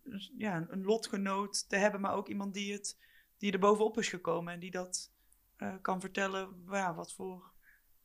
dus, 0.04 0.32
ja, 0.38 0.66
een- 0.70 0.84
lotgenoot 0.84 1.70
te 1.70 1.76
hebben, 1.76 2.02
maar 2.02 2.14
ook 2.14 2.28
iemand 2.28 2.54
die, 2.54 2.74
het, 2.74 3.00
die 3.38 3.52
er 3.52 3.60
bovenop 3.60 3.98
is 3.98 4.08
gekomen 4.10 4.54
en 4.54 4.60
die 4.60 4.72
dat 4.72 5.12
kan 5.82 6.02
vertellen 6.02 6.64
ja, 6.70 6.94
wat 6.94 7.14
voor 7.14 7.53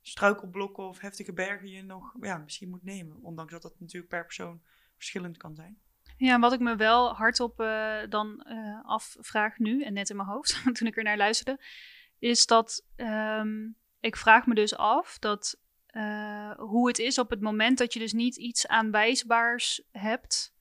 struikelblokken 0.09 0.89
of 0.89 1.01
heftige 1.01 1.33
bergen 1.33 1.69
je 1.69 1.83
nog 1.83 2.15
ja, 2.21 2.37
misschien 2.39 2.69
moet 2.69 2.85
nemen. 2.85 3.23
Ondanks 3.23 3.53
dat 3.53 3.63
dat 3.63 3.81
natuurlijk 3.81 4.13
per 4.13 4.25
persoon 4.25 4.61
verschillend 4.97 5.37
kan 5.37 5.55
zijn. 5.55 5.79
Ja, 6.17 6.39
wat 6.39 6.53
ik 6.53 6.61
me 6.61 6.77
wel 6.77 7.15
hardop 7.15 7.61
eh, 7.61 7.99
dan 8.09 8.43
eh, 8.43 8.85
afvraag 8.85 9.59
nu, 9.59 9.83
en 9.83 9.93
net 9.93 10.11
in 10.11 10.17
mijn 10.17 10.29
hoofd, 10.29 10.61
toen 10.77 10.87
ik 10.87 10.97
er 10.97 11.03
naar 11.03 11.17
luisterde, 11.17 11.61
is 12.19 12.47
dat 12.47 12.87
ehm, 12.97 13.69
ik 14.01 14.17
vraag 14.17 14.47
me 14.47 14.55
dus 14.55 14.77
af 14.77 15.19
dat 15.19 15.61
eh, 15.87 16.51
hoe 16.57 16.89
het 16.89 16.99
is 16.99 17.19
op 17.19 17.31
het 17.31 17.41
moment 17.41 17.79
dat 17.79 17.93
je 17.93 17.99
dus 17.99 18.13
niet 18.13 18.37
iets 18.37 18.67
aanwijsbaars 18.67 19.83
hebt 19.93 20.55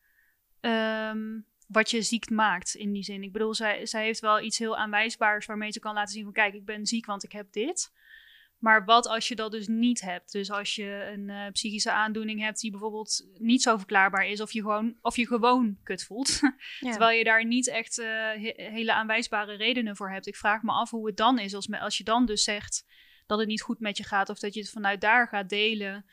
ehm, 0.60 1.40
wat 1.68 1.92
je 1.92 2.02
ziek 2.02 2.30
maakt 2.30 2.76
in 2.76 2.92
die 2.92 3.04
zin. 3.04 3.24
Ik 3.24 3.32
bedoel, 3.32 3.54
zij, 3.54 3.86
zij 3.86 4.04
heeft 4.04 4.20
wel 4.20 4.42
iets 4.42 4.58
heel 4.58 4.78
aanwijsbaars 4.78 5.46
waarmee 5.46 5.72
ze 5.72 5.80
kan 5.80 5.94
laten 5.94 6.14
zien 6.14 6.24
van 6.24 6.34
kijk, 6.34 6.54
ik 6.54 6.66
ben 6.66 6.86
ziek, 6.86 7.06
want 7.06 7.24
ik 7.24 7.32
heb 7.32 7.52
dit. 7.52 7.92
Maar 8.58 8.86
wat 8.86 9.08
als 9.08 9.28
je 9.28 9.36
dat 9.36 9.52
dus 9.52 9.68
niet 9.68 10.02
hebt? 10.02 10.32
Dus 10.32 10.52
als 10.52 10.76
je 10.76 11.10
een 11.14 11.30
eh, 11.30 11.52
psychische 11.52 11.92
aandoening 11.92 12.40
hebt 12.42 12.60
die 12.60 12.72
bijvoorbeeld 12.72 13.28
niet 13.38 13.62
zo 13.62 13.78
verklaarbaar 13.78 14.28
is, 14.28 14.42
of 14.42 14.52
je 14.52 14.62
gewoon, 14.62 14.98
of 15.02 15.16
je 15.16 15.28
gewoon 15.28 15.78
kut 15.84 16.04
voelt. 16.04 16.40
Terwijl 16.92 17.18
je 17.18 17.24
daar 17.24 17.46
niet 17.46 17.68
echt 17.70 18.00
eh, 18.00 18.08
he- 18.08 18.54
hele 18.72 18.94
aanwijsbare 18.94 19.56
redenen 19.56 19.96
voor 19.96 20.12
hebt. 20.12 20.28
Ik 20.28 20.36
vraag 20.36 20.62
me 20.62 20.72
af 20.72 20.90
hoe 20.90 21.08
het 21.08 21.18
dan 21.18 21.40
is 21.40 21.54
als, 21.54 21.72
als 21.72 21.98
je 21.98 22.04
dan 22.04 22.26
dus 22.26 22.44
zegt 22.44 22.86
dat 23.26 23.40
het 23.40 23.48
niet 23.48 23.62
goed 23.62 23.80
met 23.80 23.98
je 23.98 24.04
gaat, 24.04 24.30
of 24.30 24.40
dat 24.40 24.54
je 24.54 24.60
het 24.60 24.70
vanuit 24.70 25.02
daar 25.02 25.28
gaat 25.28 25.50
delen. 25.50 26.06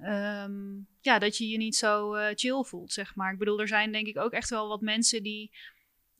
Ehm, 0.00 0.52
ja, 1.00 1.18
dat 1.18 1.36
je 1.36 1.48
je 1.48 1.56
niet 1.56 1.76
zo 1.76 2.14
eh, 2.14 2.34
chill 2.34 2.62
voelt, 2.62 2.92
zeg 2.92 3.14
maar. 3.14 3.32
Ik 3.32 3.38
bedoel, 3.38 3.60
er 3.60 3.68
zijn 3.68 3.92
denk 3.92 4.06
ik 4.06 4.18
ook 4.18 4.32
echt 4.32 4.50
wel 4.50 4.68
wat 4.68 4.80
mensen 4.80 5.22
die, 5.22 5.50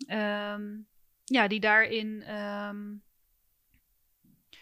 ehm, 0.07 0.62
ja, 1.24 1.49
die 1.49 1.61
daarin. 1.61 2.22
ehm, 2.22 2.78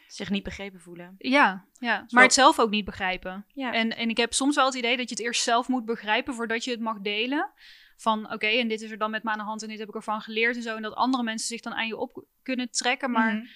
Zich 0.09 0.31
niet 0.31 0.43
begrepen 0.43 0.81
voelen. 0.81 1.15
ja, 1.19 1.65
ja, 1.79 2.05
maar 2.09 2.23
het 2.23 2.33
zelf 2.33 2.59
ook 2.59 2.71
niet 2.71 2.85
begrijpen. 2.85 3.45
Ja. 3.55 3.73
En, 3.73 3.97
en 3.97 4.09
ik 4.09 4.17
heb 4.17 4.33
soms 4.33 4.55
wel 4.57 4.65
het 4.67 4.75
idee 4.75 4.97
dat 4.97 5.09
je 5.09 5.15
het 5.15 5.25
eerst 5.25 5.43
zelf 5.43 5.69
moet 5.69 5.85
begrijpen 5.85 6.35
voordat 6.35 6.65
je 6.65 6.71
het 6.71 6.81
mag 6.81 6.99
delen. 7.01 7.51
Van 7.97 8.33
oké, 8.33 8.47
en 8.47 8.69
dit 8.69 8.81
is 8.81 8.91
er 8.91 8.99
dan 8.99 9.11
met 9.11 9.23
me 9.23 9.31
aan 9.31 9.39
de 9.39 9.45
hand 9.45 9.63
en 9.63 9.69
dit 9.69 9.79
heb 9.79 9.89
ik 9.89 9.95
ervan 9.95 10.21
geleerd 10.21 10.57
en 10.57 10.63
zo. 10.63 10.77
En 10.77 10.83
dat 10.83 10.95
andere 10.95 11.23
mensen 11.23 11.49
zich 11.49 11.61
dan 11.61 11.73
aan 11.75 11.87
je 11.87 11.97
op 11.97 12.25
kunnen 12.43 12.71
trekken. 12.71 13.11
Maar 13.11 13.35
Mhm. 13.35 13.47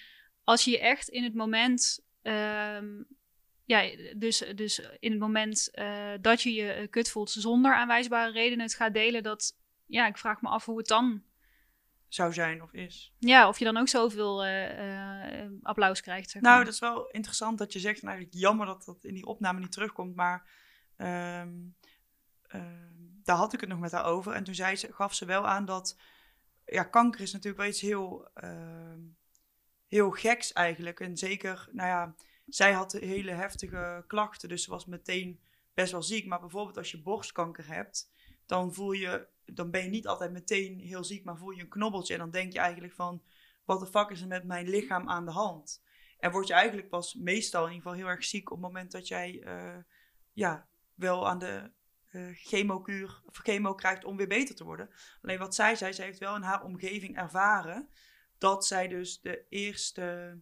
als 0.45 0.65
je 0.65 0.71
je 0.71 0.81
echt 0.81 1.09
in 1.09 1.25
het 1.25 1.35
moment. 1.35 2.01
ehm, 2.23 2.87
ja, 3.65 3.83
dus, 4.17 4.39
dus 4.55 4.83
in 4.99 5.11
het 5.11 5.21
moment 5.21 5.71
eh, 5.73 6.11
dat 6.21 6.43
je 6.43 6.53
je 6.53 6.73
eh, 6.73 6.89
kut 6.91 7.11
voelt 7.11 7.31
zonder 7.31 7.75
aanwijsbare 7.75 8.33
redenen 8.33 8.65
het 8.65 8.75
gaat 8.75 8.95
delen. 8.95 9.23
Dat, 9.23 9.57
ja, 9.87 10.07
ik 10.07 10.19
vraag 10.19 10.41
me 10.43 10.49
af 10.49 10.65
hoe 10.65 10.79
het 10.79 10.87
dan. 10.87 11.23
Zou 12.15 12.33
zijn 12.33 12.63
of 12.63 12.73
is. 12.73 13.15
Ja, 13.19 13.49
of 13.49 13.59
je 13.59 13.65
dan 13.65 13.77
ook 13.77 13.89
zoveel 13.89 14.45
eh, 14.45 15.47
applaus 15.63 16.01
krijgt. 16.01 16.31
Zeg 16.31 16.43
Nou, 16.43 16.65
dat 16.65 16.73
is 16.73 16.79
wel 16.79 17.09
interessant 17.11 17.59
dat 17.59 17.73
je 17.73 17.79
zegt, 17.79 18.03
en 18.03 18.09
eigenlijk 18.09 18.39
jammer 18.39 18.67
dat 18.67 18.85
dat 18.85 19.05
in 19.05 19.15
die 19.15 19.27
opname 19.27 19.61
niet 19.61 19.73
terugkomt, 19.73 20.15
maar 20.15 20.51
ehm, 20.97 21.51
ehm, 22.43 22.93
daar 23.23 23.37
had 23.37 23.53
ik 23.53 23.61
het 23.61 23.69
nog 23.69 23.79
met 23.79 23.93
haar 23.93 24.05
over. 24.05 24.33
En 24.33 24.45
toen 24.45 24.55
zei 24.55 24.77
ze, 24.77 24.93
gaf 24.93 25.15
ze 25.15 25.25
wel 25.25 25.47
aan 25.47 25.65
dat, 25.65 25.99
ja, 26.65 26.83
kanker 26.83 27.21
is 27.21 27.33
natuurlijk 27.33 27.63
wel 27.63 27.71
iets 27.71 27.81
heel, 27.81 28.29
ehm, 28.35 29.01
heel 29.89 30.11
geks 30.11 30.53
eigenlijk. 30.53 31.01
En 31.01 31.17
zeker, 31.17 31.69
nou 31.73 31.89
ja, 31.89 32.15
zij 32.47 32.73
had 32.73 32.93
hele 32.93 33.33
heftige 33.33 34.05
klachten, 34.07 34.49
dus 34.49 34.63
ze 34.65 34.71
was 34.71 34.87
meteen 34.87 35.41
best 35.75 35.93
wel 35.93 36.03
ziek. 36.03 36.27
Maar 36.27 36.41
bijvoorbeeld 36.41 36.77
als 36.77 36.91
je 36.91 37.03
borstkanker 37.03 37.67
hebt, 37.67 38.11
dan 38.47 38.75
voel 38.75 38.93
je, 38.93 39.27
dan 39.55 39.71
ben 39.71 39.83
je 39.83 39.89
niet 39.89 40.07
altijd 40.07 40.33
meteen 40.33 40.79
heel 40.79 41.05
ziek, 41.05 41.25
maar 41.25 41.37
voel 41.37 41.51
je 41.51 41.61
een 41.61 41.69
knobbeltje. 41.69 42.13
En 42.13 42.19
dan 42.19 42.31
denk 42.31 42.53
je 42.53 42.59
eigenlijk 42.59 42.95
van, 42.95 43.23
wat 43.65 43.81
de 43.81 43.87
fuck 43.87 44.11
is 44.11 44.21
er 44.21 44.27
met 44.27 44.45
mijn 44.45 44.69
lichaam 44.69 45.09
aan 45.09 45.25
de 45.25 45.31
hand? 45.31 45.83
En 46.19 46.31
word 46.31 46.47
je 46.47 46.55
eigenlijk 46.55 46.89
pas 46.89 47.15
meestal 47.15 47.67
in 47.67 47.73
ieder 47.73 47.83
geval 47.83 47.99
heel 47.99 48.15
erg 48.15 48.25
ziek 48.25 48.51
op 48.51 48.57
het 48.57 48.67
moment 48.67 48.93
dat 48.93 49.09
jij 49.09 49.43
eh, 49.43 49.79
ja, 50.33 50.67
wel 50.95 51.29
aan 51.29 51.39
de 51.39 51.71
eh 52.13 52.29
chemokuur 52.33 53.23
of 53.27 53.37
chemo 53.37 53.75
krijgt 53.75 54.05
om 54.05 54.17
weer 54.17 54.27
beter 54.27 54.55
te 54.55 54.65
worden. 54.65 54.91
Alleen 55.23 55.39
wat 55.39 55.55
zij 55.55 55.77
zei, 55.77 55.93
zij 55.93 56.05
heeft 56.05 56.19
wel 56.19 56.37
in 56.37 56.43
haar 56.43 56.65
omgeving 56.65 57.17
ervaren 57.17 57.89
dat 58.39 58.67
zij 58.67 58.89
dus 58.89 59.21
de 59.21 59.45
eerste, 59.49 60.39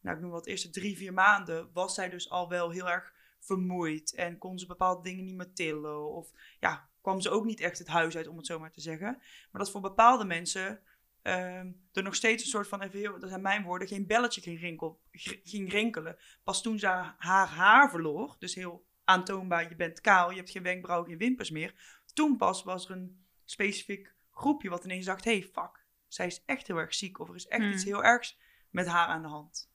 nou 0.00 0.16
ik 0.16 0.22
noem 0.22 0.30
wat, 0.30 0.46
eerste 0.46 0.70
drie, 0.70 0.96
vier 0.96 1.12
maanden 1.12 1.70
was 1.72 1.94
zij 1.94 2.08
dus 2.08 2.30
al 2.30 2.48
wel 2.48 2.70
heel 2.70 2.88
erg 2.90 3.14
vermoeid 3.40 4.14
en 4.14 4.38
kon 4.38 4.58
ze 4.58 4.66
bepaalde 4.66 5.02
dingen 5.02 5.24
niet 5.24 5.36
meer 5.36 5.52
tillen 5.52 6.10
of 6.10 6.30
ja, 6.60 6.88
kwam 7.06 7.20
ze 7.20 7.30
ook 7.30 7.44
niet 7.44 7.60
echt 7.60 7.78
het 7.78 7.88
huis 7.88 8.16
uit 8.16 8.28
om 8.28 8.36
het 8.36 8.46
zo 8.46 8.58
maar 8.58 8.70
te 8.70 8.80
zeggen. 8.80 9.16
Maar 9.50 9.62
dat 9.62 9.70
voor 9.70 9.80
bepaalde 9.80 10.24
mensen 10.24 10.80
ehm, 11.22 11.72
er 11.92 12.02
nog 12.02 12.14
steeds 12.14 12.42
een 12.42 12.48
soort 12.48 12.68
van, 12.68 12.82
even 12.82 12.98
heel, 12.98 13.18
dat 13.18 13.28
zijn 13.28 13.42
mijn 13.42 13.62
woorden, 13.62 13.88
geen 13.88 14.06
belletje 14.06 14.40
ging, 14.40 14.60
rinkel, 14.60 15.00
ging 15.44 15.70
rinkelen. 15.70 16.16
Pas 16.44 16.62
toen 16.62 16.78
ze 16.78 16.86
haar 16.86 17.48
haar 17.48 17.90
verloor, 17.90 18.36
dus 18.38 18.54
heel 18.54 18.86
aantoonbaar, 19.04 19.68
je 19.68 19.76
bent 19.76 20.00
kaal, 20.00 20.30
je 20.30 20.36
hebt 20.36 20.50
geen 20.50 20.62
wenkbrauwen, 20.62 21.08
geen 21.08 21.18
wimpers 21.18 21.50
meer. 21.50 21.74
Toen 22.14 22.36
pas 22.36 22.62
was 22.62 22.84
er 22.84 22.90
een 22.90 23.24
specifiek 23.44 24.14
groepje 24.30 24.68
wat 24.68 24.84
ineens 24.84 25.06
dacht, 25.06 25.24
hey 25.24 25.42
fuck, 25.42 25.84
zij 26.08 26.26
is 26.26 26.42
echt 26.46 26.66
heel 26.66 26.78
erg 26.78 26.94
ziek 26.94 27.18
of 27.18 27.28
er 27.28 27.34
is 27.34 27.46
echt 27.46 27.62
Hmm. 27.62 27.72
iets 27.72 27.84
heel 27.84 28.04
ergs 28.04 28.38
met 28.70 28.86
haar 28.86 29.06
aan 29.06 29.22
de 29.22 29.28
hand. 29.28 29.70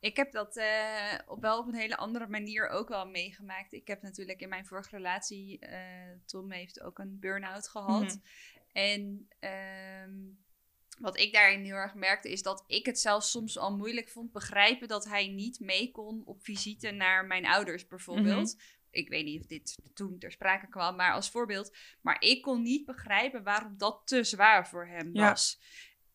Ik 0.00 0.16
heb 0.16 0.32
dat 0.32 0.56
eh, 0.56 1.18
op 1.26 1.40
wel 1.40 1.58
op 1.58 1.66
een 1.66 1.74
hele 1.74 1.96
andere 1.96 2.26
manier 2.26 2.68
ook 2.68 2.88
wel 2.88 3.06
meegemaakt. 3.06 3.72
Ik 3.72 3.86
heb 3.86 4.02
natuurlijk 4.02 4.40
in 4.40 4.48
mijn 4.48 4.66
vorige 4.66 4.96
relatie, 4.96 5.58
eh, 5.58 5.78
Tom 6.26 6.52
heeft 6.52 6.80
ook 6.80 6.98
een 6.98 7.18
burn-out 7.20 7.68
gehad. 7.68 8.02
Mhm. 8.02 8.16
En 8.72 9.28
ehm, 9.38 10.12
wat 10.98 11.18
ik 11.18 11.32
daarin 11.32 11.64
heel 11.64 11.74
erg 11.74 11.94
merkte, 11.94 12.30
is 12.30 12.42
dat 12.42 12.64
ik 12.66 12.86
het 12.86 12.98
zelfs 12.98 13.30
soms 13.30 13.58
al 13.58 13.76
moeilijk 13.76 14.08
vond 14.08 14.32
begrijpen 14.32 14.88
dat 14.88 15.04
hij 15.04 15.28
niet 15.28 15.60
mee 15.60 15.90
kon 15.90 16.22
op 16.24 16.44
visite 16.44 16.90
naar 16.90 17.26
mijn 17.26 17.46
ouders 17.46 17.86
bijvoorbeeld. 17.86 18.56
Ik 18.90 19.08
weet 19.08 19.24
niet 19.24 19.40
of 19.40 19.46
dit 19.46 19.78
toen 19.94 20.18
ter 20.18 20.32
sprake 20.32 20.68
kwam, 20.68 20.96
maar 20.96 21.12
als 21.12 21.30
voorbeeld. 21.30 21.76
Maar 22.00 22.20
ik 22.20 22.42
kon 22.42 22.62
niet 22.62 22.84
begrijpen 22.84 23.42
waarom 23.42 23.78
dat 23.78 24.02
te 24.04 24.24
zwaar 24.24 24.68
voor 24.68 24.86
hem 24.86 25.10
Ja. 25.12 25.28
was. 25.28 25.60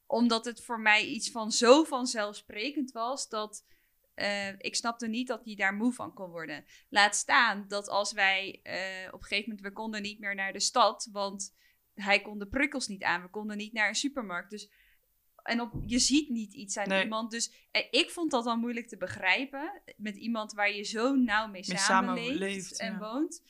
Omdat 0.07 0.45
het 0.45 0.63
voor 0.63 0.79
mij 0.79 1.05
iets 1.05 1.31
van 1.31 1.51
zo 1.51 1.83
vanzelfsprekend 1.83 2.91
was 2.91 3.29
dat 3.29 3.65
eh, 4.13 4.47
ik 4.57 4.75
snapte 4.75 5.07
niet 5.07 5.27
dat 5.27 5.45
hij 5.45 5.55
daar 5.55 5.73
moe 5.73 5.93
van 5.93 6.13
kon 6.13 6.29
worden. 6.29 6.65
Laat 6.89 7.15
staan 7.15 7.65
dat 7.67 7.89
als 7.89 8.11
wij 8.13 8.59
eh, 8.63 9.07
op 9.13 9.19
een 9.21 9.27
gegeven 9.27 9.49
moment, 9.49 9.67
we 9.67 9.73
konden 9.73 10.01
niet 10.01 10.19
meer 10.19 10.35
naar 10.35 10.53
de 10.53 10.59
stad, 10.59 11.09
want 11.11 11.55
hij 11.93 12.21
kon 12.21 12.39
de 12.39 12.47
prikkels 12.47 12.87
niet 12.87 13.03
aan. 13.03 13.21
We 13.21 13.29
konden 13.29 13.57
niet 13.57 13.73
naar 13.73 13.87
een 13.87 13.95
supermarkt. 13.95 14.49
Dus, 14.49 14.69
en 15.43 15.61
op, 15.61 15.71
je 15.85 15.99
ziet 15.99 16.29
niet 16.29 16.53
iets 16.53 16.77
aan 16.77 16.87
Nee. 16.87 17.03
iemand. 17.03 17.31
Dus 17.31 17.67
eh, 17.71 17.83
ik 17.91 18.09
vond 18.09 18.31
dat 18.31 18.43
dan 18.43 18.59
moeilijk 18.59 18.87
te 18.87 18.97
begrijpen. 18.97 19.81
Met 19.97 20.15
iemand 20.15 20.53
waar 20.53 20.71
je 20.71 20.83
zo 20.83 21.15
nauw 21.15 21.47
mee, 21.47 21.63
Mee 21.67 21.77
samenleeft 21.77 22.79
en 22.79 22.91
ja. 22.91 22.99
woont. 22.99 23.43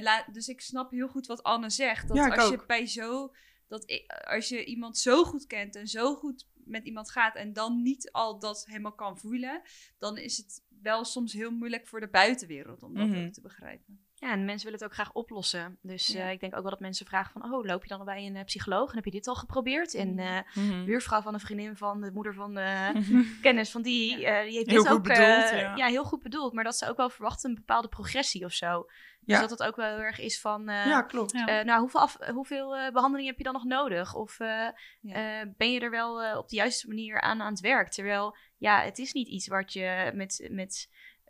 La- 0.00 0.26
dus 0.32 0.48
ik 0.48 0.60
snap 0.60 0.90
heel 0.90 1.08
goed 1.08 1.26
wat 1.26 1.42
Anne 1.42 1.70
zegt. 1.70 2.08
Dat 2.08 2.16
Ja, 2.16 2.28
als 2.28 2.50
je 2.50 2.64
bij 2.66 2.86
zo. 2.86 3.32
Dat 3.70 3.90
ik, 3.90 4.06
als 4.12 4.48
je 4.48 4.64
iemand 4.64 4.98
zo 4.98 5.24
goed 5.24 5.46
kent 5.46 5.76
en 5.76 5.88
zo 5.88 6.14
goed 6.14 6.48
met 6.54 6.84
iemand 6.84 7.10
gaat 7.10 7.34
en 7.34 7.52
dan 7.52 7.82
niet 7.82 8.12
al 8.12 8.38
dat 8.38 8.66
helemaal 8.66 8.94
kan 8.94 9.18
voelen, 9.18 9.62
dan 9.98 10.18
is 10.18 10.36
het 10.36 10.64
wel 10.82 11.04
soms 11.04 11.32
heel 11.32 11.50
moeilijk 11.50 11.86
voor 11.86 12.00
de 12.00 12.08
buitenwereld 12.08 12.82
om 12.82 12.94
dat 12.94 13.06
Mhm. 13.08 13.26
ook 13.26 13.32
te 13.32 13.40
begrijpen. 13.40 14.04
Ja, 14.20 14.30
en 14.32 14.44
mensen 14.44 14.64
willen 14.64 14.80
het 14.80 14.88
ook 14.88 14.94
graag 14.94 15.12
oplossen. 15.12 15.78
Dus 15.82 16.06
Ja. 16.06 16.20
eh, 16.24 16.30
ik 16.30 16.40
denk 16.40 16.56
ook 16.56 16.60
wel 16.62 16.70
dat 16.70 16.80
mensen 16.80 17.06
vragen 17.06 17.40
van... 17.40 17.52
oh, 17.54 17.64
loop 17.64 17.82
je 17.82 17.88
dan 17.88 17.98
al 17.98 18.04
bij 18.04 18.26
een 18.26 18.36
eh, 18.36 18.44
psycholoog 18.44 18.90
en 18.90 18.94
heb 18.96 19.04
je 19.04 19.10
dit 19.10 19.26
al 19.26 19.34
geprobeerd? 19.34 19.94
En 19.94 20.14
Mhm. 20.54 20.84
buurvrouw 20.84 21.20
van 21.20 21.34
een 21.34 21.40
vriendin 21.40 21.76
van 21.76 22.00
de 22.00 22.10
moeder 22.12 22.34
van 22.34 22.54
de 22.54 22.90
Mhm. 22.94 23.22
kennis 23.42 23.70
van 23.70 23.82
die... 23.82 24.16
die 24.16 24.26
heeft 24.26 24.70
Heel 24.70 24.82
dit 24.82 24.92
ook 24.92 25.02
bedoeld, 25.02 25.50
ja. 25.76 25.86
heel 25.86 26.04
goed 26.04 26.22
bedoeld. 26.22 26.52
Maar 26.52 26.64
dat 26.64 26.76
ze 26.76 26.88
ook 26.88 26.96
wel 26.96 27.10
verwachten 27.10 27.48
een 27.50 27.56
bepaalde 27.56 27.88
progressie 27.88 28.44
of 28.44 28.52
zo. 28.52 28.86
Dus 29.20 29.40
dat 29.40 29.50
het 29.50 29.62
ook 29.62 29.76
wel 29.76 29.86
heel 29.88 29.98
erg 30.04 30.18
is 30.20 30.40
van... 30.40 30.64
Ja, 30.64 31.02
klopt. 31.02 31.32
Nou, 31.32 31.80
hoeveel, 31.80 32.00
af, 32.00 32.16
hoeveel 32.32 32.76
eh, 32.76 32.92
behandelingen 32.92 33.30
heb 33.30 33.38
je 33.38 33.44
dan 33.44 33.52
nog 33.52 33.64
nodig? 33.64 34.14
Of 34.14 34.36
ben 35.56 35.72
je 35.72 35.80
er 35.80 35.90
wel 35.90 36.38
op 36.38 36.48
de 36.48 36.56
juiste 36.56 36.88
manier 36.88 37.20
aan 37.20 37.42
aan 37.42 37.50
het 37.52 37.60
werk? 37.60 37.88
Terwijl, 37.90 38.36
ja, 38.56 38.80
het 38.82 38.98
is 38.98 39.12
niet 39.12 39.28
iets 39.28 39.46
wat 39.48 39.72
je 39.72 40.10
met, 40.14 40.48
met 40.50 40.88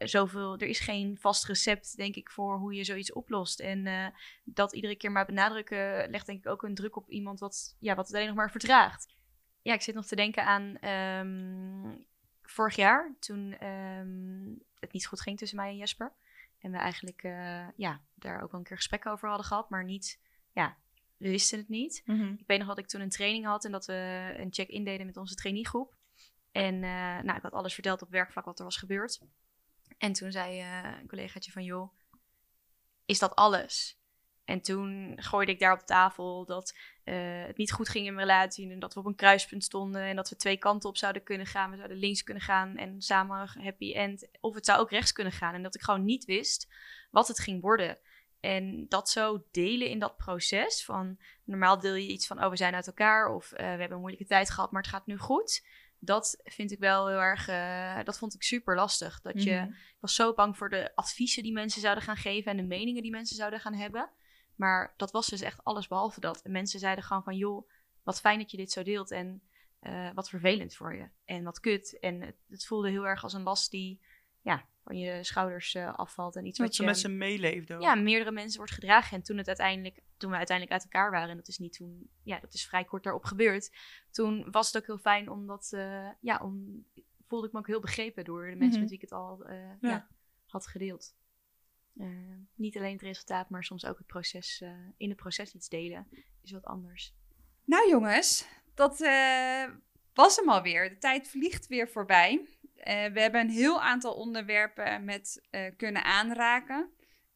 zoveel... 0.09 0.59
Er 0.59 0.67
is 0.67 0.81
geen 0.81 1.19
vast 1.21 1.45
recept, 1.45 1.97
denk 1.97 2.15
ik, 2.15 2.31
voor 2.31 2.59
hoe 2.59 2.75
je 2.75 2.85
zoiets 2.85 3.13
oplost. 3.13 3.61
En 3.61 3.87
eh, 3.87 4.07
dat 4.45 4.75
iedere 4.75 4.97
keer 4.97 5.13
maar 5.13 5.27
benadrukken... 5.27 6.11
legt 6.11 6.27
denk 6.27 6.39
ik 6.39 6.51
ook 6.51 6.63
een 6.63 6.75
druk 6.75 6.97
op 6.97 7.11
iemand 7.11 7.41
wat, 7.41 7.77
ja, 7.79 7.95
wat 7.95 8.07
het 8.07 8.15
alleen 8.15 8.27
nog 8.27 8.37
maar 8.37 8.51
vertraagt. 8.51 9.15
Ja, 9.63 9.75
ik 9.75 9.83
zit 9.83 9.95
nog 9.95 10.07
te 10.07 10.17
denken 10.17 10.45
aan 10.45 10.77
ehm, 10.77 12.03
vorig 12.43 12.77
jaar... 12.77 13.15
toen 13.19 13.57
ehm, 13.59 14.55
het 14.79 14.93
niet 14.93 15.07
goed 15.07 15.21
ging 15.21 15.39
tussen 15.39 15.57
mij 15.57 15.69
en 15.69 15.77
Jesper... 15.77 16.13
En 16.61 16.71
we 16.71 16.77
eigenlijk 16.77 17.23
eh, 17.23 17.69
ja, 17.77 18.01
daar 18.15 18.43
ook 18.43 18.51
wel 18.51 18.61
een 18.61 18.67
keer 18.67 18.77
gesprekken 18.77 19.11
over 19.11 19.29
hadden 19.29 19.47
gehad, 19.47 19.71
maar 19.71 19.85
niet, 19.85 20.21
ja, 20.53 20.77
we 21.17 21.31
wisten 21.31 21.59
het 21.59 21.69
niet. 21.69 22.03
Mhm. 22.05 22.33
Ik 22.33 22.47
weet 22.47 22.59
nog 22.59 22.69
dat 22.69 22.79
ik 22.79 22.87
toen 22.87 23.01
een 23.01 23.09
training 23.09 23.45
had 23.45 23.65
en 23.65 23.73
dat 23.73 23.87
we 23.87 24.33
een 24.37 24.53
check-in 24.53 24.85
deden 24.85 25.07
met 25.07 25.17
onze 25.17 25.35
traineegroep. 25.35 25.95
En 26.53 26.75
eh, 26.75 27.21
nou, 27.23 27.37
ik 27.37 27.43
had 27.43 27.53
alles 27.53 27.75
verteld 27.75 28.03
op 28.03 28.11
werkvlak 28.11 28.45
wat 28.45 28.59
er 28.59 28.65
was 28.65 28.77
gebeurd. 28.77 29.21
En 29.99 30.13
toen 30.13 30.33
zei 30.33 30.61
eh, 30.61 30.99
een 31.01 31.09
collegaatje 31.09 31.53
van, 31.53 31.65
joh, 31.65 31.93
is 33.05 33.19
dat 33.19 33.35
alles? 33.35 34.01
En 34.51 34.61
toen 34.61 35.17
gooide 35.17 35.53
ik 35.53 35.59
daar 35.59 35.73
op 35.73 35.87
tafel 35.87 36.45
dat 36.45 36.77
eh, 37.05 37.45
het 37.47 37.57
niet 37.57 37.73
goed 37.73 37.89
ging 37.89 38.07
in 38.07 38.15
mijn 38.15 38.27
relatie. 38.27 38.71
En 38.71 38.79
dat 38.79 38.95
we 38.95 39.01
op 39.01 39.07
een 39.07 39.15
kruispunt 39.15 39.65
stonden. 39.65 40.03
En 40.03 40.17
dat 40.17 40.29
we 40.29 40.37
twee 40.37 40.57
kanten 40.57 40.89
op 40.89 40.97
zouden 40.97 41.23
kunnen 41.23 41.47
gaan. 41.47 41.71
We 41.71 41.77
zouden 41.77 41.99
links 41.99 42.23
kunnen 42.23 42.43
gaan 42.43 42.77
en 42.77 43.03
samen 43.03 43.49
happy 43.63 43.93
end. 43.93 44.29
Of 44.41 44.55
het 44.55 44.65
zou 44.65 44.81
ook 44.81 44.91
rechts 44.91 45.13
kunnen 45.13 45.33
gaan. 45.33 45.55
En 45.55 45.63
dat 45.63 45.75
ik 45.75 45.83
gewoon 45.83 46.05
niet 46.05 46.25
wist 46.25 46.69
wat 47.11 47.29
het 47.29 47.39
ging 47.39 47.61
worden. 47.61 47.99
En 48.41 48.87
dat 48.89 49.11
zo 49.11 49.45
delen 49.51 49.89
in 49.89 49.99
dat 49.99 50.17
proces. 50.17 50.85
Van 50.85 51.19
normaal 51.45 51.81
deel 51.81 51.95
je 51.95 52.09
iets 52.09 52.27
van, 52.27 52.45
oh 52.45 52.51
we 52.51 52.57
zijn 52.57 52.75
uit 52.75 52.87
elkaar. 52.87 53.35
Of 53.35 53.53
eh, 53.53 53.59
we 53.59 53.65
hebben 53.65 53.93
een 53.93 53.99
moeilijke 53.99 54.27
tijd 54.27 54.51
gehad, 54.51 54.71
maar 54.71 54.83
het 54.83 54.91
gaat 54.91 55.07
nu 55.07 55.19
goed. 55.19 55.67
Dat 56.03 56.41
vind 56.45 56.71
ik 56.71 56.79
wel 56.79 57.09
heel 57.09 57.19
erg, 57.21 57.49
eh, 57.49 58.05
dat 58.05 58.19
vond 58.19 58.35
ik 58.35 58.43
super 58.43 58.75
lastig. 58.75 59.21
Dat 59.21 59.43
je, 59.43 59.55
Mhm. 59.55 59.69
ik 59.71 59.97
was 60.01 60.15
zo 60.15 60.35
bang 60.35 60.57
voor 60.57 60.69
de 60.69 60.93
adviezen 60.95 61.43
die 61.43 61.53
mensen 61.53 61.81
zouden 61.81 62.05
gaan 62.05 62.17
geven 62.17 62.51
en 62.51 62.57
de 62.57 62.63
meningen 62.63 63.03
die 63.03 63.11
mensen 63.11 63.37
zouden 63.37 63.61
gaan 63.61 63.75
hebben. 63.75 64.11
Maar 64.57 64.95
dat 64.97 65.11
was 65.11 65.27
dus 65.27 65.41
echt 65.41 65.65
alles 65.65 65.89
behalve 65.89 66.21
dat. 66.21 66.43
En 66.43 66.53
mensen 66.53 66.81
zeiden 66.81 67.05
gewoon 67.05 67.23
van, 67.23 67.37
joh, 67.37 67.69
wat 68.03 68.21
fijn 68.21 68.39
dat 68.39 68.51
je 68.51 68.57
dit 68.57 68.73
zo 68.73 68.83
deelt 68.83 69.11
en 69.11 69.43
eh, 69.81 70.11
wat 70.15 70.29
vervelend 70.29 70.75
voor 70.75 70.95
je. 70.95 71.09
En 71.25 71.45
wat 71.45 71.61
kut. 71.61 71.99
En 71.99 72.21
het, 72.21 72.37
het 72.49 72.67
voelde 72.67 72.91
heel 72.91 73.07
erg 73.07 73.23
als 73.23 73.33
een 73.33 73.43
last 73.43 73.71
die 73.71 74.01
ja, 74.43 74.65
van 74.85 74.99
je 74.99 75.25
schouders 75.25 75.75
eh, 75.75 75.95
afvalt. 75.95 76.37
En 76.37 76.47
iets 76.47 76.59
Dat 76.59 76.67
wat 76.67 76.77
je 76.77 76.83
met 76.83 76.99
ze 76.99 77.09
meeleefden. 77.09 77.77
ook. 77.77 77.83
ja, 77.83 77.95
meerdere 77.95 78.31
mensen 78.33 78.57
wordt 78.59 78.73
gedragen. 78.73 79.17
En 79.17 79.23
toen, 79.23 79.37
het 79.37 79.47
uiteindelijk, 79.47 80.03
toen 80.17 80.31
we 80.31 80.37
uiteindelijk 80.37 80.77
uit 80.81 80.93
elkaar 80.93 81.11
waren, 81.11 81.29
en 81.29 81.37
dat 81.37 81.49
is 81.49 81.59
niet 81.59 81.73
toen, 81.73 82.11
ja, 82.23 82.39
dat 82.41 82.55
is 82.55 82.67
vrij 82.67 82.85
kort 82.85 83.03
daarop 83.03 83.25
gebeurd. 83.25 83.77
Toen 84.11 84.51
was 84.51 84.67
het 84.67 84.77
ook 84.77 84.87
heel 84.87 84.99
fijn, 84.99 85.31
omdat, 85.31 85.69
eh, 85.73 86.09
ja, 86.21 86.41
om, 86.43 86.85
voelde 87.29 87.47
ik 87.47 87.53
me 87.53 87.59
ook 87.59 87.67
heel 87.67 87.81
begrepen 87.81 88.25
door 88.25 88.41
de 88.51 88.57
mensen 88.57 88.69
Mhm. 88.69 88.79
met 88.81 88.89
wie 88.89 88.97
ik 88.99 89.01
het 89.11 89.13
al 89.13 89.45
eh, 89.45 89.57
ja. 89.81 89.89
Ja. 89.89 90.09
had 90.47 90.67
gedeeld. 90.67 91.15
Niet 92.55 92.77
alleen 92.77 92.93
het 92.93 93.03
resultaat, 93.03 93.51
maar 93.51 93.65
soms 93.65 93.85
ook 93.85 93.99
het 93.99 94.07
proces, 94.07 94.63
in 94.97 95.09
het 95.09 95.17
proces 95.19 95.55
iets 95.55 95.69
delen, 95.69 96.09
is 96.43 96.51
wat 96.51 96.65
anders. 96.65 97.15
Nou 97.65 97.89
jongens, 97.89 98.47
dat 98.75 98.99
was 100.15 100.37
hem 100.37 100.49
alweer. 100.51 100.89
De 100.89 100.99
tijd 100.99 101.29
vliegt 101.29 101.67
weer 101.67 101.89
voorbij. 101.89 102.47
Eh, 102.81 103.13
we 103.13 103.21
hebben 103.21 103.41
een 103.41 103.51
heel 103.51 103.83
aantal 103.83 104.15
onderwerpen 104.15 105.05
met 105.05 105.47
eh, 105.51 105.77
kunnen 105.77 106.05
aanraken. 106.05 106.91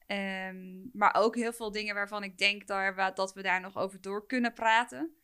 Ehm, 0.07 0.89
maar 0.93 1.15
ook 1.15 1.35
heel 1.35 1.53
veel 1.53 1.71
dingen 1.71 1.95
waarvan 1.95 2.23
ik 2.23 2.39
denk 2.39 2.67
dat 2.67 3.35
we 3.35 3.43
daar 3.43 3.61
nog 3.61 3.77
over 3.77 4.01
door 4.01 4.27
kunnen 4.27 4.53
praten. 4.53 5.15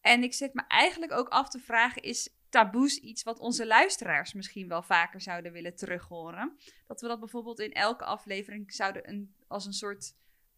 En 0.00 0.22
ik 0.22 0.34
zit 0.34 0.54
me 0.54 0.62
eigenlijk 0.66 1.12
ook 1.12 1.28
af 1.28 1.48
te 1.48 1.58
vragen, 1.58 2.02
is 2.02 2.34
taboes 2.48 2.98
iets 2.98 3.22
wat 3.22 3.38
onze 3.38 3.66
luisteraars 3.66 4.32
misschien 4.32 4.68
wel 4.68 4.82
vaker 4.82 5.20
zouden 5.20 5.52
willen 5.52 5.76
terughoren? 5.76 6.56
Dat 6.86 7.00
we 7.00 7.08
dat 7.08 7.20
bijvoorbeeld 7.20 7.60
in 7.60 7.72
elke 7.72 8.04
aflevering 8.04 8.72
zouden 8.72 9.08
een, 9.08 9.34
als 9.46 9.66
een 9.66 9.72
soort 9.72 10.14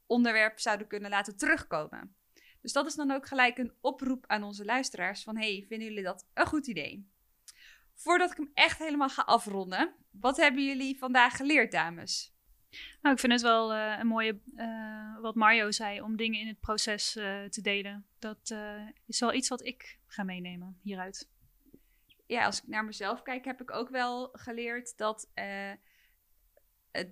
onderwerp 0.06 0.60
zouden 0.60 0.86
kunnen 0.86 1.10
laten 1.10 1.36
terugkomen. 1.36 2.16
Dus 2.60 2.72
dat 2.72 2.86
is 2.86 2.94
dan 2.94 3.10
ook 3.10 3.26
gelijk 3.26 3.58
een 3.58 3.74
oproep 3.80 4.24
aan 4.26 4.42
onze 4.42 4.64
luisteraars 4.64 5.22
van 5.22 5.36
hey, 5.36 5.64
vinden 5.68 5.88
jullie 5.88 6.02
dat 6.04 6.26
een 6.34 6.46
goed 6.46 6.66
idee? 6.66 7.11
Voordat 8.02 8.30
ik 8.30 8.36
hem 8.36 8.50
echt 8.54 8.78
helemaal 8.78 9.08
ga 9.08 9.22
afronden, 9.22 9.94
wat 10.10 10.36
hebben 10.36 10.64
jullie 10.64 10.98
vandaag 10.98 11.36
geleerd, 11.36 11.72
dames? 11.72 12.34
Nou, 13.00 13.14
ik 13.14 13.20
vind 13.20 13.32
het 13.32 13.42
wel 13.42 13.72
eh, 13.72 13.98
een 13.98 14.06
mooie, 14.06 14.40
eh, 14.56 15.20
wat 15.20 15.34
Mario 15.34 15.70
zei, 15.70 16.00
om 16.00 16.16
dingen 16.16 16.40
in 16.40 16.46
het 16.46 16.60
proces 16.60 17.16
eh, 17.16 17.44
te 17.44 17.60
delen. 17.60 18.06
Dat 18.18 18.54
is 19.06 19.20
wel 19.20 19.34
iets 19.34 19.48
wat 19.48 19.64
ik 19.64 19.98
ga 20.06 20.22
meenemen 20.22 20.78
hieruit. 20.82 21.30
Ja, 22.26 22.44
als 22.44 22.62
ik 22.62 22.68
naar 22.68 22.84
mezelf 22.84 23.22
kijk, 23.22 23.44
heb 23.44 23.60
ik 23.60 23.70
ook 23.70 23.88
wel 23.88 24.28
geleerd 24.32 24.96
dat 24.96 25.30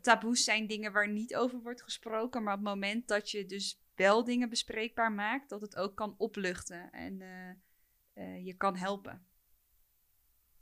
taboes 0.03 0.45
zijn 0.45 0.67
dingen 0.67 0.93
waar 0.93 1.09
niet 1.09 1.37
over 1.37 1.61
wordt 1.63 1.83
gesproken. 1.83 2.43
Maar 2.43 2.55
op 2.55 2.61
het 2.61 2.69
moment 2.69 3.09
dat 3.09 3.31
je 3.31 3.47
dus 3.47 3.83
wel 3.95 4.25
dingen 4.25 4.49
bespreekbaar 4.49 5.13
maakt, 5.13 5.49
dat 5.49 5.61
het 5.61 5.77
ook 5.77 5.97
kan 5.97 6.15
opluchten 6.19 6.91
en 6.93 7.19
je 8.45 8.55
kan 8.57 8.77
helpen. 8.77 9.30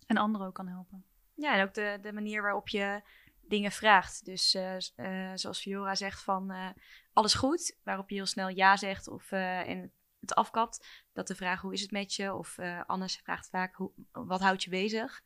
En 0.09 0.17
anderen 0.17 0.47
ook 0.47 0.55
kan 0.55 0.69
helpen. 0.69 1.05
Ja, 1.35 1.55
en 1.55 1.63
ook 1.63 1.75
de, 1.75 1.99
de 2.03 2.13
manier 2.13 2.43
waarop 2.43 2.69
je 2.69 3.03
dingen 3.41 3.73
vraagt. 3.73 4.25
Dus 4.25 4.55
eh, 4.55 4.77
eh, 4.77 5.33
zoals 5.35 5.61
Fiora 5.61 5.95
zegt 5.95 6.23
van 6.23 6.51
eh, 6.51 6.69
alles 7.13 7.35
goed, 7.35 7.77
waarop 7.83 8.09
je 8.09 8.15
heel 8.15 8.27
snel 8.27 8.49
ja 8.49 8.77
zegt 8.77 9.09
of 9.09 9.33
eh, 9.33 9.69
en 9.69 9.93
het 10.21 10.35
afkapt. 10.35 11.05
Dat 11.13 11.27
de 11.27 11.35
vraag 11.35 11.61
hoe 11.61 11.73
is 11.73 11.81
het 11.81 11.91
met 11.91 12.15
je 12.15 12.35
of 12.35 12.59
eh 12.59 12.81
Anne 12.87 13.09
vraagt 13.09 13.49
vaak 13.49 13.75
hoe, 13.75 13.93
wat 14.13 14.41
houdt 14.41 14.63
je 14.63 14.71
bezig. 14.71 15.23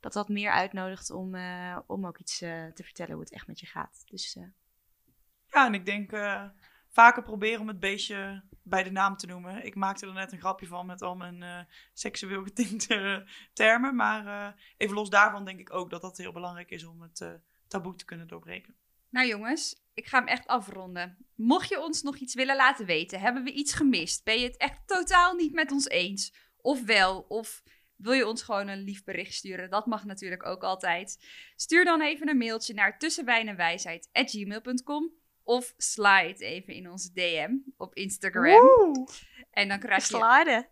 Dat 0.00 0.12
dat 0.12 0.28
meer 0.28 0.50
uitnodigt 0.50 1.10
om, 1.10 1.34
eh, 1.34 1.78
om 1.86 2.06
ook 2.06 2.18
iets 2.18 2.40
eh, 2.40 2.66
te 2.66 2.84
vertellen 2.84 3.12
hoe 3.12 3.22
het 3.22 3.32
echt 3.32 3.46
met 3.46 3.60
je 3.60 3.66
gaat. 3.66 4.02
Dus 4.06 4.36
eh, 4.36 4.44
Ja, 5.50 5.66
en 5.66 5.74
ik 5.74 5.86
denk 5.86 6.12
eh, 6.12 6.44
vaker 6.88 7.22
proberen 7.22 7.60
om 7.60 7.68
het 7.68 7.80
beestje 7.80 8.42
bij 8.68 8.82
de 8.82 8.90
naam 8.90 9.16
te 9.16 9.26
noemen. 9.26 9.64
Ik 9.64 9.74
maakte 9.74 10.06
er 10.06 10.12
net 10.12 10.32
een 10.32 10.38
grapje 10.38 10.66
van 10.66 10.86
met 10.86 11.02
al 11.02 11.16
mijn 11.16 11.42
eh, 11.42 11.58
seksueel 11.92 12.42
getinte 12.42 12.94
eh, 12.94 13.32
termen. 13.52 13.96
Maar 13.96 14.26
eh, 14.26 14.52
even 14.76 14.94
los 14.94 15.10
daarvan 15.10 15.44
denk 15.44 15.60
ik 15.60 15.72
ook 15.72 15.90
dat 15.90 16.02
dat 16.02 16.16
heel 16.16 16.32
belangrijk 16.32 16.70
is 16.70 16.84
om 16.84 17.02
het 17.02 17.40
taboe 17.68 17.94
te 17.94 18.04
kunnen 18.04 18.28
doorbreken. 18.28 18.74
Nou 19.08 19.26
jongens, 19.26 19.82
ik 19.94 20.06
ga 20.06 20.18
hem 20.18 20.26
echt 20.26 20.46
afronden. 20.46 21.16
Mocht 21.34 21.68
je 21.68 21.80
ons 21.80 22.02
nog 22.02 22.16
iets 22.16 22.34
willen 22.34 22.56
laten 22.56 22.86
weten, 22.86 23.20
hebben 23.20 23.44
we 23.44 23.52
iets 23.52 23.74
gemist? 23.74 24.24
Ben 24.24 24.38
je 24.38 24.46
het 24.46 24.56
echt 24.56 24.80
totaal 24.86 25.34
niet 25.34 25.52
met 25.52 25.72
ons 25.72 25.88
eens? 25.88 26.32
of 26.66 26.84
wel, 26.84 27.24
of 27.28 27.62
wil 27.96 28.12
je 28.12 28.26
ons 28.26 28.42
gewoon 28.42 28.68
een 28.68 28.82
lief 28.82 29.04
bericht 29.04 29.34
sturen? 29.34 29.70
Dat 29.70 29.86
mag 29.86 30.04
natuurlijk 30.04 30.46
ook 30.46 30.62
altijd. 30.62 31.24
Stuur 31.56 31.84
dan 31.84 32.02
even 32.02 32.28
een 32.28 32.36
mailtje 32.36 32.74
naar 32.74 32.98
tussenwijnenwijsheid.gmail.com 32.98 35.12
of 35.46 35.74
slide 35.76 36.36
even 36.38 36.74
in 36.74 36.90
onze 36.90 37.12
DM 37.12 37.50
op 37.76 37.94
Instagram. 37.94 38.92
En 39.50 39.68
dan 39.68 39.78
krijg 39.78 40.08
je... 40.08 40.66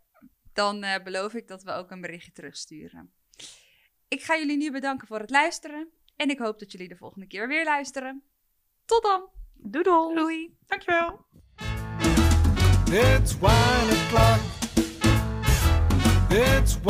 Dan 0.53 0.83
eh, 0.83 1.03
beloof 1.03 1.35
ik 1.35 1.49
dat 1.49 1.62
we 1.62 1.72
ook 1.72 1.91
een 1.91 2.01
berichtje 2.01 2.33
terugsturen. 2.33 3.12
Ik 4.09 4.22
ga 4.22 4.37
jullie 4.37 4.57
nu 4.57 4.70
bedanken 4.70 5.07
voor 5.07 5.18
het 5.18 5.31
luisteren. 5.31 5.89
En 6.16 6.31
ik 6.31 6.39
hoop 6.39 6.59
dat 6.59 6.72
jullie 6.72 6.89
de 6.89 6.97
volgende 6.97 7.27
keer 7.27 7.49
weer 7.49 7.64
luisteren. 7.64 8.22
Tot 8.85 9.03
dan. 9.03 9.29
Doedel. 9.53 10.14
Doei. 10.14 10.57
Dankjewel. 10.66 11.27
It's 12.91 13.39
wine 13.39 13.91
o'clock. 13.93 14.41
It's 16.31 16.81